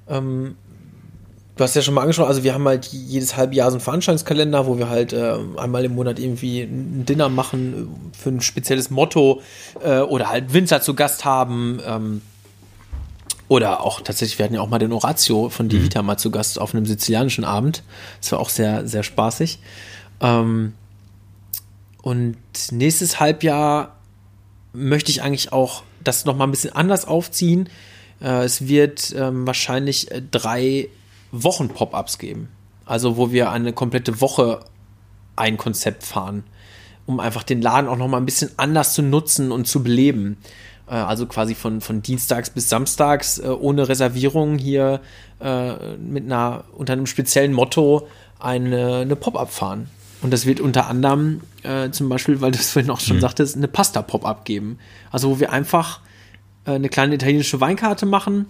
ähm, 0.10 0.56
du 1.55 1.63
hast 1.63 1.75
ja 1.75 1.81
schon 1.81 1.93
mal 1.93 2.01
angesprochen, 2.01 2.29
also 2.29 2.43
wir 2.43 2.53
haben 2.53 2.67
halt 2.67 2.87
jedes 2.87 3.35
halbe 3.35 3.55
Jahr 3.55 3.69
so 3.71 3.75
einen 3.75 3.81
Veranstaltungskalender, 3.81 4.65
wo 4.67 4.77
wir 4.77 4.89
halt 4.89 5.13
äh, 5.13 5.35
einmal 5.57 5.83
im 5.85 5.95
Monat 5.95 6.19
irgendwie 6.19 6.61
ein 6.61 7.05
Dinner 7.05 7.29
machen 7.29 8.11
äh, 8.13 8.17
für 8.17 8.29
ein 8.29 8.41
spezielles 8.41 8.89
Motto 8.89 9.41
äh, 9.83 9.99
oder 9.99 10.29
halt 10.29 10.53
Winzer 10.53 10.81
zu 10.81 10.93
Gast 10.93 11.25
haben. 11.25 11.79
Ähm, 11.85 12.21
oder 13.47 13.81
auch 13.81 13.99
tatsächlich, 13.99 14.39
wir 14.39 14.45
hatten 14.45 14.55
ja 14.55 14.61
auch 14.61 14.69
mal 14.69 14.79
den 14.79 14.93
Horatio 14.93 15.49
von 15.49 15.67
Di 15.67 15.83
Vita 15.83 16.01
mal 16.01 16.17
zu 16.17 16.31
Gast 16.31 16.59
auf 16.59 16.73
einem 16.73 16.85
sizilianischen 16.85 17.43
Abend. 17.43 17.83
Das 18.21 18.31
war 18.31 18.39
auch 18.39 18.49
sehr, 18.49 18.87
sehr 18.87 19.03
spaßig. 19.03 19.59
Ähm, 20.21 20.73
und 22.01 22.37
nächstes 22.71 23.19
Halbjahr 23.19 23.97
möchte 24.73 25.11
ich 25.11 25.21
eigentlich 25.21 25.51
auch 25.51 25.83
das 26.01 26.23
noch 26.25 26.35
mal 26.35 26.45
ein 26.45 26.51
bisschen 26.51 26.73
anders 26.73 27.05
aufziehen. 27.05 27.67
Äh, 28.21 28.45
es 28.45 28.67
wird 28.67 29.13
ähm, 29.17 29.45
wahrscheinlich 29.45 30.11
äh, 30.11 30.21
drei 30.31 30.87
Wochen 31.31 31.69
Pop-ups 31.69 32.17
geben. 32.17 32.49
Also 32.85 33.17
wo 33.17 33.31
wir 33.31 33.51
eine 33.51 33.73
komplette 33.73 34.21
Woche 34.21 34.61
ein 35.35 35.57
Konzept 35.57 36.03
fahren, 36.03 36.43
um 37.05 37.19
einfach 37.19 37.43
den 37.43 37.61
Laden 37.61 37.87
auch 37.87 37.97
noch 37.97 38.07
mal 38.07 38.17
ein 38.17 38.25
bisschen 38.25 38.51
anders 38.57 38.93
zu 38.93 39.01
nutzen 39.01 39.51
und 39.51 39.67
zu 39.67 39.83
beleben. 39.83 40.37
Äh, 40.87 40.95
also 40.95 41.25
quasi 41.25 41.55
von, 41.55 41.81
von 41.81 42.01
Dienstags 42.01 42.49
bis 42.49 42.69
Samstags 42.69 43.39
äh, 43.39 43.47
ohne 43.47 43.87
Reservierung 43.87 44.57
hier 44.57 45.01
äh, 45.39 45.95
mit 45.97 46.25
einer 46.25 46.65
unter 46.73 46.93
einem 46.93 47.07
speziellen 47.07 47.53
Motto 47.53 48.07
eine, 48.39 48.97
eine 48.97 49.15
Pop-up 49.15 49.51
fahren. 49.51 49.89
Und 50.21 50.31
das 50.31 50.45
wird 50.45 50.59
unter 50.59 50.87
anderem 50.87 51.41
zum 51.91 52.09
Beispiel, 52.09 52.41
weil 52.41 52.51
du 52.51 52.59
es 52.59 52.71
vorhin 52.71 52.91
auch 52.91 52.99
schon 52.99 53.19
sagtest, 53.19 53.55
eine 53.55 53.67
Pasta-Pop-up 53.67 54.45
geben. 54.45 54.77
Also 55.11 55.29
wo 55.29 55.39
wir 55.39 55.51
einfach 55.51 55.99
eine 56.65 56.89
kleine 56.89 57.15
italienische 57.15 57.59
Weinkarte 57.59 58.05
machen, 58.05 58.45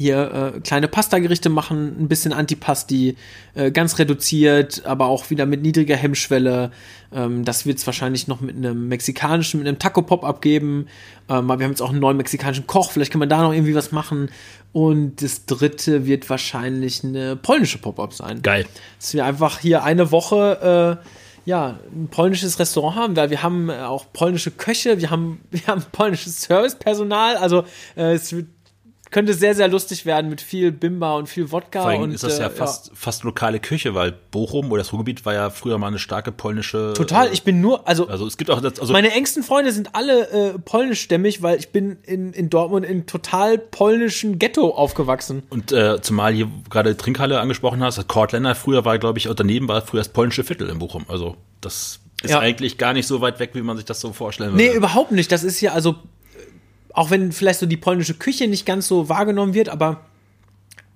hier 0.00 0.54
äh, 0.56 0.60
kleine 0.60 0.88
Pastagerichte 0.88 1.50
machen, 1.50 1.94
ein 2.00 2.08
bisschen 2.08 2.32
Antipasti, 2.32 3.18
äh, 3.54 3.70
ganz 3.70 3.98
reduziert, 3.98 4.86
aber 4.86 5.08
auch 5.08 5.28
wieder 5.28 5.44
mit 5.44 5.60
niedriger 5.60 5.94
Hemmschwelle. 5.94 6.70
Ähm, 7.12 7.44
das 7.44 7.66
wird 7.66 7.76
es 7.76 7.86
wahrscheinlich 7.86 8.26
noch 8.26 8.40
mit 8.40 8.56
einem 8.56 8.88
mexikanischen, 8.88 9.60
mit 9.60 9.68
einem 9.68 9.78
Taco-Pop 9.78 10.24
abgeben. 10.24 10.86
Ähm, 11.28 11.48
wir 11.48 11.52
haben 11.52 11.60
jetzt 11.68 11.82
auch 11.82 11.90
einen 11.90 12.00
neuen 12.00 12.16
mexikanischen 12.16 12.66
Koch, 12.66 12.92
vielleicht 12.92 13.12
kann 13.12 13.18
man 13.18 13.28
da 13.28 13.42
noch 13.42 13.52
irgendwie 13.52 13.74
was 13.74 13.92
machen. 13.92 14.30
Und 14.72 15.20
das 15.20 15.44
dritte 15.44 16.06
wird 16.06 16.30
wahrscheinlich 16.30 17.04
eine 17.04 17.36
polnische 17.36 17.76
Pop-up 17.76 18.14
sein. 18.14 18.40
Geil. 18.40 18.64
Dass 18.98 19.12
wir 19.12 19.26
einfach 19.26 19.58
hier 19.58 19.84
eine 19.84 20.10
Woche 20.10 20.98
äh, 21.02 21.06
ja, 21.44 21.78
ein 21.92 22.08
polnisches 22.08 22.58
Restaurant 22.58 22.96
haben, 22.96 23.16
weil 23.16 23.28
wir 23.28 23.42
haben 23.42 23.68
äh, 23.68 23.80
auch 23.80 24.06
polnische 24.14 24.50
Köche, 24.50 24.98
wir 24.98 25.10
haben, 25.10 25.42
wir 25.50 25.66
haben 25.66 25.84
polnisches 25.92 26.40
Servicepersonal, 26.40 27.36
also 27.36 27.64
äh, 27.96 28.14
es 28.14 28.32
wird, 28.32 28.46
könnte 29.10 29.34
sehr, 29.34 29.54
sehr 29.54 29.68
lustig 29.68 30.06
werden 30.06 30.30
mit 30.30 30.40
viel 30.40 30.70
Bimba 30.70 31.16
und 31.16 31.28
viel 31.28 31.50
Wodka. 31.50 31.82
Vor 31.82 31.90
allem 31.90 32.02
und, 32.02 32.12
ist 32.12 32.22
das 32.22 32.38
ja 32.38 32.46
äh, 32.46 32.50
fast, 32.50 32.92
fast 32.94 33.24
lokale 33.24 33.58
Küche, 33.58 33.94
weil 33.94 34.12
Bochum 34.30 34.70
oder 34.70 34.82
das 34.82 34.92
Ruhrgebiet 34.92 35.24
war 35.26 35.34
ja 35.34 35.50
früher 35.50 35.78
mal 35.78 35.88
eine 35.88 35.98
starke 35.98 36.30
polnische. 36.32 36.92
Total, 36.94 37.32
ich 37.32 37.42
bin 37.42 37.60
nur, 37.60 37.88
also, 37.88 38.06
Also 38.08 38.26
es 38.26 38.36
gibt 38.36 38.50
auch 38.50 38.60
das, 38.60 38.78
also 38.78 38.92
meine 38.92 39.12
engsten 39.12 39.42
Freunde 39.42 39.72
sind 39.72 39.94
alle 39.94 40.28
äh, 40.54 40.58
polnischstämmig, 40.58 41.42
weil 41.42 41.58
ich 41.58 41.70
bin 41.70 41.98
in, 42.04 42.32
in 42.32 42.50
Dortmund 42.50 42.86
in 42.86 43.06
total 43.06 43.58
polnischen 43.58 44.38
Ghetto 44.38 44.70
aufgewachsen. 44.70 45.42
und 45.50 45.72
äh, 45.72 46.00
zumal 46.00 46.32
hier 46.32 46.48
gerade 46.68 46.96
Trinkhalle 46.96 47.40
angesprochen 47.40 47.82
hast, 47.82 48.06
Kortländer 48.08 48.54
früher 48.54 48.84
war, 48.84 48.98
glaube 48.98 49.18
ich, 49.18 49.28
auch 49.28 49.34
daneben 49.34 49.68
war 49.68 49.82
früher 49.82 50.00
das 50.00 50.08
polnische 50.08 50.44
Viertel 50.44 50.68
in 50.68 50.78
Bochum. 50.78 51.04
Also 51.08 51.36
das 51.60 52.00
ist 52.22 52.30
Ja. 52.30 52.38
eigentlich 52.38 52.78
gar 52.78 52.92
nicht 52.92 53.06
so 53.06 53.20
weit 53.20 53.40
weg, 53.40 53.50
wie 53.54 53.62
man 53.62 53.76
sich 53.76 53.86
das 53.86 54.00
so 54.00 54.12
vorstellen 54.12 54.52
würde. 54.52 54.62
Nee, 54.62 54.72
überhaupt 54.74 55.10
nicht. 55.12 55.32
Das 55.32 55.42
ist 55.42 55.58
hier 55.58 55.74
also, 55.74 55.96
auch 56.94 57.10
wenn 57.10 57.32
vielleicht 57.32 57.60
so 57.60 57.66
die 57.66 57.76
polnische 57.76 58.14
Küche 58.14 58.48
nicht 58.48 58.66
ganz 58.66 58.88
so 58.88 59.08
wahrgenommen 59.08 59.54
wird, 59.54 59.68
aber 59.68 60.04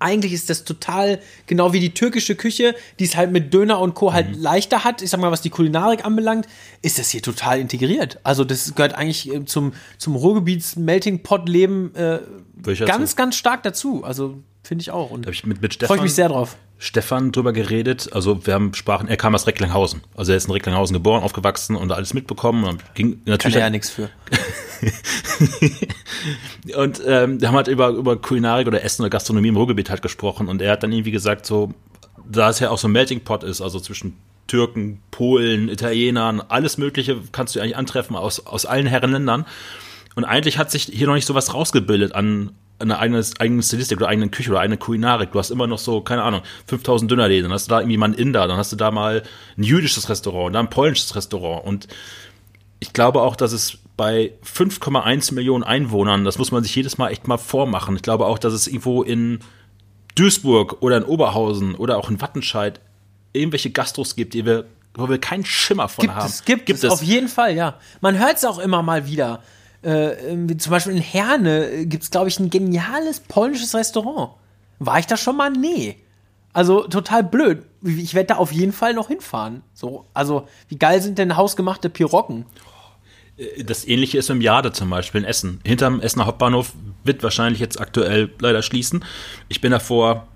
eigentlich 0.04 0.32
ist 0.32 0.50
das 0.50 0.64
total 0.64 1.20
genau 1.46 1.72
wie 1.72 1.80
die 1.80 1.94
türkische 1.94 2.34
Küche, 2.34 2.74
die 2.98 3.04
es 3.04 3.16
halt 3.16 3.30
mit 3.30 3.54
Döner 3.54 3.80
und 3.80 3.94
Co. 3.94 4.12
halt 4.12 4.36
leichter 4.36 4.84
hat. 4.84 5.00
Ich 5.00 5.10
sag 5.10 5.20
mal, 5.20 5.30
was 5.30 5.40
die 5.40 5.50
Kulinarik 5.50 6.04
anbelangt, 6.04 6.46
ist 6.82 6.98
das 6.98 7.10
hier 7.10 7.22
total 7.22 7.58
integriert. 7.58 8.18
Also 8.22 8.44
das 8.44 8.74
gehört 8.74 8.94
eigentlich 8.94 9.32
äh, 9.32 9.44
zum, 9.46 9.72
zum 9.96 10.16
Ruhrgebiets-Melting-Pot-Leben 10.16 11.94
äh, 11.94 12.18
Ich 12.72 12.80
ganz, 12.80 13.10
dazu- 13.10 13.16
ganz 13.16 13.36
stark 13.36 13.62
dazu. 13.62 14.04
Also 14.04 14.42
finde 14.62 14.82
ich 14.82 14.90
auch. 14.90 15.10
Und 15.10 15.26
Da 15.26 15.30
ich 15.30 15.44
mit, 15.44 15.60
mit 15.62 15.74
freue 15.74 15.86
Stefan, 15.86 15.96
ich 15.98 16.02
mich 16.04 16.14
sehr 16.14 16.28
drauf. 16.28 16.56
Stefan 16.78 17.32
drüber 17.32 17.52
geredet. 17.52 18.10
Also 18.12 18.46
wir 18.46 18.54
haben 18.54 18.74
sprachen, 18.74 19.08
er 19.08 19.16
kam 19.16 19.34
aus 19.34 19.46
Recklinghausen. 19.46 20.02
Also 20.16 20.32
er 20.32 20.38
ist 20.38 20.46
in 20.46 20.52
Recklinghausen 20.52 20.94
geboren, 20.94 21.22
aufgewachsen 21.22 21.76
und 21.76 21.92
alles 21.92 22.14
mitbekommen. 22.14 22.64
Und 22.64 22.82
ging 22.94 23.12
Kann 23.12 23.20
natürlich 23.26 23.56
er 23.56 23.62
ja 23.62 23.70
nichts 23.70 23.90
für. 23.90 24.10
Und 26.76 27.02
ähm, 27.06 27.40
wir 27.40 27.48
haben 27.48 27.56
halt 27.56 27.68
über, 27.68 27.88
über 27.90 28.16
Kulinarik 28.16 28.66
oder 28.66 28.82
Essen 28.82 29.02
oder 29.02 29.10
Gastronomie 29.10 29.48
im 29.48 29.56
Ruhrgebiet 29.56 29.90
halt 29.90 30.02
gesprochen 30.02 30.48
und 30.48 30.62
er 30.62 30.72
hat 30.72 30.82
dann 30.82 30.92
irgendwie 30.92 31.10
gesagt, 31.10 31.46
so, 31.46 31.72
da 32.30 32.50
es 32.50 32.60
ja 32.60 32.70
auch 32.70 32.78
so 32.78 32.88
ein 32.88 32.92
Melting 32.92 33.20
Pot 33.20 33.44
ist, 33.44 33.60
also 33.60 33.80
zwischen 33.80 34.16
Türken, 34.46 35.00
Polen, 35.10 35.68
Italienern, 35.68 36.42
alles 36.48 36.78
Mögliche 36.78 37.16
kannst 37.32 37.54
du 37.56 37.60
eigentlich 37.60 37.76
antreffen 37.76 38.16
aus, 38.16 38.46
aus 38.46 38.66
allen 38.66 38.86
Herrenländern. 38.86 39.46
Und 40.14 40.24
eigentlich 40.24 40.58
hat 40.58 40.70
sich 40.70 40.84
hier 40.84 41.06
noch 41.06 41.14
nicht 41.14 41.26
so 41.26 41.34
was 41.34 41.54
rausgebildet 41.54 42.14
an 42.14 42.52
eine 42.78 42.98
eigene, 42.98 43.24
eigene 43.38 43.62
Stilistik 43.62 43.98
oder 43.98 44.08
eigene 44.08 44.28
Küche 44.28 44.50
oder 44.50 44.60
eigene 44.60 44.76
Kulinarik. 44.76 45.32
Du 45.32 45.38
hast 45.38 45.50
immer 45.50 45.66
noch 45.66 45.78
so, 45.78 46.00
keine 46.00 46.22
Ahnung, 46.22 46.42
5000 46.66 47.10
Dönerläden, 47.10 47.44
dann 47.44 47.52
hast 47.52 47.66
du 47.66 47.70
da 47.70 47.80
irgendwie 47.80 47.96
mal 47.96 48.06
einen 48.06 48.14
Inder, 48.14 48.46
dann 48.48 48.56
hast 48.56 48.72
du 48.72 48.76
da 48.76 48.90
mal 48.90 49.22
ein 49.56 49.62
jüdisches 49.62 50.08
Restaurant, 50.08 50.54
dann 50.54 50.66
ein 50.66 50.70
polnisches 50.70 51.14
Restaurant 51.14 51.64
und 51.64 51.88
ich 52.80 52.92
glaube 52.92 53.22
auch, 53.22 53.36
dass 53.36 53.52
es 53.52 53.78
bei 53.96 54.32
5,1 54.44 55.34
Millionen 55.34 55.64
Einwohnern, 55.64 56.24
das 56.24 56.38
muss 56.38 56.50
man 56.50 56.62
sich 56.62 56.74
jedes 56.74 56.98
Mal 56.98 57.10
echt 57.10 57.28
mal 57.28 57.38
vormachen. 57.38 57.96
Ich 57.96 58.02
glaube 58.02 58.26
auch, 58.26 58.38
dass 58.38 58.52
es 58.52 58.66
irgendwo 58.66 59.02
in 59.02 59.38
Duisburg 60.16 60.82
oder 60.82 60.96
in 60.98 61.04
Oberhausen 61.04 61.74
oder 61.76 61.96
auch 61.96 62.10
in 62.10 62.20
Wattenscheid 62.20 62.80
irgendwelche 63.32 63.70
Gastros 63.70 64.16
gibt, 64.16 64.34
die 64.34 64.44
wir, 64.44 64.66
wo 64.94 65.08
wir 65.08 65.18
keinen 65.18 65.44
Schimmer 65.44 65.88
von 65.88 66.02
Gibt 66.02 66.14
haben. 66.14 66.26
es, 66.26 66.44
gibt, 66.44 66.68
es, 66.68 66.84
auf 66.84 67.02
jeden 67.02 67.28
Fall, 67.28 67.54
ja. 67.54 67.78
Man 68.00 68.18
hört 68.18 68.36
es 68.36 68.44
auch 68.44 68.58
immer 68.58 68.82
mal 68.82 69.06
wieder. 69.06 69.42
Äh, 69.84 70.56
zum 70.56 70.70
Beispiel 70.70 70.94
in 70.94 71.02
Herne 71.02 71.86
gibt 71.86 72.02
es, 72.02 72.10
glaube 72.10 72.28
ich, 72.28 72.38
ein 72.38 72.50
geniales 72.50 73.20
polnisches 73.20 73.74
Restaurant. 73.74 74.32
War 74.78 74.98
ich 74.98 75.06
da 75.06 75.16
schon 75.16 75.36
mal? 75.36 75.50
Nee. 75.50 75.96
Also 76.52 76.86
total 76.86 77.24
blöd. 77.24 77.64
Ich 77.82 78.14
werde 78.14 78.28
da 78.28 78.36
auf 78.36 78.52
jeden 78.52 78.72
Fall 78.72 78.94
noch 78.94 79.08
hinfahren. 79.08 79.62
So, 79.74 80.06
also 80.14 80.48
wie 80.68 80.78
geil 80.78 81.02
sind 81.02 81.18
denn 81.18 81.36
hausgemachte 81.36 81.90
Pirocken? 81.90 82.46
Das 83.64 83.86
ähnliche 83.86 84.18
ist 84.18 84.30
im 84.30 84.40
Jade 84.40 84.72
zum 84.72 84.88
Beispiel 84.88 85.22
in 85.22 85.26
Essen. 85.26 85.60
Hinterm 85.64 86.00
Essener 86.00 86.26
Hauptbahnhof 86.26 86.72
wird 87.02 87.24
wahrscheinlich 87.24 87.60
jetzt 87.60 87.80
aktuell 87.80 88.30
leider 88.38 88.62
schließen. 88.62 89.04
Ich 89.48 89.60
bin 89.60 89.72
da 89.72 89.80
vor 89.80 90.28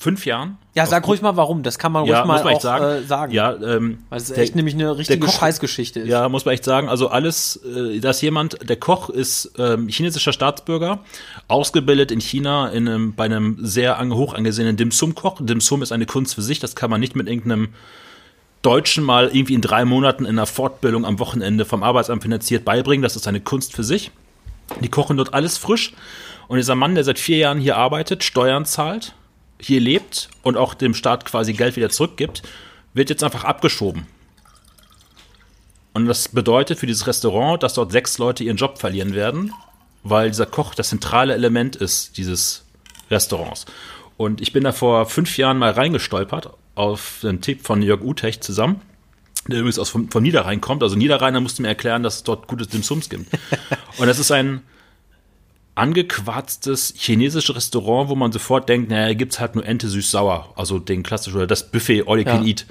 fünf 0.00 0.24
Jahren. 0.24 0.56
Ja, 0.74 0.86
sag 0.86 1.06
ruhig 1.06 1.20
mal 1.20 1.36
warum. 1.36 1.62
Das 1.62 1.78
kann 1.78 1.92
man 1.92 2.06
ja, 2.06 2.20
ruhig 2.20 2.26
mal 2.26 2.42
man 2.42 2.54
auch 2.54 2.60
sagen. 2.62 2.84
Äh, 2.84 3.02
sagen. 3.02 3.32
Ja, 3.34 3.52
ähm, 3.54 3.98
Weil 4.08 4.18
es 4.18 4.30
echt 4.30 4.56
nämlich 4.56 4.74
eine 4.74 4.96
richtige 4.96 5.26
Koch- 5.26 5.38
Scheißgeschichte 5.38 6.00
ist. 6.00 6.08
Ja, 6.08 6.26
muss 6.30 6.46
man 6.46 6.54
echt 6.54 6.64
sagen. 6.64 6.88
Also 6.88 7.08
alles, 7.08 7.56
äh, 7.64 8.00
dass 8.00 8.22
jemand, 8.22 8.66
der 8.66 8.76
Koch 8.76 9.10
ist 9.10 9.52
ähm, 9.58 9.88
chinesischer 9.88 10.32
Staatsbürger, 10.32 11.00
ausgebildet 11.48 12.10
in 12.10 12.20
China 12.20 12.68
in 12.70 12.88
einem, 12.88 13.14
bei 13.14 13.26
einem 13.26 13.58
sehr 13.60 13.98
ange 13.98 14.16
hoch 14.16 14.32
angesehenen 14.32 14.78
Dim 14.78 14.90
Sum 14.90 15.14
Koch. 15.14 15.36
Dim 15.38 15.60
Sum 15.60 15.82
ist 15.82 15.92
eine 15.92 16.06
Kunst 16.06 16.34
für 16.34 16.42
sich. 16.42 16.60
Das 16.60 16.74
kann 16.74 16.88
man 16.88 16.98
nicht 16.98 17.14
mit 17.14 17.28
irgendeinem 17.28 17.68
Deutschen 18.62 19.04
mal 19.04 19.28
irgendwie 19.28 19.54
in 19.54 19.60
drei 19.60 19.84
Monaten 19.84 20.24
in 20.24 20.30
einer 20.38 20.46
Fortbildung 20.46 21.04
am 21.04 21.18
Wochenende 21.18 21.66
vom 21.66 21.82
Arbeitsamt 21.82 22.22
finanziert 22.22 22.64
beibringen. 22.64 23.02
Das 23.02 23.16
ist 23.16 23.28
eine 23.28 23.40
Kunst 23.40 23.74
für 23.74 23.84
sich. 23.84 24.12
Die 24.80 24.88
kochen 24.88 25.18
dort 25.18 25.34
alles 25.34 25.58
frisch. 25.58 25.92
Und 26.48 26.56
dieser 26.56 26.74
Mann, 26.74 26.94
der 26.94 27.04
seit 27.04 27.18
vier 27.18 27.36
Jahren 27.36 27.58
hier 27.58 27.76
arbeitet, 27.76 28.24
Steuern 28.24 28.64
zahlt, 28.64 29.14
hier 29.60 29.80
lebt 29.80 30.28
und 30.42 30.56
auch 30.56 30.74
dem 30.74 30.94
Staat 30.94 31.24
quasi 31.24 31.52
Geld 31.52 31.76
wieder 31.76 31.90
zurückgibt, 31.90 32.42
wird 32.94 33.10
jetzt 33.10 33.22
einfach 33.22 33.44
abgeschoben. 33.44 34.06
Und 35.92 36.06
das 36.06 36.28
bedeutet 36.28 36.78
für 36.78 36.86
dieses 36.86 37.06
Restaurant, 37.06 37.62
dass 37.62 37.74
dort 37.74 37.92
sechs 37.92 38.18
Leute 38.18 38.44
ihren 38.44 38.56
Job 38.56 38.78
verlieren 38.78 39.14
werden, 39.14 39.52
weil 40.02 40.30
dieser 40.30 40.46
Koch 40.46 40.74
das 40.74 40.88
zentrale 40.88 41.34
Element 41.34 41.76
ist 41.76 42.16
dieses 42.16 42.64
Restaurants. 43.10 43.66
Und 44.16 44.40
ich 44.40 44.52
bin 44.52 44.64
da 44.64 44.72
vor 44.72 45.06
fünf 45.06 45.36
Jahren 45.36 45.58
mal 45.58 45.72
reingestolpert 45.72 46.50
auf 46.74 47.20
einen 47.22 47.40
Tipp 47.40 47.66
von 47.66 47.82
Jörg 47.82 48.02
Utecht 48.02 48.44
zusammen, 48.44 48.80
der 49.48 49.58
übrigens 49.58 49.78
aus 49.78 49.90
vom, 49.90 50.10
vom 50.10 50.22
Niederrhein 50.22 50.60
kommt. 50.60 50.82
Also 50.82 50.96
Niederrheiner 50.96 51.40
musste 51.40 51.62
mir 51.62 51.68
erklären, 51.68 52.02
dass 52.02 52.16
es 52.16 52.22
dort 52.22 52.46
gutes 52.46 52.68
Dimsums 52.68 53.08
gibt. 53.08 53.32
Und 53.98 54.06
das 54.06 54.18
ist 54.18 54.30
ein 54.30 54.62
angequarztes 55.74 56.94
chinesisches 56.96 57.54
Restaurant, 57.54 58.08
wo 58.08 58.14
man 58.14 58.32
sofort 58.32 58.68
denkt, 58.68 58.90
naja, 58.90 59.14
gibt's 59.14 59.40
halt 59.40 59.54
nur 59.54 59.64
Ente 59.64 59.88
süß-sauer, 59.88 60.52
also 60.56 60.78
den 60.78 61.02
klassischen 61.02 61.36
oder 61.36 61.46
das 61.46 61.70
Buffet 61.70 62.04
All 62.06 62.18
You 62.18 62.24
Can 62.24 62.42
Ja. 62.42 62.48
Eat. 62.48 62.66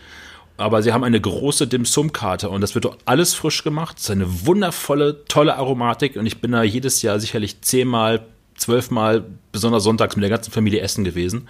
Aber 0.57 0.83
sie 0.83 0.91
haben 0.91 1.05
eine 1.05 1.21
große 1.21 1.67
Dim-Sum-Karte 1.67 2.49
und 2.49 2.59
das 2.59 2.75
wird 2.75 2.83
dort 2.83 2.99
alles 3.05 3.33
frisch 3.33 3.63
gemacht. 3.63 3.97
Es 3.97 4.03
ist 4.05 4.11
eine 4.11 4.45
wundervolle, 4.45 5.23
tolle 5.25 5.55
Aromatik 5.55 6.17
und 6.17 6.25
ich 6.25 6.41
bin 6.41 6.51
da 6.51 6.63
jedes 6.63 7.01
Jahr 7.01 7.19
sicherlich 7.19 7.61
zehnmal, 7.61 8.25
zwölfmal, 8.57 9.23
besonders 9.53 9.83
sonntags 9.83 10.17
mit 10.17 10.23
der 10.23 10.29
ganzen 10.29 10.51
Familie 10.51 10.81
essen 10.81 11.05
gewesen. 11.05 11.47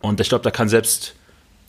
Und 0.00 0.20
ich 0.20 0.30
glaube, 0.30 0.42
da 0.42 0.50
kann 0.50 0.70
selbst 0.70 1.14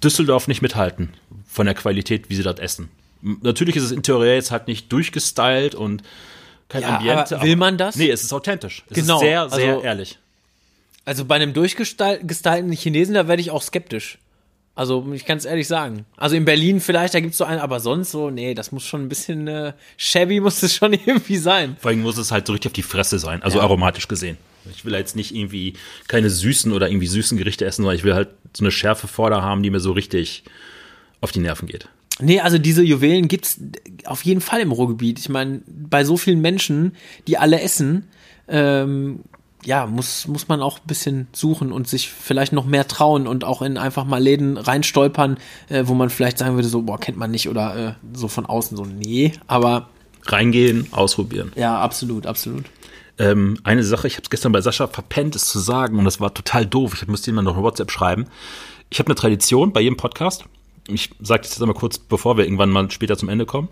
Düsseldorf 0.02 0.48
nicht 0.48 0.62
mithalten 0.62 1.10
von 1.46 1.66
der 1.66 1.76
Qualität, 1.76 2.30
wie 2.30 2.36
sie 2.36 2.44
dort 2.44 2.60
essen. 2.60 2.90
Natürlich 3.22 3.76
ist 3.76 3.84
das 3.84 3.92
Interieur 3.92 4.36
jetzt 4.36 4.52
halt 4.52 4.68
nicht 4.68 4.92
durchgestylt 4.92 5.76
und 5.76 6.04
kein 6.70 6.82
Ja, 6.82 6.98
Ambiente. 6.98 7.42
will 7.42 7.56
man 7.56 7.78
das? 7.78 7.96
Nee, 7.96 8.10
es 8.10 8.24
ist 8.24 8.34
authentisch. 8.34 8.84
Es 8.90 8.96
Genau, 8.98 9.16
ist 9.16 9.22
sehr, 9.22 9.50
sehr 9.50 9.74
also- 9.74 9.84
ehrlich. 9.84 10.18
Also 11.06 11.24
bei 11.26 11.36
einem 11.36 11.54
durchgestylten 11.54 12.72
Chinesen, 12.74 13.14
da 13.16 13.28
werde 13.30 13.42
ich 13.42 13.52
auch 13.52 13.62
skeptisch. 13.62 14.18
Also 14.76 15.08
ich 15.14 15.26
kann 15.26 15.38
es 15.38 15.46
ehrlich 15.46 15.68
sagen. 15.68 16.06
Also 16.18 16.36
in 16.36 16.46
Berlin 16.46 16.82
vielleicht, 16.82 17.14
da 17.16 17.20
gibt 17.20 17.32
es 17.32 17.38
so 17.40 17.46
einen, 17.46 17.60
aber 17.62 17.80
sonst 17.80 18.12
so, 18.12 18.30
nee, 18.30 18.54
das 18.54 18.72
muss 18.72 18.84
schon 18.86 19.04
ein 19.06 19.10
bisschen 19.10 19.48
äh, 19.48 19.74
shabby, 19.96 20.40
muss 20.42 20.62
es 20.62 20.76
schon 20.76 20.94
irgendwie 20.94 21.38
sein. 21.38 21.78
Vor 21.80 21.90
allem 21.90 22.02
muss 22.02 22.18
es 22.18 22.32
halt 22.32 22.46
so 22.46 22.54
richtig 22.54 22.70
auf 22.70 22.74
die 22.74 22.84
Fresse 22.84 23.18
sein, 23.20 23.42
also 23.42 23.58
Ja. 23.58 23.64
aromatisch 23.64 24.08
gesehen. 24.08 24.38
Ich 24.72 24.84
will 24.84 24.94
jetzt 24.94 25.16
nicht 25.16 25.34
irgendwie 25.34 25.74
keine 26.10 26.30
süßen 26.30 26.74
oder 26.74 26.90
irgendwie 26.90 27.08
süßen 27.08 27.38
Gerichte 27.38 27.64
essen, 27.66 27.84
sondern 27.84 27.96
ich 27.96 28.04
will 28.04 28.14
halt 28.14 28.28
so 28.54 28.64
eine 28.66 28.72
Schärfe 28.72 29.08
vorder 29.08 29.42
haben, 29.42 29.64
die 29.64 29.70
mir 29.70 29.80
so 29.80 29.94
richtig 29.94 30.44
auf 31.22 31.32
die 31.32 31.40
Nerven 31.40 31.68
geht. 31.70 31.88
Nee, 32.20 32.40
also 32.40 32.58
diese 32.58 32.84
Juwelen 32.84 33.28
gibt's 33.28 33.60
auf 34.06 34.24
jeden 34.26 34.42
Fall 34.42 34.62
im 34.62 34.72
Ruhrgebiet. 34.72 35.20
Ich 35.20 35.30
meine, 35.30 35.62
bei 35.68 36.04
so 36.04 36.18
vielen 36.18 36.42
Menschen, 36.42 36.96
die 37.28 37.38
alle 37.38 37.62
essen, 37.62 38.08
ähm, 38.48 39.20
ja, 39.66 39.86
muss, 39.86 40.28
muss 40.28 40.48
man 40.48 40.62
auch 40.62 40.80
ein 40.80 40.88
bisschen 40.88 41.28
suchen 41.34 41.72
und 41.72 41.88
sich 41.88 42.10
vielleicht 42.10 42.54
noch 42.54 42.66
mehr 42.66 42.88
trauen 42.88 43.28
und 43.28 43.44
auch 43.44 43.62
in 43.62 43.78
einfach 43.78 44.06
mal 44.06 44.22
Läden 44.22 44.58
reinstolpern, 44.58 45.38
äh, 45.70 45.84
wo 45.86 45.94
man 45.94 46.10
vielleicht 46.10 46.38
sagen 46.38 46.56
würde, 46.56 46.68
so, 46.68 46.84
boah, 46.84 47.00
kennt 47.00 47.18
man 47.18 47.32
nicht 47.32 47.50
oder 47.50 47.76
äh, 47.76 47.94
so 48.14 48.28
von 48.28 48.46
außen 48.46 48.78
so, 48.78 48.86
nee, 48.86 49.34
aber 49.48 49.90
Reingehen, 50.26 50.88
ausprobieren. 50.92 51.52
ja, 51.56 51.80
absolut, 51.80 52.26
absolut. 52.26 52.66
Ähm, 53.20 53.58
eine 53.64 53.84
Sache, 53.84 54.08
ich 54.08 54.14
habe 54.14 54.24
es 54.24 54.30
gestern 54.30 54.52
bei 54.52 54.62
Sascha 54.62 54.88
verpennt, 54.88 55.36
es 55.36 55.46
zu 55.46 55.60
sagen, 55.60 55.98
und 55.98 56.06
das 56.06 56.20
war 56.20 56.34
total 56.34 56.66
doof. 56.66 56.94
Ich 57.02 57.08
musste 57.08 57.32
ihm 57.32 57.36
mal 57.36 57.42
noch 57.42 57.56
eine 57.56 57.64
WhatsApp 57.64 57.92
schreiben. 57.92 58.26
Ich 58.90 59.00
habe 59.00 59.08
eine 59.08 59.16
Tradition 59.16 59.74
bei 59.74 59.82
jedem 59.82 59.98
Podcast. 59.98 60.46
Ich 60.88 61.12
sage 61.20 61.42
das 61.42 61.52
jetzt 61.52 61.62
einmal 61.62 61.76
kurz, 61.76 61.98
bevor 61.98 62.38
wir 62.38 62.46
irgendwann 62.46 62.70
mal 62.70 62.90
später 62.92 63.18
zum 63.18 63.30
Ende 63.30 63.46
kommen. 63.46 63.70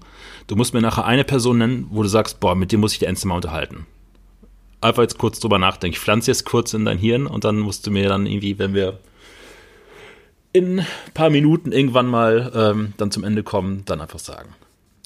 Du 0.48 0.56
musst 0.56 0.74
mir 0.74 0.82
nachher 0.82 1.06
eine 1.06 1.24
Person 1.24 1.58
nennen, 1.58 1.88
wo 1.90 2.04
du 2.04 2.10
sagst, 2.10 2.40
boah, 2.40 2.56
mit 2.56 2.72
dem 2.72 2.82
muss 2.82 2.94
ich 2.94 3.00
die 3.00 3.06
Ernste 3.06 3.28
mal 3.28 3.36
unterhalten. 3.36 3.86
Einfach 4.82 5.02
jetzt 5.02 5.18
kurz 5.18 5.40
drüber 5.40 5.58
nachdenken. 5.58 5.96
Ich 5.96 6.00
pflanze 6.00 6.32
jetzt 6.32 6.46
kurz 6.46 6.74
in 6.74 6.86
dein 6.86 6.98
Hirn 6.98 7.26
und 7.26 7.44
dann 7.44 7.60
musst 7.60 7.88
du 7.88 7.92
mir 7.92 8.10
dann 8.10 8.26
irgendwie, 8.26 8.60
wenn 8.60 8.74
wir 8.74 9.00
in 10.52 10.80
ein 10.80 10.88
paar 11.14 11.30
Minuten 11.30 11.72
irgendwann 11.72 12.08
mal 12.08 12.52
ähm, 12.56 12.94
dann 12.98 13.12
zum 13.12 13.24
Ende 13.24 13.44
kommen, 13.44 13.84
dann 13.86 14.00
einfach 14.00 14.20
sagen. 14.20 14.56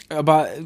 Aber 0.09 0.47
äh, 0.49 0.63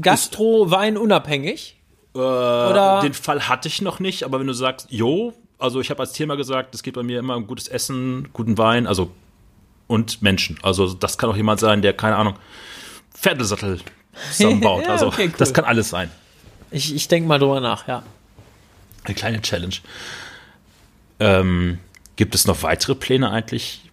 Gastro, 0.00 0.70
Wein 0.70 0.96
unabhängig? 0.96 1.76
Oder 2.14 3.00
den 3.02 3.12
Fall 3.12 3.48
hatte 3.48 3.66
ich 3.66 3.82
noch 3.82 3.98
nicht, 3.98 4.22
aber 4.22 4.38
wenn 4.38 4.46
du 4.46 4.52
sagst, 4.52 4.86
jo, 4.88 5.32
also 5.58 5.80
ich 5.80 5.90
habe 5.90 6.00
als 6.00 6.12
Thema 6.12 6.36
gesagt, 6.36 6.74
es 6.74 6.84
geht 6.84 6.94
bei 6.94 7.02
mir 7.02 7.18
immer 7.18 7.36
um 7.36 7.46
gutes 7.48 7.66
Essen, 7.66 8.28
guten 8.32 8.56
Wein, 8.56 8.86
also 8.86 9.10
und 9.86 10.22
Menschen. 10.22 10.58
Also 10.62 10.92
das 10.94 11.18
kann 11.18 11.30
auch 11.30 11.36
jemand 11.36 11.60
sein, 11.60 11.82
der, 11.82 11.92
keine 11.92 12.16
Ahnung, 12.16 12.34
Pferdesattel 13.14 13.80
zusammenbaut. 14.32 14.84
Also 14.88 15.06
okay, 15.06 15.26
cool. 15.26 15.34
das 15.38 15.52
kann 15.52 15.64
alles 15.64 15.90
sein. 15.90 16.10
Ich, 16.70 16.94
ich 16.94 17.08
denke 17.08 17.28
mal 17.28 17.38
drüber 17.38 17.60
nach, 17.60 17.86
ja. 17.86 18.02
Eine 19.04 19.14
kleine 19.14 19.40
Challenge. 19.42 19.74
Ähm, 21.20 21.78
gibt 22.16 22.34
es 22.34 22.46
noch 22.46 22.62
weitere 22.62 22.94
Pläne 22.94 23.30
eigentlich 23.30 23.90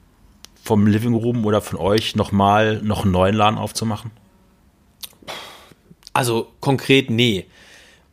vom 0.63 0.87
Living 0.87 1.13
Room 1.13 1.45
oder 1.45 1.61
von 1.61 1.77
euch 1.77 2.15
nochmal 2.15 2.81
noch 2.81 3.03
einen 3.03 3.11
neuen 3.11 3.35
Laden 3.35 3.57
aufzumachen? 3.57 4.11
Also 6.13 6.51
konkret, 6.59 7.09
nee. 7.09 7.45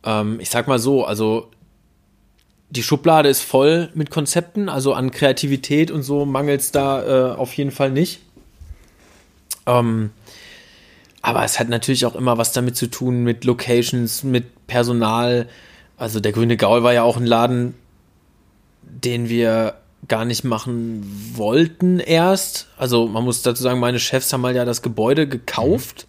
Ähm, 0.03 0.39
ich 0.39 0.49
sag 0.49 0.67
mal 0.67 0.79
so, 0.79 1.05
also 1.05 1.51
die 2.69 2.83
Schublade 2.83 3.29
ist 3.29 3.41
voll 3.41 3.89
mit 3.93 4.11
Konzepten, 4.11 4.69
also 4.69 4.93
an 4.93 5.11
Kreativität 5.11 5.89
und 5.89 6.03
so 6.03 6.25
mangelt 6.25 6.61
es 6.61 6.71
da 6.71 7.31
äh, 7.31 7.35
auf 7.35 7.53
jeden 7.53 7.71
Fall 7.71 7.91
nicht. 7.91 8.21
Ähm, 9.65 10.11
aber 11.21 11.43
es 11.43 11.59
hat 11.59 11.69
natürlich 11.69 12.05
auch 12.05 12.15
immer 12.15 12.37
was 12.37 12.53
damit 12.53 12.77
zu 12.77 12.87
tun 12.87 13.23
mit 13.23 13.43
Locations, 13.43 14.23
mit 14.23 14.67
Personal. 14.67 15.47
Also 15.97 16.19
der 16.19 16.31
Grüne 16.31 16.57
Gaul 16.57 16.83
war 16.83 16.93
ja 16.93 17.03
auch 17.03 17.17
ein 17.17 17.25
Laden, 17.25 17.73
den 18.83 19.29
wir 19.29 19.75
gar 20.07 20.25
nicht 20.25 20.43
machen 20.43 21.33
wollten 21.35 21.99
erst. 21.99 22.67
Also 22.77 23.07
man 23.07 23.23
muss 23.23 23.41
dazu 23.41 23.63
sagen, 23.63 23.79
meine 23.79 23.99
Chefs 23.99 24.31
haben 24.31 24.41
mal 24.41 24.55
ja 24.55 24.63
das 24.63 24.81
Gebäude 24.81 25.27
gekauft 25.27 26.07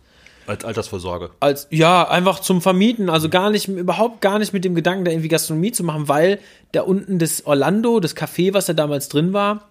Als 0.51 0.64
Altersvorsorge. 0.64 1.31
als 1.39 1.68
ja 1.70 2.09
einfach 2.09 2.40
zum 2.40 2.60
Vermieten, 2.60 3.09
also 3.09 3.28
gar 3.28 3.51
nicht 3.51 3.68
überhaupt 3.68 4.20
gar 4.20 4.40
nicht 4.40 4.52
mit 4.52 4.64
dem 4.64 4.74
Gedanken, 4.74 5.05
da 5.05 5.12
irgendwie 5.12 5.28
Gastronomie 5.28 5.70
zu 5.70 5.85
machen, 5.85 6.09
weil 6.09 6.40
da 6.72 6.82
unten 6.82 7.20
das 7.20 7.47
Orlando, 7.47 8.01
das 8.01 8.16
Café, 8.16 8.52
was 8.52 8.66
da 8.66 8.72
damals 8.72 9.09
drin 9.09 9.32
war, 9.32 9.68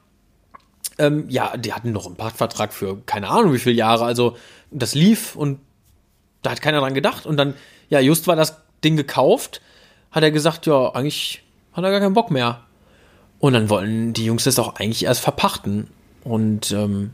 ähm, 0.98 1.26
ja, 1.28 1.58
die 1.58 1.74
hatten 1.74 1.92
noch 1.92 2.06
einen 2.06 2.16
Pachtvertrag 2.16 2.74
für 2.74 2.98
keine 3.06 3.28
Ahnung 3.28 3.52
wie 3.52 3.60
viele 3.60 3.76
Jahre, 3.76 4.06
also 4.06 4.38
das 4.72 4.96
lief 4.96 5.36
und 5.36 5.60
da 6.44 6.52
hat 6.52 6.62
keiner 6.62 6.80
dran 6.80 6.94
gedacht 6.94 7.26
und 7.26 7.36
dann 7.36 7.56
ja, 7.90 8.00
just 8.00 8.28
war 8.28 8.36
das 8.36 8.56
Ding 8.84 8.96
gekauft, 8.96 9.62
hat 10.12 10.24
er 10.24 10.32
gesagt, 10.32 10.66
ja, 10.66 10.94
eigentlich 10.94 11.44
hat 11.74 11.84
er 11.84 11.92
gar 11.92 12.00
keinen 12.00 12.14
Bock 12.14 12.32
mehr. 12.32 12.62
Und 13.40 13.54
dann 13.54 13.70
wollten 13.70 14.14
die 14.14 14.26
Jungs 14.26 14.44
das 14.44 14.60
auch 14.60 14.76
eigentlich 14.76 15.06
erst 15.06 15.22
verpachten 15.22 15.88
und 16.24 16.72
ähm, 16.72 17.12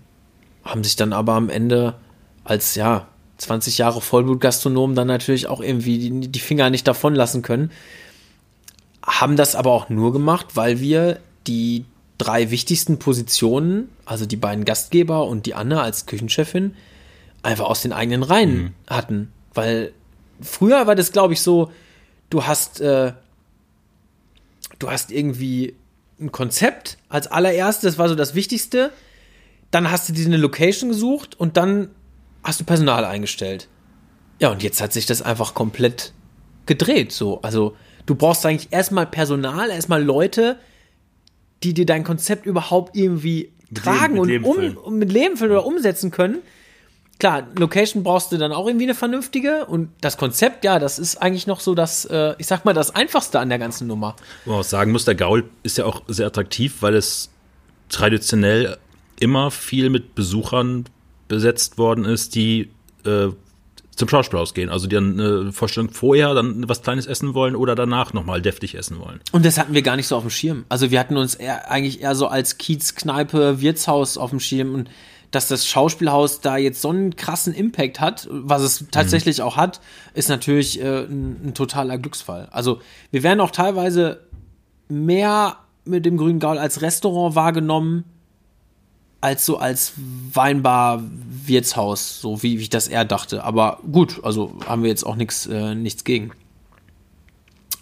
haben 0.64 0.84
sich 0.84 0.96
dann 0.96 1.14
aber 1.14 1.34
am 1.34 1.50
Ende 1.50 1.96
als 2.44 2.76
ja 2.76 3.08
20 3.38 3.78
Jahre 3.78 4.02
Vollblutgastronom 4.02 4.95
dann 4.95 5.07
natürlich 5.07 5.48
auch 5.48 5.62
irgendwie 5.62 5.98
die, 5.98 6.28
die 6.28 6.40
Finger 6.40 6.70
nicht 6.70 6.88
davon 6.88 7.16
lassen 7.16 7.41
können. 7.41 7.72
Haben 9.03 9.36
das 9.36 9.56
aber 9.56 9.72
auch 9.72 9.90
nur 9.90 10.14
gemacht, 10.14 10.56
weil 10.56 10.80
wir 10.80 11.20
die 11.48 11.86
drei 12.18 12.49
wichtigsten 12.49 12.98
Positionen, 12.98 13.90
also 14.06 14.26
die 14.26 14.38
beiden 14.38 14.66
Gastgeber 14.66 15.28
und 15.28 15.45
die 15.45 15.53
Anne 15.53 15.82
als 15.82 16.06
Küchenchefin, 16.06 16.76
einfach 17.44 17.66
aus 17.66 17.82
den 17.82 17.94
eigenen 17.94 18.24
Reihen 18.24 18.74
hatten. 18.88 19.32
Weil 19.53 19.91
früher 20.41 20.88
war 20.88 20.95
das, 20.95 21.12
glaube 21.12 21.34
ich, 21.34 21.41
so, 21.41 21.72
du 22.30 22.45
hast, 22.45 22.80
äh, 22.82 23.14
du 24.80 24.90
hast 24.90 25.12
irgendwie 25.12 25.76
ein 26.20 26.32
Konzept 26.32 26.98
als 27.10 27.28
allererstes, 27.28 27.94
das 27.94 27.98
war 27.98 28.10
so 28.10 28.16
das 28.16 28.34
Wichtigste. 28.34 28.91
Dann 29.72 29.91
hast 29.91 30.07
du 30.07 30.14
dir 30.14 30.26
eine 30.26 30.38
Location 30.38 30.90
gesucht 30.90 31.38
und 31.38 31.57
dann 31.57 31.90
hast 32.46 32.60
du 32.60 32.64
Personal 32.64 33.04
eingestellt. 33.04 33.68
Ja, 34.40 34.52
und 34.52 34.64
jetzt 34.64 34.82
hat 34.82 34.94
sich 34.94 35.06
das 35.06 35.22
einfach 35.22 35.54
komplett 35.54 36.14
gedreht. 36.66 37.12
So, 37.12 37.42
also 37.42 37.76
du 38.06 38.16
brauchst 38.16 38.46
eigentlich 38.46 38.72
erstmal 38.72 39.06
Personal, 39.06 39.70
erstmal 39.70 40.04
Leute, 40.04 40.58
die 41.64 41.74
dir 41.74 41.86
dein 41.86 42.04
Konzept 42.04 42.46
überhaupt 42.46 42.96
irgendwie 42.96 43.52
tragen 43.74 44.14
mit 44.14 44.22
und 44.22 44.28
Leben 44.28 44.46
um, 44.46 44.56
füllen. 44.56 44.78
um 44.78 44.98
mit 44.98 45.12
Leben 45.12 45.38
füllen 45.38 45.52
oder 45.52 45.66
umsetzen 45.66 46.12
können. 46.12 46.40
Klar, 47.18 47.48
Location 47.58 48.04
brauchst 48.04 48.34
du 48.34 48.38
dann 48.38 48.52
auch 48.52 48.68
irgendwie 48.68 48.86
eine 48.86 48.94
vernünftige 48.94 49.66
und 49.66 49.90
das 50.02 50.18
Konzept, 50.18 50.66
ja, 50.66 50.80
das 50.80 51.00
ist 51.00 51.22
eigentlich 51.22 51.48
noch 51.48 51.62
so 51.62 51.74
das, 51.74 52.04
äh, 52.06 52.36
ich 52.40 52.48
sag 52.48 52.66
mal, 52.66 52.74
das 52.74 52.94
Einfachste 52.94 53.40
an 53.40 53.48
der 53.48 53.58
ganzen 53.58 53.88
Nummer. 53.88 54.18
Wo 54.44 54.52
man 54.52 54.60
auch 54.60 54.66
sagen 54.66 54.92
muss, 54.92 55.06
der 55.06 55.16
Gaul 55.16 55.50
ist 55.64 55.78
ja 55.78 55.86
auch 55.86 56.04
sehr 56.08 56.28
attraktiv, 56.28 56.82
weil 56.82 56.94
es 56.94 57.30
traditionell 57.88 58.78
immer 59.18 59.50
viel 59.50 59.90
mit 59.90 60.14
Besuchern 60.14 60.86
besetzt 61.28 61.78
worden 61.78 62.06
ist, 62.06 62.36
die 62.36 62.70
äh, 63.06 63.30
zum 63.96 64.10
Schauspielhaus 64.10 64.54
gehen. 64.54 64.70
Also 64.70 64.88
die 64.88 64.96
dann 64.96 65.20
eine 65.20 65.52
Vorstellung 65.52 65.90
vorher 65.90 66.34
dann 66.34 66.68
was 66.68 66.82
Kleines 66.82 67.06
essen 67.06 67.34
wollen 67.34 67.56
oder 67.56 67.76
danach 67.76 68.14
nochmal 68.14 68.42
deftig 68.42 68.76
essen 68.76 69.00
wollen. 69.00 69.22
Und 69.32 69.46
das 69.46 69.58
hatten 69.58 69.74
wir 69.74 69.82
gar 69.82 69.96
nicht 69.96 70.08
so 70.08 70.16
auf 70.18 70.24
dem 70.24 70.30
Schirm. 70.30 70.66
Also 70.70 70.92
wir 70.92 71.00
hatten 71.00 71.18
uns 71.18 71.36
eher, 71.36 71.72
eigentlich 71.72 72.02
eher 72.02 72.16
so 72.16 72.28
als 72.28 72.58
Kiez, 72.58 72.96
Kneipe, 72.96 73.62
Wirtshaus 73.62 74.18
auf 74.18 74.30
dem 74.30 74.40
Schirm 74.40 74.74
und 74.74 74.90
dass 75.32 75.48
das 75.48 75.68
Schauspielhaus 75.68 76.40
da 76.40 76.56
jetzt 76.56 76.82
so 76.82 76.90
einen 76.90 77.16
krassen 77.16 77.54
Impact 77.54 78.00
hat, 78.00 78.28
was 78.32 78.62
es 78.62 78.86
tatsächlich 78.92 79.42
auch 79.42 79.58
hat, 79.58 79.82
ist 80.14 80.30
natürlich 80.30 80.80
äh, 80.80 81.04
ein, 81.04 81.48
ein 81.48 81.54
totaler 81.54 81.98
Glücksfall. 81.98 82.48
Also 82.52 82.80
wir 83.12 83.22
werden 83.24 83.42
auch 83.42 83.52
teilweise 83.52 84.22
mehr 84.88 85.58
mit 85.84 86.06
dem 86.06 86.18
Grünen 86.18 86.40
Gaul 86.40 86.58
als 86.58 86.82
Restaurant 86.82 87.36
wahrgenommen, 87.36 88.06
als 89.26 89.46
so 89.46 89.58
als 89.58 89.94
Weinbar, 89.98 91.04
Wirtshaus, 91.46 92.22
so 92.22 92.44
wie, 92.44 92.60
wie 92.60 92.64
ich 92.64 92.70
das 92.70 92.88
eher 92.88 93.06
dachte. 93.06 93.44
Aber 93.44 93.80
gut, 93.92 94.24
also 94.24 94.56
haben 94.68 94.84
wir 94.84 94.90
jetzt 94.90 95.04
auch 95.04 95.16
nichts 95.16 95.48
äh, 95.48 95.74
nichts 95.74 96.04
gegen. 96.04 96.32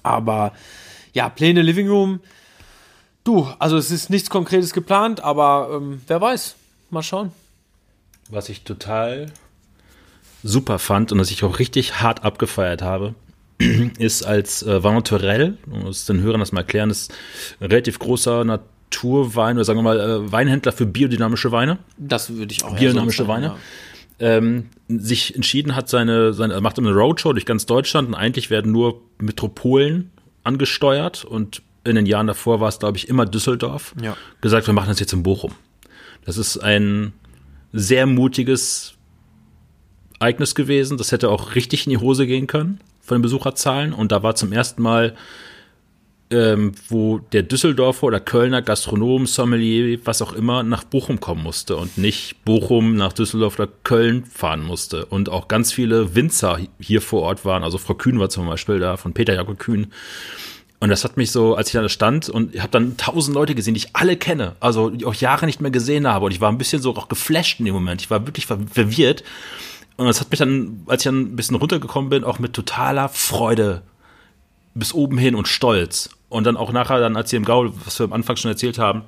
Aber 0.03 0.53
ja, 1.11 1.27
Pläne 1.27 1.61
Living 1.61 1.89
Room. 1.89 2.21
Du, 3.25 3.47
also 3.59 3.77
es 3.77 3.91
ist 3.91 4.09
nichts 4.09 4.29
Konkretes 4.29 4.73
geplant, 4.73 5.21
aber 5.21 5.69
ähm, 5.73 6.01
wer 6.07 6.21
weiß. 6.21 6.55
Mal 6.89 7.03
schauen. 7.03 7.31
Was 8.29 8.47
ich 8.47 8.63
total 8.63 9.27
super 10.43 10.79
fand 10.79 11.11
und 11.11 11.17
das 11.17 11.31
ich 11.31 11.43
auch 11.43 11.59
richtig 11.59 12.01
hart 12.01 12.23
abgefeiert 12.23 12.81
habe, 12.81 13.15
ist 13.97 14.23
als 14.23 14.63
äh, 14.63 14.81
Van 14.81 14.97
es 15.89 16.05
den 16.05 16.21
Hörern 16.21 16.39
das 16.39 16.51
mal 16.51 16.61
erklären, 16.61 16.89
ist 16.89 17.13
ein 17.59 17.67
relativ 17.67 17.99
großer 17.99 18.43
Naturwein 18.93 19.57
oder 19.57 19.65
sagen 19.65 19.79
wir 19.79 19.83
mal 19.83 19.99
äh, 19.99 20.31
Weinhändler 20.31 20.71
für 20.71 20.85
biodynamische 20.85 21.51
Weine. 21.51 21.79
Das 21.97 22.29
würde 22.35 22.53
ich 22.53 22.63
auch 22.63 22.75
biodynamische 22.75 23.23
so 23.23 23.27
Weine, 23.27 23.47
sagen, 23.47 23.59
ähm, 24.19 24.69
sich 24.87 25.35
entschieden 25.35 25.75
hat, 25.75 25.89
seine, 25.89 26.33
seine 26.33 26.53
er 26.53 26.61
macht 26.61 26.77
eine 26.77 26.93
Roadshow 26.93 27.33
durch 27.33 27.45
ganz 27.45 27.65
Deutschland 27.65 28.09
und 28.09 28.15
eigentlich 28.15 28.49
werden 28.49 28.71
nur 28.71 29.01
Metropolen 29.19 30.11
angesteuert 30.43 31.25
und 31.25 31.61
in 31.85 31.95
den 31.95 32.05
Jahren 32.05 32.27
davor 32.27 32.59
war 32.59 32.69
es, 32.69 32.79
glaube 32.79 32.97
ich, 32.97 33.09
immer 33.09 33.25
Düsseldorf. 33.25 33.93
Ja. 34.01 34.15
Gesagt, 34.41 34.67
wir 34.67 34.73
machen 34.73 34.87
das 34.87 34.99
jetzt 34.99 35.11
in 35.11 35.23
Bochum. 35.23 35.51
Das 36.25 36.37
ist 36.37 36.57
ein 36.57 37.11
sehr 37.73 38.05
mutiges 38.05 38.93
Ereignis 40.19 40.55
gewesen. 40.55 40.97
Das 40.97 41.11
hätte 41.11 41.29
auch 41.29 41.55
richtig 41.55 41.85
in 41.85 41.89
die 41.89 41.97
Hose 41.97 42.25
gehen 42.25 42.47
können 42.47 42.79
von 43.01 43.17
den 43.17 43.21
Besucherzahlen. 43.21 43.91
Und 43.91 44.13
da 44.13 44.23
war 44.23 44.35
zum 44.35 44.53
ersten 44.53 44.81
Mal, 44.81 45.15
ähm, 46.33 46.71
wo 46.89 47.19
der 47.19 47.43
Düsseldorfer 47.43 48.07
oder 48.07 48.19
Kölner 48.19 48.61
Gastronom, 48.61 49.27
Sommelier, 49.27 49.99
was 50.03 50.21
auch 50.21 50.33
immer, 50.33 50.63
nach 50.63 50.83
Bochum 50.83 51.19
kommen 51.19 51.43
musste 51.43 51.77
und 51.77 51.97
nicht 51.97 52.43
Bochum 52.43 52.95
nach 52.95 53.13
Düsseldorf 53.13 53.59
oder 53.59 53.69
Köln 53.83 54.25
fahren 54.25 54.63
musste. 54.63 55.05
Und 55.05 55.29
auch 55.29 55.47
ganz 55.47 55.71
viele 55.71 56.15
Winzer 56.15 56.57
hier 56.79 57.01
vor 57.01 57.21
Ort 57.21 57.45
waren. 57.45 57.63
Also 57.63 57.77
Frau 57.77 57.93
Kühn 57.93 58.19
war 58.19 58.29
zum 58.29 58.47
Beispiel 58.47 58.79
da, 58.79 58.97
von 58.97 59.13
Peter 59.13 59.35
Jakob 59.35 59.59
Kühn. 59.59 59.87
Und 60.79 60.89
das 60.89 61.03
hat 61.03 61.15
mich 61.15 61.31
so, 61.31 61.55
als 61.55 61.67
ich 61.67 61.73
da 61.73 61.87
stand 61.87 62.27
und 62.27 62.59
habe 62.59 62.71
dann 62.71 62.97
tausend 62.97 63.35
Leute 63.35 63.55
gesehen, 63.55 63.75
die 63.75 63.81
ich 63.81 63.95
alle 63.95 64.17
kenne, 64.17 64.55
also 64.59 64.89
die 64.89 65.05
auch 65.05 65.13
Jahre 65.13 65.45
nicht 65.45 65.61
mehr 65.61 65.71
gesehen 65.71 66.07
habe. 66.07 66.25
Und 66.25 66.31
ich 66.31 66.41
war 66.41 66.51
ein 66.51 66.57
bisschen 66.57 66.81
so 66.81 66.95
auch 66.95 67.07
geflasht 67.07 67.59
in 67.59 67.65
dem 67.65 67.73
Moment. 67.73 68.01
Ich 68.01 68.09
war 68.09 68.25
wirklich 68.25 68.47
ver 68.47 68.59
verwirrt. 68.69 69.23
Und 69.95 70.07
das 70.07 70.19
hat 70.19 70.31
mich 70.31 70.39
dann, 70.39 70.83
als 70.87 71.03
ich 71.03 71.05
dann 71.05 71.21
ein 71.21 71.35
bisschen 71.35 71.55
runtergekommen 71.55 72.09
bin, 72.09 72.23
auch 72.23 72.39
mit 72.39 72.53
totaler 72.53 73.07
Freude 73.09 73.83
bis 74.75 74.93
oben 74.93 75.17
hin 75.17 75.35
und 75.35 75.47
Stolz. 75.47 76.09
Und 76.29 76.45
dann 76.45 76.57
auch 76.57 76.71
nachher, 76.71 76.99
dann, 76.99 77.15
als 77.15 77.29
sie 77.29 77.35
im 77.35 77.45
Gaul, 77.45 77.73
was 77.85 77.99
wir 77.99 78.05
am 78.05 78.13
Anfang 78.13 78.35
schon 78.37 78.51
erzählt 78.51 78.79
haben, 78.79 79.03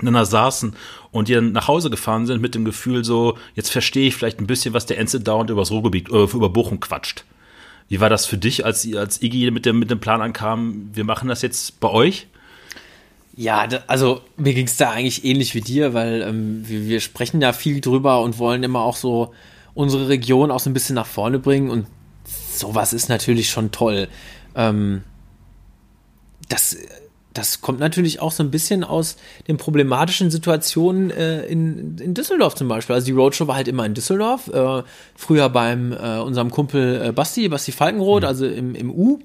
dann 0.00 0.14
da 0.14 0.24
saßen 0.24 0.74
und 1.10 1.28
die 1.28 1.34
dann 1.34 1.52
nach 1.52 1.68
Hause 1.68 1.90
gefahren 1.90 2.26
sind 2.26 2.40
mit 2.40 2.54
dem 2.54 2.64
Gefühl 2.64 3.04
so, 3.04 3.36
jetzt 3.54 3.70
verstehe 3.70 4.08
ich 4.08 4.14
vielleicht 4.14 4.40
ein 4.40 4.46
bisschen, 4.46 4.72
was 4.72 4.86
der 4.86 4.98
Enze 4.98 5.20
dauernd 5.20 5.50
übers 5.50 5.70
Ruhrgebiet, 5.70 6.10
äh, 6.10 6.24
über 6.24 6.48
Bochum 6.48 6.80
quatscht. 6.80 7.24
Wie 7.88 8.00
war 8.00 8.08
das 8.08 8.24
für 8.24 8.38
dich, 8.38 8.64
als, 8.64 8.86
als 8.94 9.20
Iggy 9.20 9.50
mit 9.50 9.66
dem, 9.66 9.78
mit 9.78 9.90
dem 9.90 9.98
Plan 9.98 10.22
ankam, 10.22 10.90
wir 10.92 11.04
machen 11.04 11.28
das 11.28 11.42
jetzt 11.42 11.80
bei 11.80 11.88
euch? 11.88 12.28
Ja, 13.36 13.66
also 13.86 14.20
mir 14.36 14.54
ging 14.54 14.66
es 14.66 14.76
da 14.76 14.90
eigentlich 14.90 15.24
ähnlich 15.24 15.54
wie 15.54 15.60
dir, 15.60 15.92
weil 15.92 16.22
ähm, 16.22 16.62
wir, 16.68 16.86
wir 16.86 17.00
sprechen 17.00 17.40
da 17.40 17.52
viel 17.52 17.80
drüber 17.80 18.22
und 18.22 18.38
wollen 18.38 18.62
immer 18.62 18.80
auch 18.80 18.96
so 18.96 19.32
unsere 19.74 20.08
Region 20.08 20.50
auch 20.50 20.60
so 20.60 20.70
ein 20.70 20.74
bisschen 20.74 20.94
nach 20.94 21.06
vorne 21.06 21.38
bringen 21.38 21.70
und 21.70 21.86
sowas 22.52 22.92
ist 22.92 23.08
natürlich 23.08 23.50
schon 23.50 23.72
toll. 23.72 24.08
Ähm, 24.54 25.02
das, 26.48 26.76
das 27.32 27.60
kommt 27.60 27.78
natürlich 27.78 28.20
auch 28.20 28.32
so 28.32 28.42
ein 28.42 28.50
bisschen 28.50 28.82
aus 28.84 29.16
den 29.46 29.56
problematischen 29.56 30.30
Situationen 30.30 31.10
äh, 31.10 31.44
in, 31.46 31.96
in 31.98 32.14
Düsseldorf 32.14 32.54
zum 32.54 32.68
Beispiel. 32.68 32.94
Also 32.94 33.06
die 33.06 33.12
Roadshow 33.12 33.46
war 33.46 33.56
halt 33.56 33.68
immer 33.68 33.86
in 33.86 33.94
Düsseldorf, 33.94 34.48
äh, 34.48 34.82
früher 35.14 35.48
beim 35.48 35.92
äh, 35.92 36.18
unserem 36.18 36.50
Kumpel 36.50 37.02
äh, 37.06 37.12
Basti, 37.12 37.48
Basti 37.48 37.72
Falkenroth, 37.72 38.24
also 38.24 38.46
im, 38.46 38.74
im 38.74 38.90
U. 38.90 39.20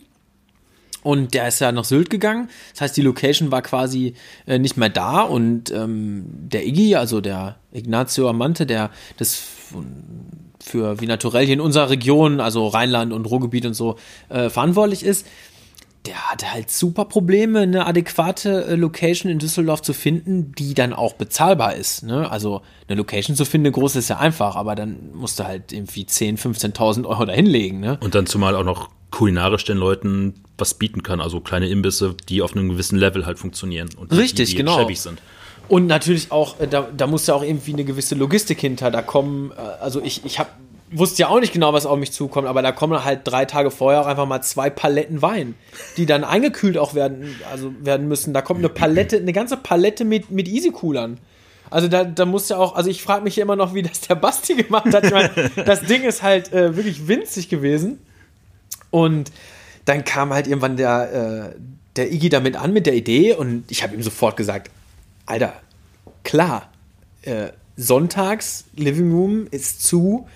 Und 1.02 1.36
der 1.36 1.48
ist 1.48 1.60
ja 1.60 1.72
nach 1.72 1.84
Sylt 1.84 2.10
gegangen. 2.10 2.50
Das 2.74 2.82
heißt, 2.82 2.98
die 2.98 3.04
Location 3.04 3.52
war 3.52 3.62
quasi 3.62 4.16
äh, 4.48 4.58
nicht 4.58 4.76
mehr 4.76 4.90
da. 4.90 5.22
Und 5.22 5.70
ähm, 5.70 6.26
der 6.28 6.66
Iggy, 6.66 6.96
also 6.96 7.22
der 7.22 7.58
Ignazio 7.72 8.28
Amante, 8.28 8.66
der 8.66 8.90
das 9.18 9.44
für 10.66 11.00
wie 11.00 11.08
naturell 11.08 11.46
hier 11.46 11.54
in 11.54 11.62
unserer 11.62 11.90
Region, 11.90 12.40
also 12.40 12.68
Rheinland 12.68 13.14
und 13.14 13.26
Ruhrgebiet 13.26 13.66
und 13.66 13.74
so, 13.74 13.98
äh, 14.30 14.50
verantwortlich 14.50 15.04
ist, 15.04 15.26
der 16.06 16.32
hatte 16.32 16.52
halt 16.52 16.70
super 16.70 17.06
Probleme, 17.06 17.62
eine 17.62 17.86
adäquate 17.86 18.66
äh, 18.66 18.76
Location 18.76 19.32
in 19.32 19.40
Düsseldorf 19.40 19.82
zu 19.82 19.94
finden, 19.94 20.52
die 20.54 20.74
dann 20.74 20.94
auch 20.94 21.14
bezahlbar 21.14 21.76
ist. 21.76 22.04
Ne? 22.04 22.30
Also 22.30 22.62
eine 22.88 22.98
Location 22.98 23.36
zu 23.36 23.46
finden, 23.46 23.68
eine 23.68 23.74
große 23.74 24.00
ist 24.00 24.10
ja 24.10 24.18
einfach, 24.18 24.56
aber 24.56 24.76
dann 24.76 25.12
musst 25.14 25.40
du 25.40 25.46
halt 25.46 25.72
irgendwie 25.72 26.04
10.000, 26.04 26.76
15.000 26.76 27.06
Euro 27.06 27.26
dahinlegen. 27.26 27.80
Ne? 27.80 27.98
Und 28.02 28.16
dann 28.16 28.28
zumal 28.28 28.56
auch 28.56 28.64
noch 28.64 28.90
kulinarisch 29.12 29.64
den 29.64 29.78
Leuten 29.78 30.36
was 30.58 30.74
bieten 30.74 31.04
kann, 31.04 31.22
also 31.22 31.40
kleine 31.40 31.68
Imbisse, 31.68 32.16
die 32.30 32.42
auf 32.42 32.56
einem 32.56 32.70
gewissen 32.70 32.98
Level 32.98 33.26
halt 33.26 33.40
funktionieren 33.40 33.90
und 33.98 34.12
Richtig, 34.12 34.50
die, 34.50 34.52
die 34.52 34.58
genau. 34.58 34.80
schäbig 34.80 35.02
sind. 35.02 35.22
Und 35.68 35.88
natürlich 35.88 36.32
auch, 36.32 36.60
äh, 36.60 36.68
da, 36.68 36.88
da 36.96 37.08
muss 37.08 37.28
ja 37.28 37.34
auch 37.34 37.44
irgendwie 37.44 37.74
eine 37.74 37.84
gewisse 37.84 38.16
Logistik 38.16 38.60
hinter. 38.62 38.92
Da 38.92 39.02
kommen, 39.02 39.52
äh, 39.52 39.62
also 39.82 40.02
ich, 40.02 40.26
ich 40.26 40.40
hab, 40.40 40.50
wusste 40.92 41.24
ja 41.24 41.30
auch 41.30 41.40
nicht 41.40 41.54
genau, 41.54 41.74
was 41.74 41.86
auf 41.86 41.98
mich 41.98 42.12
zukommt, 42.12 42.48
aber 42.48 42.62
da 42.62 42.72
kommen 42.72 43.04
halt 43.04 43.22
drei 43.24 43.46
Tage 43.46 43.72
vorher 43.72 44.02
auch 44.02 44.06
einfach 44.06 44.26
mal 44.26 44.42
zwei 44.42 44.70
Paletten 44.70 45.22
Wein, 45.22 45.56
die 45.98 46.06
dann 46.06 46.24
eingekühlt 46.24 46.78
auch 46.78 46.94
werden, 46.94 47.36
also 47.52 47.74
werden 47.82 48.08
müssen. 48.08 48.34
Da 48.34 48.42
kommt 48.42 48.60
eine 48.60 48.70
Palette, 48.70 49.18
eine 49.18 49.34
ganze 49.34 49.58
Palette 49.58 50.06
mit, 50.06 50.32
mit 50.32 50.48
Easy-Coolern. 50.48 51.18
Also 51.72 51.88
da, 51.88 52.04
da 52.04 52.26
muss 52.26 52.50
ja 52.50 52.58
auch, 52.58 52.76
also 52.76 52.90
ich 52.90 53.02
frage 53.02 53.24
mich 53.24 53.38
immer 53.38 53.56
noch, 53.56 53.74
wie 53.74 53.82
das 53.82 54.02
der 54.02 54.16
Basti 54.16 54.56
gemacht 54.64 54.94
hat. 54.94 55.06
Ich 55.06 55.12
meine, 55.12 55.32
das 55.66 55.82
Ding 55.82 56.04
ist 56.04 56.22
halt 56.22 56.54
äh, 56.54 56.76
wirklich 56.76 57.08
winzig 57.08 57.50
gewesen. 57.50 58.00
Und 58.92 59.32
dann 59.86 60.06
kam 60.06 60.32
halt 60.34 60.48
irgendwann 60.48 60.78
der, 60.78 61.52
äh, 61.54 61.60
der 61.96 62.12
Iggy 62.12 62.30
damit 62.30 62.56
an 62.56 62.72
mit 62.72 62.86
der 62.86 62.94
Idee 62.94 63.34
und 63.34 63.66
ich 63.70 63.84
habe 63.84 63.96
ihm 63.96 64.04
sofort 64.04 64.38
gesagt, 64.38 64.72
Alter, 65.26 65.54
klar, 66.24 66.70
äh, 67.24 67.50
sonntags 67.76 68.66
Living 68.76 69.12
Room 69.12 69.48
ist 69.52 69.84
zu, 69.84 70.28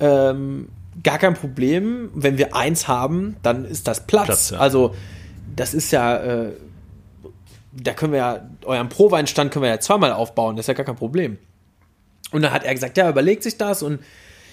ähm, 0.00 0.68
gar 1.02 1.18
kein 1.18 1.34
Problem. 1.34 2.10
Wenn 2.14 2.38
wir 2.38 2.54
eins 2.54 2.88
haben, 2.88 3.36
dann 3.42 3.64
ist 3.64 3.86
das 3.86 4.06
Platz. 4.06 4.26
Platz, 4.26 4.50
ja. 4.50 4.58
Also 4.58 4.94
das 5.54 5.74
ist 5.74 5.90
ja, 5.92 6.16
äh, 6.16 6.52
da 7.72 7.92
können 7.92 8.12
wir 8.12 8.18
ja, 8.18 8.48
euren 8.64 8.88
Pro-Weinstand 8.88 9.52
können 9.52 9.62
wir 9.62 9.70
ja 9.70 9.80
zweimal 9.80 10.12
aufbauen, 10.12 10.56
das 10.56 10.64
ist 10.64 10.68
ja 10.68 10.74
gar 10.74 10.86
kein 10.86 10.96
Problem. 10.96 11.38
Und 12.32 12.42
dann 12.42 12.52
hat 12.52 12.64
er 12.64 12.74
gesagt, 12.74 12.96
ja, 12.96 13.08
überlegt 13.08 13.42
sich 13.42 13.58
das 13.58 13.82
und 13.82 14.00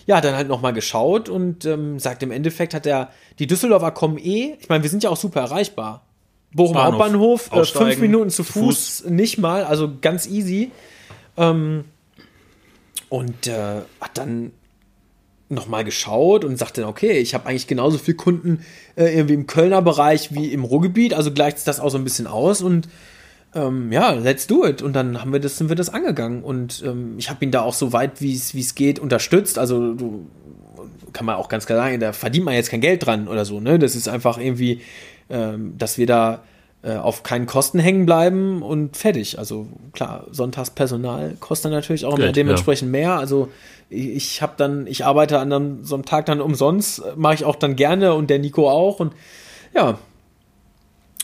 ja, 0.05 0.21
dann 0.21 0.35
halt 0.35 0.47
nochmal 0.47 0.73
geschaut 0.73 1.27
und 1.27 1.65
ähm, 1.65 1.99
sagt, 1.99 2.23
im 2.23 2.31
Endeffekt 2.31 2.73
hat 2.73 2.85
er, 2.85 3.09
die 3.39 3.47
Düsseldorfer 3.47 3.91
kommen 3.91 4.17
eh, 4.17 4.55
ich 4.59 4.69
meine, 4.69 4.81
wir 4.83 4.89
sind 4.89 5.03
ja 5.03 5.09
auch 5.09 5.17
super 5.17 5.41
erreichbar. 5.41 6.06
Bochum 6.53 6.73
Bahnhof, 6.73 7.51
Hauptbahnhof, 7.51 7.51
äh, 7.51 7.65
fünf 7.65 7.99
Minuten 7.99 8.29
zu 8.29 8.43
zu 8.43 8.53
Fuß, 8.53 9.05
nicht 9.09 9.37
mal, 9.37 9.63
also 9.63 9.91
ganz 10.01 10.27
easy. 10.27 10.71
Ähm, 11.35 11.85
und 13.09 13.47
äh, 13.47 13.81
hat 14.01 14.17
dann 14.17 14.51
nochmal 15.49 15.85
geschaut 15.85 16.43
und 16.43 16.57
sagte, 16.57 16.87
okay, 16.87 17.19
ich 17.19 17.33
habe 17.33 17.47
eigentlich 17.47 17.67
genauso 17.67 17.97
viele 17.97 18.17
Kunden 18.17 18.65
äh, 18.95 19.15
irgendwie 19.15 19.35
im 19.35 19.47
Kölner 19.47 19.81
Bereich 19.81 20.33
wie 20.33 20.51
im 20.51 20.63
Ruhrgebiet, 20.63 21.13
also 21.13 21.31
gleicht 21.31 21.65
das 21.67 21.79
auch 21.79 21.89
so 21.89 21.97
ein 21.97 22.03
bisschen 22.03 22.27
aus 22.27 22.61
und 22.61 22.89
ähm, 23.55 23.91
ja, 23.91 24.11
let's 24.11 24.47
do 24.47 24.65
it. 24.65 24.81
Und 24.81 24.93
dann 24.93 25.21
haben 25.21 25.31
wir 25.31 25.39
das, 25.39 25.57
sind 25.57 25.69
wir 25.69 25.75
das 25.75 25.89
angegangen. 25.89 26.43
Und 26.43 26.83
ähm, 26.85 27.15
ich 27.17 27.29
habe 27.29 27.43
ihn 27.45 27.51
da 27.51 27.61
auch 27.61 27.73
so 27.73 27.93
weit, 27.93 28.21
wie 28.21 28.33
es 28.33 28.75
geht, 28.75 28.99
unterstützt. 28.99 29.57
Also 29.57 29.93
du 29.93 30.27
kann 31.13 31.25
man 31.25 31.35
auch 31.35 31.49
ganz 31.49 31.65
klar 31.65 31.77
sagen, 31.77 31.99
da 31.99 32.13
verdient 32.13 32.45
man 32.45 32.53
jetzt 32.53 32.69
kein 32.69 32.81
Geld 32.81 33.05
dran 33.05 33.27
oder 33.27 33.45
so, 33.45 33.59
ne? 33.59 33.79
Das 33.79 33.95
ist 33.95 34.07
einfach 34.07 34.37
irgendwie, 34.37 34.81
dass 35.29 35.97
wir 35.97 36.07
da 36.07 36.43
äh, 36.83 36.95
auf 36.95 37.23
keinen 37.23 37.47
Kosten 37.47 37.79
hängen 37.79 38.05
bleiben 38.05 38.61
und 38.61 38.95
fertig. 38.95 39.39
Also 39.39 39.67
klar, 39.93 40.25
Sonntagspersonal 40.31 41.35
kostet 41.39 41.71
natürlich 41.71 42.05
auch 42.05 42.15
Geld, 42.15 42.35
dementsprechend 42.35 42.93
ja. 42.93 42.99
mehr. 42.99 43.17
Also 43.17 43.49
ich, 43.89 44.41
habe 44.41 44.53
dann, 44.57 44.87
ich 44.87 45.03
arbeite 45.03 45.39
an 45.39 45.51
einem, 45.51 45.83
so 45.83 45.95
einem 45.95 46.05
Tag 46.05 46.27
dann 46.27 46.39
umsonst, 46.39 47.01
mache 47.15 47.33
ich 47.33 47.45
auch 47.45 47.55
dann 47.55 47.75
gerne 47.75 48.13
und 48.13 48.29
der 48.29 48.39
Nico 48.39 48.69
auch 48.69 48.99
und 48.99 49.13
ja, 49.73 49.97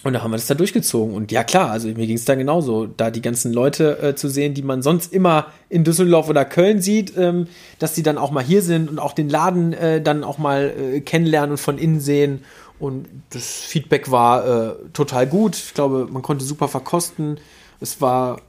und 0.04 0.12
da 0.12 0.22
haben 0.22 0.32
wir 0.32 0.38
das 0.38 0.48
da 0.48 0.54
durchgezogen. 0.54 1.16
Und 1.16 1.32
ja, 1.32 1.46
klar, 1.46 1.72
also 1.72 1.88
mir 1.88 2.08
ging 2.08 2.18
es 2.18 2.26
da 2.26 2.36
genauso, 2.36 2.86
da 2.86 3.10
die 3.10 3.22
ganzen 3.22 3.54
Leute 3.54 4.00
äh, 4.00 4.16
zu 4.16 4.28
sehen, 4.28 4.54
die 4.54 4.62
man 4.62 4.82
sonst 4.82 5.14
immer 5.14 5.48
in 5.70 5.86
Düsseldorf 5.86 6.28
oder 6.30 6.44
Köln 6.44 6.82
sieht, 6.82 7.14
ähm, 7.18 7.48
dass 7.80 7.94
die 7.94 8.04
dann 8.04 8.18
auch 8.18 8.32
mal 8.32 8.44
hier 8.44 8.62
sind 8.62 8.90
und 8.90 9.00
auch 9.00 9.14
den 9.14 9.30
Laden 9.30 9.72
äh, 9.72 10.02
dann 10.02 10.26
auch 10.26 10.38
mal 10.38 10.74
äh, 10.78 11.00
kennenlernen 11.00 11.52
und 11.52 11.58
von 11.58 11.78
innen 11.78 12.02
sehen. 12.02 12.44
Und 12.80 13.08
das 13.30 13.62
Feedback 13.62 14.12
war 14.12 14.46
äh, 14.46 14.76
total 14.94 15.28
gut. 15.28 15.56
Ich 15.56 15.74
glaube, 15.74 16.08
man 16.10 16.22
konnte 16.22 16.44
super 16.44 16.68
verkosten. 16.68 17.40
Es 17.80 18.02
war 18.02 18.42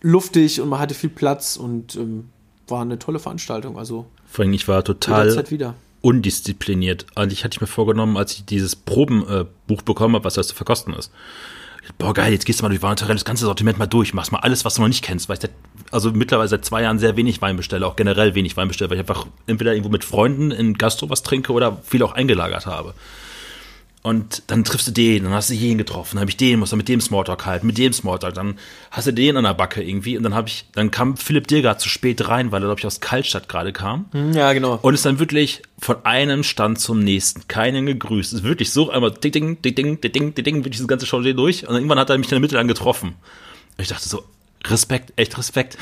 luftig 0.00 0.60
und 0.60 0.68
man 0.68 0.78
hatte 0.78 0.94
viel 0.94 1.10
Platz 1.10 1.56
und 1.56 1.96
ähm, 1.96 2.28
war 2.68 2.82
eine 2.82 2.98
tolle 2.98 3.18
Veranstaltung. 3.18 3.78
Also 3.78 4.06
vor 4.26 4.44
allem 4.44 4.52
ich 4.52 4.68
war 4.68 4.84
total 4.84 5.44
undiszipliniert. 6.02 7.06
Eigentlich 7.14 7.44
hatte 7.44 7.56
ich 7.56 7.60
mir 7.60 7.66
vorgenommen, 7.66 8.16
als 8.16 8.32
ich 8.32 8.44
dieses 8.44 8.76
Probenbuch 8.76 9.82
bekommen 9.82 10.14
habe, 10.14 10.24
was 10.24 10.34
das 10.34 10.48
zu 10.48 10.54
verkosten 10.54 10.94
ist. 10.94 11.12
Boah, 11.98 12.14
geil, 12.14 12.32
jetzt 12.32 12.46
gehst 12.46 12.60
du 12.60 12.64
mal 12.64 12.68
durch 12.68 12.82
Valentarell 12.82 13.16
das 13.16 13.24
ganze 13.24 13.44
Sortiment 13.44 13.78
mal 13.78 13.86
durch, 13.86 14.14
machst 14.14 14.32
mal 14.32 14.38
alles, 14.38 14.64
was 14.64 14.74
du 14.74 14.82
noch 14.82 14.88
nicht 14.88 15.02
kennst, 15.02 15.28
weil 15.28 15.36
ich 15.36 15.42
seit, 15.42 15.50
also 15.90 16.12
mittlerweile 16.12 16.48
seit 16.48 16.64
zwei 16.64 16.82
Jahren 16.82 16.98
sehr 16.98 17.16
wenig 17.16 17.42
Wein 17.42 17.56
bestelle, 17.56 17.86
auch 17.86 17.96
generell 17.96 18.34
wenig 18.34 18.56
Wein 18.56 18.68
bestelle, 18.68 18.90
weil 18.90 18.98
ich 18.98 19.00
einfach 19.00 19.26
entweder 19.46 19.72
irgendwo 19.72 19.90
mit 19.90 20.04
Freunden 20.04 20.50
in 20.52 20.74
Gastro 20.74 21.10
was 21.10 21.22
trinke 21.22 21.52
oder 21.52 21.78
viel 21.82 22.02
auch 22.02 22.12
eingelagert 22.12 22.66
habe. 22.66 22.94
Und 24.02 24.44
dann 24.46 24.64
triffst 24.64 24.88
du 24.88 24.92
den, 24.92 25.24
dann 25.24 25.34
hast 25.34 25.50
du 25.50 25.54
jeden 25.54 25.76
getroffen, 25.76 26.16
dann 26.16 26.20
habe 26.22 26.30
ich 26.30 26.38
den, 26.38 26.58
muss 26.58 26.70
dann 26.70 26.78
mit 26.78 26.88
dem 26.88 27.02
Smalltalk 27.02 27.44
halten, 27.44 27.66
mit 27.66 27.76
dem 27.76 27.92
Smalltalk, 27.92 28.32
dann 28.32 28.58
hast 28.90 29.06
du 29.06 29.12
den 29.12 29.36
an 29.36 29.44
der 29.44 29.52
Backe 29.52 29.82
irgendwie 29.82 30.16
und 30.16 30.22
dann 30.22 30.34
habe 30.34 30.48
ich, 30.48 30.64
dann 30.72 30.90
kam 30.90 31.18
Philipp 31.18 31.46
Dirgard 31.48 31.82
zu 31.82 31.90
spät 31.90 32.26
rein, 32.26 32.50
weil 32.50 32.62
er, 32.62 32.66
glaube 32.66 32.80
ich, 32.80 32.86
aus 32.86 33.00
Kaltstadt 33.00 33.46
gerade 33.46 33.74
kam. 33.74 34.06
Hm, 34.12 34.32
ja, 34.32 34.54
genau. 34.54 34.78
Und 34.80 34.94
ist 34.94 35.04
dann 35.04 35.18
wirklich 35.18 35.60
von 35.78 36.02
einem 36.06 36.44
Stand 36.44 36.80
zum 36.80 37.00
nächsten, 37.00 37.46
keinen 37.46 37.84
gegrüßt. 37.84 38.32
Es 38.32 38.38
ist 38.38 38.44
wirklich 38.44 38.72
so 38.72 38.90
einmal 38.90 39.10
ding, 39.10 39.32
ding, 39.32 39.60
ding, 39.60 39.74
ding, 39.74 40.00
ding, 40.00 40.34
ding, 40.34 40.34
ding, 40.34 40.56
wirklich 40.64 40.78
das 40.78 40.88
ganze 40.88 41.04
Show 41.04 41.20
durch 41.20 41.68
und 41.68 41.74
irgendwann 41.74 41.98
hat 41.98 42.08
er 42.08 42.16
mich 42.16 42.28
in 42.28 42.30
der 42.30 42.40
Mitte 42.40 42.54
dann 42.54 42.68
getroffen. 42.68 43.16
Und 43.76 43.82
ich 43.82 43.88
dachte 43.88 44.08
so, 44.08 44.24
Respekt, 44.64 45.12
echt 45.16 45.36
Respekt. 45.36 45.76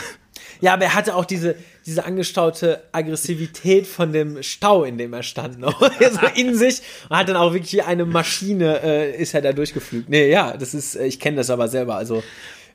Ja, 0.61 0.75
aber 0.75 0.85
er 0.85 0.95
hatte 0.95 1.15
auch 1.15 1.25
diese, 1.25 1.55
diese 1.87 2.05
angestaute 2.05 2.83
Aggressivität 2.93 3.87
von 3.87 4.13
dem 4.13 4.43
Stau, 4.43 4.85
in 4.85 4.99
dem 4.99 5.13
er 5.13 5.23
stand, 5.23 5.59
noch 5.59 5.81
so 5.81 6.27
in 6.35 6.55
sich 6.55 6.83
und 7.09 7.17
hat 7.17 7.29
dann 7.29 7.37
auch 7.37 7.53
wirklich 7.53 7.85
eine 7.85 8.05
Maschine, 8.05 8.81
äh, 8.83 9.17
ist 9.17 9.35
er 9.35 9.43
da 9.43 9.53
durchgeflügt. 9.53 10.09
Nee, 10.09 10.31
ja, 10.31 10.57
das 10.57 10.75
ist, 10.75 10.97
äh, 10.97 11.07
ich 11.07 11.21
kenne 11.21 11.37
das 11.37 11.51
aber 11.51 11.69
selber, 11.69 11.97
also 11.97 12.23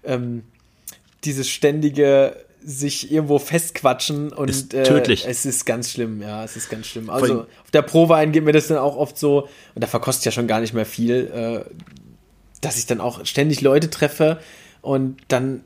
ähm, 0.04 0.44
dieses 1.24 1.50
ständige 1.50 2.36
sich 2.66 3.12
irgendwo 3.12 3.40
festquatschen 3.40 4.32
und 4.32 4.50
ist 4.50 4.72
tödlich. 4.72 5.26
Äh, 5.26 5.32
es 5.32 5.46
ist 5.46 5.66
ganz 5.66 5.92
schlimm, 5.92 6.22
ja, 6.22 6.44
es 6.44 6.56
ist 6.56 6.70
ganz 6.70 6.88
schlimm. 6.88 7.10
Also 7.10 7.42
auf 7.42 7.72
der 7.74 7.82
Prowein 7.82 8.32
geht 8.32 8.44
mir 8.44 8.54
das 8.54 8.68
dann 8.68 8.78
auch 8.78 8.96
oft 8.96 9.18
so, 9.18 9.50
und 9.76 9.84
da 9.84 9.88
verkostet 9.88 10.26
ja 10.26 10.32
schon 10.32 10.48
gar 10.48 10.62
nicht 10.62 10.74
mehr 10.74 10.86
viel, 10.86 11.66
äh, 11.68 11.70
dass 12.62 12.78
ich 12.78 12.86
dann 12.86 13.02
auch 13.02 13.26
ständig 13.26 13.62
Leute 13.62 13.90
treffe 13.90 14.40
und 14.82 15.18
dann 15.28 15.64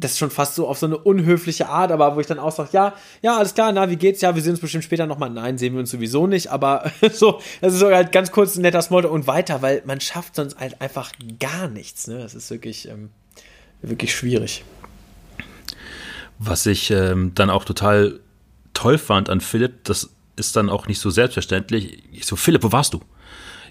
das 0.00 0.12
ist 0.12 0.18
schon 0.18 0.30
fast 0.30 0.54
so 0.54 0.66
auf 0.66 0.78
so 0.78 0.86
eine 0.86 0.96
unhöfliche 0.96 1.68
Art, 1.68 1.92
aber 1.92 2.16
wo 2.16 2.20
ich 2.20 2.26
dann 2.26 2.38
auch 2.38 2.52
sage, 2.52 2.70
ja, 2.72 2.94
ja, 3.22 3.36
alles 3.36 3.54
klar, 3.54 3.70
na, 3.72 3.90
wie 3.90 3.96
geht's? 3.96 4.20
Ja, 4.22 4.34
wir 4.34 4.42
sehen 4.42 4.52
uns 4.52 4.60
bestimmt 4.60 4.84
später 4.84 5.06
nochmal. 5.06 5.30
Nein, 5.30 5.58
sehen 5.58 5.74
wir 5.74 5.80
uns 5.80 5.90
sowieso 5.90 6.26
nicht, 6.26 6.48
aber 6.48 6.90
so, 7.12 7.40
das 7.60 7.74
ist 7.74 7.80
so 7.80 7.90
halt 7.90 8.10
ganz 8.10 8.32
kurz 8.32 8.56
ein 8.56 8.62
netter 8.62 8.82
Smalltalk 8.82 9.12
und 9.12 9.26
weiter, 9.26 9.62
weil 9.62 9.82
man 9.84 10.00
schafft 10.00 10.36
sonst 10.36 10.58
halt 10.58 10.80
einfach 10.80 11.12
gar 11.38 11.68
nichts, 11.68 12.06
ne? 12.08 12.18
Das 12.18 12.34
ist 12.34 12.50
wirklich, 12.50 12.88
ähm, 12.88 13.10
wirklich 13.82 14.14
schwierig. 14.14 14.64
Was 16.38 16.64
ich 16.64 16.90
ähm, 16.90 17.32
dann 17.34 17.50
auch 17.50 17.64
total 17.64 18.20
toll 18.72 18.96
fand 18.96 19.28
an 19.28 19.42
Philipp, 19.42 19.84
das 19.84 20.08
ist 20.36 20.56
dann 20.56 20.70
auch 20.70 20.86
nicht 20.86 20.98
so 20.98 21.10
selbstverständlich. 21.10 22.02
Ich 22.12 22.24
so, 22.24 22.36
Philipp, 22.36 22.62
wo 22.62 22.72
warst 22.72 22.94
du? 22.94 23.00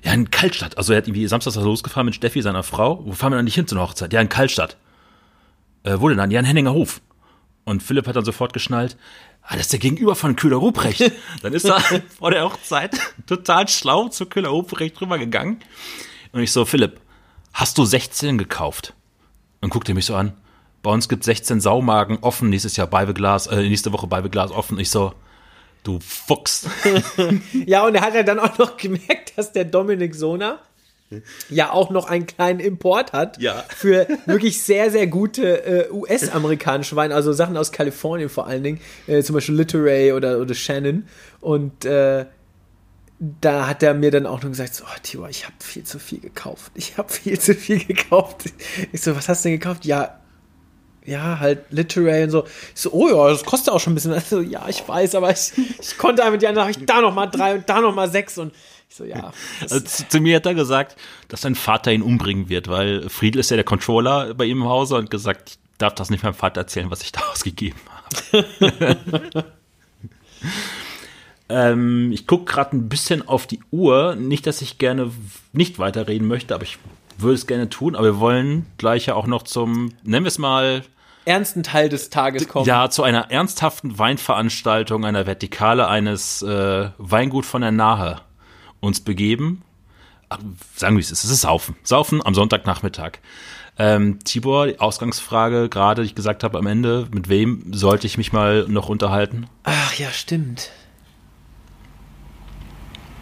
Ja, 0.04 0.14
in 0.14 0.30
Kaltstadt. 0.30 0.78
Also 0.78 0.94
er 0.94 0.98
hat 0.98 1.08
irgendwie 1.08 1.28
samstags 1.28 1.58
losgefahren 1.58 2.06
mit 2.06 2.16
Steffi, 2.16 2.42
seiner 2.44 2.64
Frau. 2.64 3.04
Wo 3.04 3.14
fahren 3.14 3.34
wir 3.34 3.38
dann 3.38 3.46
nicht 3.46 3.56
hin 3.56 3.68
zu 3.68 3.76
einer 3.76 3.84
Hochzeit? 3.84 4.14
Ja, 4.14 4.22
in 4.22 4.30
Kaltstadt 4.30 4.78
äh, 5.84 5.96
wo 6.00 6.10
denn 6.10 6.18
dann? 6.18 6.32
Ja, 6.32 6.40
in 6.40 6.46
Henninger 6.46 6.74
Hof. 6.74 7.02
Und 7.66 7.84
Philipp 7.84 8.08
hat 8.08 8.16
dann 8.16 8.26
sofort 8.26 8.54
geschnallt, 8.54 8.98
ah, 9.44 9.54
das 9.54 9.62
ist 9.62 9.74
der 9.74 9.80
Gegenüber 9.80 10.16
von 10.16 10.36
Köhler 10.36 10.58
Ruprecht. 10.58 11.12
dann 11.42 11.54
ist 11.54 11.66
er 11.66 11.80
vor 12.18 12.32
der 12.32 12.44
Hochzeit 12.44 13.00
total 13.28 13.68
schlau 13.68 14.08
zu 14.10 14.26
Köhler 14.26 14.50
Ruprecht 14.50 15.00
rübergegangen. 15.02 15.60
Und 16.32 16.42
ich 16.42 16.52
so, 16.52 16.66
Philipp, 16.66 17.00
hast 17.54 17.78
du 17.78 17.86
16 17.86 18.38
gekauft? 18.38 18.94
Und 19.62 19.70
guckt 19.70 19.90
er 19.90 19.96
mich 19.96 20.06
so 20.06 20.16
an. 20.16 20.34
Bei 20.82 20.92
uns 20.92 21.10
gibt 21.10 21.24
16 21.24 21.60
Saumagen 21.60 22.20
offen, 22.22 22.50
nächstes 22.50 22.78
Jahr 22.78 22.88
Beibeglas, 22.88 23.48
äh, 23.48 23.62
nächste 23.62 23.92
Woche 23.92 24.08
Beibeglas 24.08 24.52
offen. 24.52 24.80
Ich 24.80 24.90
so, 24.90 25.14
du 25.84 26.00
Fuchs. 26.00 26.70
ja, 27.66 27.86
und 27.86 27.96
er 27.96 28.02
hat 28.02 28.16
ja 28.16 28.24
dann 28.24 28.40
auch 28.40 28.58
noch 28.58 28.78
gemerkt, 28.78 29.38
dass 29.38 29.52
der 29.52 29.66
Dominik 29.66 30.16
Sona 30.16 30.60
ja 31.50 31.72
auch 31.72 31.90
noch 31.90 32.08
einen 32.08 32.28
kleinen 32.28 32.60
Import 32.60 33.14
hat 33.14 33.42
ja. 33.42 33.64
für 33.70 34.08
wirklich 34.26 34.62
sehr, 34.62 34.92
sehr 34.92 35.08
gute 35.08 35.66
äh, 35.66 35.92
US-amerikanische 35.92 36.96
Weine, 36.96 37.16
also 37.16 37.34
Sachen 37.34 37.58
aus 37.58 37.72
Kalifornien 37.72 38.30
vor 38.30 38.48
allen 38.48 38.64
Dingen, 38.64 38.82
äh, 39.08 39.24
zum 39.24 39.36
Beispiel 39.36 39.56
Literay 39.56 40.14
oder, 40.14 40.40
oder 40.40 40.54
Shannon. 40.54 41.08
Und 41.42 41.86
äh, 41.86 42.26
da 43.20 43.68
hat 43.68 43.84
er 43.84 43.94
mir 43.94 44.12
dann 44.12 44.26
auch 44.26 44.42
nur 44.42 44.52
gesagt, 44.52 44.76
so, 44.76 44.86
oh 44.86 45.00
Tibor, 45.04 45.30
ich 45.30 45.46
habe 45.46 45.56
viel 45.60 45.84
zu 45.84 46.00
viel 46.00 46.20
gekauft. 46.20 46.72
Ich 46.76 46.98
habe 46.98 47.12
viel 47.12 47.40
zu 47.40 47.54
viel 47.54 47.84
gekauft. 47.84 48.46
Ich 48.92 49.02
so, 49.02 49.16
was 49.16 49.28
hast 49.28 49.44
du 49.44 49.50
denn 49.50 49.60
gekauft? 49.60 49.86
Ja, 49.86 50.20
ja, 51.06 51.40
halt 51.40 51.66
Literay 51.72 52.24
und 52.24 52.30
so. 52.30 52.46
Ich 52.76 52.82
so, 52.82 52.92
oh 52.92 53.10
ja, 53.10 53.30
das 53.30 53.44
kostet 53.44 53.74
auch 53.74 53.80
schon 53.80 53.94
ein 53.94 53.96
bisschen. 53.96 54.14
Also, 54.14 54.42
ja, 54.42 54.68
ich 54.70 54.88
weiß, 54.88 55.16
aber 55.16 55.32
ich, 55.32 55.52
ich 55.80 55.98
konnte 55.98 56.24
einfach 56.24 56.40
die 56.40 56.48
anderen, 56.48 56.70
ich 56.70 56.86
da 56.86 57.02
noch 57.02 57.14
mal 57.14 57.28
drei 57.28 57.56
und 57.56 57.68
da 57.68 57.82
noch 57.82 57.96
mal 57.96 58.10
sechs 58.10 58.38
und 58.38 58.54
ich 58.90 58.96
so, 58.96 59.06
ja. 59.06 59.32
Also 59.62 59.80
zu, 59.80 60.20
mir 60.20 60.38
hat 60.38 60.46
er 60.46 60.56
gesagt, 60.56 60.98
dass 61.28 61.42
sein 61.42 61.56
Vater 61.56 61.92
ihn 61.92 62.02
umbringen 62.02 62.50
wird, 62.50 62.68
weil 62.68 63.08
Friedel 63.10 63.40
ist 63.40 63.52
ja 63.52 63.56
der 63.56 63.64
Controller 63.64 64.34
bei 64.34 64.46
ihm 64.46 64.62
im 64.62 64.68
Hause 64.68 64.96
und 64.96 65.12
gesagt, 65.12 65.52
ich 65.52 65.60
darf 65.78 65.96
das 65.96 66.10
nicht 66.10 66.24
meinem 66.24 66.34
Vater 66.34 66.62
erzählen, 66.62 66.92
was 66.92 67.02
ich 67.02 67.12
da 67.12 67.22
ausgegeben 67.32 67.80
habe. 68.34 69.46
ähm, 71.50 72.12
ich 72.12 72.28
gucke 72.28 72.52
gerade 72.52 72.76
ein 72.76 72.90
bisschen 72.90 73.28
auf 73.28 73.48
die 73.48 73.60
Uhr. 73.72 74.16
Nicht, 74.16 74.48
dass 74.48 74.62
ich 74.62 74.78
gerne 74.78 75.12
nicht 75.54 75.80
weiterreden 75.80 76.28
möchte, 76.28 76.56
aber 76.56 76.64
ich 76.64 76.80
würde 77.18 77.36
es 77.36 77.48
gerne 77.48 77.70
tun. 77.70 77.96
Aber 77.96 78.06
wir 78.06 78.20
wollen 78.20 78.66
gleich 78.78 79.06
ja 79.06 79.16
auch 79.16 79.28
noch 79.28 79.44
zum, 79.44 79.94
nennen 80.04 80.26
wir 80.26 80.30
es 80.30 80.40
mal, 80.40 80.84
ernsten 81.26 81.62
Teil 81.62 81.90
des 81.90 82.10
Tages 82.10 82.48
kommen. 82.48 82.66
Ja, 82.66 82.90
zu 82.90 83.04
einer 83.04 83.30
ernsthaften 83.30 84.00
Weinveranstaltung, 84.00 85.06
einer 85.06 85.28
Vertikale 85.28 85.88
eines 85.88 86.42
äh, 86.42 86.90
Weingut 86.98 87.46
von 87.46 87.62
der 87.62 87.72
Nahe 87.72 88.22
uns 88.80 89.02
begeben. 89.02 89.62
Sagen 90.76 90.96
wir 90.96 91.02
es, 91.02 91.12
es 91.12 91.26
ist 91.26 91.42
Saufen. 91.42 91.76
Saufen 91.84 92.24
am 92.24 92.36
Sonntagnachmittag. 92.36 93.14
Ähm, 93.78 94.20
Tibor, 94.24 94.68
die 94.68 94.80
Ausgangsfrage, 94.80 95.70
gerade 95.70 96.04
ich 96.04 96.14
gesagt 96.14 96.44
habe 96.44 96.58
am 96.58 96.68
Ende, 96.68 97.08
mit 97.12 97.30
wem 97.30 97.74
sollte 97.74 98.08
ich 98.08 98.18
mich 98.18 98.34
mal 98.34 98.66
noch 98.68 98.90
unterhalten? 98.90 99.48
Ach 99.64 99.94
ja, 99.96 100.12
stimmt. 100.12 100.70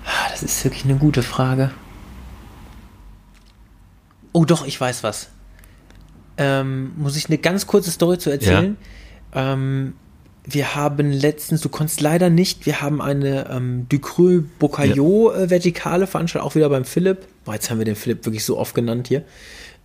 Ah, 0.06 0.30
das 0.32 0.42
ist 0.42 0.64
wirklich 0.64 0.84
eine 0.84 0.96
gute 0.96 1.22
Frage. 1.22 1.72
Oh 4.34 4.46
doch, 4.46 4.66
ich 4.66 4.80
weiß 4.80 5.04
was. 5.04 5.30
Ähm, 6.38 6.94
muss 6.98 7.16
ich 7.16 7.28
eine 7.28 7.38
ganz 7.38 7.68
kurze 7.68 7.92
Story 7.92 8.18
zu 8.18 8.30
erzählen? 8.30 8.78
Ja. 9.34 9.54
Ähm, 9.54 9.94
wir 10.50 10.76
haben 10.76 11.12
letztens, 11.12 11.60
du 11.60 11.68
konntest 11.68 12.00
leider 12.00 12.30
nicht, 12.30 12.66
wir 12.66 12.82
haben 12.82 13.02
eine 13.02 13.50
ähm, 13.52 13.86
Ducru 13.90 14.44
Bocaillot 14.60 15.34
ja. 15.34 15.42
äh, 15.42 15.50
vertikale 15.50 16.08
Veranstaltung, 16.08 16.50
auch 16.50 16.56
wieder 16.56 16.70
beim 16.70 16.86
Philipp. 16.86 17.28
Boah, 17.44 17.56
jetzt 17.56 17.70
haben 17.70 17.80
wir 17.80 17.86
den 17.86 17.98
Philipp 17.98 18.26
wirklich 18.26 18.46
so 18.46 18.58
oft 18.58 18.74
genannt 18.74 19.10
hier. 19.10 19.26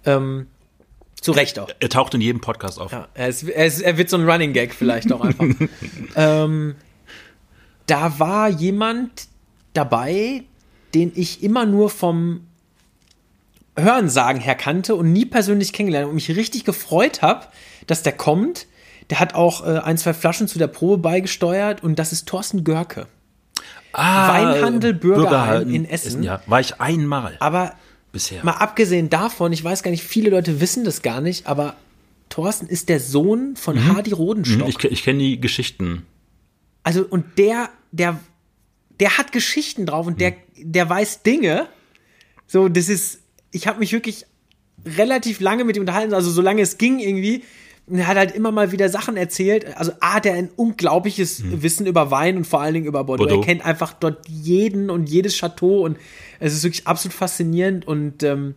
Ähm, 0.07 0.47
zu 1.21 1.33
Recht 1.33 1.59
auch. 1.59 1.69
Er 1.81 1.89
taucht 1.89 2.15
in 2.15 2.21
jedem 2.21 2.41
Podcast 2.41 2.81
auf. 2.81 2.93
Ja, 2.93 3.09
er, 3.15 3.29
ist, 3.29 3.43
er, 3.43 3.67
ist, 3.67 3.81
er 3.81 3.99
wird 3.99 4.09
so 4.09 4.17
ein 4.17 4.29
Running 4.29 4.53
Gag 4.53 4.73
vielleicht 4.73 5.13
auch 5.13 5.21
einfach. 5.23 5.47
ähm, 6.17 6.77
da 7.87 8.21
war 8.21 8.49
jemand 8.49 9.27
dabei, 9.75 10.45
den 10.95 11.11
ich 11.17 11.43
immer 11.43 11.67
nur 11.67 11.91
vom 11.91 12.47
Hörensagen 13.77 14.41
her 14.41 14.55
kannte 14.55 14.95
und 14.95 15.13
nie 15.13 15.25
persönlich 15.25 15.73
kennengelernt 15.73 16.09
und 16.09 16.15
mich 16.15 16.29
richtig 16.29 16.65
gefreut 16.65 17.21
habe, 17.21 17.47
dass 17.89 18.05
der 18.05 18.13
kommt 18.13 18.67
der 19.11 19.21
hat 19.21 19.35
auch 19.35 19.67
äh, 19.67 19.79
ein, 19.79 19.99
zwei 19.99 20.15
Flaschen 20.15 20.49
zu 20.49 20.59
der 20.59 20.67
Probe 20.67 20.99
beigesteuert 20.99 21.83
und 21.83 21.99
das 21.99 22.13
ist 22.13 22.27
Thorsten 22.27 22.65
Görke. 22.65 23.07
Ah, 23.93 24.29
Weinhandel 24.29 24.95
Bürgerheim 24.95 25.69
in 25.69 25.85
Essen. 25.85 26.09
Essen. 26.09 26.23
Ja, 26.23 26.43
war 26.47 26.61
ich 26.61 26.81
einmal. 26.81 27.37
Aber 27.41 27.75
bisher. 28.11 28.45
Mal 28.45 28.53
abgesehen 28.53 29.11
davon, 29.11 29.53
ich 29.53 29.63
weiß 29.63 29.83
gar 29.83 29.91
nicht, 29.91 30.03
viele 30.03 30.31
Leute 30.31 30.61
wissen 30.61 30.85
das 30.85 31.03
gar 31.03 31.21
nicht, 31.21 31.47
aber 31.47 31.77
Thorsten 32.31 32.67
ist 32.67 32.89
der 32.89 33.01
Sohn 33.01 33.57
von 33.57 33.77
mhm. 33.77 33.95
Hardy 33.95 34.13
Rodenstock. 34.13 34.69
Ich, 34.69 34.83
ich 34.85 35.03
kenne 35.03 35.19
die 35.19 35.41
Geschichten. 35.41 36.07
Also, 36.83 37.05
und 37.05 37.39
der, 37.39 37.69
der 37.91 38.19
der 39.03 39.19
hat 39.19 39.33
Geschichten 39.33 39.85
drauf 39.85 40.07
und 40.07 40.21
der, 40.21 40.35
der 40.57 40.89
weiß 40.89 41.25
Dinge. 41.25 41.67
So, 42.47 42.69
das 42.69 42.89
ist, 42.89 43.19
ich 43.51 43.67
habe 43.67 43.81
mich 43.81 43.93
wirklich 43.93 44.27
relativ 44.87 45.41
lange 45.41 45.65
mit 45.65 45.77
ihm 45.77 45.81
unterhalten, 45.81 46.15
also 46.15 46.31
solange 46.31 46.63
es 46.63 46.79
ging 46.79 47.01
irgendwie. 47.01 47.43
Und 47.87 47.99
er 47.99 48.07
hat 48.07 48.17
halt 48.17 48.35
immer 48.35 48.53
mal 48.53 48.71
wieder 48.71 48.89
Sachen 48.89 49.17
erzählt. 49.17 49.77
Also 49.77 49.93
A 50.01 50.15
hat 50.15 50.27
er 50.27 50.35
ein 50.35 50.51
unglaubliches 50.55 51.43
Wissen 51.63 51.87
über 51.87 52.11
Wein 52.11 52.37
und 52.37 52.47
vor 52.47 52.61
allen 52.61 52.75
Dingen 52.75 52.87
über 52.87 53.05
Bordeaux. 53.05 53.25
Bordeaux. 53.25 53.43
Er 53.43 53.45
kennt 53.45 53.65
einfach 53.65 53.93
dort 53.93 54.29
jeden 54.29 54.89
und 54.89 55.09
jedes 55.09 55.37
Chateau 55.37 55.85
und 55.85 55.99
es 56.39 56.55
ist 56.55 56.63
wirklich 56.63 56.87
absolut 56.87 57.15
faszinierend 57.15 57.87
und 57.87 58.23
ähm, 58.23 58.55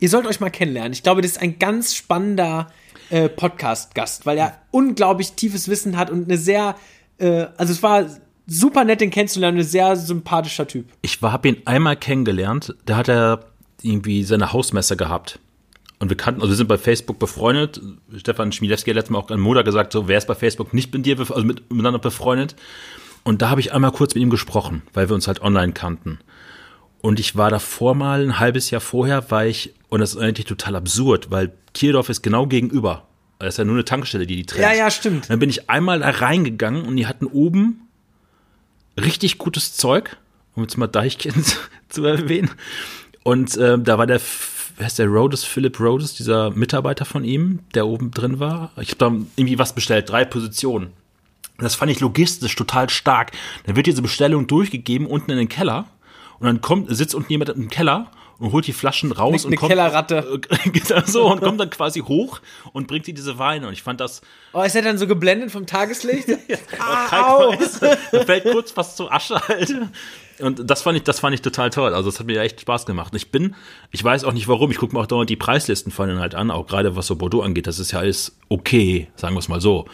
ihr 0.00 0.08
sollt 0.08 0.26
euch 0.26 0.40
mal 0.40 0.50
kennenlernen. 0.50 0.92
Ich 0.92 1.02
glaube, 1.02 1.22
das 1.22 1.32
ist 1.32 1.42
ein 1.42 1.58
ganz 1.58 1.94
spannender 1.94 2.68
äh, 3.10 3.28
Podcast-Gast, 3.28 4.26
weil 4.26 4.38
er 4.38 4.58
unglaublich 4.70 5.32
tiefes 5.32 5.68
Wissen 5.68 5.96
hat 5.96 6.10
und 6.10 6.24
eine 6.24 6.36
sehr, 6.36 6.76
äh, 7.18 7.46
also 7.56 7.72
es 7.72 7.82
war 7.82 8.06
super 8.46 8.84
nett, 8.84 9.00
den 9.00 9.10
kennenzulernen, 9.10 9.58
ein 9.58 9.64
sehr 9.64 9.96
sympathischer 9.96 10.66
Typ. 10.66 10.86
Ich 11.02 11.20
habe 11.22 11.48
ihn 11.48 11.56
einmal 11.64 11.96
kennengelernt, 11.96 12.74
da 12.86 12.96
hat 12.96 13.08
er 13.08 13.44
irgendwie 13.82 14.24
seine 14.24 14.52
Hausmesse 14.52 14.96
gehabt. 14.96 15.38
Und 15.98 16.10
wir 16.10 16.16
kannten, 16.16 16.40
also 16.40 16.52
wir 16.52 16.56
sind 16.56 16.68
bei 16.68 16.78
Facebook 16.78 17.18
befreundet. 17.18 17.80
Stefan 18.16 18.52
Schmielewski 18.52 18.90
hat 18.90 18.96
letztes 18.96 19.10
Mal 19.10 19.18
auch 19.18 19.30
an 19.30 19.40
Moda 19.40 19.62
gesagt, 19.62 19.92
so, 19.92 20.06
wer 20.06 20.18
ist 20.18 20.28
bei 20.28 20.34
Facebook 20.34 20.72
nicht 20.72 20.92
mit 20.92 21.04
dir, 21.06 21.18
also 21.18 21.42
mit, 21.42 21.70
miteinander 21.70 21.98
befreundet? 21.98 22.54
Und 23.24 23.42
da 23.42 23.50
habe 23.50 23.60
ich 23.60 23.72
einmal 23.72 23.90
kurz 23.90 24.14
mit 24.14 24.22
ihm 24.22 24.30
gesprochen, 24.30 24.82
weil 24.94 25.08
wir 25.08 25.14
uns 25.14 25.26
halt 25.26 25.42
online 25.42 25.72
kannten. 25.72 26.20
Und 27.00 27.20
ich 27.20 27.36
war 27.36 27.50
davor 27.50 27.94
mal, 27.94 28.22
ein 28.22 28.38
halbes 28.38 28.70
Jahr 28.70 28.80
vorher, 28.80 29.30
war 29.30 29.46
ich, 29.46 29.74
und 29.88 30.00
das 30.00 30.14
ist 30.14 30.18
eigentlich 30.18 30.46
total 30.46 30.76
absurd, 30.76 31.30
weil 31.30 31.52
Kierdorf 31.74 32.08
ist 32.08 32.22
genau 32.22 32.46
gegenüber. 32.46 33.06
Das 33.38 33.54
ist 33.54 33.58
ja 33.58 33.64
nur 33.64 33.74
eine 33.74 33.84
Tankstelle, 33.84 34.26
die 34.26 34.36
die 34.36 34.46
trennt. 34.46 34.64
Ja, 34.64 34.72
ja, 34.72 34.90
stimmt. 34.90 35.30
Dann 35.30 35.38
bin 35.38 35.50
ich 35.50 35.70
einmal 35.70 36.00
da 36.00 36.10
reingegangen 36.10 36.84
und 36.84 36.96
die 36.96 37.06
hatten 37.06 37.26
oben 37.26 37.88
richtig 38.98 39.38
gutes 39.38 39.74
Zeug, 39.74 40.16
um 40.54 40.64
jetzt 40.64 40.76
mal 40.76 40.88
Deichkind 40.88 41.56
zu 41.88 42.04
erwähnen. 42.04 42.50
Und 43.22 43.56
ähm, 43.58 43.84
da 43.84 43.98
war 43.98 44.06
der, 44.06 44.20
Ist 44.78 44.98
der 44.98 45.08
Rhodes, 45.08 45.44
Philip 45.44 45.78
Rhodes, 45.80 46.14
dieser 46.14 46.50
Mitarbeiter 46.50 47.04
von 47.04 47.24
ihm, 47.24 47.60
der 47.74 47.86
oben 47.86 48.10
drin 48.12 48.38
war. 48.38 48.70
Ich 48.80 48.90
habe 48.90 48.98
da 48.98 49.06
irgendwie 49.36 49.58
was 49.58 49.74
bestellt, 49.74 50.08
drei 50.08 50.24
Positionen. 50.24 50.92
Das 51.58 51.74
fand 51.74 51.90
ich 51.90 51.98
logistisch 51.98 52.54
total 52.54 52.88
stark. 52.88 53.32
Dann 53.66 53.74
wird 53.74 53.88
diese 53.88 54.02
Bestellung 54.02 54.46
durchgegeben 54.46 55.06
unten 55.08 55.32
in 55.32 55.38
den 55.38 55.48
Keller 55.48 55.86
und 56.38 56.46
dann 56.46 56.60
kommt, 56.60 56.94
sitzt 56.94 57.16
unten 57.16 57.32
jemand 57.32 57.50
im 57.50 57.68
Keller 57.68 58.10
und 58.38 58.52
holt 58.52 58.66
die 58.66 58.72
Flaschen 58.72 59.12
raus 59.12 59.44
Eine 59.44 59.52
und 59.52 59.56
kommt 59.56 59.70
Kellerratte. 59.70 60.40
Genau 60.72 61.02
so 61.06 61.30
und 61.30 61.40
kommt 61.40 61.60
dann 61.60 61.70
quasi 61.78 62.00
hoch 62.00 62.40
und 62.72 62.86
bringt 62.86 63.06
dir 63.06 63.14
diese 63.14 63.38
Weine 63.38 63.66
und 63.66 63.72
ich 63.72 63.82
fand 63.82 64.00
das 64.00 64.20
Oh, 64.52 64.62
ist 64.62 64.74
er 64.74 64.82
dann 64.82 64.96
so 64.98 65.06
geblendet 65.06 65.50
vom 65.50 65.66
Tageslicht? 65.66 66.28
Ah, 66.80 67.08
ah, 67.10 67.56
da 68.12 68.24
fällt 68.24 68.44
kurz 68.44 68.76
was 68.76 68.96
zur 68.96 69.12
Asche 69.12 69.40
halt. 69.48 69.74
Und 70.38 70.70
das 70.70 70.82
fand 70.82 70.96
ich, 70.96 71.02
das 71.02 71.20
fand 71.20 71.34
ich 71.34 71.42
total 71.42 71.70
toll. 71.70 71.92
Also 71.94 72.10
das 72.10 72.20
hat 72.20 72.26
mir 72.26 72.40
echt 72.40 72.60
Spaß 72.60 72.86
gemacht. 72.86 73.12
Ich 73.14 73.30
bin, 73.30 73.54
ich 73.90 74.02
weiß 74.02 74.24
auch 74.24 74.32
nicht 74.32 74.48
warum. 74.48 74.70
Ich 74.70 74.78
gucke 74.78 74.94
mir 74.94 75.00
auch 75.00 75.06
dauernd 75.06 75.28
die 75.28 75.36
Preislisten 75.36 75.92
von 75.92 76.08
denen 76.08 76.20
halt 76.20 76.34
an, 76.34 76.50
auch 76.50 76.66
gerade 76.66 76.96
was 76.96 77.06
so 77.06 77.16
Bordeaux 77.16 77.42
angeht. 77.42 77.66
Das 77.66 77.78
ist 77.78 77.92
ja 77.92 77.98
alles 77.98 78.36
okay, 78.48 79.08
sagen 79.16 79.34
wir 79.34 79.40
es 79.40 79.48
mal 79.48 79.60
so. 79.60 79.86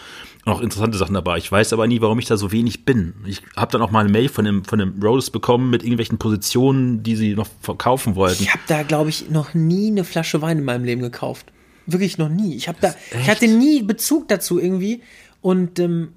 Auch 0.46 0.60
interessante 0.60 0.98
Sachen 0.98 1.14
dabei. 1.14 1.38
Ich 1.38 1.50
weiß 1.50 1.72
aber 1.72 1.86
nie, 1.86 2.00
warum 2.00 2.18
ich 2.18 2.26
da 2.26 2.36
so 2.36 2.52
wenig 2.52 2.84
bin. 2.84 3.14
Ich 3.26 3.40
habe 3.56 3.72
dann 3.72 3.80
auch 3.82 3.90
mal 3.90 4.00
eine 4.00 4.10
Mail 4.10 4.28
von 4.28 4.44
dem, 4.44 4.64
von 4.64 4.78
dem 4.78 5.00
Rose 5.02 5.30
bekommen 5.30 5.70
mit 5.70 5.82
irgendwelchen 5.82 6.18
Positionen, 6.18 7.02
die 7.02 7.16
sie 7.16 7.34
noch 7.34 7.46
verkaufen 7.62 8.14
wollten. 8.14 8.42
Ich 8.42 8.50
habe 8.50 8.62
da, 8.68 8.82
glaube 8.82 9.08
ich, 9.10 9.30
noch 9.30 9.54
nie 9.54 9.86
eine 9.88 10.04
Flasche 10.04 10.42
Wein 10.42 10.58
in 10.58 10.64
meinem 10.64 10.84
Leben 10.84 11.00
gekauft. 11.00 11.46
Wirklich 11.86 12.18
noch 12.18 12.28
nie. 12.28 12.54
Ich 12.56 12.68
habe 12.68 12.78
da, 12.80 12.94
ich 13.18 13.28
hatte 13.28 13.46
nie 13.48 13.82
Bezug 13.82 14.28
dazu 14.28 14.58
irgendwie. 14.60 15.02
Und 15.40 15.78
ähm, 15.78 16.12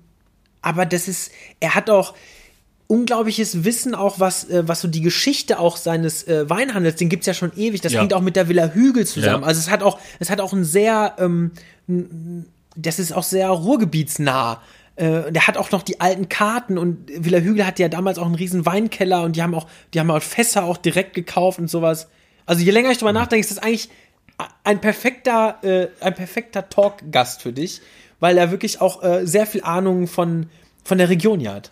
aber 0.61 0.85
das 0.85 1.07
ist, 1.07 1.31
er 1.59 1.75
hat 1.75 1.89
auch 1.89 2.13
unglaubliches 2.87 3.63
Wissen 3.65 3.95
auch, 3.95 4.19
was, 4.19 4.45
äh, 4.49 4.67
was 4.67 4.81
so 4.81 4.87
die 4.87 5.01
Geschichte 5.01 5.59
auch 5.59 5.75
seines 5.77 6.23
äh, 6.27 6.49
Weinhandels, 6.49 6.95
den 6.95 7.09
gibt's 7.09 7.25
ja 7.27 7.33
schon 7.33 7.51
ewig. 7.55 7.81
Das 7.81 7.91
Ja. 7.93 7.99
hängt 8.01 8.13
auch 8.13 8.21
mit 8.21 8.35
der 8.35 8.47
Villa 8.49 8.67
Hügel 8.73 9.05
zusammen. 9.05 9.41
Ja. 9.43 9.47
Also 9.47 9.59
es 9.59 9.69
hat 9.69 9.83
auch, 9.83 9.99
es 10.19 10.29
hat 10.29 10.39
auch 10.41 10.53
ein 10.53 10.63
sehr, 10.63 11.15
ähm, 11.19 11.51
das 12.77 12.99
ist 12.99 13.11
auch 13.11 13.23
sehr 13.23 13.49
ruhrgebietsnah. 13.49 14.61
Äh, 14.95 15.31
der 15.31 15.47
hat 15.47 15.57
auch 15.57 15.71
noch 15.71 15.83
die 15.83 15.99
alten 15.99 16.29
Karten 16.29 16.77
und 16.77 17.09
Villa 17.13 17.39
Hügel 17.39 17.65
hatte 17.65 17.81
ja 17.81 17.89
damals 17.89 18.17
auch 18.17 18.25
einen 18.25 18.35
riesen 18.35 18.65
Weinkeller 18.65 19.23
und 19.23 19.35
die 19.35 19.43
haben 19.43 19.53
auch, 19.53 19.67
die 19.93 19.99
haben 19.99 20.11
auch 20.11 20.21
Fässer 20.21 20.63
auch 20.63 20.77
direkt 20.77 21.13
gekauft 21.13 21.59
und 21.59 21.69
sowas. 21.69 22.07
Also 22.45 22.63
je 22.63 22.71
länger 22.71 22.91
ich 22.91 22.97
drüber 22.97 23.13
nachdenke, 23.13 23.41
ist 23.41 23.51
das 23.51 23.59
eigentlich 23.59 23.89
ein 24.63 24.79
perfekter, 24.79 25.57
äh, 25.63 25.87
ein 25.99 26.15
perfekter 26.15 26.69
Talk-Gast 26.69 27.41
für 27.41 27.51
dich, 27.51 27.81
weil 28.19 28.37
er 28.37 28.51
wirklich 28.51 28.79
auch 28.81 29.03
äh, 29.03 29.25
sehr 29.25 29.47
viel 29.47 29.63
Ahnung 29.63 30.07
von, 30.07 30.49
von 30.83 30.97
der 30.97 31.09
Region 31.09 31.39
hier 31.39 31.53
hat. 31.53 31.71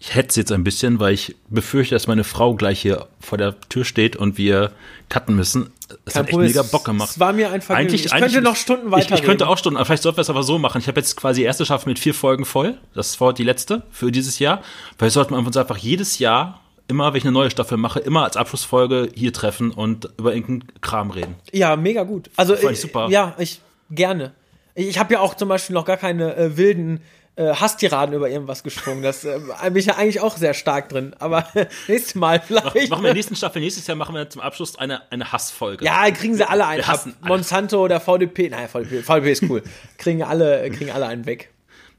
Ich 0.00 0.14
hetze 0.14 0.40
jetzt 0.40 0.52
ein 0.52 0.62
bisschen, 0.62 1.00
weil 1.00 1.12
ich 1.14 1.34
befürchte, 1.48 1.94
dass 1.94 2.06
meine 2.06 2.22
Frau 2.22 2.54
gleich 2.54 2.80
hier 2.80 3.08
vor 3.20 3.36
der 3.36 3.58
Tür 3.68 3.84
steht 3.84 4.14
und 4.14 4.38
wir 4.38 4.70
cutten 5.08 5.34
müssen. 5.34 5.72
Es 6.04 6.14
hat 6.14 6.28
echt 6.28 6.38
mega 6.38 6.62
Bock 6.62 6.84
gemacht. 6.84 7.10
Es 7.10 7.18
war 7.18 7.32
mir 7.32 7.50
ein 7.50 7.62
Vergnügen. 7.62 7.94
Ich 7.94 8.10
könnte 8.10 8.40
noch 8.40 8.54
Stunden 8.54 8.86
Ich, 8.88 8.92
ich 8.92 8.92
weiterreden. 9.06 9.26
könnte 9.26 9.48
auch 9.48 9.58
Stunden, 9.58 9.84
vielleicht 9.84 10.02
sollten 10.04 10.18
wir 10.18 10.22
es 10.22 10.30
aber 10.30 10.42
so 10.44 10.58
machen. 10.58 10.80
Ich 10.80 10.86
habe 10.86 11.00
jetzt 11.00 11.16
quasi 11.16 11.40
die 11.40 11.46
erste 11.46 11.64
Staffel 11.64 11.88
mit 11.88 11.98
vier 11.98 12.14
Folgen 12.14 12.44
voll. 12.44 12.78
Das 12.94 13.20
war 13.20 13.32
die 13.32 13.42
letzte 13.42 13.82
für 13.90 14.12
dieses 14.12 14.38
Jahr. 14.38 14.62
Vielleicht 14.98 15.14
sollten 15.14 15.34
wir 15.34 15.38
uns 15.38 15.56
einfach 15.56 15.78
jedes 15.78 16.20
Jahr, 16.20 16.60
immer 16.86 17.12
wenn 17.12 17.18
ich 17.18 17.24
eine 17.24 17.32
neue 17.32 17.50
Staffel 17.50 17.76
mache, 17.76 17.98
immer 17.98 18.22
als 18.22 18.36
Abschlussfolge 18.36 19.08
hier 19.14 19.32
treffen 19.32 19.72
und 19.72 20.10
über 20.16 20.32
irgendeinen 20.32 20.80
Kram 20.80 21.10
reden. 21.10 21.34
Ja, 21.52 21.74
mega 21.74 22.04
gut. 22.04 22.30
Also 22.36 22.54
Fand 22.54 22.72
ich 22.74 22.78
äh, 22.78 22.82
super. 22.82 23.08
Ja, 23.10 23.34
ich 23.38 23.60
gerne. 23.90 24.32
Ich, 24.74 24.86
ich 24.88 24.98
habe 24.98 25.14
ja 25.14 25.20
auch 25.20 25.34
zum 25.34 25.48
Beispiel 25.48 25.74
noch 25.74 25.84
gar 25.84 25.96
keine 25.96 26.36
äh, 26.36 26.56
wilden 26.56 27.00
äh, 27.38 27.54
Hasstiraden 27.54 28.14
über 28.14 28.28
irgendwas 28.28 28.62
gesprungen. 28.62 29.02
Das 29.02 29.24
äh, 29.24 29.38
bin 29.64 29.76
ich 29.76 29.86
ja 29.86 29.96
eigentlich 29.96 30.20
auch 30.20 30.36
sehr 30.36 30.54
stark 30.54 30.88
drin. 30.88 31.14
Aber 31.18 31.46
nächstes 31.88 32.14
Mal 32.14 32.40
vielleicht. 32.44 32.64
Machen 32.64 32.90
wir 32.90 32.96
in 32.96 33.02
der 33.04 33.14
nächsten 33.14 33.36
Staffel, 33.36 33.62
nächstes 33.62 33.86
Jahr 33.86 33.96
machen 33.96 34.14
wir 34.14 34.28
zum 34.28 34.42
Abschluss 34.42 34.76
eine, 34.76 35.10
eine 35.10 35.32
Hassfolge. 35.32 35.84
ja, 35.84 36.10
kriegen 36.10 36.34
sie 36.34 36.48
alle 36.48 36.66
einen 36.66 36.82
alle. 36.82 37.14
Monsanto 37.22 37.82
oder 37.82 38.00
VDP. 38.00 38.50
Nein, 38.50 38.68
VDP, 38.68 39.02
VDP 39.02 39.32
ist 39.32 39.42
cool. 39.44 39.62
kriegen 39.98 40.22
alle, 40.22 40.68
kriegen 40.70 40.90
alle 40.90 41.06
einen 41.06 41.26
weg. 41.26 41.50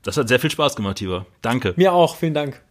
Das 0.03 0.17
hat 0.17 0.27
sehr 0.27 0.39
viel 0.39 0.51
Spaß 0.51 0.75
gemacht, 0.75 0.97
Tibor. 0.97 1.25
Danke. 1.41 1.73
Mir 1.75 1.93
auch, 1.93 2.15
vielen 2.15 2.33
Dank. 2.33 2.61